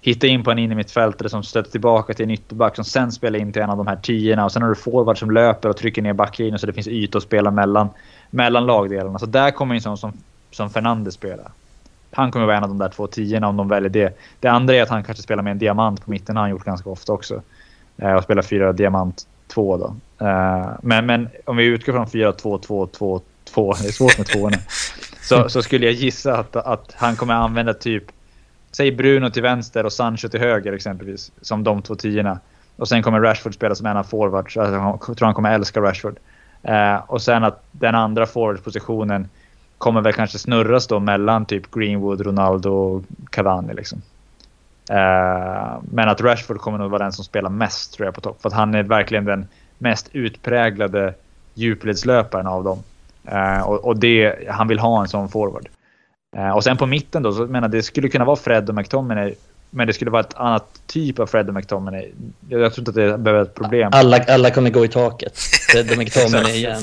hitta 0.00 0.26
in 0.26 0.44
på 0.44 0.50
en 0.50 0.58
innermittfältare 0.58 1.28
som 1.28 1.42
stöter 1.42 1.70
tillbaka 1.70 2.14
till 2.14 2.24
en 2.24 2.30
ytterback 2.30 2.76
som 2.76 2.84
sen 2.84 3.12
spelar 3.12 3.38
in 3.38 3.52
till 3.52 3.62
en 3.62 3.70
av 3.70 3.76
de 3.76 3.86
här 3.86 3.96
tiorna. 3.96 4.44
Och 4.44 4.52
sen 4.52 4.62
har 4.62 4.68
du 4.68 4.74
forward 4.74 5.18
som 5.18 5.30
löper 5.30 5.68
och 5.68 5.76
trycker 5.76 6.02
ner 6.02 6.12
backlinjen 6.12 6.58
så 6.58 6.66
det 6.66 6.72
finns 6.72 6.88
yta 6.88 7.18
att 7.18 7.24
spela 7.24 7.50
mellan, 7.50 7.88
mellan 8.30 8.66
lagdelarna. 8.66 9.18
Så 9.18 9.26
där 9.26 9.50
kommer 9.50 9.74
en 9.74 9.80
sån 9.80 9.98
som, 9.98 10.12
som 10.50 10.70
Fernandes 10.70 11.14
spela. 11.14 11.52
Han 12.10 12.30
kommer 12.30 12.46
vara 12.46 12.56
en 12.56 12.62
av 12.62 12.68
de 12.68 12.78
där 12.78 12.88
två 12.88 13.06
tiorna 13.06 13.48
om 13.48 13.56
de 13.56 13.68
väljer 13.68 13.90
det. 13.90 14.18
Det 14.40 14.48
andra 14.48 14.74
är 14.74 14.82
att 14.82 14.88
han 14.88 15.04
kanske 15.04 15.22
spelar 15.22 15.42
med 15.42 15.50
en 15.50 15.58
diamant 15.58 16.04
på 16.04 16.10
mitten. 16.10 16.36
har 16.36 16.42
han 16.42 16.50
gjort 16.50 16.64
ganska 16.64 16.90
ofta 16.90 17.12
också. 17.12 17.42
Eh, 17.96 18.12
och 18.12 18.22
spelar 18.22 18.42
fyra 18.42 18.72
diamant 18.72 19.26
två 19.46 19.76
då. 19.76 19.96
Eh, 20.26 20.68
men, 20.82 21.06
men 21.06 21.28
om 21.44 21.56
vi 21.56 21.64
utgår 21.64 21.92
från 21.92 22.06
4-2-2-2-2. 22.06 23.22
Det 23.82 23.88
är 23.88 23.92
svårt 23.92 24.18
med 24.18 24.26
tvåorna. 24.26 24.56
så, 25.22 25.48
så 25.48 25.62
skulle 25.62 25.86
jag 25.86 25.94
gissa 25.94 26.36
att, 26.36 26.56
att 26.56 26.92
han 26.96 27.16
kommer 27.16 27.34
använda 27.34 27.74
typ 27.74 28.04
Säg 28.76 28.92
Bruno 28.92 29.30
till 29.30 29.42
vänster 29.42 29.86
och 29.86 29.92
Sancho 29.92 30.28
till 30.28 30.40
höger 30.40 30.72
exempelvis. 30.72 31.32
Som 31.40 31.64
de 31.64 31.82
två 31.82 31.94
tiorna. 31.94 32.38
Och 32.76 32.88
sen 32.88 33.02
kommer 33.02 33.20
Rashford 33.20 33.54
spela 33.54 33.74
som 33.74 33.86
en 33.86 33.96
av 33.96 34.04
forwards. 34.04 34.56
Alltså, 34.56 34.74
jag 35.08 35.16
tror 35.16 35.26
han 35.26 35.34
kommer 35.34 35.54
älska 35.54 35.80
Rashford. 35.80 36.16
Eh, 36.62 36.96
och 37.06 37.22
sen 37.22 37.44
att 37.44 37.64
den 37.70 37.94
andra 37.94 38.26
forwardspositionen 38.26 39.28
kommer 39.78 40.00
väl 40.00 40.12
kanske 40.12 40.38
snurras 40.38 40.86
då 40.86 41.00
mellan 41.00 41.46
typ 41.46 41.70
Greenwood, 41.70 42.20
Ronaldo 42.20 42.70
och 42.70 43.04
Cavani 43.30 43.74
liksom. 43.74 44.02
Eh, 44.90 45.78
men 45.90 46.08
att 46.08 46.20
Rashford 46.20 46.58
kommer 46.58 46.78
nog 46.78 46.90
vara 46.90 47.02
den 47.02 47.12
som 47.12 47.24
spelar 47.24 47.50
mest 47.50 47.94
tror 47.94 48.06
jag 48.06 48.14
på 48.14 48.20
topp. 48.20 48.42
För 48.42 48.48
att 48.48 48.54
han 48.54 48.74
är 48.74 48.82
verkligen 48.82 49.24
den 49.24 49.46
mest 49.78 50.08
utpräglade 50.12 51.14
djupledslöparen 51.54 52.46
av 52.46 52.64
dem. 52.64 52.82
Eh, 53.24 53.60
och, 53.60 53.84
och 53.84 53.96
det, 53.96 54.48
han 54.48 54.68
vill 54.68 54.78
ha 54.78 55.00
en 55.00 55.08
sån 55.08 55.28
forward. 55.28 55.68
Eh, 56.36 56.50
och 56.50 56.64
sen 56.64 56.76
på 56.76 56.86
mitten 56.86 57.22
då, 57.22 57.32
så 57.32 57.46
menar 57.46 57.68
det 57.68 57.82
skulle 57.82 58.08
kunna 58.08 58.24
vara 58.24 58.36
Fred 58.36 58.68
och 58.68 58.74
McTominay. 58.74 59.34
Men 59.70 59.86
det 59.86 59.92
skulle 59.92 60.10
vara 60.10 60.20
ett 60.20 60.34
annat 60.34 60.80
typ 60.86 61.18
av 61.18 61.26
Fred 61.26 61.48
och 61.48 61.54
McTominay. 61.54 62.12
Jag, 62.48 62.60
jag 62.60 62.74
tror 62.74 62.80
inte 62.80 62.90
att 62.90 62.94
det 62.94 63.18
behöver 63.18 63.32
vara 63.32 63.42
ett 63.42 63.54
problem. 63.54 63.90
Alla, 63.94 64.24
alla 64.28 64.50
kommer 64.50 64.70
gå 64.70 64.84
i 64.84 64.88
taket. 64.88 65.38
Fred 65.38 65.90
och 65.90 65.98
McTominay 65.98 66.56
igen. 66.56 66.82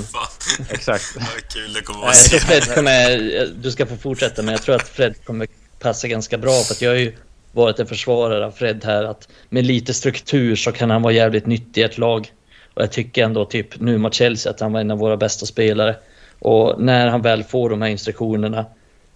Exakt. 0.70 1.04
vad 1.16 1.48
kul 1.54 1.74
det 1.74 1.82
kommer 1.82 2.00
vara 2.00 2.10
att 2.10 2.32
Jag 2.32 2.42
tror 2.42 2.60
se. 2.60 2.62
Fred 2.62 2.76
kommer, 2.76 3.62
du 3.64 3.72
ska 3.72 3.86
få 3.86 3.96
fortsätta, 3.96 4.42
men 4.42 4.52
jag 4.52 4.62
tror 4.62 4.76
att 4.76 4.88
Fred 4.88 5.26
kommer 5.26 5.48
passa 5.80 6.08
ganska 6.08 6.38
bra 6.38 6.52
för 6.52 6.74
att 6.74 6.82
jag 6.82 6.92
har 6.92 6.98
ju 6.98 7.14
varit 7.52 7.80
en 7.80 7.88
försvarare 7.88 8.46
av 8.46 8.52
Fred 8.52 8.84
här 8.86 9.04
att 9.04 9.28
med 9.50 9.66
lite 9.66 9.94
struktur 9.94 10.56
så 10.56 10.72
kan 10.72 10.90
han 10.90 11.02
vara 11.02 11.14
jävligt 11.14 11.46
nyttig 11.46 11.82
i 11.82 11.84
ett 11.84 11.98
lag. 11.98 12.32
Och 12.74 12.82
jag 12.82 12.92
tycker 12.92 13.24
ändå 13.24 13.46
typ 13.46 13.80
nu 13.80 13.98
mot 13.98 14.14
Chelsea 14.14 14.52
att 14.52 14.60
han 14.60 14.74
var 14.74 14.80
en 14.82 14.92
av 14.92 14.98
våra 14.98 15.18
bästa 15.18 15.46
spelare. 15.46 15.96
Och 16.40 16.82
när 16.82 17.08
han 17.08 17.22
väl 17.22 17.44
får 17.44 17.70
de 17.70 17.82
här 17.82 17.90
instruktionerna 17.90 18.66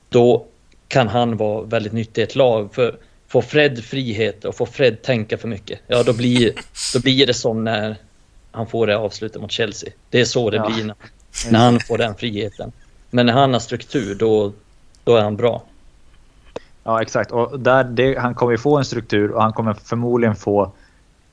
då 0.10 0.46
kan 0.88 1.08
han 1.08 1.38
vara 1.38 1.62
väldigt 1.64 1.94
nyttig 1.94 2.22
i 2.22 2.24
ett 2.24 2.36
lag. 2.36 2.74
För 2.76 2.96
får 3.28 3.42
Fred 3.42 3.84
frihet 3.84 4.46
och 4.46 4.56
får 4.56 4.66
Fred 4.66 5.02
tänka 5.02 5.38
för 5.38 5.48
mycket, 5.48 5.80
ja 5.88 6.04
då 6.04 6.14
blir, 6.14 6.52
då 6.94 7.00
blir 7.00 7.28
det 7.28 7.34
som 7.34 7.64
när 7.64 7.96
han 8.52 8.68
får 8.68 8.88
det 8.88 8.98
avslutet 8.98 9.42
mot 9.42 9.52
Chelsea. 9.52 9.90
Det 10.10 10.22
är 10.22 10.26
så 10.26 10.50
det 10.50 10.58
Ja. 10.58 10.70
blir 10.70 10.84
när, 10.84 10.96
när 11.52 11.60
han 11.60 11.80
får 11.80 11.98
den 11.98 12.16
friheten. 12.16 12.72
Men 13.10 13.26
när 13.26 13.34
han 13.34 13.54
har 13.54 13.60
struktur, 13.60 14.16
då, 14.16 14.54
då 15.04 15.16
är 15.16 15.22
han 15.22 15.36
bra. 15.36 15.64
Ja, 16.88 17.02
exakt. 17.02 17.32
Och 17.32 17.60
där, 17.60 17.84
det, 17.84 18.20
han 18.20 18.36
kommer 18.36 18.52
ju 18.52 18.58
få 18.58 18.78
en 18.78 18.86
struktur 18.86 19.32
och 19.32 19.42
han 19.42 19.54
kommer 19.54 19.74
förmodligen 19.74 20.36
få 20.36 20.72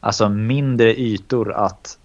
alltså, 0.01 0.29
mindre 0.29 1.01
ytor 1.01 1.53
att, 1.53 1.99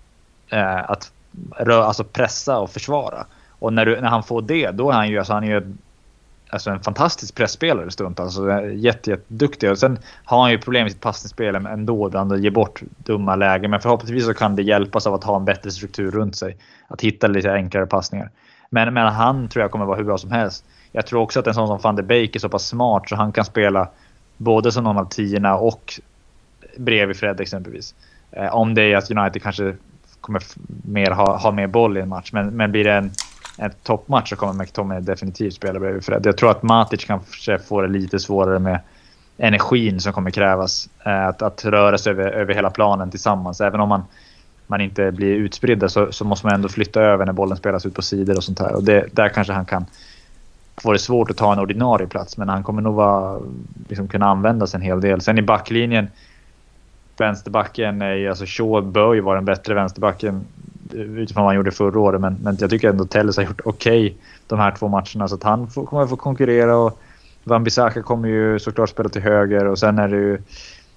eh, 0.49 0.89
att 0.89 1.11
rö, 1.57 1.83
alltså, 1.83 2.03
pressa 2.03 2.59
och 2.59 2.69
försvara. 2.69 3.25
Och 3.59 3.73
när, 3.73 3.85
du, 3.85 4.01
när 4.01 4.09
han 4.09 4.23
får 4.23 4.41
det, 4.41 4.71
då 4.71 4.89
är 4.89 4.93
han 4.93 5.09
ju, 5.09 5.17
alltså, 5.17 5.33
han 5.33 5.43
är 5.43 5.47
ju 5.47 5.75
alltså, 6.49 6.69
en 6.69 6.79
fantastisk 6.79 7.35
pressspelare 7.35 7.91
stundtals. 7.91 8.37
Alltså, 8.37 8.51
eh, 8.51 8.75
jätte, 8.75 9.09
jätteduktig. 9.09 9.71
Och 9.71 9.79
sen 9.79 9.99
har 10.23 10.41
han 10.41 10.51
ju 10.51 10.57
problem 10.57 10.83
med 10.83 10.91
sitt 10.91 11.01
passningsspel 11.01 11.55
ändå, 11.55 12.07
ibland 12.07 12.31
han 12.31 12.43
ger 12.43 12.51
bort 12.51 12.81
dumma 12.97 13.35
lägen. 13.35 13.71
Men 13.71 13.79
förhoppningsvis 13.79 14.25
så 14.25 14.33
kan 14.33 14.55
det 14.55 14.63
hjälpas 14.63 15.07
av 15.07 15.13
att 15.13 15.23
ha 15.23 15.35
en 15.35 15.45
bättre 15.45 15.71
struktur 15.71 16.11
runt 16.11 16.35
sig. 16.35 16.57
Att 16.87 17.01
hitta 17.01 17.27
lite 17.27 17.53
enklare 17.53 17.85
passningar. 17.85 18.29
Men, 18.69 18.93
men 18.93 19.07
han 19.07 19.47
tror 19.47 19.61
jag 19.61 19.71
kommer 19.71 19.85
vara 19.85 19.97
hur 19.97 20.03
bra 20.03 20.17
som 20.17 20.31
helst. 20.31 20.65
Jag 20.91 21.05
tror 21.05 21.21
också 21.21 21.39
att 21.39 21.47
en 21.47 21.53
sån 21.53 21.67
som 21.67 21.79
van 21.79 21.95
de 21.95 22.03
Beek 22.03 22.35
är 22.35 22.39
så 22.39 22.49
pass 22.49 22.67
smart 22.67 23.09
så 23.09 23.15
han 23.15 23.31
kan 23.31 23.45
spela 23.45 23.89
både 24.37 24.71
som 24.71 24.83
någon 24.83 24.97
av 24.97 25.05
tiorna 25.05 25.55
och 25.55 25.93
bredvid 26.77 27.17
Fred 27.17 27.41
exempelvis. 27.41 27.95
Eh, 28.31 28.55
om 28.55 28.73
det 28.73 28.81
är 28.81 28.97
att 28.97 29.11
United 29.11 29.41
kanske 29.41 29.75
kommer 30.21 30.41
mer 30.85 31.11
ha, 31.11 31.37
ha 31.37 31.51
mer 31.51 31.67
boll 31.67 31.97
i 31.97 32.01
en 32.01 32.09
match. 32.09 32.29
Men, 32.33 32.47
men 32.47 32.71
blir 32.71 32.83
det 32.83 32.93
en, 32.93 33.11
en 33.57 33.71
toppmatch 33.83 34.29
så 34.29 34.35
kommer 34.35 34.53
McTominay 34.53 35.01
definitivt 35.01 35.53
spela 35.53 35.79
bredvid 35.79 36.05
Fred. 36.05 36.25
Jag 36.25 36.37
tror 36.37 36.51
att 36.51 36.63
Matic 36.63 37.05
kanske 37.05 37.59
får 37.59 37.81
det 37.81 37.89
lite 37.89 38.19
svårare 38.19 38.59
med 38.59 38.79
energin 39.37 39.99
som 39.99 40.13
kommer 40.13 40.31
krävas. 40.31 40.89
Eh, 41.05 41.27
att, 41.27 41.41
att 41.41 41.65
röra 41.65 41.97
sig 41.97 42.11
över, 42.11 42.31
över 42.31 42.53
hela 42.53 42.69
planen 42.69 43.11
tillsammans. 43.11 43.61
Även 43.61 43.79
om 43.79 43.89
man, 43.89 44.03
man 44.67 44.81
inte 44.81 45.11
blir 45.11 45.35
utspridda 45.35 45.89
så, 45.89 46.11
så 46.11 46.25
måste 46.25 46.45
man 46.45 46.55
ändå 46.55 46.69
flytta 46.69 47.01
över 47.01 47.25
när 47.25 47.33
bollen 47.33 47.57
spelas 47.57 47.85
ut 47.85 47.93
på 47.93 48.01
sidor 48.01 48.37
och 48.37 48.43
sånt 48.43 48.59
här. 48.59 48.75
Och 48.75 48.83
det, 48.83 49.05
där 49.11 49.29
kanske 49.29 49.53
han 49.53 49.65
kan 49.65 49.85
det 50.83 50.99
svårt 50.99 51.31
att 51.31 51.37
ta 51.37 51.53
en 51.53 51.59
ordinarie 51.59 52.07
plats. 52.07 52.37
Men 52.37 52.49
han 52.49 52.63
kommer 52.63 52.81
nog 52.81 52.95
vara, 52.95 53.39
liksom, 53.89 54.07
kunna 54.07 54.25
användas 54.25 54.75
en 54.75 54.81
hel 54.81 55.01
del. 55.01 55.21
Sen 55.21 55.37
i 55.37 55.41
backlinjen 55.41 56.07
vänsterbacken, 57.17 58.01
är, 58.01 58.29
alltså 58.29 58.45
Shaw 58.47 58.81
bör 58.81 59.13
ju 59.13 59.21
vara 59.21 59.35
den 59.35 59.45
bättre 59.45 59.73
vänsterbacken 59.73 60.45
utifrån 60.93 61.43
vad 61.43 61.49
han 61.49 61.55
gjorde 61.55 61.71
förra 61.71 61.99
året. 61.99 62.21
Men, 62.21 62.37
men 62.43 62.57
jag 62.59 62.69
tycker 62.69 62.89
ändå 62.89 63.05
Telles 63.05 63.37
har 63.37 63.43
gjort 63.43 63.61
okej 63.65 64.17
de 64.47 64.59
här 64.59 64.71
två 64.71 64.87
matcherna. 64.87 65.27
Så 65.27 65.35
att 65.35 65.43
han 65.43 65.69
får, 65.69 65.85
kommer 65.85 66.07
få 66.07 66.15
konkurrera 66.15 66.75
och 66.77 66.99
Van 67.43 67.63
Bissaka 67.63 68.01
kommer 68.01 68.29
ju 68.29 68.59
såklart 68.59 68.89
spela 68.89 69.09
till 69.09 69.21
höger. 69.21 69.65
Och 69.65 69.79
sen 69.79 69.99
är 69.99 70.07
det 70.07 70.15
ju 70.17 70.41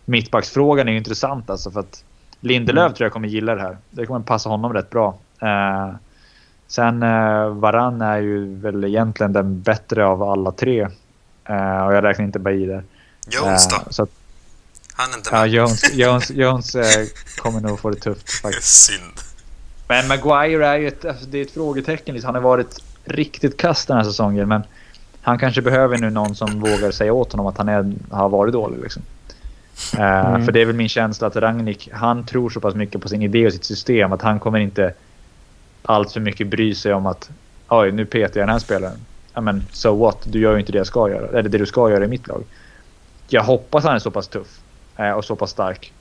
mittbacksfrågan 0.04 0.88
är 0.88 0.92
ju 0.92 0.98
intressant 0.98 1.50
alltså 1.50 1.70
för 1.70 1.80
att 1.80 2.04
Lindelöf 2.40 2.84
Mm. 2.84 2.94
tror 2.94 3.04
jag 3.04 3.12
kommer 3.12 3.28
gilla 3.28 3.54
det 3.54 3.60
här. 3.60 3.76
Det 3.90 4.06
kommer 4.06 4.20
passa 4.20 4.48
honom 4.48 4.72
rätt 4.72 4.90
bra. 4.90 5.18
Eh, 5.42 5.94
sen 6.70 7.02
eh, 7.02 7.48
Varann 7.48 8.02
är 8.02 8.18
ju 8.18 8.54
väl 8.54 8.84
egentligen 8.84 9.32
den 9.32 9.60
bättre 9.62 10.06
av 10.06 10.22
alla 10.22 10.52
tre. 10.52 10.80
Eh, 11.44 11.86
och 11.86 11.94
jag 11.94 12.04
räknar 12.04 12.24
inte 12.24 12.38
Bailly 12.38 12.66
där. 12.66 12.84
Jones 13.30 13.66
Eh, 13.66 13.78
då? 13.96 14.02
att, 14.02 14.10
Han 14.94 15.10
är 15.12 15.16
inte 15.16 15.30
ja, 15.32 15.40
med. 15.40 15.50
Jones, 15.50 15.90
Jones, 15.94 16.30
Jones 16.30 16.74
eh, 16.74 17.06
kommer 17.38 17.60
nog 17.60 17.80
få 17.80 17.90
det 17.90 17.96
tufft 17.96 18.30
faktiskt. 18.42 18.86
Synd. 18.86 19.12
Men 19.88 20.08
Maguire 20.08 20.66
är 20.66 20.78
ju 20.78 20.88
ett, 20.88 21.04
alltså, 21.04 21.26
det 21.26 21.38
är 21.38 21.42
ett 21.42 21.50
frågetecken. 21.50 22.14
Liksom. 22.14 22.28
Han 22.28 22.34
har 22.34 22.42
varit 22.50 22.82
riktigt 23.04 23.56
kass 23.56 23.86
den 23.86 23.96
här 23.96 24.04
säsongen. 24.04 24.48
Men 24.48 24.62
han 25.22 25.38
kanske 25.38 25.62
behöver 25.62 25.98
nu 25.98 26.10
någon 26.10 26.34
som 26.34 26.60
vågar 26.60 26.90
säga 26.90 27.12
åt 27.12 27.32
honom 27.32 27.46
att 27.46 27.58
han 27.58 27.68
är, 27.68 27.92
har 28.10 28.28
varit 28.28 28.52
dålig. 28.52 28.82
Liksom. 28.82 29.02
Eh, 29.98 30.26
Mm. 30.26 30.44
För 30.44 30.52
det 30.52 30.60
är 30.60 30.66
väl 30.66 30.76
min 30.76 30.88
känsla 30.88 31.26
att 31.26 31.36
Rangnick, 31.36 31.88
han 31.92 32.26
tror 32.26 32.50
så 32.50 32.60
pass 32.60 32.74
mycket 32.74 33.00
på 33.02 33.08
sin 33.08 33.22
idé 33.22 33.46
och 33.46 33.52
sitt 33.52 33.64
system 33.64 34.12
att 34.12 34.22
han 34.22 34.40
kommer 34.40 34.58
inte 34.58 34.94
allt 35.82 36.12
för 36.12 36.20
mycket 36.20 36.46
bry 36.46 36.74
sig 36.74 36.94
om 36.94 37.06
att 37.06 37.30
oj, 37.68 37.92
nu 37.92 38.06
petar 38.06 38.40
jag 38.40 38.48
den 38.48 38.52
här 38.52 38.58
spelaren. 38.58 38.98
Ja 39.34 39.40
men 39.40 39.64
so 39.72 39.96
what, 39.96 40.18
du 40.24 40.40
gör 40.40 40.52
ju 40.52 40.60
inte 40.60 40.72
det 40.72 40.78
jag 40.78 40.86
ska 40.86 41.10
göra. 41.10 41.38
Eller 41.38 41.48
det 41.48 41.58
du 41.58 41.66
ska 41.66 41.90
göra 41.90 42.04
i 42.04 42.08
mitt 42.08 42.28
lag. 42.28 42.44
Jag 43.28 43.42
hoppas 43.42 43.84
han 43.84 43.94
är 43.94 43.98
så 43.98 44.10
pass 44.10 44.28
tuff 44.28 44.60
eh, 44.96 45.10
och 45.10 45.24
så 45.24 45.36
pass 45.36 45.50
stark. 45.50 45.92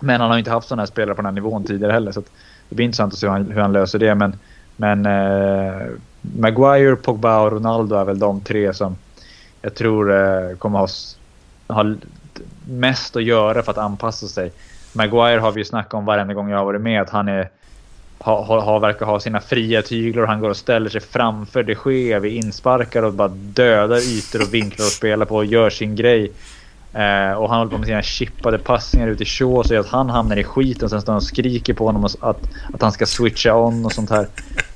Men 0.00 0.20
han 0.20 0.30
har 0.30 0.36
ju 0.36 0.38
inte 0.38 0.50
haft 0.50 0.68
sådana 0.68 0.82
här 0.82 0.86
spelare 0.86 1.14
på 1.14 1.22
den 1.22 1.26
här 1.26 1.32
nivån 1.32 1.64
tidigare 1.64 1.92
heller. 1.92 2.12
Så 2.12 2.20
att 2.20 2.30
det 2.68 2.74
blir 2.74 2.84
intressant 2.84 3.12
att 3.12 3.18
se 3.18 3.26
hur 3.26 3.32
han, 3.32 3.50
hur 3.50 3.60
han 3.60 3.72
löser 3.72 3.98
det. 3.98 4.14
Men, 4.14 4.38
men 4.76 5.06
eh, 5.06 5.86
Maguire, 6.20 6.96
Pogba 6.96 7.40
och 7.40 7.52
Ronaldo 7.52 7.96
är 7.96 8.04
väl 8.04 8.18
de 8.18 8.40
tre 8.40 8.74
som 8.74 8.96
jag 9.62 9.74
tror 9.74 10.12
eh, 10.12 10.56
kommer 10.56 10.78
ha, 10.78 10.88
ha 11.68 11.94
mest 12.68 13.16
att 13.16 13.24
göra 13.24 13.62
för 13.62 13.70
att 13.70 13.78
anpassa 13.78 14.26
sig. 14.26 14.52
Maguire 14.92 15.40
har 15.40 15.52
vi 15.52 15.60
ju 15.60 15.64
snackat 15.64 15.94
om 15.94 16.04
varenda 16.04 16.34
gång 16.34 16.50
jag 16.50 16.58
har 16.58 16.64
varit 16.64 16.80
med 16.80 17.02
att 17.02 17.10
han 17.10 17.28
är 17.28 17.50
ha, 18.18 18.44
ha, 18.44 18.60
ha, 18.60 18.78
verkar 18.78 19.06
ha 19.06 19.20
sina 19.20 19.40
fria 19.40 19.82
tyglar 19.82 20.22
och 20.22 20.28
han 20.28 20.40
går 20.40 20.50
och 20.50 20.56
ställer 20.56 20.90
sig 20.90 21.00
framför 21.00 21.62
de 21.62 21.74
sker 21.74 22.20
vid 22.20 22.32
insparkar 22.32 23.02
och 23.02 23.12
bara 23.12 23.28
dödar 23.28 23.96
ytor 23.96 24.42
och 24.42 24.54
vinklar 24.54 24.86
och 24.86 24.92
spelar 24.92 25.26
på 25.26 25.36
och 25.36 25.44
gör 25.44 25.70
sin 25.70 25.96
grej. 25.96 26.32
Eh, 26.92 27.32
och 27.32 27.48
han 27.48 27.58
håller 27.58 27.70
på 27.70 27.78
med 27.78 27.86
sina 27.86 28.02
chippade 28.02 28.58
passningar 28.58 29.08
ut 29.08 29.20
i 29.20 29.24
Shaw 29.24 29.62
så 29.62 29.80
att 29.80 29.88
han 29.88 30.10
hamnar 30.10 30.36
i 30.36 30.44
skiten 30.44 30.84
och 30.84 30.90
sen 30.90 31.00
står 31.00 31.12
han 31.12 31.16
och 31.16 31.22
skriker 31.22 31.74
på 31.74 31.86
honom 31.86 32.04
att, 32.04 32.22
att 32.74 32.82
han 32.82 32.92
ska 32.92 33.06
switcha 33.06 33.54
on 33.54 33.84
och 33.84 33.92
sånt 33.92 34.10
här. 34.10 34.28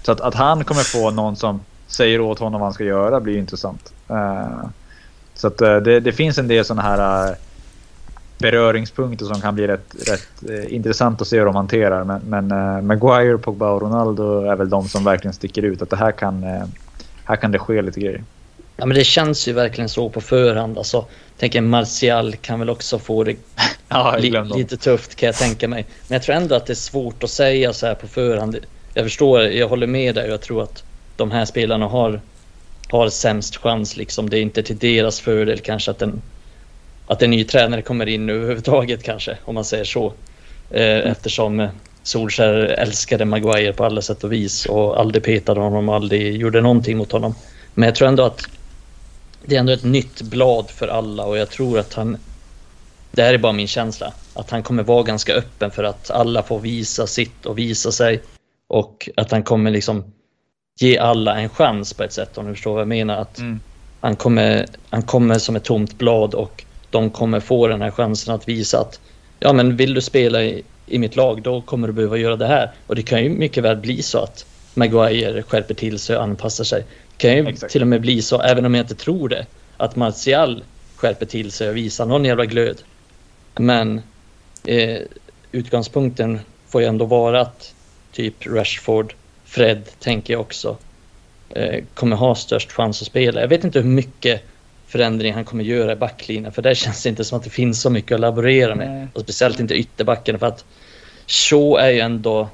Så 0.03 0.13
att, 0.13 0.21
att 0.21 0.35
han 0.35 0.65
kommer 0.65 0.83
få 0.83 1.11
någon 1.11 1.37
som 1.37 1.61
säger 1.87 2.21
åt 2.21 2.39
honom 2.39 2.61
vad 2.61 2.67
han 2.67 2.75
ska 2.75 2.85
göra 2.85 3.21
blir 3.21 3.35
ju 3.35 3.41
intressant. 3.41 3.93
Eh, 4.09 4.69
så 5.35 5.47
att 5.47 5.61
eh, 5.61 5.77
det, 5.77 6.01
det, 6.01 6.13
finns 6.13 6.39
en 6.39 6.49
del 6.49 6.65
sådana 6.65 6.83
här 6.83 7.29
eh, 7.29 7.35
beröringspunkter 8.41 9.25
som 9.25 9.41
kan 9.41 9.55
bli 9.55 9.67
rätt, 9.67 9.95
rätt 10.09 10.69
intressant 10.69 11.21
att 11.21 11.29
se 11.29 11.39
hur 11.39 11.45
de 11.45 11.57
hanterar. 11.57 12.05
Men, 12.05 12.21
men 12.49 12.87
Maguire, 12.87 13.39
Pogba 13.39 13.71
och 13.71 13.83
Ronaldo 13.83 14.41
är 14.41 14.57
väl 14.57 14.71
de 14.71 14.89
som 14.89 15.05
verkligen 15.05 15.35
sticker 15.35 15.63
ut. 15.63 15.83
Att 15.83 15.91
det 15.91 15.97
här 15.97 16.13
kan, 16.13 16.43
här 17.25 17.37
kan 17.37 17.53
det 17.53 17.59
ske 17.59 17.83
lite 17.83 18.01
grejer. 18.01 18.25
Ja 18.81 18.87
men 18.87 18.97
det 18.97 19.05
känns 19.05 19.49
ju 19.49 19.53
verkligen 19.53 19.89
så 19.89 20.09
på 20.09 20.21
förhand. 20.21 20.79
Alltså, 20.79 21.07
tänker 21.39 21.61
Martial 21.61 22.37
kan 22.37 22.59
väl 22.59 22.71
också 22.71 22.99
få 22.99 23.25
det 23.25 23.37
ja, 23.89 24.17
li 24.17 24.43
lite 24.57 24.77
tufft 24.77 25.15
kan 25.15 25.27
jag 25.27 25.37
tänka 25.37 25.69
mig. 25.69 25.87
Men 26.09 26.17
jag 26.17 26.23
tror 26.23 26.37
ändå 26.37 26.55
att 26.55 26.67
det 26.67 26.73
är 26.73 26.75
svårt 26.75 27.25
att 27.25 27.31
säga 27.31 27.73
så 27.73 27.87
här 27.87 27.95
på 27.95 28.07
förhand. 28.07 28.57
Jag 28.95 29.05
förstår, 29.05 29.43
jag 29.43 29.69
håller 29.69 29.87
med 29.87 30.15
dig 30.15 30.25
och 30.25 30.33
jag 30.33 30.41
tror 30.41 30.63
att 30.63 30.85
de 31.17 31.31
här 31.31 31.45
spelarna 31.45 31.87
har, 31.87 32.21
har 32.89 33.09
sämst 33.09 33.57
chans. 33.57 33.97
Liksom. 33.97 34.31
Det 34.31 34.39
är 34.39 34.43
inte 34.43 34.63
till 34.63 34.79
deras 34.79 35.21
fördel 35.21 35.59
kanske 35.59 35.91
att 35.91 36.03
en, 36.03 36.23
att 37.11 37.23
en 37.23 37.31
ny 37.31 37.45
tränare 37.45 37.83
kommer 37.83 38.07
in 38.07 38.29
överhuvudtaget 38.29 39.03
kanske, 39.03 39.39
om 39.45 39.55
man 39.55 39.65
säger 39.65 39.85
så. 39.85 40.13
Eh, 40.71 41.11
eftersom 41.11 41.69
Solskär 42.03 42.55
älskade 42.55 43.25
Maguire 43.25 43.73
på 43.73 43.85
alla 43.85 44.03
sätt 44.03 44.25
och 44.25 44.33
vis 44.33 44.67
och 44.67 45.01
aldrig 45.01 45.25
petade 45.25 45.61
honom 45.61 45.89
aldrig 45.89 46.37
gjorde 46.37 46.61
någonting 46.61 46.97
mot 46.97 47.13
honom. 47.13 47.35
Men 47.75 47.87
jag 47.87 47.95
tror 47.95 48.09
ändå 48.09 48.23
att 48.23 48.49
det 49.45 49.57
är 49.57 49.61
ändå 49.61 49.73
ett 49.73 49.85
nytt 49.85 50.23
blad 50.23 50.71
för 50.71 50.89
alla 50.89 51.25
och 51.25 51.39
jag 51.39 51.51
tror 51.51 51.79
att 51.79 51.95
han... 51.95 52.17
Det 53.13 53.23
här 53.23 53.35
är 53.35 53.39
bara 53.39 53.53
min 53.53 53.69
känsla. 53.69 54.13
Att 54.35 54.51
han 54.51 54.63
kommer 54.63 54.83
vara 54.83 55.03
ganska 55.03 55.35
öppen 55.35 55.71
för 55.71 55.85
att 55.85 56.11
alla 56.11 56.43
får 56.43 56.59
visa 56.59 57.07
sitt 57.07 57.47
och 57.47 57.59
visa 57.59 57.93
sig. 57.93 58.23
Och 58.69 59.09
att 59.17 59.31
han 59.31 59.43
kommer 59.43 59.71
liksom 59.71 60.05
ge 60.81 60.99
alla 60.99 61.39
en 61.39 61.49
chans 61.49 61.95
på 61.95 62.03
ett 62.03 62.13
sätt 62.13 62.39
om 62.39 62.47
du 62.47 62.55
förstår 62.55 62.73
vad 62.73 62.81
jag 62.81 62.89
menar. 62.89 63.17
Att 63.17 63.39
mm. 63.39 63.61
han, 64.01 64.17
kommer, 64.17 64.67
han 64.91 65.03
kommer 65.03 65.39
som 65.39 65.57
ett 65.57 65.65
tomt 65.65 65.99
blad 65.99 66.35
och 66.35 66.65
de 66.91 67.11
kommer 67.11 67.41
få 67.41 67.67
den 67.67 67.83
här 67.83 67.91
chansen 67.91 68.35
att 68.35 68.49
visa 68.49 68.81
att 68.81 69.01
ja 69.39 69.53
men 69.53 69.77
vill 69.77 69.95
du 69.95 70.01
spela 70.01 70.43
i, 70.43 70.63
i 70.87 70.99
mitt 70.99 71.17
lag 71.17 71.43
då 71.43 71.61
kommer 71.61 71.87
du 71.87 71.93
behöva 71.93 72.17
göra 72.17 72.37
det 72.37 72.47
här. 72.47 72.73
Och 72.87 72.97
det 72.97 73.03
kan 73.03 73.23
ju 73.23 73.29
mycket 73.29 73.65
väl 73.65 73.77
bli 73.77 74.03
så 74.03 74.19
att 74.19 74.47
Maguire 74.75 75.43
skärper 75.43 75.75
till 75.75 75.99
sig 75.99 76.17
och 76.17 76.23
anpassar 76.23 76.65
sig. 76.65 76.85
Det 77.17 77.17
kan 77.17 77.37
ju 77.37 77.49
Exakt. 77.49 77.73
till 77.73 77.83
och 77.83 77.89
med 77.89 78.01
bli 78.01 78.23
så, 78.23 78.41
även 78.41 78.67
om 78.67 78.75
jag 78.75 78.85
inte 78.85 78.95
tror 78.95 79.29
det, 79.29 79.47
att 79.77 79.97
Martial 79.97 80.65
skärper 80.97 81.27
till 81.27 81.53
sig 81.53 81.69
och 81.69 81.77
visar 81.77 82.07
någon 82.07 82.25
jävla 82.25 82.45
glöd. 82.45 82.83
Men 83.57 84.03
eh, 84.65 84.99
utgångspunkten 85.53 86.41
får 86.69 86.81
ju 86.81 86.87
ändå 86.87 87.05
vara 87.05 87.41
att 87.41 87.75
typ 88.13 88.47
Rashford 88.47 89.15
Fred, 89.45 89.83
tänker 89.99 90.35
jag 90.35 90.41
också, 90.41 90.77
eh, 91.51 91.85
kommer 91.95 92.17
ha 92.17 92.35
störst 92.35 92.73
chans 92.73 93.03
att 93.03 93.07
spela. 93.07 93.41
Jag 93.41 93.49
vet 93.49 93.65
inte 93.65 93.81
hur 93.81 93.91
mycket 93.91 94.43
förändring 94.91 95.35
han 95.35 95.45
kommer 95.45 95.65
göra 95.65 95.93
i 95.93 95.97
backlinjen, 95.97 96.53
för 96.53 96.63
där 96.63 96.75
känns 96.75 97.03
det 97.03 97.09
inte 97.09 97.25
som 97.25 97.39
att 97.39 97.45
det 97.45 97.51
finns 97.51 97.81
så 97.81 97.91
mycket 97.91 98.15
att 98.15 98.21
laborera 98.21 98.75
med. 98.75 99.09
Och 99.15 99.21
speciellt 99.21 99.61
inte 99.61 99.75
ytterbacken, 99.75 100.39
för 100.39 100.47
att 100.47 100.65
Shaw 101.27 101.81
är 101.81 101.91
ju 101.91 102.01
ändå... 102.01 102.49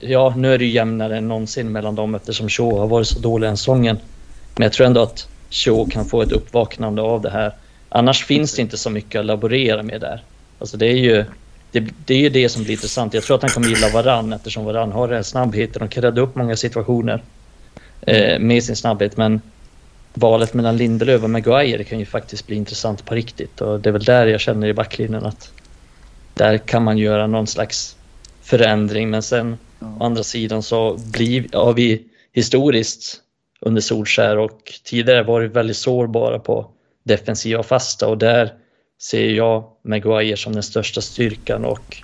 Ja, 0.00 0.34
nu 0.36 0.54
är 0.54 0.58
det 0.58 0.64
ju 0.64 0.70
jämnare 0.70 1.16
än 1.16 1.28
någonsin 1.28 1.72
mellan 1.72 1.94
dem 1.94 2.14
eftersom 2.14 2.48
Shaw 2.48 2.78
har 2.78 2.86
varit 2.86 3.06
så 3.06 3.18
dålig 3.18 3.48
den 3.48 3.56
säsongen. 3.56 3.98
Men 4.56 4.62
jag 4.62 4.72
tror 4.72 4.86
ändå 4.86 5.02
att 5.02 5.28
Shaw 5.50 5.90
kan 5.90 6.04
få 6.04 6.22
ett 6.22 6.32
uppvaknande 6.32 7.02
av 7.02 7.22
det 7.22 7.30
här. 7.30 7.52
Annars 7.88 8.24
finns 8.24 8.54
det 8.54 8.62
inte 8.62 8.76
så 8.76 8.90
mycket 8.90 9.18
att 9.18 9.26
laborera 9.26 9.82
med 9.82 10.00
där. 10.00 10.22
Alltså 10.58 10.76
det 10.76 10.86
är 10.86 10.96
ju 10.96 11.24
det, 11.72 11.84
det 12.06 12.14
är 12.14 12.18
ju 12.18 12.28
det 12.28 12.48
som 12.48 12.62
blir 12.62 12.72
intressant. 12.72 13.14
Jag 13.14 13.22
tror 13.22 13.36
att 13.36 13.42
han 13.42 13.50
kommer 13.50 13.68
gilla 13.68 13.88
Varann 13.88 14.32
eftersom 14.32 14.64
Varann 14.64 14.92
har 14.92 15.08
den 15.08 15.16
här 15.16 15.22
snabbheten 15.22 15.82
och 15.82 15.90
kan 15.90 16.02
rädda 16.02 16.20
upp 16.20 16.34
många 16.34 16.56
situationer 16.56 17.22
eh, 18.00 18.38
med 18.38 18.64
sin 18.64 18.76
snabbhet. 18.76 19.16
Men 19.16 19.40
valet 20.14 20.54
mellan 20.54 20.76
Lindelöf 20.76 21.22
och 21.22 21.30
Maguire 21.30 21.84
kan 21.84 21.98
ju 21.98 22.06
faktiskt 22.06 22.46
bli 22.46 22.56
intressant 22.56 23.04
på 23.04 23.14
riktigt 23.14 23.60
och 23.60 23.80
det 23.80 23.90
är 23.90 23.92
väl 23.92 24.04
där 24.04 24.26
jag 24.26 24.40
känner 24.40 24.68
i 24.68 24.74
backlinjen 24.74 25.26
att 25.26 25.52
där 26.34 26.58
kan 26.58 26.82
man 26.84 26.98
göra 26.98 27.26
någon 27.26 27.46
slags 27.46 27.96
förändring. 28.42 29.10
Men 29.10 29.22
sen 29.22 29.56
ja. 29.78 29.96
å 30.00 30.04
andra 30.04 30.22
sidan 30.22 30.62
så 30.62 30.98
blir, 31.12 31.46
har 31.52 31.72
vi 31.72 32.02
historiskt 32.32 33.20
under 33.60 33.80
Solskär 33.80 34.38
och 34.38 34.72
tidigare 34.84 35.22
varit 35.22 35.52
väldigt 35.52 35.76
sårbara 35.76 36.38
på 36.38 36.70
defensiva 37.04 37.62
fasta 37.62 38.08
och 38.08 38.18
där 38.18 38.54
ser 39.02 39.30
jag 39.30 39.64
Maguire 39.84 40.36
som 40.36 40.52
den 40.52 40.62
största 40.62 41.00
styrkan 41.00 41.64
och 41.64 42.02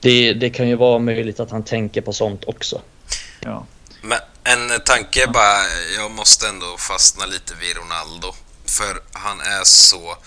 det, 0.00 0.32
det 0.32 0.50
kan 0.50 0.68
ju 0.68 0.74
vara 0.74 0.98
möjligt 0.98 1.40
att 1.40 1.50
han 1.50 1.64
tänker 1.64 2.00
på 2.00 2.12
sånt 2.12 2.44
också. 2.44 2.80
Ja. 3.40 3.66
Men 4.02 4.18
en 4.52 4.80
tanke 4.80 5.26
bara, 5.26 5.68
jag 5.96 6.10
måste 6.10 6.48
ändå 6.48 6.78
fastna 6.78 7.26
lite 7.26 7.54
vid 7.54 7.76
Ronaldo. 7.76 8.34
För 8.66 9.02
han 9.12 9.40
är 9.40 9.64
så, 9.64 10.18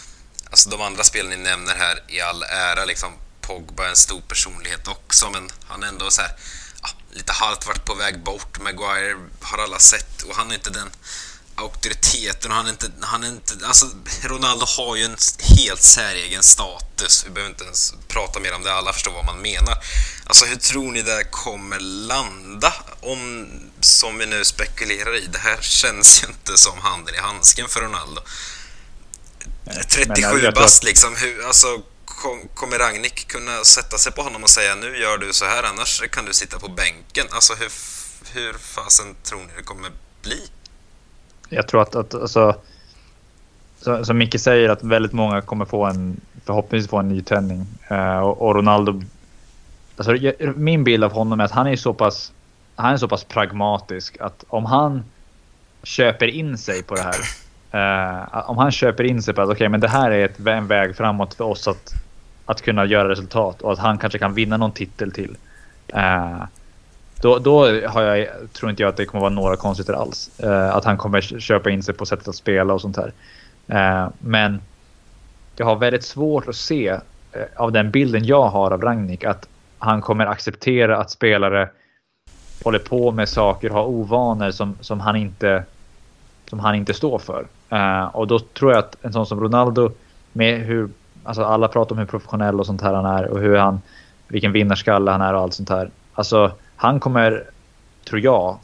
alltså 0.49 0.69
de 0.69 0.81
andra 0.81 1.03
spelen 1.03 1.29
ni 1.29 1.37
nämner 1.37 1.75
här 1.75 2.03
i 2.07 2.21
all 2.21 2.43
ära, 2.43 2.85
liksom 2.85 3.13
Pogba 3.41 3.85
är 3.85 3.89
en 3.89 3.95
stor 3.95 4.21
personlighet 4.21 4.87
också, 4.87 5.29
men 5.29 5.49
han 5.67 5.83
är 5.83 5.87
ändå 5.87 6.11
så 6.11 6.21
här, 6.21 6.31
lite 7.11 7.33
halvt 7.33 7.67
varit 7.67 7.85
på 7.85 7.93
väg 7.93 8.23
bort. 8.23 8.59
Maguire 8.59 9.17
har 9.41 9.57
alla 9.57 9.79
sett 9.79 10.21
och 10.21 10.35
han 10.35 10.51
är 10.51 10.55
inte 10.55 10.69
den 10.69 10.89
auktoriteten 11.55 12.51
och 12.51 12.57
han 12.57 12.65
är 12.65 12.69
inte, 12.69 12.91
han 13.01 13.23
är 13.23 13.27
inte, 13.27 13.53
alltså 13.63 13.85
Ronaldo 14.21 14.65
har 14.77 14.95
ju 14.95 15.03
en 15.03 15.17
helt 15.57 15.81
säregen 15.83 16.43
status. 16.43 17.23
Vi 17.25 17.29
behöver 17.29 17.51
inte 17.51 17.63
ens 17.63 17.93
prata 18.07 18.39
mer 18.39 18.53
om 18.53 18.63
det, 18.63 18.73
alla 18.73 18.93
förstår 18.93 19.11
vad 19.11 19.25
man 19.25 19.41
menar. 19.41 19.77
Alltså 20.25 20.45
hur 20.45 20.55
tror 20.55 20.91
ni 20.91 21.01
det 21.01 21.23
kommer 21.31 21.79
landa 21.79 22.73
om, 23.01 23.47
som 23.79 24.17
vi 24.17 24.25
nu 24.25 24.45
spekulerar 24.45 25.17
i, 25.17 25.27
det 25.27 25.39
här 25.39 25.57
känns 25.61 26.23
ju 26.23 26.27
inte 26.27 26.57
som 26.57 26.79
handen 26.79 27.15
i 27.15 27.17
handsken 27.17 27.67
för 27.67 27.81
Ronaldo. 27.81 28.21
37 29.89 30.51
bast 30.55 30.83
liksom, 30.83 31.15
hur, 31.15 31.45
alltså 31.45 31.81
kom, 32.05 32.47
kommer 32.53 32.79
Ragnik 32.79 33.27
kunna 33.27 33.63
sätta 33.63 33.97
sig 33.97 34.11
på 34.11 34.21
honom 34.21 34.43
och 34.43 34.49
säga 34.49 34.75
nu 34.75 34.97
gör 34.97 35.17
du 35.17 35.33
så 35.33 35.45
här 35.45 35.63
annars 35.63 36.01
kan 36.11 36.25
du 36.25 36.33
sitta 36.33 36.59
på 36.59 36.67
bänken? 36.67 37.27
Alltså 37.31 37.53
hur, 37.53 37.71
hur 38.33 38.53
fasen 38.53 39.15
tror 39.23 39.39
ni 39.39 39.53
det 39.57 39.63
kommer 39.63 39.91
bli? 40.21 40.49
Jag 41.49 41.67
tror 41.67 41.81
att, 41.81 41.95
att 41.95 42.15
alltså, 42.15 42.55
så, 43.77 44.05
som 44.05 44.17
Micke 44.17 44.39
säger, 44.39 44.69
att 44.69 44.83
väldigt 44.83 45.13
många 45.13 45.41
kommer 45.41 45.65
få 45.65 45.85
en, 45.85 46.21
förhoppningsvis 46.45 46.89
få 46.89 46.97
en 46.97 47.09
nytändning. 47.09 47.65
Uh, 47.91 47.97
eh, 47.97 48.19
och, 48.19 48.41
och, 48.41 48.55
Ronaldo, 48.55 49.01
alltså, 49.97 50.15
min 50.55 50.83
bild 50.83 51.03
av 51.03 51.11
honom 51.11 51.39
är 51.39 51.43
att 51.43 51.51
han 51.51 51.67
är 51.67 51.75
så 51.75 51.93
pass, 51.93 52.31
han 52.75 52.93
är 52.93 52.97
så 52.97 53.07
pass 53.07 53.23
pragmatisk 53.23 54.17
att 54.19 54.43
om 54.47 54.65
han 54.65 55.03
köper 55.83 56.27
in 56.27 56.57
sig 56.57 56.83
på 56.83 56.95
det 56.95 57.01
här. 57.01 57.19
Uh, 57.73 58.49
om 58.49 58.57
han 58.57 58.71
köper 58.71 59.03
in 59.03 59.23
sig 59.23 59.33
på 59.33 59.41
att 59.41 59.45
okej, 59.47 59.55
okay, 59.55 59.69
men 59.69 59.79
det 59.79 59.87
här 59.87 60.11
är 60.11 60.25
ett, 60.25 60.47
en 60.47 60.67
väg 60.67 60.95
framåt 60.95 61.33
för 61.33 61.43
oss 61.45 61.67
att, 61.67 61.93
att 62.45 62.61
kunna 62.61 62.85
göra 62.85 63.09
resultat 63.09 63.61
och 63.61 63.73
att 63.73 63.79
han 63.79 63.97
kanske 63.97 64.19
kan 64.19 64.33
vinna 64.33 64.57
någon 64.57 64.71
titel 64.71 65.11
till. 65.11 65.37
Uh, 65.95 66.43
då, 67.21 67.39
då 67.39 67.87
har 67.87 68.01
jag, 68.01 68.27
tror 68.53 68.69
inte 68.69 68.83
jag 68.83 68.89
att 68.89 68.97
det 68.97 69.05
kommer 69.05 69.21
vara 69.21 69.33
några 69.33 69.55
konstigheter 69.55 69.93
alls. 69.93 70.39
Eh, 70.39 70.75
att 70.75 70.85
han 70.85 70.97
kommer 70.97 71.21
köpa 71.21 71.69
in 71.69 71.83
sig 71.83 71.93
på 71.93 72.05
sättet 72.05 72.27
att 72.27 72.35
spela 72.35 72.73
och 72.73 72.81
sånt 72.81 72.97
här. 72.97 73.13
Eh, 73.67 74.09
men 74.19 74.61
jag 75.55 75.65
har 75.65 75.75
väldigt 75.75 76.03
svårt 76.03 76.47
att 76.47 76.55
se 76.55 76.87
eh, 76.87 76.99
av 77.55 77.71
den 77.71 77.91
bilden 77.91 78.25
jag 78.25 78.47
har 78.47 78.71
av 78.71 78.81
Rangnick 78.81 79.23
att 79.23 79.47
han 79.77 80.01
kommer 80.01 80.25
acceptera 80.25 80.97
att 80.97 81.11
spelare 81.11 81.69
håller 82.63 82.79
på 82.79 83.11
med 83.11 83.29
saker, 83.29 83.69
har 83.69 83.83
ovanor 83.85 84.51
som, 84.51 84.77
som, 84.81 84.99
han, 84.99 85.15
inte, 85.15 85.63
som 86.49 86.59
han 86.59 86.75
inte 86.75 86.93
står 86.93 87.19
för. 87.19 87.47
Eh, 87.69 88.05
och 88.05 88.27
då 88.27 88.39
tror 88.39 88.71
jag 88.71 88.79
att 88.79 88.95
en 89.01 89.13
sån 89.13 89.25
som 89.25 89.39
Ronaldo 89.39 89.91
med 90.33 90.59
hur, 90.59 90.89
alltså 91.23 91.43
alla 91.43 91.67
pratar 91.67 91.91
om 91.91 91.99
hur 91.99 92.05
professionell 92.05 92.59
och 92.59 92.65
sånt 92.65 92.81
här 92.81 92.93
han 92.93 93.05
är 93.05 93.27
och 93.27 93.39
hur 93.39 93.57
han, 93.57 93.81
vilken 94.27 94.51
vinnarskalle 94.51 95.11
han 95.11 95.21
är 95.21 95.33
och 95.33 95.41
allt 95.41 95.53
sånt 95.53 95.69
här. 95.69 95.89
Alltså 96.13 96.51
han 96.75 96.99
kommer, 96.99 97.43
tror 98.09 98.21
jag, 98.21 98.57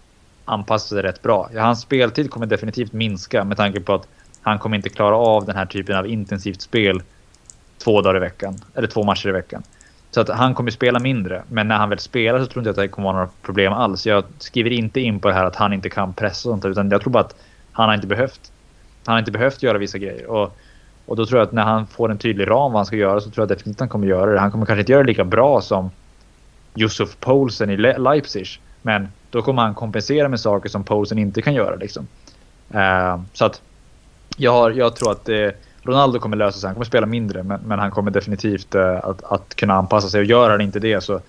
anpassa 0.45 0.87
sig 0.87 1.01
rätt 1.01 1.21
bra. 1.21 1.49
Ja, 1.53 1.61
hans 1.61 1.81
speltid 1.81 2.31
kommer 2.31 2.45
definitivt 2.45 2.93
minska 2.93 3.43
med 3.43 3.57
tanke 3.57 3.79
på 3.79 3.93
att 3.93 4.07
han 4.41 4.59
kommer 4.59 4.75
inte 4.75 4.89
klara 4.89 5.15
av 5.15 5.45
den 5.45 5.55
här 5.55 5.65
typen 5.65 5.95
av 5.95 6.07
intensivt 6.07 6.61
spel 6.61 7.01
två 7.83 8.01
dagar 8.01 8.17
i 8.17 8.19
veckan. 8.19 8.55
Eller 8.75 8.87
två 8.87 9.03
matcher 9.03 9.29
i 9.29 9.31
veckan. 9.31 9.63
Så 10.11 10.21
att 10.21 10.29
han 10.29 10.55
kommer 10.55 10.71
spela 10.71 10.99
mindre. 10.99 11.43
Men 11.49 11.67
när 11.67 11.75
han 11.75 11.89
väl 11.89 11.99
spelar 11.99 12.39
så 12.39 12.45
tror 12.45 12.63
jag 12.63 12.71
inte 12.71 12.81
att 12.81 12.85
det 12.85 12.87
kommer 12.87 13.05
vara 13.05 13.15
några 13.15 13.29
problem 13.41 13.73
alls. 13.73 14.07
Jag 14.07 14.23
skriver 14.37 14.69
inte 14.69 14.99
in 14.99 15.19
på 15.19 15.27
det 15.27 15.33
här 15.33 15.45
att 15.45 15.55
han 15.55 15.73
inte 15.73 15.89
kan 15.89 16.13
pressa 16.13 16.49
och 16.49 16.53
sånt. 16.53 16.65
Utan 16.65 16.89
jag 16.91 17.01
tror 17.01 17.11
bara 17.11 17.23
att 17.23 17.35
han 17.71 17.89
har 17.89 17.95
inte 17.95 18.07
behövt. 18.07 18.51
Han 19.05 19.13
har 19.13 19.19
inte 19.19 19.31
behövt 19.31 19.63
göra 19.63 19.77
vissa 19.77 19.97
grejer. 19.97 20.25
Och, 20.25 20.57
och 21.05 21.15
då 21.15 21.25
tror 21.25 21.39
jag 21.39 21.47
att 21.47 21.53
när 21.53 21.63
han 21.63 21.87
får 21.87 22.11
en 22.11 22.17
tydlig 22.17 22.49
ram 22.49 22.71
vad 22.71 22.79
han 22.79 22.85
ska 22.85 22.95
göra 22.95 23.21
så 23.21 23.29
tror 23.29 23.41
jag 23.41 23.49
definitivt 23.49 23.75
att 23.75 23.79
han 23.79 23.89
kommer 23.89 24.07
göra 24.07 24.31
det. 24.31 24.39
Han 24.39 24.51
kommer 24.51 24.65
kanske 24.65 24.79
inte 24.79 24.91
göra 24.91 25.03
det 25.03 25.07
lika 25.07 25.23
bra 25.23 25.61
som 25.61 25.91
Yusuf 26.75 27.17
Poulsen 27.19 27.69
i 27.69 27.77
Leipzig. 27.77 28.47
Men 28.81 29.07
då 29.29 29.41
kommer 29.41 29.61
han 29.61 29.73
kompensera 29.73 30.29
med 30.29 30.39
saker 30.39 30.69
som 30.69 30.83
Poulsen 30.83 31.17
inte 31.17 31.41
kan 31.41 31.53
göra. 31.53 31.75
Liksom. 31.75 32.07
Uh, 32.75 33.21
så 33.33 33.45
att 33.45 33.61
jag, 34.37 34.51
har, 34.51 34.71
jag 34.71 34.95
tror 34.95 35.11
att 35.11 35.25
det, 35.25 35.55
Ronaldo 35.83 36.19
kommer 36.19 36.37
lösa 36.37 36.59
sig. 36.59 36.67
Han 36.67 36.75
kommer 36.75 36.85
spela 36.85 37.05
mindre, 37.05 37.43
men, 37.43 37.61
men 37.65 37.79
han 37.79 37.91
kommer 37.91 38.11
definitivt 38.11 38.75
uh, 38.75 39.05
att, 39.05 39.23
att 39.23 39.55
kunna 39.55 39.73
anpassa 39.73 40.09
sig. 40.09 40.19
Och 40.19 40.25
gör 40.25 40.49
han 40.49 40.61
inte 40.61 40.79
det 40.79 41.01
så 41.01 41.21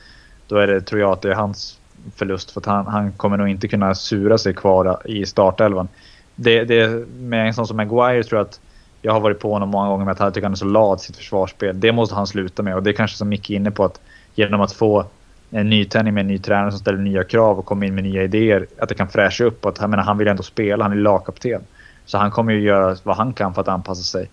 då 0.48 0.56
är 0.56 0.66
det, 0.66 0.80
tror 0.80 1.00
jag 1.00 1.12
att 1.12 1.22
det 1.22 1.30
är 1.30 1.34
hans 1.34 1.78
förlust. 2.16 2.50
För 2.50 2.60
att 2.60 2.66
han, 2.66 2.86
han 2.86 3.12
kommer 3.12 3.36
nog 3.36 3.48
inte 3.48 3.68
kunna 3.68 3.94
sura 3.94 4.38
sig 4.38 4.54
kvar 4.54 4.98
i 5.04 5.26
startelvan. 5.26 5.88
Det, 6.34 6.64
det, 6.64 7.06
med 7.08 7.46
en 7.46 7.54
sån 7.54 7.66
som 7.66 7.76
Maguire 7.76 8.22
tror 8.22 8.38
jag 8.38 8.46
att 8.46 8.60
jag 9.02 9.12
har 9.12 9.20
varit 9.20 9.40
på 9.40 9.52
honom 9.52 9.68
många 9.68 9.88
gånger 9.88 10.04
med 10.04 10.12
att 10.12 10.18
han 10.18 10.32
tycker 10.32 10.46
han 10.46 10.52
är 10.52 10.56
så 10.56 10.64
lat 10.64 11.00
i 11.00 11.04
sitt 11.04 11.16
försvarsspel. 11.16 11.80
Det 11.80 11.92
måste 11.92 12.14
han 12.14 12.26
sluta 12.26 12.62
med 12.62 12.74
och 12.74 12.82
det 12.82 12.90
är 12.90 12.94
kanske 12.94 13.16
som 13.16 13.28
Micke 13.28 13.50
är 13.50 13.54
inne 13.54 13.70
på 13.70 13.84
att 13.84 14.00
genom 14.34 14.60
att 14.60 14.72
få 14.72 15.06
en 15.54 15.70
nytändning 15.70 16.14
med 16.14 16.20
en 16.20 16.26
ny 16.26 16.38
tränare 16.38 16.70
som 16.70 16.80
ställer 16.80 16.98
nya 16.98 17.24
krav 17.24 17.58
och 17.58 17.64
kommer 17.64 17.86
in 17.86 17.94
med 17.94 18.04
nya 18.04 18.22
idéer. 18.22 18.66
Att 18.78 18.88
det 18.88 18.94
kan 18.94 19.08
fräscha 19.08 19.44
upp. 19.44 19.66
Att, 19.66 19.80
jag 19.80 19.90
menar, 19.90 20.02
han 20.02 20.18
vill 20.18 20.28
ändå 20.28 20.42
spela, 20.42 20.84
han 20.84 20.92
är 20.92 20.96
lagkapten. 20.96 21.62
Så 22.06 22.18
han 22.18 22.30
kommer 22.30 22.52
ju 22.52 22.60
göra 22.60 22.96
vad 23.02 23.16
han 23.16 23.32
kan 23.32 23.54
för 23.54 23.60
att 23.60 23.68
anpassa 23.68 24.02
sig. 24.02 24.30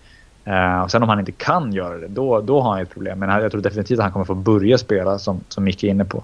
Uh, 0.48 0.82
och 0.82 0.92
sen 0.92 1.04
om 1.04 1.10
han 1.10 1.20
inte 1.20 1.32
kan 1.32 1.74
göra 1.74 1.98
det, 1.98 2.08
då, 2.08 2.42
då 2.42 2.62
har 2.62 2.72
han 2.72 2.82
ett 2.82 2.90
problem. 2.90 3.20
Men 3.20 3.42
jag 3.42 3.52
tror 3.52 3.62
definitivt 3.62 4.00
att 4.00 4.04
han 4.04 4.12
kommer 4.12 4.26
få 4.26 4.36
börja 4.36 4.78
spela 4.78 5.20
som, 5.20 5.42
som 5.48 5.64
Micke 5.64 5.84
är 5.84 5.88
inne 5.88 6.06
på. 6.06 6.24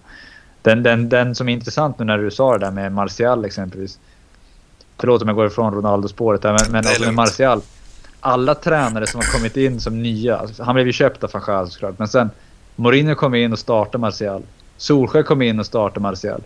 Den, 0.62 0.84
den, 0.84 1.10
den 1.10 1.36
som 1.36 1.50
är 1.50 1.54
intressant 1.54 2.00
nu 2.00 2.06
när 2.06 2.18
du 2.18 2.32
sa 2.32 2.58
det 2.58 2.66
där 2.66 2.72
med 2.72 2.92
Martial 2.92 3.46
exempelvis. 3.46 4.00
Förlåt 4.98 5.22
om 5.22 5.28
jag 5.28 5.36
går 5.36 5.48
ifrån 5.48 5.74
Ronaldo-spåret 5.74 6.42
där, 6.42 6.52
men, 6.52 6.72
men 6.72 6.84
med 7.06 7.14
Martial. 7.14 7.62
Alla 8.20 8.56
tränare 8.56 9.08
som 9.08 9.20
har 9.20 9.38
kommit 9.38 9.58
in 9.58 9.80
som 9.80 10.04
nya, 10.04 10.38
alltså, 10.38 10.64
han 10.64 10.76
blev 10.76 10.88
ju 10.88 10.94
köpt 10.94 11.24
av 11.24 11.28
Fachal 11.28 11.68
såklart, 11.68 12.00
men 12.00 12.08
sen 12.08 12.30
Mourinho 12.76 13.16
kom 13.16 13.36
in 13.36 13.52
och 13.52 13.60
startade 13.60 13.98
Martial. 13.98 14.44
Solskjaer 14.78 15.24
kom 15.24 15.42
in 15.42 15.60
och 15.60 15.66
startade 15.66 16.00
Martial. 16.00 16.42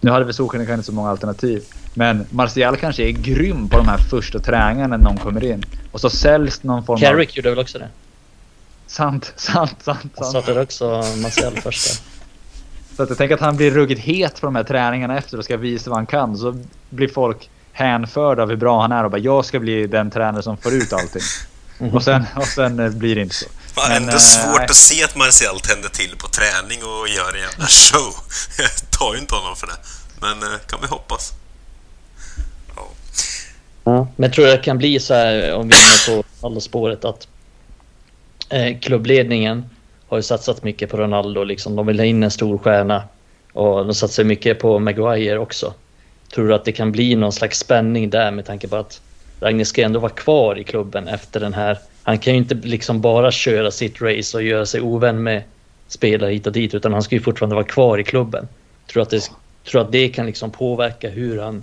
Nu 0.00 0.10
hade 0.10 0.24
väl 0.24 0.34
Solskjaer 0.34 0.58
kanske 0.58 0.74
inte 0.74 0.86
så 0.86 0.92
många 0.92 1.10
alternativ. 1.10 1.64
Men 1.94 2.26
Martial 2.30 2.76
kanske 2.76 3.02
är 3.02 3.10
grym 3.10 3.68
på 3.68 3.76
de 3.76 3.88
här 3.88 3.98
första 3.98 4.38
träningarna 4.38 4.96
när 4.96 5.04
någon 5.04 5.16
kommer 5.16 5.44
in. 5.44 5.64
Och 5.92 6.00
så 6.00 6.10
säljs 6.10 6.62
någon 6.62 6.84
form 6.84 6.98
Carrick 6.98 7.10
av... 7.10 7.14
Carrick 7.14 7.36
gjorde 7.36 7.50
väl 7.50 7.58
också 7.58 7.78
det? 7.78 7.88
Sant, 8.86 9.32
sant, 9.36 9.70
sant. 9.70 9.82
sant. 9.82 10.12
Han 10.16 10.26
startade 10.26 10.62
också 10.62 11.02
Martial 11.22 11.56
första. 11.56 12.02
Så 12.96 13.02
att 13.02 13.08
jag 13.08 13.18
tänker 13.18 13.34
att 13.34 13.40
han 13.40 13.56
blir 13.56 13.70
ruggigt 13.70 14.00
het 14.00 14.40
på 14.40 14.46
de 14.46 14.56
här 14.56 14.64
träningarna 14.64 15.18
efter 15.18 15.38
och 15.38 15.44
ska 15.44 15.56
visa 15.56 15.90
vad 15.90 15.98
han 15.98 16.06
kan. 16.06 16.36
Så 16.36 16.58
blir 16.90 17.08
folk 17.08 17.50
hänförda 17.72 18.42
av 18.42 18.48
hur 18.48 18.56
bra 18.56 18.80
han 18.80 18.92
är 18.92 19.04
och 19.04 19.10
bara 19.10 19.18
jag 19.18 19.44
ska 19.44 19.60
bli 19.60 19.86
den 19.86 20.10
tränare 20.10 20.42
som 20.42 20.56
får 20.56 20.74
ut 20.74 20.92
allting. 20.92 21.22
Och 21.78 22.02
sen, 22.02 22.24
och 22.36 22.46
sen 22.46 22.80
eh, 22.80 22.90
blir 22.90 23.14
det 23.14 23.20
inte 23.20 23.34
så. 23.34 23.46
Det 23.74 23.92
är 23.92 23.96
ändå 23.96 24.12
äh, 24.12 24.18
svårt 24.18 24.70
att 24.70 24.76
se 24.76 25.04
att 25.04 25.16
Martial 25.16 25.60
tänder 25.60 25.88
till 25.88 26.16
på 26.18 26.28
träning 26.28 26.78
och 26.84 27.08
gör 27.08 27.34
en 27.34 27.40
jävla 27.40 27.66
show. 27.66 28.14
Jag 28.58 28.90
tar 28.90 29.14
ju 29.14 29.20
inte 29.20 29.34
honom 29.34 29.56
för 29.56 29.66
det. 29.66 29.76
Men 30.20 30.52
äh, 30.52 30.58
kan 30.66 30.78
vi 30.82 30.86
hoppas. 30.86 31.32
Ja. 32.76 32.88
ja. 33.84 34.08
men 34.16 34.28
jag 34.28 34.32
tror 34.32 34.46
det 34.46 34.58
kan 34.58 34.78
bli 34.78 35.00
så 35.00 35.14
här 35.14 35.54
om 35.54 35.68
vi 35.68 35.74
är 35.74 36.12
inne 36.12 36.22
på 36.22 36.46
alla 36.46 36.60
spåret 36.60 37.04
att 37.04 37.28
eh, 38.50 38.78
klubbledningen 38.78 39.70
har 40.08 40.16
ju 40.16 40.22
satsat 40.22 40.62
mycket 40.62 40.90
på 40.90 40.96
Ronaldo. 40.96 41.44
Liksom. 41.44 41.76
De 41.76 41.86
vill 41.86 41.98
ha 41.98 42.06
in 42.06 42.22
en 42.22 42.30
stor 42.30 42.58
stjärna. 42.58 43.02
Och 43.52 43.86
de 43.86 43.94
satsar 43.94 44.24
mycket 44.24 44.58
på 44.58 44.78
Maguire 44.78 45.38
också. 45.38 45.74
Tror 46.34 46.48
du 46.48 46.54
att 46.54 46.64
det 46.64 46.72
kan 46.72 46.92
bli 46.92 47.14
någon 47.14 47.32
slags 47.32 47.58
spänning 47.58 48.10
där 48.10 48.30
med 48.30 48.46
tanke 48.46 48.68
på 48.68 48.76
att 48.76 49.00
Ragnar 49.40 49.64
ska 49.64 49.82
ändå 49.82 50.00
vara 50.00 50.12
kvar 50.12 50.58
i 50.58 50.64
klubben 50.64 51.08
efter 51.08 51.40
den 51.40 51.54
här. 51.54 51.78
Han 52.02 52.18
kan 52.18 52.32
ju 52.32 52.38
inte 52.38 52.54
liksom 52.54 53.00
bara 53.00 53.30
köra 53.30 53.70
sitt 53.70 54.02
race 54.02 54.36
och 54.36 54.42
göra 54.42 54.66
sig 54.66 54.80
ovän 54.80 55.22
med 55.22 55.42
spelare 55.88 56.32
hit 56.32 56.46
och 56.46 56.52
dit 56.52 56.74
utan 56.74 56.92
han 56.92 57.02
ska 57.02 57.14
ju 57.14 57.20
fortfarande 57.20 57.54
vara 57.54 57.64
kvar 57.64 57.98
i 57.98 58.04
klubben. 58.04 58.48
Tror 58.86 59.02
att 59.02 59.10
det, 59.10 59.30
tror 59.64 59.80
att 59.80 59.92
det 59.92 60.08
kan 60.08 60.26
liksom 60.26 60.50
påverka 60.50 61.10
hur 61.10 61.40
han 61.40 61.62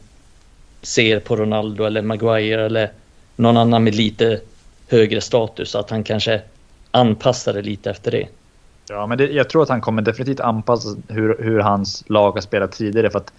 ser 0.82 1.20
på 1.20 1.36
Ronaldo 1.36 1.84
eller 1.84 2.02
Maguire 2.02 2.66
eller 2.66 2.92
någon 3.36 3.58
annan 3.58 3.84
med 3.84 3.96
lite 3.96 4.42
högre 4.88 5.22
status. 5.22 5.76
Att 5.76 5.90
han 5.90 6.04
kanske 6.04 6.42
anpassar 6.92 7.54
det 7.54 7.62
lite 7.62 7.90
efter 7.90 8.12
det. 8.12 8.28
Ja, 8.90 9.08
men 9.08 9.18
det, 9.18 9.28
jag 9.28 9.50
tror 9.50 9.64
att 9.64 9.70
han 9.70 9.82
kommer 9.82 10.02
definitivt 10.02 10.40
anpassa 10.40 10.90
hur, 11.08 11.38
hur 11.40 11.60
hans 11.60 12.04
lag 12.10 12.32
har 12.32 12.42
spelat 12.42 12.72
tidigare. 12.72 13.10
För 13.10 13.20
att 13.20 13.34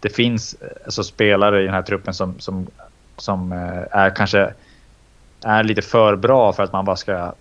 det 0.00 0.08
finns 0.08 0.56
eh, 0.60 0.68
alltså, 0.84 1.04
spelare 1.04 1.62
i 1.62 1.64
den 1.64 1.74
här 1.74 1.82
truppen 1.82 2.14
som, 2.14 2.34
som, 2.38 2.66
som 3.16 3.52
eh, 3.52 3.98
är 3.98 4.10
kanske 4.16 4.52
är 5.44 5.64
lite 5.64 5.82
för 5.82 6.16
bra 6.16 6.52
för 6.52 6.62
att 6.62 6.72
man 6.72 6.84
bara 6.84 6.96
ska 6.96 7.32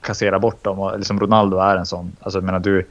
kassera 0.00 0.38
bort 0.38 0.64
dem. 0.64 0.78
Och, 0.78 0.98
liksom 0.98 1.20
Ronaldo 1.20 1.58
är 1.58 1.76
en 1.76 1.86
sån. 1.86 2.16
Alltså, 2.20 2.38
jag 2.38 2.44
menar, 2.44 2.58
du, 2.58 2.86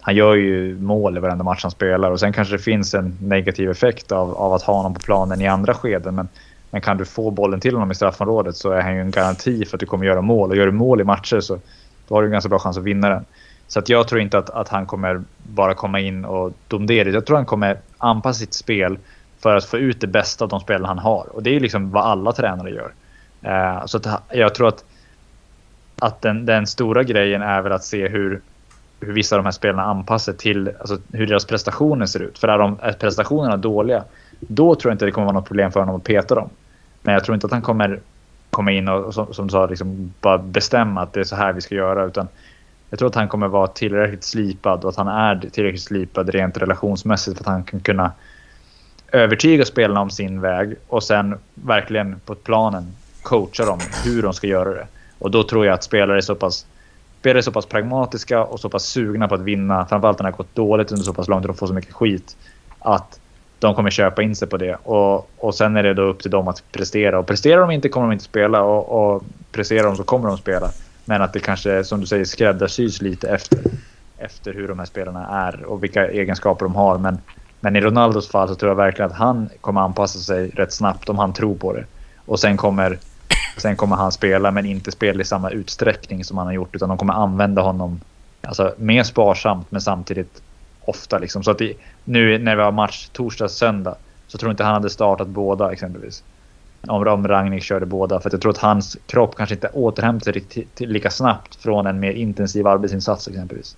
han 0.00 0.14
gör 0.14 0.34
ju 0.34 0.78
mål 0.80 1.16
i 1.16 1.20
varenda 1.20 1.44
match 1.44 1.62
han 1.62 1.70
spelar 1.70 2.10
och 2.10 2.20
sen 2.20 2.32
kanske 2.32 2.54
det 2.54 2.62
finns 2.62 2.94
en 2.94 3.18
negativ 3.20 3.70
effekt 3.70 4.12
av, 4.12 4.34
av 4.34 4.52
att 4.52 4.62
ha 4.62 4.74
honom 4.74 4.94
på 4.94 5.00
planen 5.00 5.40
i 5.40 5.46
andra 5.46 5.74
skeden. 5.74 6.14
Men 6.14 6.28
men 6.70 6.80
kan 6.80 6.96
du 6.96 7.04
få 7.04 7.30
bollen 7.30 7.60
till 7.60 7.74
honom 7.74 7.90
i 7.90 7.94
straffområdet 7.94 8.56
så 8.56 8.70
är 8.70 8.80
han 8.80 8.94
ju 8.94 9.00
en 9.00 9.10
garanti 9.10 9.64
för 9.64 9.76
att 9.76 9.80
du 9.80 9.86
kommer 9.86 10.06
göra 10.06 10.20
mål. 10.20 10.50
Och 10.50 10.56
gör 10.56 10.66
du 10.66 10.72
mål 10.72 11.00
i 11.00 11.04
matcher 11.04 11.40
så 11.40 11.58
då 12.08 12.14
har 12.14 12.22
du 12.22 12.26
en 12.28 12.32
ganska 12.32 12.48
bra 12.48 12.58
chans 12.58 12.78
att 12.78 12.84
vinna 12.84 13.08
den. 13.08 13.24
Så 13.68 13.78
att 13.78 13.88
jag 13.88 14.08
tror 14.08 14.20
inte 14.20 14.38
att, 14.38 14.50
att 14.50 14.68
han 14.68 14.86
kommer 14.86 15.22
bara 15.42 15.74
komma 15.74 16.00
in 16.00 16.24
och 16.24 16.52
domdera. 16.68 17.08
Jag 17.08 17.26
tror 17.26 17.36
han 17.36 17.46
kommer 17.46 17.78
anpassa 17.98 18.38
sitt 18.38 18.54
spel 18.54 18.98
för 19.46 19.56
att 19.56 19.64
få 19.64 19.78
ut 19.78 20.00
det 20.00 20.06
bästa 20.06 20.44
av 20.44 20.48
de 20.48 20.60
spelare 20.60 20.86
han 20.86 20.98
har. 20.98 21.26
Och 21.32 21.42
det 21.42 21.56
är 21.56 21.60
liksom 21.60 21.90
vad 21.90 22.04
alla 22.04 22.32
tränare 22.32 22.70
gör. 22.70 22.92
Eh, 23.42 23.86
så 23.86 23.96
att 23.96 24.06
jag 24.30 24.54
tror 24.54 24.68
att, 24.68 24.84
att 25.98 26.22
den, 26.22 26.46
den, 26.46 26.66
stora 26.66 27.02
grejen 27.02 27.42
är 27.42 27.62
väl 27.62 27.72
att 27.72 27.84
se 27.84 28.08
hur, 28.08 28.40
hur 29.00 29.12
vissa 29.12 29.36
av 29.36 29.38
de 29.38 29.44
här 29.44 29.52
spelarna 29.52 29.82
anpassar 29.82 30.32
till 30.32 30.70
alltså, 30.80 30.98
hur 31.12 31.26
deras 31.26 31.44
prestationer 31.44 32.06
ser 32.06 32.20
ut. 32.20 32.38
För 32.38 32.48
är, 32.48 32.58
de, 32.58 32.78
är 32.82 32.92
prestationerna 32.92 33.56
dåliga, 33.56 34.04
då 34.40 34.74
tror 34.74 34.90
jag 34.90 34.94
inte 34.94 35.04
det 35.04 35.10
kommer 35.10 35.26
vara 35.26 35.38
något 35.38 35.48
problem 35.48 35.72
för 35.72 35.80
honom 35.80 35.96
att 35.96 36.04
peta 36.04 36.34
dem. 36.34 36.48
Men 37.02 37.14
jag 37.14 37.24
tror 37.24 37.34
inte 37.34 37.46
att 37.46 37.52
han 37.52 37.62
kommer 37.62 38.00
komma 38.50 38.72
in 38.72 38.88
och 38.88 39.14
som, 39.14 39.34
som 39.34 39.46
du 39.46 39.52
sa, 39.52 39.66
liksom 39.66 40.14
bara 40.20 40.38
bestämma 40.38 41.02
att 41.02 41.12
det 41.12 41.20
är 41.20 41.24
så 41.24 41.36
här 41.36 41.52
vi 41.52 41.60
ska 41.60 41.74
göra. 41.74 42.04
Utan 42.04 42.28
jag 42.90 42.98
tror 42.98 43.08
att 43.08 43.14
han 43.14 43.28
kommer 43.28 43.48
vara 43.48 43.66
tillräckligt 43.66 44.24
slipad 44.24 44.84
och 44.84 44.90
att 44.90 44.96
han 44.96 45.08
är 45.08 45.48
tillräckligt 45.52 45.82
slipad 45.82 46.28
rent 46.28 46.56
relationsmässigt 46.56 47.36
för 47.36 47.44
att 47.44 47.48
han 47.48 47.64
kan 47.64 47.80
kunna 47.80 48.12
övertyga 49.16 49.64
spelarna 49.64 50.00
om 50.00 50.10
sin 50.10 50.40
väg 50.40 50.76
och 50.88 51.02
sen 51.02 51.34
verkligen 51.54 52.20
på 52.24 52.34
planen 52.34 52.96
coacha 53.22 53.64
dem 53.64 53.78
hur 54.04 54.22
de 54.22 54.32
ska 54.32 54.46
göra 54.46 54.70
det. 54.70 54.86
Och 55.18 55.30
då 55.30 55.42
tror 55.42 55.66
jag 55.66 55.74
att 55.74 55.84
spelare 55.84 56.16
är 56.16 56.20
så 56.20 56.34
pass, 56.34 56.66
spelare 57.20 57.38
är 57.38 57.42
så 57.42 57.52
pass 57.52 57.66
pragmatiska 57.66 58.44
och 58.44 58.60
så 58.60 58.68
pass 58.68 58.84
sugna 58.84 59.28
på 59.28 59.34
att 59.34 59.40
vinna, 59.40 59.86
framförallt 59.86 60.18
när 60.18 60.24
det 60.24 60.30
har 60.32 60.36
gått 60.36 60.54
dåligt 60.54 60.92
under 60.92 61.04
så 61.04 61.12
pass 61.12 61.28
lång 61.28 61.40
tid 61.42 61.50
och 61.50 61.58
får 61.58 61.66
så 61.66 61.74
mycket 61.74 61.94
skit, 61.94 62.36
att 62.78 63.20
de 63.58 63.74
kommer 63.74 63.90
köpa 63.90 64.22
in 64.22 64.36
sig 64.36 64.48
på 64.48 64.56
det. 64.56 64.74
Och, 64.74 65.30
och 65.38 65.54
sen 65.54 65.76
är 65.76 65.82
det 65.82 65.94
då 65.94 66.02
upp 66.02 66.22
till 66.22 66.30
dem 66.30 66.48
att 66.48 66.62
prestera. 66.72 67.18
Och 67.18 67.26
presterar 67.26 67.60
de 67.60 67.70
inte 67.70 67.88
kommer 67.88 68.06
de 68.06 68.12
inte 68.12 68.24
spela 68.24 68.62
och, 68.62 69.14
och 69.14 69.22
presterar 69.52 69.84
de 69.84 69.96
så 69.96 70.04
kommer 70.04 70.28
de 70.28 70.38
spela. 70.38 70.70
Men 71.04 71.22
att 71.22 71.32
det 71.32 71.40
kanske, 71.40 71.84
som 71.84 72.00
du 72.00 72.06
säger, 72.06 72.24
skräddarsys 72.24 73.02
lite 73.02 73.28
efter, 73.28 73.58
efter 74.18 74.54
hur 74.54 74.68
de 74.68 74.78
här 74.78 74.86
spelarna 74.86 75.26
är 75.28 75.64
och 75.64 75.84
vilka 75.84 76.08
egenskaper 76.08 76.64
de 76.64 76.74
har. 76.74 76.98
Men, 76.98 77.18
men 77.60 77.76
i 77.76 77.80
Ronaldos 77.80 78.28
fall 78.28 78.48
så 78.48 78.54
tror 78.54 78.70
jag 78.70 78.76
verkligen 78.76 79.10
att 79.10 79.16
han 79.16 79.48
kommer 79.60 79.80
anpassa 79.80 80.18
sig 80.18 80.50
rätt 80.50 80.72
snabbt 80.72 81.08
om 81.08 81.18
han 81.18 81.32
tror 81.32 81.54
på 81.54 81.72
det. 81.72 81.84
Och 82.26 82.40
sen 82.40 82.56
kommer, 82.56 82.98
sen 83.56 83.76
kommer 83.76 83.96
han 83.96 84.12
spela, 84.12 84.50
men 84.50 84.66
inte 84.66 84.92
spela 84.92 85.20
i 85.20 85.24
samma 85.24 85.50
utsträckning 85.50 86.24
som 86.24 86.38
han 86.38 86.46
har 86.46 86.54
gjort. 86.54 86.74
Utan 86.74 86.88
de 86.88 86.98
kommer 86.98 87.14
använda 87.14 87.62
honom 87.62 88.00
alltså, 88.42 88.74
mer 88.78 89.02
sparsamt, 89.02 89.70
men 89.70 89.80
samtidigt 89.80 90.42
ofta. 90.84 91.18
Liksom. 91.18 91.42
Så 91.42 91.50
att 91.50 91.58
det, 91.58 91.74
nu 92.04 92.38
när 92.38 92.56
vi 92.56 92.62
har 92.62 92.72
match 92.72 93.08
torsdag, 93.12 93.48
söndag 93.48 93.96
så 94.26 94.38
tror 94.38 94.48
jag 94.48 94.52
inte 94.52 94.64
han 94.64 94.74
hade 94.74 94.90
startat 94.90 95.28
båda 95.28 95.72
exempelvis. 95.72 96.22
Om, 96.86 97.08
om 97.08 97.28
Ragnik 97.28 97.62
körde 97.62 97.86
båda. 97.86 98.20
För 98.20 98.30
jag 98.30 98.40
tror 98.40 98.52
att 98.52 98.58
hans 98.58 98.96
kropp 99.06 99.36
kanske 99.36 99.54
inte 99.54 99.68
återhämtar 99.68 100.32
sig 100.32 100.66
lika 100.86 101.10
snabbt 101.10 101.54
från 101.54 101.86
en 101.86 102.00
mer 102.00 102.12
intensiv 102.12 102.66
arbetsinsats 102.66 103.28
exempelvis. 103.28 103.76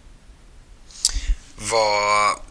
Vad, 1.73 2.48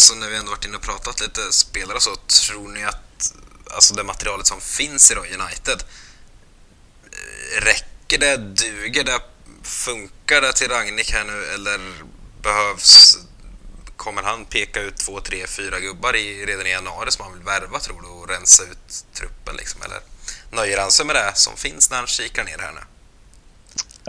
alltså 0.00 0.14
när 0.14 0.28
vi 0.28 0.36
ändå 0.36 0.50
varit 0.50 0.64
inne 0.64 0.76
och 0.76 0.82
pratat 0.82 1.20
lite 1.20 1.52
spelare 1.52 2.00
så, 2.00 2.16
tror 2.16 2.68
ni 2.68 2.84
att 2.84 3.34
alltså 3.70 3.94
det 3.94 4.04
materialet 4.04 4.46
som 4.46 4.60
finns 4.60 5.10
i 5.10 5.14
United, 5.14 5.82
eh, 7.12 7.64
räcker 7.64 8.18
det, 8.18 8.36
duger 8.36 9.04
det, 9.04 9.20
funkar 9.62 10.40
det 10.40 10.52
till 10.52 10.68
Ragnik 10.68 11.12
här 11.12 11.24
nu 11.24 11.44
eller 11.44 11.80
behövs 12.42 13.18
kommer 13.96 14.22
han 14.22 14.44
peka 14.44 14.80
ut 14.80 14.96
två, 14.96 15.20
tre, 15.20 15.46
fyra 15.46 15.80
gubbar 15.80 16.16
i, 16.16 16.46
redan 16.46 16.66
i 16.66 16.70
januari 16.70 17.10
som 17.10 17.24
han 17.24 17.34
vill 17.34 17.42
värva 17.42 17.78
tror 17.78 18.02
du 18.02 18.08
och 18.08 18.28
rensa 18.28 18.62
ut 18.62 19.04
truppen 19.14 19.56
liksom? 19.56 19.82
Eller 19.82 20.00
nöjer 20.50 20.78
han 20.78 20.90
sig 20.90 21.06
med 21.06 21.16
det 21.16 21.32
som 21.34 21.56
finns 21.56 21.90
när 21.90 21.96
han 21.96 22.06
kikar 22.06 22.44
ner 22.44 22.58
här 22.58 22.72
nu? 22.72 22.80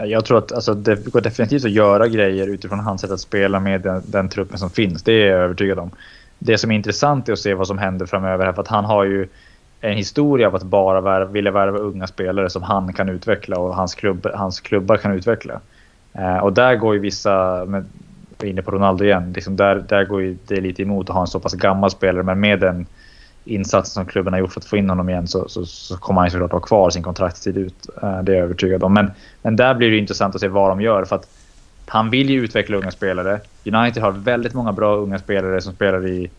Jag 0.06 0.24
tror 0.24 0.38
att 0.38 0.52
alltså, 0.52 0.74
det 0.74 1.12
går 1.12 1.20
definitivt 1.20 1.64
att 1.64 1.70
göra 1.70 2.08
grejer 2.08 2.46
utifrån 2.46 2.80
hans 2.80 3.00
sätt 3.00 3.10
att 3.10 3.20
spela 3.20 3.60
med 3.60 3.80
den, 3.80 4.02
den, 4.06 4.28
truppen 4.28 4.58
som 4.58 4.70
finns. 4.70 5.02
Det 5.02 5.12
är 5.12 5.26
jag 5.26 5.40
övertygad 5.40 5.78
om. 5.78 5.90
Det 6.38 6.58
som 6.58 6.70
är 6.70 6.74
intressant 6.74 7.28
är 7.28 7.32
att 7.32 7.38
se 7.38 7.54
vad 7.54 7.66
som 7.66 7.78
händer 7.78 8.06
framöver. 8.06 8.44
Här, 8.44 8.52
för 8.52 8.62
att 8.62 8.68
han 8.68 8.84
har 8.84 9.04
ju 9.04 9.28
en 9.80 9.96
historia 9.96 10.46
av 10.46 10.54
att 10.54 10.62
bara 10.62 11.00
värva, 11.00 11.30
vilja 11.30 11.50
värva 11.50 11.78
unga 11.78 12.06
spelare 12.06 12.50
som 12.50 12.62
han 12.62 12.92
kan 12.92 13.08
utveckla 13.08 13.58
och 13.58 13.74
hans, 13.74 13.94
klubb, 13.94 14.26
hans 14.34 14.60
klubbar 14.60 14.96
kan 14.96 15.12
utveckla. 15.12 15.60
Eh, 16.12 16.38
och 16.38 16.52
där 16.52 16.76
går 16.76 16.94
ju 16.94 17.00
vissa, 17.00 17.64
med, 17.64 17.84
inne 18.42 18.62
på 18.62 18.70
Ronaldo 18.70 19.04
igen. 19.04 19.32
Liksom 19.32 19.56
där, 19.56 19.84
där 19.88 20.04
går 20.04 20.22
ju 20.22 20.36
det 20.46 20.60
lite 20.60 20.82
emot 20.82 21.08
att 21.10 21.14
ha 21.14 21.20
en 21.20 21.26
så 21.26 21.40
pass 21.40 21.54
gammal 21.54 21.90
spelare. 21.90 22.22
Men 22.22 22.40
med 22.40 22.60
den 22.60 22.86
insatsen 23.44 23.92
som 23.92 24.06
klubben 24.06 24.32
har 24.32 24.40
gjort 24.40 24.52
för 24.52 24.60
att 24.60 24.64
få 24.64 24.76
in 24.76 24.88
honom 24.88 25.08
igen 25.08 25.28
så, 25.28 25.48
så, 25.48 25.66
så 25.66 25.96
kommer 25.96 26.20
han 26.20 26.30
såklart 26.30 26.52
ha 26.52 26.60
kvar 26.60 26.90
sin 26.90 27.02
kontraktstid 27.02 27.56
ut. 27.56 27.88
Eh, 28.02 28.22
det 28.22 28.32
är 28.32 28.36
jag 28.36 28.44
övertygad 28.44 28.82
om. 28.82 28.94
Men, 28.94 29.10
men 29.42 29.56
där 29.56 29.74
blir 29.74 29.90
det 29.90 29.96
intressant 29.96 30.34
att 30.34 30.40
se 30.40 30.48
vad 30.48 30.70
de 30.70 30.80
gör. 30.80 31.04
För 31.04 31.16
att 31.16 31.28
han 31.86 32.10
vill 32.10 32.30
ju 32.30 32.44
utveckla 32.44 32.76
unga 32.76 32.90
spelare. 32.90 33.40
United 33.64 34.02
har 34.02 34.10
väldigt 34.10 34.54
många 34.54 34.72
bra 34.72 34.96
unga 34.96 35.18
spelare 35.18 35.60
som 35.60 35.74
spelar 35.74 36.06
i, 36.06 36.30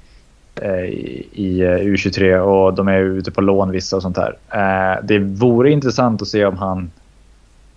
eh, 0.56 0.86
i, 0.86 1.28
i 1.32 1.62
eh, 1.62 1.68
U23 1.68 2.38
och 2.38 2.74
de 2.74 2.88
är 2.88 3.00
ute 3.00 3.32
på 3.32 3.42
lån 3.42 3.72
vissa 3.72 3.96
och 3.96 4.02
sånt 4.02 4.16
där. 4.16 4.38
Det 5.02 5.20
vore 5.20 5.72
intressant 5.72 6.22
att 6.22 6.28
se 6.28 6.46
om 6.46 6.58
han 6.58 6.92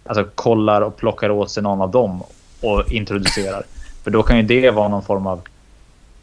alltså, 0.06 0.24
kollar 0.34 0.80
och 0.80 0.96
plockar 0.96 1.30
åt 1.30 1.50
sig 1.50 1.62
någon 1.62 1.80
av 1.80 1.90
dem 1.90 2.22
och 2.60 2.92
introducerar. 2.92 3.62
För 4.04 4.10
då 4.10 4.22
kan 4.22 4.36
ju 4.36 4.42
det 4.42 4.70
vara 4.70 4.88
någon 4.88 5.02
form 5.02 5.26
av, 5.26 5.40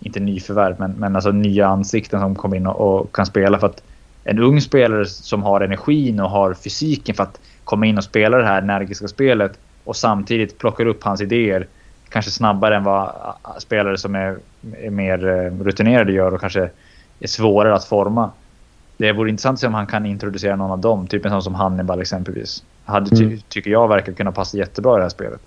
inte 0.01 0.19
nyförvärv, 0.19 0.75
men, 0.79 0.91
men 0.91 1.15
alltså 1.15 1.31
nya 1.31 1.67
ansikten 1.67 2.19
som 2.19 2.35
kommer 2.35 2.57
in 2.57 2.67
och, 2.67 2.99
och, 2.99 3.15
kan 3.15 3.25
spela. 3.25 3.59
För 3.59 3.67
att 3.67 3.83
en 4.23 4.39
ung 4.39 4.61
spelare 4.61 5.05
som 5.05 5.43
har 5.43 5.61
energin 5.61 6.19
och 6.19 6.29
har 6.29 6.53
fysiken 6.53 7.15
för 7.15 7.23
att 7.23 7.39
komma 7.63 7.85
in 7.85 7.97
och 7.97 8.03
spela 8.03 8.37
det 8.37 8.45
här 8.45 8.61
energiska 8.61 9.07
spelet 9.07 9.59
och 9.83 9.95
samtidigt 9.95 10.57
plockar 10.57 10.85
upp 10.85 11.03
hans 11.03 11.21
idéer 11.21 11.67
kanske 12.09 12.31
snabbare 12.31 12.75
än 12.75 12.83
vad 12.83 13.11
spelare 13.57 13.97
som 13.97 14.15
är, 14.15 14.37
är 14.77 14.89
mer 14.89 15.27
eh, 15.27 15.63
rutinerade 15.63 16.11
gör 16.11 16.33
och 16.33 16.39
kanske 16.39 16.69
är 17.19 17.27
svårare 17.27 17.75
att 17.75 17.85
forma. 17.85 18.31
Det 18.97 19.11
vore 19.11 19.29
intressant 19.29 19.55
att 19.55 19.59
se 19.59 19.67
om 19.67 19.73
han 19.73 19.87
kan 19.87 20.05
introducera 20.05 20.55
någon 20.55 20.71
av 20.71 20.79
dem, 20.79 21.07
typ 21.07 21.25
en 21.25 21.31
sån 21.31 21.43
som 21.43 21.55
Hannibal 21.55 22.01
exempelvis. 22.01 22.63
Hade, 22.85 23.09
ty, 23.09 23.23
mm. 23.23 23.39
tycker 23.47 23.71
jag 23.71 23.87
verkar 23.87 24.13
kunna 24.13 24.31
passa 24.31 24.57
jättebra 24.57 24.95
i 24.95 24.97
det 24.97 25.01
här 25.01 25.09
spelet. 25.09 25.41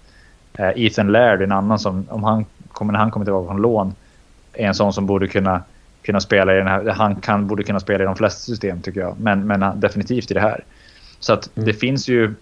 Uh, 0.61 0.85
Ethan 0.85 1.13
Laird, 1.13 1.43
en 1.43 1.53
annan 1.53 1.79
som, 1.79 2.07
om 2.11 2.25
han 2.25 2.45
kommer, 2.73 2.93
när 2.93 3.01
han 3.01 3.11
kommer 3.11 3.27
tillbaka 3.27 3.47
från 3.47 3.63
lån, 3.63 3.95
är 4.57 4.67
en 4.67 4.75
sån 4.75 4.93
som 4.93 5.07
borde 5.07 5.29
kunna, 5.29 5.63
kunna 6.03 6.21
spela 6.21 6.55
i 6.55 6.59
den 6.59 6.67
här, 6.67 6.85
han 6.85 7.17
kan, 7.17 7.47
borde 7.47 7.63
kunna 7.63 7.81
spela 7.81 8.05
i 8.05 8.07
de 8.07 8.17
flesta 8.17 8.41
system 8.41 8.81
tycker 8.81 9.01
jag. 9.01 9.17
Men, 9.21 9.47
men 9.47 9.81
definitivt 9.81 10.31
i 10.31 10.35
det 10.35 10.41
här. 10.41 10.65
Så 11.21 11.33
att 11.33 11.57
mm. 11.57 11.67
det 11.67 11.73
finns 11.73 12.09
ju 12.09 12.35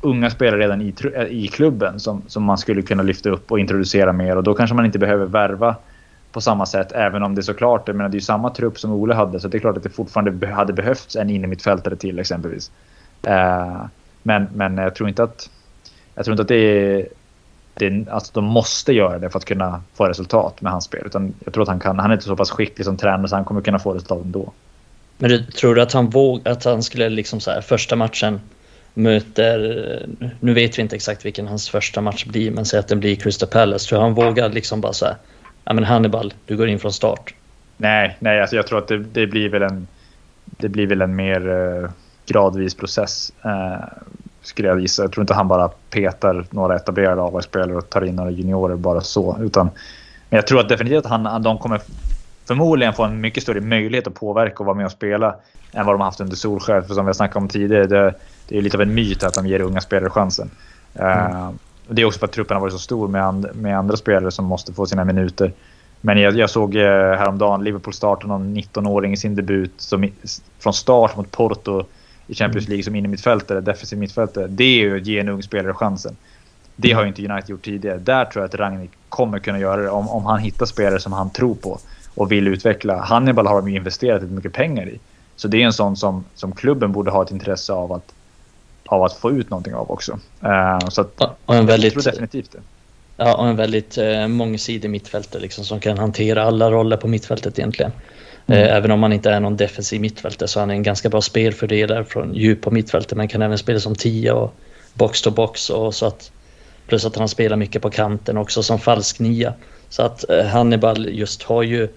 unga 0.00 0.30
spelare 0.30 0.60
redan 0.60 0.82
i, 0.82 0.94
eh, 1.14 1.22
i 1.22 1.48
klubben 1.48 2.00
som, 2.00 2.22
som 2.26 2.42
man 2.42 2.58
skulle 2.58 2.82
kunna 2.82 3.02
lyfta 3.02 3.30
upp 3.30 3.52
och 3.52 3.58
introducera 3.58 4.12
mer 4.12 4.36
och 4.36 4.42
då 4.42 4.54
kanske 4.54 4.76
man 4.76 4.86
inte 4.86 4.98
behöver 4.98 5.26
värva 5.26 5.76
på 6.32 6.40
samma 6.40 6.66
sätt 6.66 6.92
även 6.92 7.22
om 7.22 7.34
det 7.34 7.42
såklart, 7.42 7.88
jag 7.88 7.96
menar, 7.96 8.08
det 8.08 8.14
är 8.14 8.18
ju 8.18 8.24
samma 8.24 8.50
trupp 8.50 8.78
som 8.78 8.92
Ole 8.92 9.14
hade 9.14 9.40
så 9.40 9.48
det 9.48 9.58
är 9.58 9.60
klart 9.60 9.76
att 9.76 9.82
det 9.82 9.90
fortfarande 9.90 10.46
hade 10.46 10.72
behövts 10.72 11.16
en 11.16 11.30
innermittfältare 11.30 11.96
till 11.96 12.18
exempelvis. 12.18 12.70
Uh, 13.26 13.86
men, 14.22 14.48
men 14.54 14.76
jag 14.76 14.94
tror 14.94 15.08
inte 15.08 15.22
att, 15.22 15.50
jag 16.14 16.24
tror 16.24 16.32
inte 16.32 16.42
att 16.42 16.48
det 16.48 16.54
är 16.56 17.06
det, 17.78 18.08
alltså 18.10 18.32
de 18.34 18.44
måste 18.44 18.92
göra 18.92 19.18
det 19.18 19.30
för 19.30 19.38
att 19.38 19.44
kunna 19.44 19.82
få 19.94 20.06
resultat 20.06 20.60
med 20.60 20.72
hans 20.72 20.84
spel. 20.84 21.02
Utan 21.06 21.34
jag 21.44 21.54
tror 21.54 21.62
att 21.62 21.68
han 21.68 21.80
kan. 21.80 21.98
Han 21.98 22.10
är 22.10 22.14
inte 22.14 22.26
så 22.26 22.36
pass 22.36 22.50
skicklig 22.50 22.84
som 22.84 22.96
tränare 22.96 23.28
så 23.28 23.36
han 23.36 23.44
kommer 23.44 23.60
kunna 23.60 23.78
få 23.78 23.92
resultat 23.92 24.24
ändå. 24.24 24.52
Men 25.18 25.30
du, 25.30 25.44
tror 25.44 25.74
du 25.74 25.82
att 25.82 25.92
han 25.92 26.10
våg, 26.10 26.48
att 26.48 26.64
han 26.64 26.82
skulle 26.82 27.08
liksom 27.08 27.40
så 27.40 27.50
här, 27.50 27.60
första 27.60 27.96
matchen 27.96 28.40
möter, 28.94 30.06
nu 30.40 30.54
vet 30.54 30.78
vi 30.78 30.82
inte 30.82 30.96
exakt 30.96 31.24
vilken 31.24 31.46
hans 31.46 31.70
första 31.70 32.00
match 32.00 32.24
blir, 32.24 32.50
men 32.50 32.64
säg 32.64 32.80
att 32.80 32.88
den 32.88 33.00
blir 33.00 33.16
Crystal 33.16 33.48
Palace. 33.48 33.88
Tror 33.88 33.98
du 33.98 34.04
han 34.04 34.14
vågar 34.14 34.48
liksom 34.48 34.80
bara 34.80 34.92
så 34.92 35.04
här, 35.04 35.14
ja 35.64 35.72
men 35.72 35.84
Hannibal, 35.84 36.34
du 36.46 36.56
går 36.56 36.68
in 36.68 36.78
från 36.78 36.92
start? 36.92 37.34
Nej, 37.76 38.16
nej, 38.18 38.40
alltså 38.40 38.56
jag 38.56 38.66
tror 38.66 38.78
att 38.78 38.88
det, 38.88 38.98
det 38.98 39.26
blir 39.26 39.48
väl 39.48 39.62
en, 39.62 39.86
det 40.44 40.68
blir 40.68 40.86
väl 40.86 41.02
en 41.02 41.16
mer 41.16 41.48
uh, 41.48 41.90
gradvis 42.26 42.74
process. 42.74 43.32
Uh, 43.44 43.84
skulle 44.46 44.68
jag 44.68 44.80
gissa. 44.80 45.02
Jag 45.02 45.12
tror 45.12 45.22
inte 45.22 45.34
han 45.34 45.48
bara 45.48 45.68
petar 45.68 46.46
några 46.50 46.76
etablerade 46.76 47.22
A-lagsspelare 47.22 47.76
och 47.76 47.90
tar 47.90 48.04
in 48.04 48.16
några 48.16 48.30
juniorer 48.30 48.76
bara 48.76 49.00
så. 49.00 49.38
Utan, 49.40 49.70
men 50.28 50.36
jag 50.36 50.46
tror 50.46 50.60
att 50.60 50.68
definitivt 50.68 51.06
att 51.06 51.10
han, 51.10 51.42
de 51.42 51.58
kommer 51.58 51.80
förmodligen 52.46 52.94
få 52.94 53.04
en 53.04 53.20
mycket 53.20 53.42
större 53.42 53.60
möjlighet 53.60 54.06
att 54.06 54.14
påverka 54.14 54.56
och 54.58 54.66
vara 54.66 54.76
med 54.76 54.86
och 54.86 54.92
spela 54.92 55.34
än 55.72 55.86
vad 55.86 55.94
de 55.94 56.00
har 56.00 56.06
haft 56.06 56.20
under 56.20 56.36
Solskjaer. 56.36 56.80
För 56.80 56.94
som 56.94 57.04
vi 57.04 57.08
har 57.08 57.14
snackat 57.14 57.36
om 57.36 57.48
tidigare, 57.48 57.86
det, 57.86 58.14
det 58.48 58.58
är 58.58 58.62
lite 58.62 58.76
av 58.76 58.82
en 58.82 58.94
myt 58.94 59.22
att 59.22 59.34
de 59.34 59.46
ger 59.46 59.60
unga 59.60 59.80
spelare 59.80 60.10
chansen. 60.10 60.50
Mm. 60.94 61.36
Uh, 61.36 61.50
det 61.88 62.02
är 62.02 62.06
också 62.06 62.18
för 62.18 62.26
att 62.26 62.32
truppen 62.32 62.54
har 62.54 62.60
varit 62.60 62.72
så 62.72 62.78
stor 62.78 63.08
med, 63.08 63.24
and, 63.24 63.48
med 63.54 63.78
andra 63.78 63.96
spelare 63.96 64.30
som 64.30 64.44
måste 64.44 64.72
få 64.72 64.86
sina 64.86 65.04
minuter. 65.04 65.52
Men 66.00 66.20
jag, 66.20 66.36
jag 66.36 66.50
såg 66.50 66.76
eh, 66.76 66.82
häromdagen 66.88 67.64
Liverpool 67.64 67.94
starta 67.94 68.26
någon 68.26 68.56
19-åring 68.56 69.12
i 69.12 69.16
sin 69.16 69.36
debut 69.36 69.72
som, 69.76 70.10
från 70.58 70.72
start 70.72 71.16
mot 71.16 71.30
Porto 71.30 71.84
i 72.26 72.34
Champions 72.34 72.66
mm. 72.66 72.70
League 72.70 72.84
som 72.84 72.94
innermittfältare, 72.94 73.60
defensiv 73.60 73.98
mittfältare. 73.98 74.46
Det 74.46 74.64
är 74.64 74.78
ju 74.78 74.96
att 74.96 75.06
ge 75.06 75.18
en 75.18 75.28
ung 75.28 75.42
spelare 75.42 75.74
chansen. 75.74 76.16
Det 76.76 76.92
har 76.92 77.02
ju 77.02 77.08
inte 77.08 77.28
United 77.28 77.50
gjort 77.50 77.64
tidigare. 77.64 77.98
Där 77.98 78.24
tror 78.24 78.42
jag 78.42 78.48
att 78.48 78.54
Ragnik 78.54 78.90
kommer 79.08 79.38
kunna 79.38 79.58
göra 79.58 79.82
det 79.82 79.90
om, 79.90 80.08
om 80.08 80.26
han 80.26 80.38
hittar 80.38 80.66
spelare 80.66 81.00
som 81.00 81.12
han 81.12 81.30
tror 81.30 81.54
på 81.54 81.78
och 82.14 82.32
vill 82.32 82.48
utveckla. 82.48 83.00
Hannibal 83.00 83.46
har 83.46 83.56
de 83.56 83.70
ju 83.70 83.76
investerat 83.76 84.22
mycket 84.22 84.52
pengar 84.52 84.88
i. 84.88 85.00
Så 85.36 85.48
det 85.48 85.62
är 85.62 85.66
en 85.66 85.72
sån 85.72 85.96
som, 85.96 86.24
som 86.34 86.52
klubben 86.52 86.92
borde 86.92 87.10
ha 87.10 87.22
ett 87.22 87.30
intresse 87.30 87.72
av 87.72 87.92
att, 87.92 88.14
av 88.86 89.02
att 89.02 89.12
få 89.12 89.30
ut 89.30 89.50
någonting 89.50 89.74
av 89.74 89.90
också. 89.90 90.12
Uh, 90.44 90.88
så 90.88 91.00
att, 91.00 91.20
och 91.46 91.54
en 91.54 91.66
väldigt, 91.66 91.94
jag 91.94 92.02
tror 92.02 92.12
definitivt 92.12 92.52
det. 92.52 92.58
Ja, 93.16 93.36
och 93.36 93.48
en 93.48 93.56
väldigt 93.56 93.98
uh, 93.98 94.28
mångsidig 94.28 94.90
mittfältare 94.90 95.42
liksom, 95.42 95.64
som 95.64 95.80
kan 95.80 95.98
hantera 95.98 96.42
alla 96.44 96.70
roller 96.70 96.96
på 96.96 97.08
mittfältet 97.08 97.58
egentligen. 97.58 97.92
Mm. 98.46 98.60
Eh, 98.60 98.76
även 98.76 98.90
om 98.90 99.02
han 99.02 99.12
inte 99.12 99.30
är 99.30 99.40
någon 99.40 99.56
defensiv 99.56 100.00
mittfältare 100.00 100.48
så 100.48 100.60
han 100.60 100.70
är 100.70 100.74
en 100.74 100.82
ganska 100.82 101.08
bra 101.08 101.20
spelfördelare 101.20 102.04
från 102.04 102.34
djup 102.34 102.60
på 102.60 102.70
mittfältet 102.70 103.16
men 103.16 103.28
kan 103.28 103.42
även 103.42 103.58
spela 103.58 103.80
som 103.80 103.94
tia 103.94 104.34
och 104.34 104.54
box 104.94 105.22
to 105.22 105.30
box 105.30 105.70
och 105.70 105.94
så 105.94 106.06
att 106.06 106.30
plus 106.88 107.04
att 107.04 107.16
han 107.16 107.28
spelar 107.28 107.56
mycket 107.56 107.82
på 107.82 107.90
kanten 107.90 108.36
också 108.36 108.62
som 108.62 108.78
falsk 108.78 109.18
nia. 109.18 109.54
Så 109.88 110.02
att 110.02 110.30
eh, 110.30 110.44
Hannibal 110.44 111.08
just 111.08 111.42
har 111.42 111.62
ju 111.62 111.88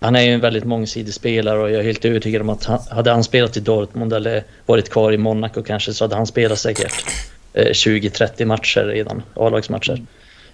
han 0.00 0.16
är 0.16 0.22
ju 0.22 0.32
en 0.32 0.40
väldigt 0.40 0.64
mångsidig 0.64 1.14
spelare 1.14 1.58
och 1.58 1.70
jag 1.70 1.80
är 1.80 1.84
helt 1.84 2.04
övertygad 2.04 2.42
om 2.42 2.48
att 2.48 2.64
han, 2.64 2.78
hade 2.90 3.10
han 3.10 3.24
spelat 3.24 3.56
i 3.56 3.60
Dortmund 3.60 4.12
eller 4.12 4.44
varit 4.66 4.90
kvar 4.90 5.12
i 5.12 5.18
Monaco 5.18 5.62
kanske 5.62 5.92
så 5.92 6.04
hade 6.04 6.16
han 6.16 6.26
spelat 6.26 6.58
säkert 6.58 7.04
20-30 7.54 8.30
eh, 8.36 8.46
matcher 8.46 8.84
redan, 8.84 9.22
A-lagsmatcher. 9.34 10.02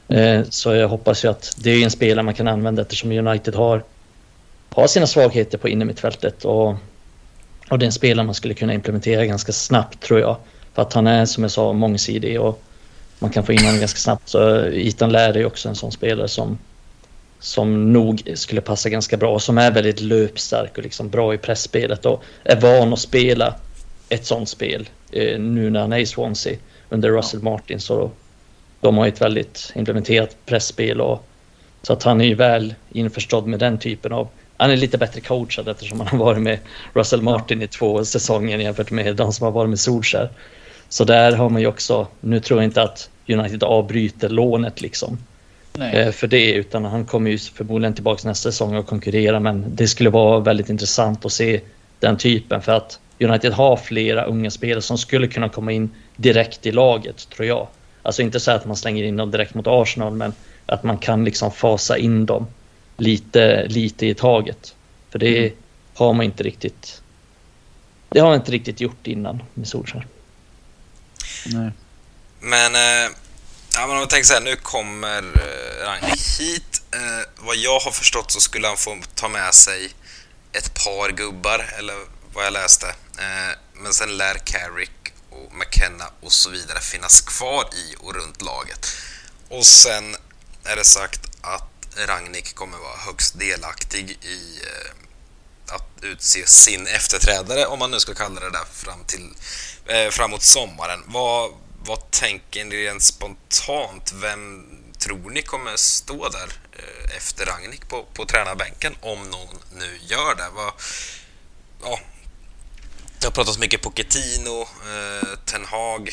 Mm. 0.08 0.44
Så 0.50 0.74
jag 0.74 0.88
hoppas 0.88 1.24
ju 1.24 1.28
att 1.28 1.56
det 1.64 1.70
är 1.70 1.84
en 1.84 1.90
spelare 1.90 2.22
man 2.22 2.34
kan 2.34 2.48
använda 2.48 2.82
eftersom 2.82 3.12
United 3.12 3.54
har 3.54 3.82
har 4.74 4.86
sina 4.86 5.06
svagheter 5.06 5.58
på 5.58 5.68
innermittfältet 5.68 6.44
och, 6.44 6.68
och 7.70 7.78
det 7.78 7.84
är 7.84 7.86
en 7.86 7.92
spelare 7.92 8.26
man 8.26 8.34
skulle 8.34 8.54
kunna 8.54 8.74
implementera 8.74 9.26
ganska 9.26 9.52
snabbt 9.52 10.00
tror 10.00 10.20
jag. 10.20 10.36
För 10.74 10.82
att 10.82 10.92
han 10.92 11.06
är 11.06 11.26
som 11.26 11.44
jag 11.44 11.50
sa 11.50 11.72
mångsidig 11.72 12.40
och 12.40 12.62
man 13.18 13.30
kan 13.30 13.46
få 13.46 13.52
in 13.52 13.64
honom 13.64 13.80
ganska 13.80 13.98
snabbt. 13.98 14.28
Så 14.28 14.66
Ethan 14.66 15.12
Laird 15.12 15.36
är 15.36 15.46
också 15.46 15.68
en 15.68 15.74
sån 15.74 15.92
spelare 15.92 16.28
som, 16.28 16.58
som 17.38 17.92
nog 17.92 18.22
skulle 18.34 18.60
passa 18.60 18.88
ganska 18.88 19.16
bra 19.16 19.32
och 19.32 19.42
som 19.42 19.58
är 19.58 19.70
väldigt 19.70 20.00
löpstark 20.00 20.78
och 20.78 20.82
liksom 20.82 21.08
bra 21.08 21.34
i 21.34 21.38
pressspelet 21.38 22.06
och 22.06 22.22
är 22.44 22.60
van 22.60 22.92
att 22.92 22.98
spela 22.98 23.54
ett 24.08 24.26
sånt 24.26 24.48
spel 24.48 24.88
eh, 25.12 25.40
nu 25.40 25.70
när 25.70 25.80
han 25.80 25.92
är 25.92 25.98
i 25.98 26.06
Swansea 26.06 26.56
under 26.88 27.10
Russell. 27.10 27.42
Martin. 27.42 27.80
Så 27.80 28.10
de 28.80 28.98
har 28.98 29.06
ett 29.06 29.20
väldigt 29.20 29.72
implementerat 29.74 30.36
pressspel 30.46 31.00
och 31.00 31.24
så 31.82 31.92
att 31.92 32.02
han 32.02 32.20
är 32.20 32.24
ju 32.24 32.34
väl 32.34 32.74
införstådd 32.92 33.46
med 33.46 33.58
den 33.58 33.78
typen 33.78 34.12
av 34.12 34.28
han 34.62 34.70
är 34.70 34.76
lite 34.76 34.98
bättre 34.98 35.20
coachad 35.20 35.68
eftersom 35.68 36.00
han 36.00 36.08
har 36.08 36.18
varit 36.18 36.42
med 36.42 36.58
Russell 36.92 37.22
Martin 37.22 37.62
i 37.62 37.66
två 37.66 38.04
säsonger 38.04 38.58
jämfört 38.58 38.90
med 38.90 39.16
de 39.16 39.32
som 39.32 39.44
har 39.44 39.52
varit 39.52 39.68
med 39.68 39.80
Solskjaer. 39.80 40.30
Så 40.88 41.04
där 41.04 41.32
har 41.32 41.50
man 41.50 41.60
ju 41.60 41.66
också, 41.66 42.06
nu 42.20 42.40
tror 42.40 42.60
jag 42.60 42.64
inte 42.64 42.82
att 42.82 43.10
United 43.28 43.62
avbryter 43.62 44.28
lånet 44.28 44.80
liksom. 44.80 45.18
Eh, 45.78 46.12
för 46.12 46.26
det, 46.26 46.52
utan 46.52 46.84
han 46.84 47.04
kommer 47.04 47.30
ju 47.30 47.38
förmodligen 47.38 47.94
tillbaka 47.94 48.28
nästa 48.28 48.52
säsong 48.52 48.76
och 48.76 48.86
konkurrera. 48.86 49.40
Men 49.40 49.64
det 49.68 49.88
skulle 49.88 50.10
vara 50.10 50.40
väldigt 50.40 50.68
intressant 50.68 51.24
att 51.24 51.32
se 51.32 51.60
den 52.00 52.16
typen 52.16 52.62
för 52.62 52.72
att 52.72 53.00
United 53.20 53.52
har 53.52 53.76
flera 53.76 54.24
unga 54.24 54.50
spelare 54.50 54.82
som 54.82 54.98
skulle 54.98 55.26
kunna 55.26 55.48
komma 55.48 55.72
in 55.72 55.90
direkt 56.16 56.66
i 56.66 56.72
laget, 56.72 57.28
tror 57.30 57.48
jag. 57.48 57.66
Alltså 58.02 58.22
inte 58.22 58.40
så 58.40 58.50
att 58.50 58.64
man 58.64 58.76
slänger 58.76 59.04
in 59.04 59.16
dem 59.16 59.30
direkt 59.30 59.54
mot 59.54 59.66
Arsenal, 59.66 60.12
men 60.12 60.32
att 60.66 60.82
man 60.82 60.98
kan 60.98 61.24
liksom 61.24 61.50
fasa 61.50 61.98
in 61.98 62.26
dem 62.26 62.46
lite, 63.02 63.66
lite 63.68 64.06
i 64.06 64.14
taget. 64.14 64.74
För 65.10 65.18
det 65.18 65.38
mm. 65.38 65.56
har 65.94 66.12
man 66.12 66.24
inte 66.24 66.42
riktigt. 66.42 67.02
Det 68.08 68.20
har 68.20 68.28
man 68.28 68.38
inte 68.38 68.52
riktigt 68.52 68.80
gjort 68.80 69.06
innan 69.06 69.42
med 69.54 69.68
Solskjaer. 69.68 70.06
Nej. 71.46 71.70
Men, 72.40 72.74
eh, 72.74 73.10
ja, 73.74 73.86
men 73.86 73.90
om 73.90 73.96
jag 73.96 74.10
tänker 74.10 74.24
så 74.24 74.34
här, 74.34 74.40
nu 74.40 74.56
kommer 74.56 75.22
eh, 75.22 75.86
Ragnik 75.86 76.40
hit. 76.40 76.82
Eh, 76.94 77.44
vad 77.44 77.56
jag 77.56 77.80
har 77.80 77.90
förstått 77.90 78.30
så 78.30 78.40
skulle 78.40 78.66
han 78.66 78.76
få 78.76 78.96
ta 79.14 79.28
med 79.28 79.54
sig 79.54 79.90
ett 80.52 80.84
par 80.84 81.12
gubbar, 81.12 81.74
eller 81.78 81.94
vad 82.34 82.44
jag 82.44 82.52
läste. 82.52 82.86
Eh, 83.18 83.56
men 83.74 83.92
sen 83.92 84.16
lär 84.16 84.34
Carrick 84.34 85.12
och 85.30 85.54
McKenna 85.54 86.04
och 86.20 86.32
så 86.32 86.50
vidare 86.50 86.80
finnas 86.80 87.20
kvar 87.20 87.64
i 87.72 87.96
och 87.98 88.14
runt 88.14 88.42
laget. 88.42 88.86
Och 89.48 89.66
sen 89.66 90.16
är 90.64 90.76
det 90.76 90.84
sagt 90.84 91.20
att 91.40 91.71
Ragnik 91.96 92.54
kommer 92.54 92.78
vara 92.78 92.96
högst 92.96 93.38
delaktig 93.38 94.10
i 94.22 94.60
eh, 94.62 95.74
att 95.74 95.88
utse 96.02 96.46
sin 96.46 96.86
efterträdare, 96.86 97.66
om 97.66 97.78
man 97.78 97.90
nu 97.90 98.00
ska 98.00 98.14
kalla 98.14 98.40
det 98.40 98.50
där, 98.50 98.64
fram 98.72 99.04
till 99.04 99.30
eh, 99.86 100.10
framåt 100.10 100.42
sommaren. 100.42 101.02
Vad, 101.06 101.50
vad 101.84 102.10
tänker 102.10 102.64
ni 102.64 102.76
rent 102.76 103.02
spontant? 103.02 104.12
Vem 104.12 104.66
tror 104.98 105.30
ni 105.30 105.42
kommer 105.42 105.76
stå 105.76 106.28
där 106.28 106.52
eh, 106.72 107.16
efter 107.16 107.46
Ragnik 107.46 107.88
på, 107.88 108.04
på 108.14 108.24
tränarbänken 108.24 108.96
om 109.00 109.30
någon 109.30 109.58
nu 109.76 109.98
gör 110.02 110.34
det? 110.34 110.48
Vad, 110.54 110.72
ja, 111.82 112.00
det 113.18 113.26
har 113.26 113.32
pratats 113.32 113.58
mycket 113.58 113.82
Pochettino, 113.82 114.60
eh, 114.62 115.38
Ten 115.44 115.64
Hag 115.64 116.12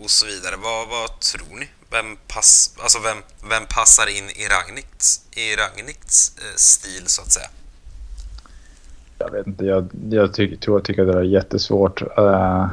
och 0.00 0.10
så 0.10 0.26
vidare. 0.26 0.56
Vad, 0.56 0.88
vad 0.88 1.20
tror 1.20 1.56
ni? 1.56 1.68
Vem, 1.90 2.16
pass, 2.34 2.76
alltså 2.82 2.98
vem, 2.98 3.16
vem 3.50 3.66
passar 3.74 4.06
in 4.18 4.24
i 4.24 4.44
Ragniks, 4.54 5.20
i 5.36 5.56
Ragniks 5.56 6.38
eh, 6.38 6.56
stil 6.56 7.06
så 7.06 7.22
att 7.22 7.32
säga? 7.32 7.46
Jag 9.18 9.30
vet 9.30 9.46
inte, 9.46 9.64
jag, 9.64 9.88
jag 10.10 10.34
tycker, 10.34 10.56
tror 10.56 10.76
jag 10.76 10.84
tycker 10.84 11.06
att 11.06 11.12
det 11.12 11.18
är 11.18 11.22
jättesvårt. 11.22 12.02
Uh, 12.18 12.68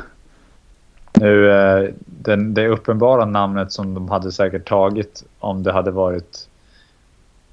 nu, 1.14 1.50
uh, 1.50 1.90
den, 2.06 2.54
det 2.54 2.68
uppenbara 2.68 3.26
namnet 3.26 3.72
som 3.72 3.94
de 3.94 4.10
hade 4.10 4.32
säkert 4.32 4.68
tagit 4.68 5.24
om 5.40 5.64
det 5.64 5.72
hade 5.72 5.92
varit 5.92 6.48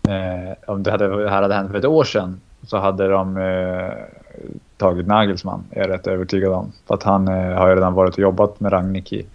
uh, 0.08 0.52
om 0.66 0.82
det, 0.82 0.90
hade, 0.90 1.22
det 1.22 1.30
här 1.30 1.42
hade 1.42 1.54
hänt 1.54 1.70
för 1.70 1.78
ett 1.78 1.84
år 1.84 2.04
sedan 2.04 2.40
så 2.66 2.78
hade 2.78 3.08
de 3.08 3.38
tagit 4.76 5.06
Nagelsmann, 5.06 5.64
är 5.70 5.80
jag 5.80 5.90
rätt 5.90 6.06
övertygad 6.06 6.52
om. 6.52 6.72
För 6.86 6.94
att 6.94 7.02
han 7.02 7.28
har 7.28 7.68
ju 7.68 7.74
redan 7.74 7.94
varit 7.94 8.14
och 8.14 8.20
jobbat 8.20 8.60
med 8.60 8.72
Ragnik 8.72 9.12
i, 9.12 9.26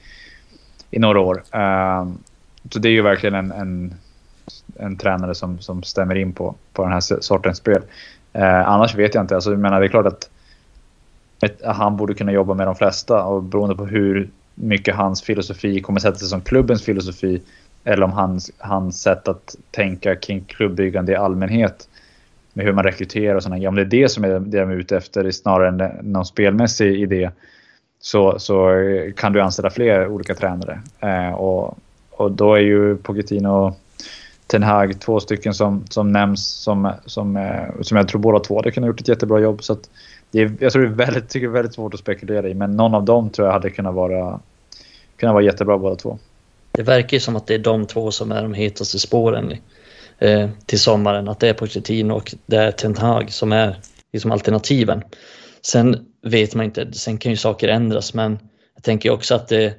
i 0.95 0.99
några 0.99 1.19
år. 1.19 1.43
Ehm, 1.51 2.17
så 2.71 2.79
det 2.79 2.89
är 2.89 2.91
ju 2.91 3.01
verkligen 3.01 3.35
en, 3.35 3.51
en, 3.51 3.93
en 4.75 4.97
tränare 4.97 5.35
som, 5.35 5.59
som 5.59 5.83
stämmer 5.83 6.15
in 6.15 6.33
på, 6.33 6.55
på 6.73 6.83
den 6.83 6.91
här 6.91 7.21
sortens 7.21 7.57
spel. 7.57 7.81
Ehm, 8.33 8.63
annars 8.65 8.95
vet 8.95 9.15
jag 9.15 9.23
inte. 9.23 9.35
Alltså, 9.35 9.51
jag 9.51 9.59
menar, 9.59 9.79
det 9.79 9.85
är 9.85 9.89
klart 9.89 10.05
att 10.05 10.29
ett, 11.41 11.61
han 11.65 11.97
borde 11.97 12.13
kunna 12.13 12.31
jobba 12.31 12.53
med 12.53 12.67
de 12.67 12.75
flesta 12.75 13.23
och 13.23 13.43
beroende 13.43 13.75
på 13.75 13.85
hur 13.85 14.29
mycket 14.55 14.95
hans 14.95 15.21
filosofi 15.21 15.81
kommer 15.81 15.99
sätta 15.99 16.17
sig 16.17 16.27
som 16.27 16.41
klubbens 16.41 16.83
filosofi 16.83 17.41
eller 17.83 18.03
om 18.03 18.11
hans, 18.11 18.51
hans 18.57 19.01
sätt 19.01 19.27
att 19.27 19.55
tänka 19.71 20.15
kring 20.15 20.41
klubbyggande 20.41 21.11
i 21.11 21.15
allmänhet 21.15 21.87
med 22.53 22.65
hur 22.65 22.73
man 22.73 22.83
rekryterar 22.83 23.35
och 23.35 23.43
sådana 23.43 23.57
grejer. 23.57 23.69
Om 23.69 23.75
det 23.75 23.81
är 23.81 23.85
det 23.85 24.09
som 24.09 24.23
är 24.23 24.29
det 24.29 24.59
de 24.59 24.69
är 24.69 24.75
ute 24.75 24.97
efter 24.97 25.31
snarare 25.31 25.67
än 25.67 26.11
någon 26.11 26.25
spelmässig 26.25 27.01
idé 27.01 27.31
så, 28.05 28.39
så 28.39 28.71
kan 29.15 29.33
du 29.33 29.41
anställa 29.41 29.69
fler 29.69 30.07
olika 30.07 30.35
tränare. 30.35 30.81
Eh, 30.99 31.33
och, 31.33 31.77
och 32.11 32.31
då 32.31 32.53
är 32.53 32.59
ju 32.59 32.97
Pochettino 32.97 33.75
Ten 34.47 34.63
Hag, 34.63 34.99
två 34.99 35.19
stycken 35.19 35.53
som, 35.53 35.85
som 35.89 36.11
nämns 36.11 36.47
som, 36.47 36.91
som, 37.05 37.37
eh, 37.37 37.81
som 37.81 37.97
jag 37.97 38.07
tror 38.07 38.21
båda 38.21 38.39
två 38.39 38.55
hade 38.55 38.71
kunnat 38.71 38.87
gjort 38.87 39.01
ett 39.01 39.07
jättebra 39.07 39.39
jobb. 39.39 39.63
Så 39.63 39.77
det 40.31 40.41
är, 40.41 40.51
jag 40.59 40.71
tror 40.71 40.83
det 40.83 40.87
är 40.87 41.05
väldigt, 41.05 41.29
tycker 41.29 41.47
det 41.47 41.51
är 41.51 41.53
väldigt 41.53 41.73
svårt 41.73 41.93
att 41.93 41.99
spekulera 41.99 42.49
i, 42.49 42.53
men 42.53 42.77
någon 42.77 42.93
av 42.93 43.03
dem 43.03 43.29
tror 43.29 43.47
jag 43.47 43.53
hade 43.53 43.69
kunnat 43.69 43.93
vara, 43.93 44.39
kunnat 45.17 45.33
vara 45.33 45.43
jättebra 45.43 45.77
båda 45.77 45.95
två. 45.95 46.19
Det 46.71 46.83
verkar 46.83 47.17
ju 47.17 47.21
som 47.21 47.35
att 47.35 47.47
det 47.47 47.53
är 47.53 47.59
de 47.59 47.85
två 47.85 48.11
som 48.11 48.31
är 48.31 48.41
de 48.41 48.53
hetaste 48.53 48.99
spåren 48.99 49.53
eh, 50.19 50.49
till 50.65 50.79
sommaren. 50.79 51.27
Att 51.27 51.39
det 51.39 51.49
är 51.49 51.53
Pochettino 51.53 52.13
och 52.13 52.35
det 52.45 52.57
är 52.57 52.71
Ten 52.71 52.97
Hag 52.97 53.31
som 53.31 53.51
är 53.51 53.77
liksom 54.13 54.31
alternativen. 54.31 55.01
Sen 55.61 56.05
vet 56.25 56.55
man 56.55 56.65
inte, 56.65 56.93
sen 56.93 57.17
kan 57.17 57.31
ju 57.31 57.37
saker 57.37 57.67
ändras, 57.67 58.13
men 58.13 58.39
jag 58.75 58.83
tänker 58.83 59.09
också 59.09 59.35
att 59.35 59.47
det, 59.47 59.73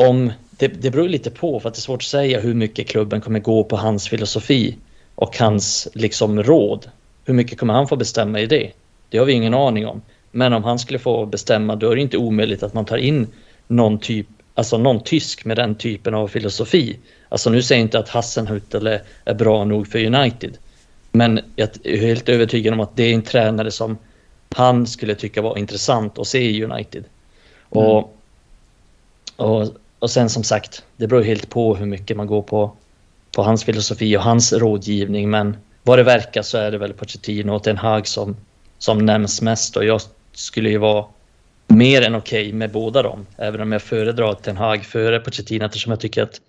om 0.00 0.32
det, 0.50 0.68
det 0.68 0.90
beror 0.90 1.08
lite 1.08 1.30
på 1.30 1.60
för 1.60 1.68
att 1.68 1.74
det 1.74 1.78
är 1.78 1.80
svårt 1.80 2.02
att 2.02 2.08
säga 2.08 2.40
hur 2.40 2.54
mycket 2.54 2.88
klubben 2.88 3.20
kommer 3.20 3.40
gå 3.40 3.64
på 3.64 3.76
hans 3.76 4.08
filosofi 4.08 4.76
och 5.14 5.38
hans 5.38 5.88
liksom 5.94 6.42
råd. 6.42 6.86
Hur 7.24 7.34
mycket 7.34 7.58
kommer 7.58 7.74
han 7.74 7.88
få 7.88 7.96
bestämma 7.96 8.40
i 8.40 8.46
det? 8.46 8.70
Det 9.08 9.18
har 9.18 9.24
vi 9.24 9.32
ingen 9.32 9.54
aning 9.54 9.86
om. 9.86 10.02
Men 10.30 10.52
om 10.52 10.64
han 10.64 10.78
skulle 10.78 10.98
få 10.98 11.26
bestämma 11.26 11.76
då 11.76 11.90
är 11.90 11.96
det 11.96 12.02
inte 12.02 12.16
omöjligt 12.16 12.62
att 12.62 12.74
man 12.74 12.84
tar 12.84 12.96
in 12.96 13.26
någon 13.66 13.98
typ, 13.98 14.26
alltså 14.54 14.78
någon 14.78 15.02
tysk 15.02 15.44
med 15.44 15.56
den 15.56 15.74
typen 15.74 16.14
av 16.14 16.28
filosofi. 16.28 16.98
Alltså 17.28 17.50
nu 17.50 17.62
säger 17.62 17.80
jag 17.80 17.86
inte 17.86 17.98
att 17.98 18.08
Hassenhutel 18.08 18.98
är 19.24 19.34
bra 19.34 19.64
nog 19.64 19.88
för 19.88 20.04
United. 20.04 20.58
Men 21.12 21.40
jag 21.56 21.68
är 21.84 21.96
helt 21.96 22.28
övertygad 22.28 22.74
om 22.74 22.80
att 22.80 22.96
det 22.96 23.02
är 23.02 23.14
en 23.14 23.22
tränare 23.22 23.70
som 23.70 23.98
han 24.54 24.86
skulle 24.86 25.14
tycka 25.14 25.42
var 25.42 25.58
intressant 25.58 26.18
att 26.18 26.26
se 26.26 26.50
i 26.50 26.64
United. 26.64 27.04
Mm. 27.70 27.86
Och, 27.86 28.16
och 29.36 29.68
och 30.04 30.10
sen 30.10 30.30
som 30.30 30.44
sagt, 30.44 30.84
det 30.96 31.06
beror 31.06 31.22
helt 31.22 31.50
på 31.50 31.76
hur 31.76 31.86
mycket 31.86 32.16
man 32.16 32.26
går 32.26 32.42
på, 32.42 32.72
på 33.36 33.42
hans 33.42 33.64
filosofi 33.64 34.16
och 34.16 34.22
hans 34.22 34.52
rådgivning. 34.52 35.30
Men 35.30 35.56
vad 35.82 35.98
det 35.98 36.02
verkar 36.02 36.42
så 36.42 36.58
är 36.58 36.70
det 36.70 36.78
väl 36.78 36.92
Pochettino 36.92 37.52
och 37.52 37.62
Ten 37.62 37.76
Hag 37.76 38.06
som, 38.06 38.36
som 38.78 39.06
nämns 39.06 39.42
mest. 39.42 39.76
Och 39.76 39.84
jag 39.84 40.00
skulle 40.32 40.70
ju 40.70 40.78
vara 40.78 41.04
mer 41.66 42.02
än 42.02 42.14
okej 42.14 42.42
okay 42.42 42.52
med 42.52 42.72
båda 42.72 43.02
dem. 43.02 43.26
Även 43.36 43.60
om 43.60 43.72
jag 43.72 43.82
föredrar 43.82 44.34
Ten 44.34 44.56
Hag 44.56 44.84
före 44.84 45.20
Pochettino 45.20 45.64
eftersom 45.64 45.90
jag 45.90 46.00
tycker 46.00 46.22
att 46.22 46.40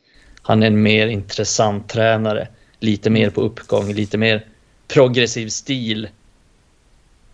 han 0.42 0.64
är 0.64 0.68
en 0.68 0.82
mer 0.82 1.08
intressant 1.08 1.90
tränare. 1.90 2.48
Lite 2.80 3.10
mer 3.10 3.30
på 3.30 3.42
uppgång, 3.42 3.94
lite 3.94 4.18
mer 4.18 4.46
progressiv 4.88 5.48
stil. 5.50 6.08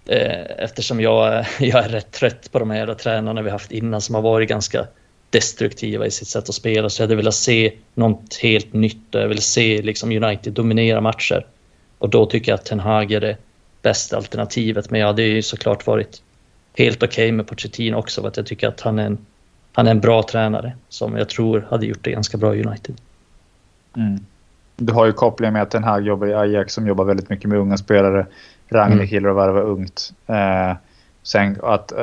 Eh, 0.06 0.46
eftersom 0.58 1.02
jag, 1.02 1.46
jag 1.60 1.86
är 1.86 1.90
rätt 1.90 2.12
trött 2.12 2.52
på 2.52 2.60
de 2.60 2.72
här 2.72 2.94
tränarna 2.94 3.42
vi 3.42 3.50
haft 3.50 3.72
innan 3.72 4.02
som 4.02 4.16
har 4.16 4.22
varit 4.22 4.50
ganska 4.50 4.88
destruktiva 5.30 6.06
i 6.06 6.12
sitt 6.12 6.28
sätt 6.28 6.50
att 6.50 6.56
spela. 6.56 6.90
Så 6.90 7.02
jag 7.02 7.08
hade 7.08 7.16
velat 7.16 7.34
se 7.34 7.74
något 7.94 8.36
helt 8.36 8.74
nytt. 8.74 9.08
Jag 9.12 9.28
ville 9.28 9.42
se 9.42 9.82
liksom 9.82 10.12
United 10.12 10.54
dominera 10.54 11.02
matcher. 11.02 11.46
Och 11.98 12.10
då 12.10 12.26
tycker 12.26 12.52
jag 12.52 12.58
att 12.58 12.66
Ten 12.66 12.80
Hag 12.80 13.12
är 13.12 13.22
det 13.22 13.38
bästa 13.82 14.18
alternativet. 14.18 14.90
Men 14.90 15.00
jag 15.00 15.08
hade 15.08 15.22
ju 15.22 15.42
såklart 15.42 15.88
varit 15.88 16.22
helt 16.78 17.04
okej 17.04 17.08
okay 17.08 17.32
med 17.32 17.48
Pochettino 17.48 17.96
också. 17.96 18.22
För 18.22 18.28
att 18.28 18.38
jag 18.38 18.46
tycker 18.46 18.68
att 18.68 18.82
han 18.82 19.00
är, 19.00 19.06
en, 19.06 19.18
han 19.74 19.88
är 19.88 19.92
en 19.92 20.00
bra 20.00 20.24
tränare 20.24 20.74
som 20.90 21.18
jag 21.18 21.30
tror 21.30 21.68
hade 21.70 21.86
gjort 21.86 22.04
det 22.04 22.12
ganska 22.12 22.38
bra 22.38 22.56
i 22.56 22.64
United. 22.64 22.96
Mm. 23.96 24.26
Du 24.76 24.94
har 24.94 25.06
ju 25.06 25.14
kopplingen 25.14 25.54
med 25.54 25.62
att 25.62 25.72
Ten 25.72 25.84
Hag 25.84 26.08
jobbar 26.08 26.28
i 26.28 26.34
Ajax 26.34 26.74
som 26.74 26.88
jobbar 26.88 27.06
väldigt 27.06 27.30
mycket 27.30 27.50
med 27.50 27.58
unga 27.58 27.78
spelare. 27.78 28.26
Ragnik 28.72 29.12
mm. 29.12 29.32
att 29.32 29.38
värva 29.38 29.62
ungt. 29.62 30.14
Eh, 30.28 30.76
sen 31.24 31.58
att, 31.64 31.94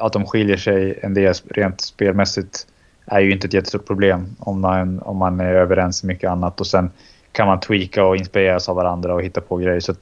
att 0.00 0.12
de 0.12 0.26
skiljer 0.26 0.56
sig 0.56 0.98
en 1.02 1.14
del 1.14 1.34
rent 1.50 1.80
spelmässigt 1.80 2.66
är 3.06 3.20
ju 3.20 3.32
inte 3.32 3.46
ett 3.46 3.52
jättestort 3.52 3.86
problem 3.86 4.36
om 4.38 4.60
man, 4.60 4.98
om 5.02 5.16
man 5.16 5.40
är 5.40 5.54
överens 5.54 6.04
i 6.04 6.06
mycket 6.06 6.30
annat. 6.30 6.60
Och 6.60 6.66
sen 6.66 6.90
kan 7.32 7.46
man 7.46 7.60
tweaka 7.60 8.04
och 8.04 8.16
inspireras 8.16 8.68
av 8.68 8.76
varandra 8.76 9.14
och 9.14 9.22
hitta 9.22 9.40
på 9.40 9.56
grejer. 9.56 9.80
Så 9.80 9.94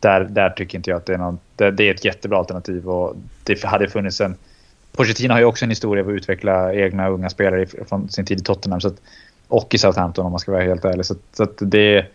där, 0.00 0.24
där 0.24 0.50
tycker 0.50 0.78
inte 0.78 0.90
jag 0.90 0.96
att 0.96 1.06
det 1.06 1.14
är 1.14 1.18
någon, 1.18 1.38
det, 1.56 1.70
det, 1.70 1.88
är 1.88 1.94
ett 1.94 2.04
jättebra 2.04 2.38
alternativ. 2.38 2.88
Och 2.88 3.16
det 3.44 3.64
hade 3.64 3.88
funnits 3.88 4.20
en... 4.20 4.36
Pochettino 4.96 5.32
har 5.32 5.38
ju 5.38 5.44
också 5.44 5.64
en 5.64 5.70
historia 5.70 6.04
av 6.04 6.10
att 6.10 6.14
utveckla 6.14 6.74
egna 6.74 7.08
unga 7.08 7.30
spelare 7.30 7.66
från 7.88 8.08
sin 8.08 8.26
tid 8.26 8.38
i 8.38 8.42
Tottenham. 8.42 8.80
Så 8.80 8.88
att, 8.88 9.00
och 9.48 9.74
i 9.74 9.78
Southampton 9.78 10.26
om 10.26 10.32
man 10.32 10.40
ska 10.40 10.52
vara 10.52 10.62
helt 10.62 10.84
ärlig. 10.84 11.06
Så, 11.06 11.14
så 11.32 11.42
att 11.42 11.56
det, 11.58 12.06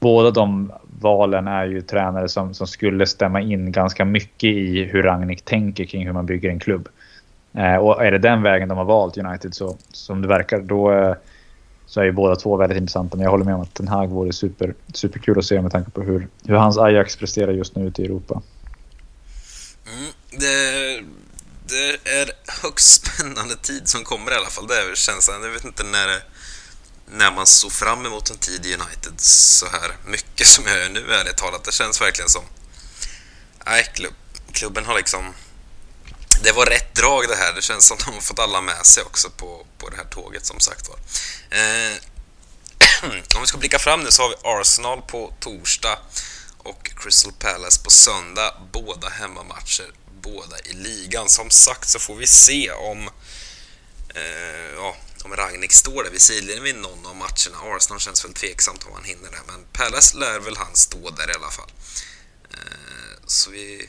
båda 0.00 0.30
de 0.30 0.72
valen 1.00 1.48
är 1.48 1.66
ju 1.66 1.80
tränare 1.80 2.28
som, 2.28 2.54
som 2.54 2.66
skulle 2.66 3.06
stämma 3.06 3.40
in 3.40 3.72
ganska 3.72 4.04
mycket 4.04 4.48
i 4.48 4.84
hur 4.84 5.02
Ragnik 5.02 5.44
tänker 5.44 5.84
kring 5.84 6.06
hur 6.06 6.12
man 6.12 6.26
bygger 6.26 6.50
en 6.50 6.60
klubb. 6.60 6.88
Eh, 7.52 7.76
och 7.76 8.04
är 8.04 8.10
det 8.10 8.18
den 8.18 8.42
vägen 8.42 8.68
de 8.68 8.78
har 8.78 8.84
valt, 8.84 9.18
United, 9.18 9.54
så 9.54 9.76
som 9.92 10.22
det 10.22 10.28
verkar, 10.28 10.60
då 10.60 10.92
eh, 10.92 11.14
så 11.86 12.00
är 12.00 12.04
ju 12.04 12.12
båda 12.12 12.36
två 12.36 12.56
väldigt 12.56 12.78
intressanta. 12.78 13.16
Men 13.16 13.24
jag 13.24 13.30
håller 13.30 13.44
med 13.44 13.54
om 13.54 13.60
att 13.60 13.74
Den 13.74 13.88
Hag 13.88 14.08
vore 14.08 14.32
super, 14.32 14.74
superkul 14.94 15.38
att 15.38 15.44
se 15.44 15.62
med 15.62 15.72
tanke 15.72 15.90
på 15.90 16.02
hur, 16.02 16.28
hur 16.44 16.54
hans 16.54 16.78
Ajax 16.78 17.16
presterar 17.16 17.52
just 17.52 17.76
nu 17.76 17.86
ute 17.86 18.02
i 18.02 18.04
Europa. 18.04 18.42
Mm, 19.86 20.12
det, 20.30 21.04
det 21.68 22.10
är 22.20 22.30
högst 22.62 23.04
spännande 23.04 23.56
tid 23.56 23.88
som 23.88 24.04
kommer 24.04 24.32
i 24.32 24.34
alla 24.34 24.50
fall. 24.54 24.66
Det 24.66 24.74
är 24.74 24.94
känslan. 24.94 25.42
Jag 25.42 25.50
vet 25.50 25.64
inte 25.64 25.82
när, 25.82 26.08
när 27.12 27.30
man 27.30 27.46
såg 27.46 27.72
fram 27.72 28.06
emot 28.06 28.30
en 28.30 28.38
tid 28.38 28.66
i 28.66 28.74
United 28.74 29.20
så 29.20 29.66
här 29.66 29.96
mycket 30.06 30.46
som 30.46 30.66
jag 30.66 30.78
gör 30.78 30.88
nu, 30.88 31.14
ärligt 31.14 31.36
talat. 31.36 31.64
Det 31.64 31.72
känns 31.72 32.00
verkligen 32.00 32.30
som... 32.30 32.44
Nej, 33.66 33.90
klubb, 33.94 34.14
klubben 34.52 34.84
har 34.84 34.96
liksom 34.96 35.34
det 36.42 36.52
var 36.52 36.66
rätt 36.66 36.94
drag 36.94 37.28
det 37.28 37.36
här. 37.36 37.52
Det 37.52 37.62
känns 37.62 37.86
som 37.86 37.96
de 38.04 38.14
har 38.14 38.20
fått 38.20 38.38
alla 38.38 38.60
med 38.60 38.86
sig 38.86 39.02
också 39.02 39.30
på, 39.30 39.66
på 39.78 39.88
det 39.88 39.96
här 39.96 40.04
tåget 40.04 40.46
som 40.46 40.60
sagt 40.60 40.88
var. 40.88 40.98
Eh, 41.50 41.96
om 43.36 43.40
vi 43.40 43.46
ska 43.46 43.58
blicka 43.58 43.78
fram 43.78 44.00
nu 44.00 44.10
så 44.10 44.22
har 44.22 44.28
vi 44.28 44.34
Arsenal 44.44 45.02
på 45.02 45.34
torsdag 45.40 45.98
och 46.58 46.90
Crystal 47.02 47.32
Palace 47.32 47.82
på 47.82 47.90
söndag. 47.90 48.54
Båda 48.72 49.08
hemmamatcher, 49.08 49.92
båda 50.22 50.58
i 50.64 50.72
ligan. 50.72 51.28
Som 51.28 51.50
sagt 51.50 51.88
så 51.88 51.98
får 51.98 52.14
vi 52.14 52.26
se 52.26 52.70
om 52.70 53.10
eh, 54.14 54.74
ja, 54.76 54.96
om 55.24 55.36
Ragnik 55.36 55.72
står 55.72 56.04
där 56.04 56.10
vid 56.10 56.20
sidlinjen 56.20 56.64
vid 56.64 56.76
någon 56.76 57.06
av 57.06 57.16
matcherna. 57.16 57.76
Arsenal 57.76 58.00
känns 58.00 58.24
väl 58.24 58.32
tveksamt 58.32 58.86
om 58.86 58.92
han 58.94 59.04
hinner 59.04 59.30
det, 59.30 59.38
men 59.46 59.64
Palace 59.72 60.16
lär 60.16 60.40
väl 60.40 60.56
han 60.56 60.76
stå 60.76 61.10
där 61.10 61.30
i 61.30 61.34
alla 61.34 61.50
fall. 61.50 61.70
Eh, 62.50 63.12
så 63.26 63.50
vi... 63.50 63.88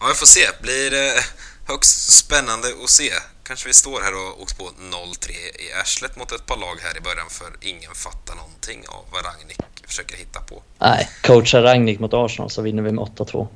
Ja, 0.00 0.06
vi 0.08 0.14
får 0.14 0.26
se. 0.26 0.48
Blir 0.62 0.90
det 0.90 1.24
högst 1.66 2.12
spännande 2.12 2.68
att 2.84 2.90
se. 2.90 3.12
Kanske 3.42 3.68
vi 3.68 3.74
står 3.74 4.00
här 4.00 4.14
och 4.14 4.42
åkt 4.42 4.58
på 4.58 4.64
0-3 4.64 5.30
i 5.58 5.72
arslet 5.80 6.16
mot 6.16 6.32
ett 6.32 6.46
par 6.46 6.56
lag 6.56 6.76
här 6.82 6.96
i 6.96 7.00
början 7.00 7.30
för 7.30 7.56
ingen 7.60 7.94
fattar 7.94 8.34
någonting 8.34 8.88
av 8.88 9.04
vad 9.12 9.24
Ragnik 9.24 9.58
försöker 9.86 10.16
hitta 10.16 10.40
på. 10.40 10.62
Nej, 10.78 11.10
coachar 11.22 11.62
Ragnik 11.62 12.00
mot 12.00 12.14
Arsenal 12.14 12.50
så 12.50 12.62
vinner 12.62 12.82
vi 12.82 12.92
med 12.92 13.04
8-2. 13.04 13.48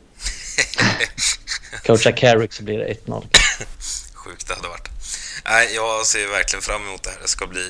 coachar 1.86 2.16
Carrick 2.16 2.52
så 2.52 2.62
blir 2.62 2.78
det 2.78 2.94
1-0. 3.06 3.26
Sjukt 4.14 4.48
det 4.48 4.54
hade 4.54 4.68
varit. 4.68 4.93
Nej, 5.48 5.74
jag 5.74 6.06
ser 6.06 6.26
verkligen 6.28 6.62
fram 6.62 6.82
emot 6.82 7.02
det 7.02 7.10
här. 7.10 7.18
Det 7.22 7.28
ska 7.28 7.46
bli, 7.46 7.68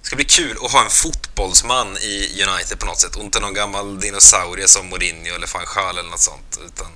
det 0.00 0.06
ska 0.06 0.16
bli 0.16 0.24
kul 0.24 0.56
att 0.64 0.72
ha 0.72 0.84
en 0.84 0.90
fotbollsman 0.90 1.96
i 1.96 2.42
United 2.48 2.78
på 2.78 2.86
något 2.86 3.00
sätt 3.00 3.16
och 3.16 3.24
inte 3.24 3.40
någon 3.40 3.54
gammal 3.54 4.00
dinosaurie 4.00 4.68
som 4.68 4.88
Mourinho 4.88 5.34
eller 5.36 5.48
van 5.54 5.64
Gaal 5.74 5.98
eller 5.98 6.10
något 6.10 6.20
sånt. 6.20 6.60
Utan, 6.66 6.86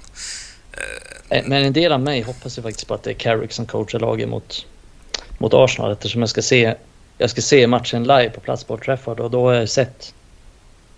eh... 0.73 1.39
eh 1.39 1.45
men 1.47 1.65
en 1.65 1.73
del 1.73 1.93
av 1.93 2.01
mig 2.01 2.23
hoppas 2.23 2.59
ju 2.59 2.63
faktiskt 2.63 2.89
på 2.89 2.95
att 2.95 3.03
det 3.03 3.11
är 3.11 3.15
Carrick 3.15 3.53
som 3.53 3.67
coachar 3.67 3.99
laget 3.99 4.29
mot, 4.29 4.67
mot 5.39 5.55
Arsenal 5.55 5.93
eftersom 5.93 6.23
jag 6.23 6.29
ska 6.29 6.43
se 6.43 6.75
jag 7.19 7.31
ska 7.31 7.43
se 7.43 7.67
matchen 7.67 8.03
live 8.03 8.31
på 8.31 8.41
plats 8.41 8.65
på 8.65 8.79
Trafford 8.79 9.21
och 9.21 9.31
då 9.31 9.47
har 9.47 9.55
jag 9.55 9.69
sett 9.69 10.15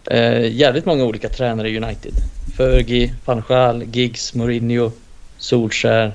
eh, 0.05 0.53
jävligt 0.53 0.87
många 0.87 1.05
olika 1.05 1.29
tränare 1.29 1.71
i 1.71 1.77
United. 1.77 2.13
Fergie, 2.57 3.15
van 3.25 3.45
Gaal, 3.49 3.83
Giggs, 3.83 4.35
Mourinho, 4.35 4.93
Solskär, 5.39 6.13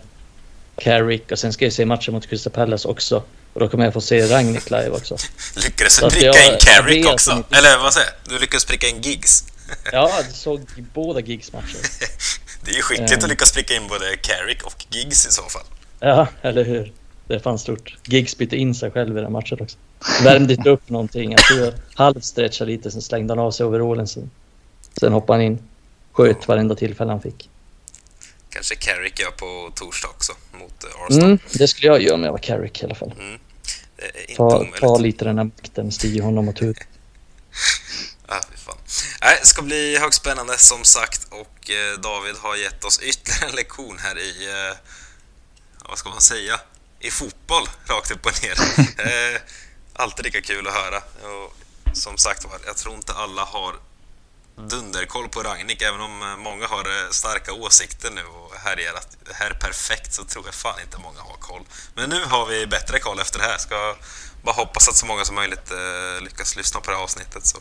Carrick 0.84 1.32
och 1.32 1.40
sen 1.40 1.54
ska 1.54 1.66
jag 1.66 1.74
se 1.74 1.86
matchen 1.86 2.14
mot 2.14 2.28
Crystal 2.28 2.54
Palace 2.54 2.88
också. 2.88 3.24
Och 3.54 3.60
då 3.60 3.68
kommer 3.68 3.84
jag 3.84 3.94
få 3.94 4.02
se 4.02 4.28
Ragnik 4.28 4.70
live 4.70 4.90
också. 4.90 5.18
Lyckades 5.56 6.00
du 6.00 6.10
pricka 6.10 6.44
in 6.52 6.58
Carrick 6.60 7.08
också? 7.08 7.32
Inte... 7.32 7.56
Eller 7.56 7.84
vad 7.84 7.94
säger 7.94 8.10
Du 8.30 8.40
lyckades 8.40 8.66
pricka 8.66 8.88
in 8.88 9.02
Giggs? 9.02 9.44
ja, 9.92 10.12
jag 10.16 10.36
såg 10.36 10.62
båda 10.94 11.20
Giggs 11.20 11.54
matcher. 11.54 11.78
det 12.66 12.72
är 12.72 12.76
ju 12.76 12.82
skickligt 12.82 13.12
um... 13.12 13.24
att 13.24 13.30
lyckas 13.30 13.52
pricka 13.52 13.74
in 13.74 13.88
både 13.88 14.16
Carrick 14.22 14.64
och 14.64 14.86
Giggs 14.90 15.28
i 15.28 15.32
så 15.32 15.42
fall. 15.42 15.66
Ja, 16.00 16.28
eller 16.42 16.66
hur? 16.66 16.94
Det 17.28 17.36
är 17.36 17.40
fan 17.40 17.60
stort. 17.60 17.98
Giggs 18.06 18.38
bytte 18.38 18.56
in 18.56 18.76
sig 18.76 18.92
själv 18.92 19.18
i 19.18 19.22
den 19.22 19.32
matchen 19.32 19.58
också. 19.62 19.78
Värmde 20.24 20.54
inte 20.54 20.70
upp 20.70 20.90
någonting. 20.90 21.32
Jag 21.32 21.42
tror 21.42 21.60
jag 21.60 21.74
halvstretchade 21.94 22.72
lite, 22.72 22.92
sen 22.92 23.02
slängde 23.02 23.32
han 23.32 23.40
av 23.40 23.52
sig 23.52 23.66
overallen. 23.66 24.08
Sen, 24.08 24.32
sen 25.00 25.14
hoppade 25.14 25.40
han 25.40 25.46
in. 25.46 25.60
Sköt 26.12 26.48
varenda 26.48 26.76
tillfälle 26.76 27.12
han 27.12 27.22
fick. 27.22 27.51
Kanske 28.54 28.76
Carrick 28.76 29.20
gör 29.20 29.32
på 29.32 29.72
torsdag 29.76 30.08
också 30.08 30.34
mot 30.52 30.84
eh, 30.84 31.02
Arsenal. 31.02 31.24
Mm, 31.24 31.40
det 31.54 31.68
skulle 31.68 31.88
jag 31.88 32.02
göra 32.02 32.16
om 32.16 32.24
jag 32.24 32.32
var 32.32 32.40
Carrick 32.40 32.82
i 32.82 32.86
alla 32.86 32.96
fall. 32.96 33.14
Mm. 33.20 33.40
Ta, 34.38 34.66
ta, 34.80 34.98
lite 34.98 35.26
den 35.26 35.38
här 35.38 35.46
makten, 35.46 35.92
stig 35.92 36.22
honom 36.22 36.50
åt 36.50 36.62
huvudet. 36.62 36.88
ah, 38.28 38.42
Nej, 39.22 39.38
det 39.42 39.48
ska 39.48 39.62
bli 39.62 39.98
högst 39.98 40.20
spännande 40.22 40.58
som 40.58 40.84
sagt 40.84 41.28
och 41.30 41.70
eh, 41.70 42.00
David 42.00 42.36
har 42.36 42.56
gett 42.56 42.84
oss 42.84 43.00
ytterligare 43.00 43.50
en 43.50 43.56
lektion 43.56 43.98
här 44.00 44.18
i, 44.20 44.50
eh, 44.50 44.78
vad 45.90 45.98
ska 45.98 46.10
man 46.10 46.22
säga, 46.22 46.60
i 47.00 47.12
fotboll 47.12 47.64
rakt 47.86 48.12
upp 48.12 48.26
och 48.26 48.44
ner. 48.44 48.52
eh, 49.34 49.42
alltid 49.94 50.26
lika 50.26 50.42
kul 50.42 50.68
att 50.68 50.74
höra. 50.74 50.98
Och 50.98 51.54
som 51.94 52.18
sagt 52.18 52.44
var, 52.44 52.54
jag 52.66 52.78
tror 52.78 52.96
inte 52.96 53.14
alla 53.14 53.44
har 53.44 53.76
dunderkoll 54.70 55.30
på 55.30 55.44
Ragnik, 55.44 55.82
även 55.82 56.02
om 56.02 56.22
eh, 56.22 56.38
många 56.38 56.68
har 56.68 56.86
eh, 56.86 57.10
starka 57.12 57.54
åsikter 57.54 58.12
nu 58.12 58.22
och 58.24 58.56
härjar 58.56 58.94
att 58.94 59.18
det 59.28 59.34
här 59.34 59.50
är 59.50 59.54
perfekt 59.54 60.14
så 60.14 60.24
tror 60.24 60.46
jag 60.46 60.54
fan 60.54 60.80
inte 60.82 60.98
många 60.98 61.22
har 61.22 61.38
koll. 61.40 61.62
Men 61.96 62.10
nu 62.10 62.24
har 62.26 62.46
vi 62.46 62.68
bättre 62.68 63.00
koll 63.00 63.20
efter 63.20 63.40
det 63.40 63.46
här. 63.46 63.58
Ska 63.58 63.96
bara 64.44 64.56
hoppas 64.56 64.90
att 64.90 64.96
så 64.96 65.06
många 65.06 65.26
som 65.26 65.36
möjligt 65.36 65.72
eh, 65.72 66.24
lyckas 66.24 66.56
lyssna 66.56 66.80
på 66.80 66.92
det 66.92 66.98
här 66.98 67.04
avsnittet 67.04 67.46
så 67.46 67.58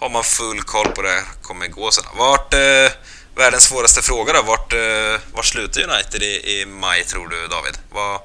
har 0.00 0.10
man 0.10 0.24
full 0.24 0.62
koll 0.62 0.88
på 0.88 1.02
det 1.02 1.08
här 1.08 1.22
kommer 1.42 1.66
gå 1.66 1.90
sen. 1.90 2.04
Vart, 2.18 2.54
eh, 2.54 2.90
världens 3.36 3.64
svåraste 3.64 4.02
fråga 4.02 4.32
då, 4.32 4.42
vart, 4.42 4.72
eh, 4.72 5.20
vart 5.34 5.44
slutar 5.44 5.80
United 5.80 6.22
i, 6.22 6.60
i 6.60 6.66
maj 6.66 7.04
tror 7.04 7.28
du 7.28 7.48
David? 7.48 7.78
Var, 7.90 8.20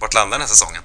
vart 0.00 0.14
landar 0.14 0.38
den 0.38 0.40
här 0.40 0.48
säsongen? 0.48 0.82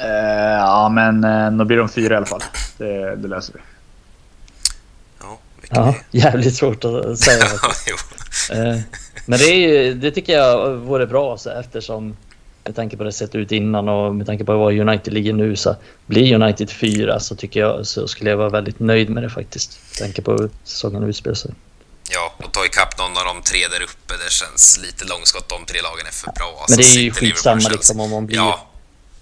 Uh, 0.00 0.58
ja, 0.58 0.88
men 0.88 1.24
uh, 1.24 1.58
då 1.58 1.64
blir 1.64 1.76
de 1.76 1.88
fyra 1.88 2.14
i 2.14 2.16
alla 2.16 2.26
fall. 2.26 2.44
Det, 2.78 3.16
det 3.16 3.28
löser 3.28 3.52
vi. 3.52 3.60
Ja, 5.74 5.94
ja 6.10 6.20
jävligt 6.20 6.54
svårt 6.54 6.84
att 6.84 7.18
säga. 7.18 7.44
uh, 8.54 8.80
men 9.26 9.38
det, 9.38 9.44
är 9.44 9.54
ju, 9.54 9.94
det 9.94 10.10
tycker 10.10 10.32
jag 10.32 10.70
vore 10.74 11.06
bra 11.06 11.36
så 11.38 11.50
eftersom 11.50 12.16
med 12.64 12.76
tanke 12.76 12.96
på 12.96 13.04
det 13.04 13.12
sett 13.12 13.34
ut 13.34 13.52
innan 13.52 13.88
och 13.88 14.14
med 14.14 14.26
tanke 14.26 14.44
på 14.44 14.56
var 14.56 14.72
United 14.72 15.12
ligger 15.12 15.32
nu 15.32 15.56
så 15.56 15.76
blir 16.06 16.34
United 16.34 16.70
fyra 16.70 17.20
så 17.20 17.36
tycker 17.36 17.60
jag 17.60 17.86
så 17.86 18.08
skulle 18.08 18.30
jag 18.30 18.36
vara 18.36 18.48
väldigt 18.48 18.80
nöjd 18.80 19.10
med 19.10 19.22
det 19.22 19.30
faktiskt. 19.30 19.78
Med 19.90 19.98
tanke 19.98 20.22
på 20.22 20.32
hur 20.32 20.50
säsongen 20.64 21.02
utspelar 21.02 21.34
sig. 21.34 21.50
Ja, 22.10 22.34
och 22.46 22.52
ta 22.52 22.66
ikapp 22.66 22.98
någon 22.98 23.10
av 23.10 23.24
de 23.24 23.42
tre 23.42 23.58
där 23.70 23.82
uppe, 23.82 24.14
det 24.24 24.30
känns 24.30 24.80
lite 24.82 25.04
långskott. 25.04 25.48
De 25.48 25.64
tre 25.66 25.82
lagen 25.82 26.06
är 26.06 26.10
för 26.10 26.32
bra. 26.32 26.56
Alltså, 26.60 26.70
men 26.70 26.78
det 26.78 26.98
är 26.98 27.02
ju 27.02 27.10
skitsamma 27.10 27.68
liksom 27.68 28.00
om 28.00 28.10
man 28.10 28.26
blir... 28.26 28.36
Ja. 28.36 28.70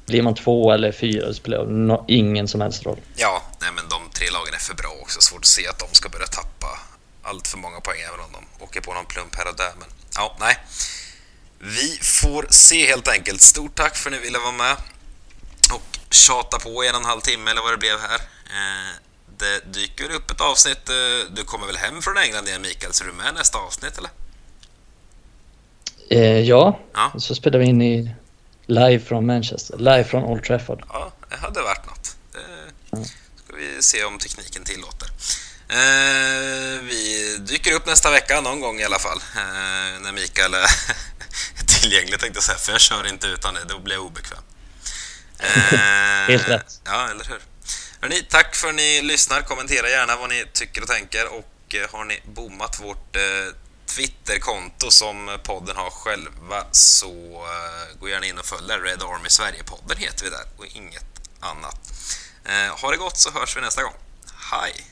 Blir 0.07 0.23
man 0.23 0.35
två 0.35 0.73
eller 0.73 0.93
fyra 0.93 1.27
det 1.27 1.35
spelar 1.35 1.65
no, 1.65 2.05
ingen 2.09 2.49
som 2.49 2.61
helst 2.61 2.87
roll. 2.87 3.01
Ja, 3.16 3.43
nej 3.61 3.70
men 3.74 3.85
de 3.89 4.11
tre 4.19 4.31
lagen 4.31 4.55
är 4.55 4.59
för 4.59 4.74
bra 4.74 4.91
också. 5.03 5.20
Svårt 5.20 5.41
att 5.41 5.47
se 5.47 5.69
att 5.69 5.79
de 5.79 5.89
ska 5.93 6.09
börja 6.09 6.27
tappa 6.27 6.79
allt 7.23 7.49
för 7.49 7.59
många 7.59 7.81
poäng 7.81 8.01
även 8.09 8.20
om 8.20 8.33
de 8.33 8.65
åker 8.65 8.81
på 8.81 8.95
någon 8.95 9.07
plump 9.07 9.35
här 9.35 9.49
och 9.49 9.57
där. 9.57 9.73
Men 9.79 9.89
ja, 10.15 10.37
nej. 10.41 10.59
Vi 11.59 11.99
får 12.03 12.47
se 12.51 12.87
helt 12.87 13.09
enkelt. 13.09 13.41
Stort 13.41 13.74
tack 13.74 13.97
för 13.97 14.11
att 14.11 14.16
ni 14.16 14.23
ville 14.23 14.39
vara 14.39 14.53
med 14.53 14.77
och 15.74 15.99
tjata 16.11 16.59
på 16.59 16.69
en 16.69 16.95
och 16.95 17.01
en 17.01 17.05
halv 17.05 17.20
timme 17.20 17.51
eller 17.51 17.62
vad 17.62 17.73
det 17.73 17.79
blev 17.79 17.99
här. 17.99 18.20
Eh, 18.57 18.93
det 19.39 19.73
dyker 19.73 20.11
upp 20.15 20.31
ett 20.31 20.41
avsnitt. 20.41 20.89
Eh, 20.89 21.35
du 21.37 21.45
kommer 21.45 21.66
väl 21.66 21.77
hem 21.77 22.03
från 22.03 22.19
England 22.19 22.49
igen 22.49 22.62
Mikael, 22.62 22.93
så 22.93 23.05
är 23.05 23.09
du 23.09 23.15
med 23.15 23.35
nästa 23.35 23.59
avsnitt 23.59 23.99
eller? 23.99 24.11
Eh, 26.11 26.41
ja. 26.41 26.79
ja, 26.95 27.12
så 27.19 27.35
spelar 27.35 27.59
vi 27.59 27.65
in 27.65 27.83
i 27.83 28.15
live 28.66 29.05
från 29.05 29.26
Manchester, 29.26 29.78
live 29.78 30.05
från 30.05 30.24
Old 30.24 30.44
Trafford. 30.44 30.84
Ja, 30.89 31.12
det 31.30 31.36
hade 31.36 31.62
varit 31.62 31.86
något. 31.86 32.16
Det 32.90 33.05
ska 33.44 33.56
vi 33.56 33.82
se 33.82 34.05
om 34.05 34.18
tekniken 34.18 34.64
tillåter. 34.64 35.09
Eh, 35.68 36.82
vi 36.82 37.36
dyker 37.40 37.72
upp 37.72 37.86
nästa 37.86 38.10
vecka 38.10 38.40
någon 38.40 38.60
gång 38.60 38.80
i 38.80 38.84
alla 38.84 38.98
fall, 38.98 39.18
eh, 39.36 40.01
när 40.01 40.12
Mikael 40.12 40.55
är 40.55 40.66
tillgänglig 41.66 42.20
tänkte 42.20 42.36
jag 42.36 42.44
säga, 42.44 42.59
för 42.59 42.72
jag 42.72 42.80
kör 42.80 43.09
inte 43.09 43.26
utan 43.26 43.55
det, 43.55 43.64
då 43.68 43.78
blir 43.78 43.94
jag 43.94 44.05
obekväm. 44.05 44.43
Eh, 45.39 45.48
Helt 46.28 46.48
rätt. 46.48 46.80
Ja, 46.84 47.10
eller 47.10 47.24
hur? 47.24 47.40
Hörrni, 48.01 48.22
tack 48.28 48.55
för 48.55 48.68
att 48.68 48.74
ni 48.74 49.02
lyssnar. 49.02 49.40
Kommentera 49.40 49.89
gärna 49.89 50.16
vad 50.16 50.28
ni 50.28 50.44
tycker 50.52 50.82
och 50.82 50.89
tänker 50.89 51.26
och 51.28 51.76
har 51.90 52.05
ni 52.05 52.20
bommat 52.24 52.80
vårt 52.80 53.16
Twitterkonto 53.97 54.90
som 54.90 55.39
podden 55.43 55.77
har 55.77 55.90
själva 55.90 56.64
så 56.70 57.43
uh, 57.43 58.01
gå 58.01 58.09
gärna 58.09 58.27
in 58.27 58.39
och 58.39 58.44
följ 58.44 58.73
Red 58.73 59.02
Army 59.02 59.28
Sverige-podden 59.28 59.97
heter 59.97 60.24
vi 60.24 60.31
där 60.31 60.44
och 60.56 60.66
inget 60.66 61.20
annat. 61.40 61.93
Uh, 62.48 62.81
ha 62.81 62.90
det 62.90 62.97
gott 62.97 63.19
så 63.19 63.31
hörs 63.31 63.56
vi 63.56 63.60
nästa 63.60 63.82
gång. 63.82 63.94
Hej! 64.51 64.86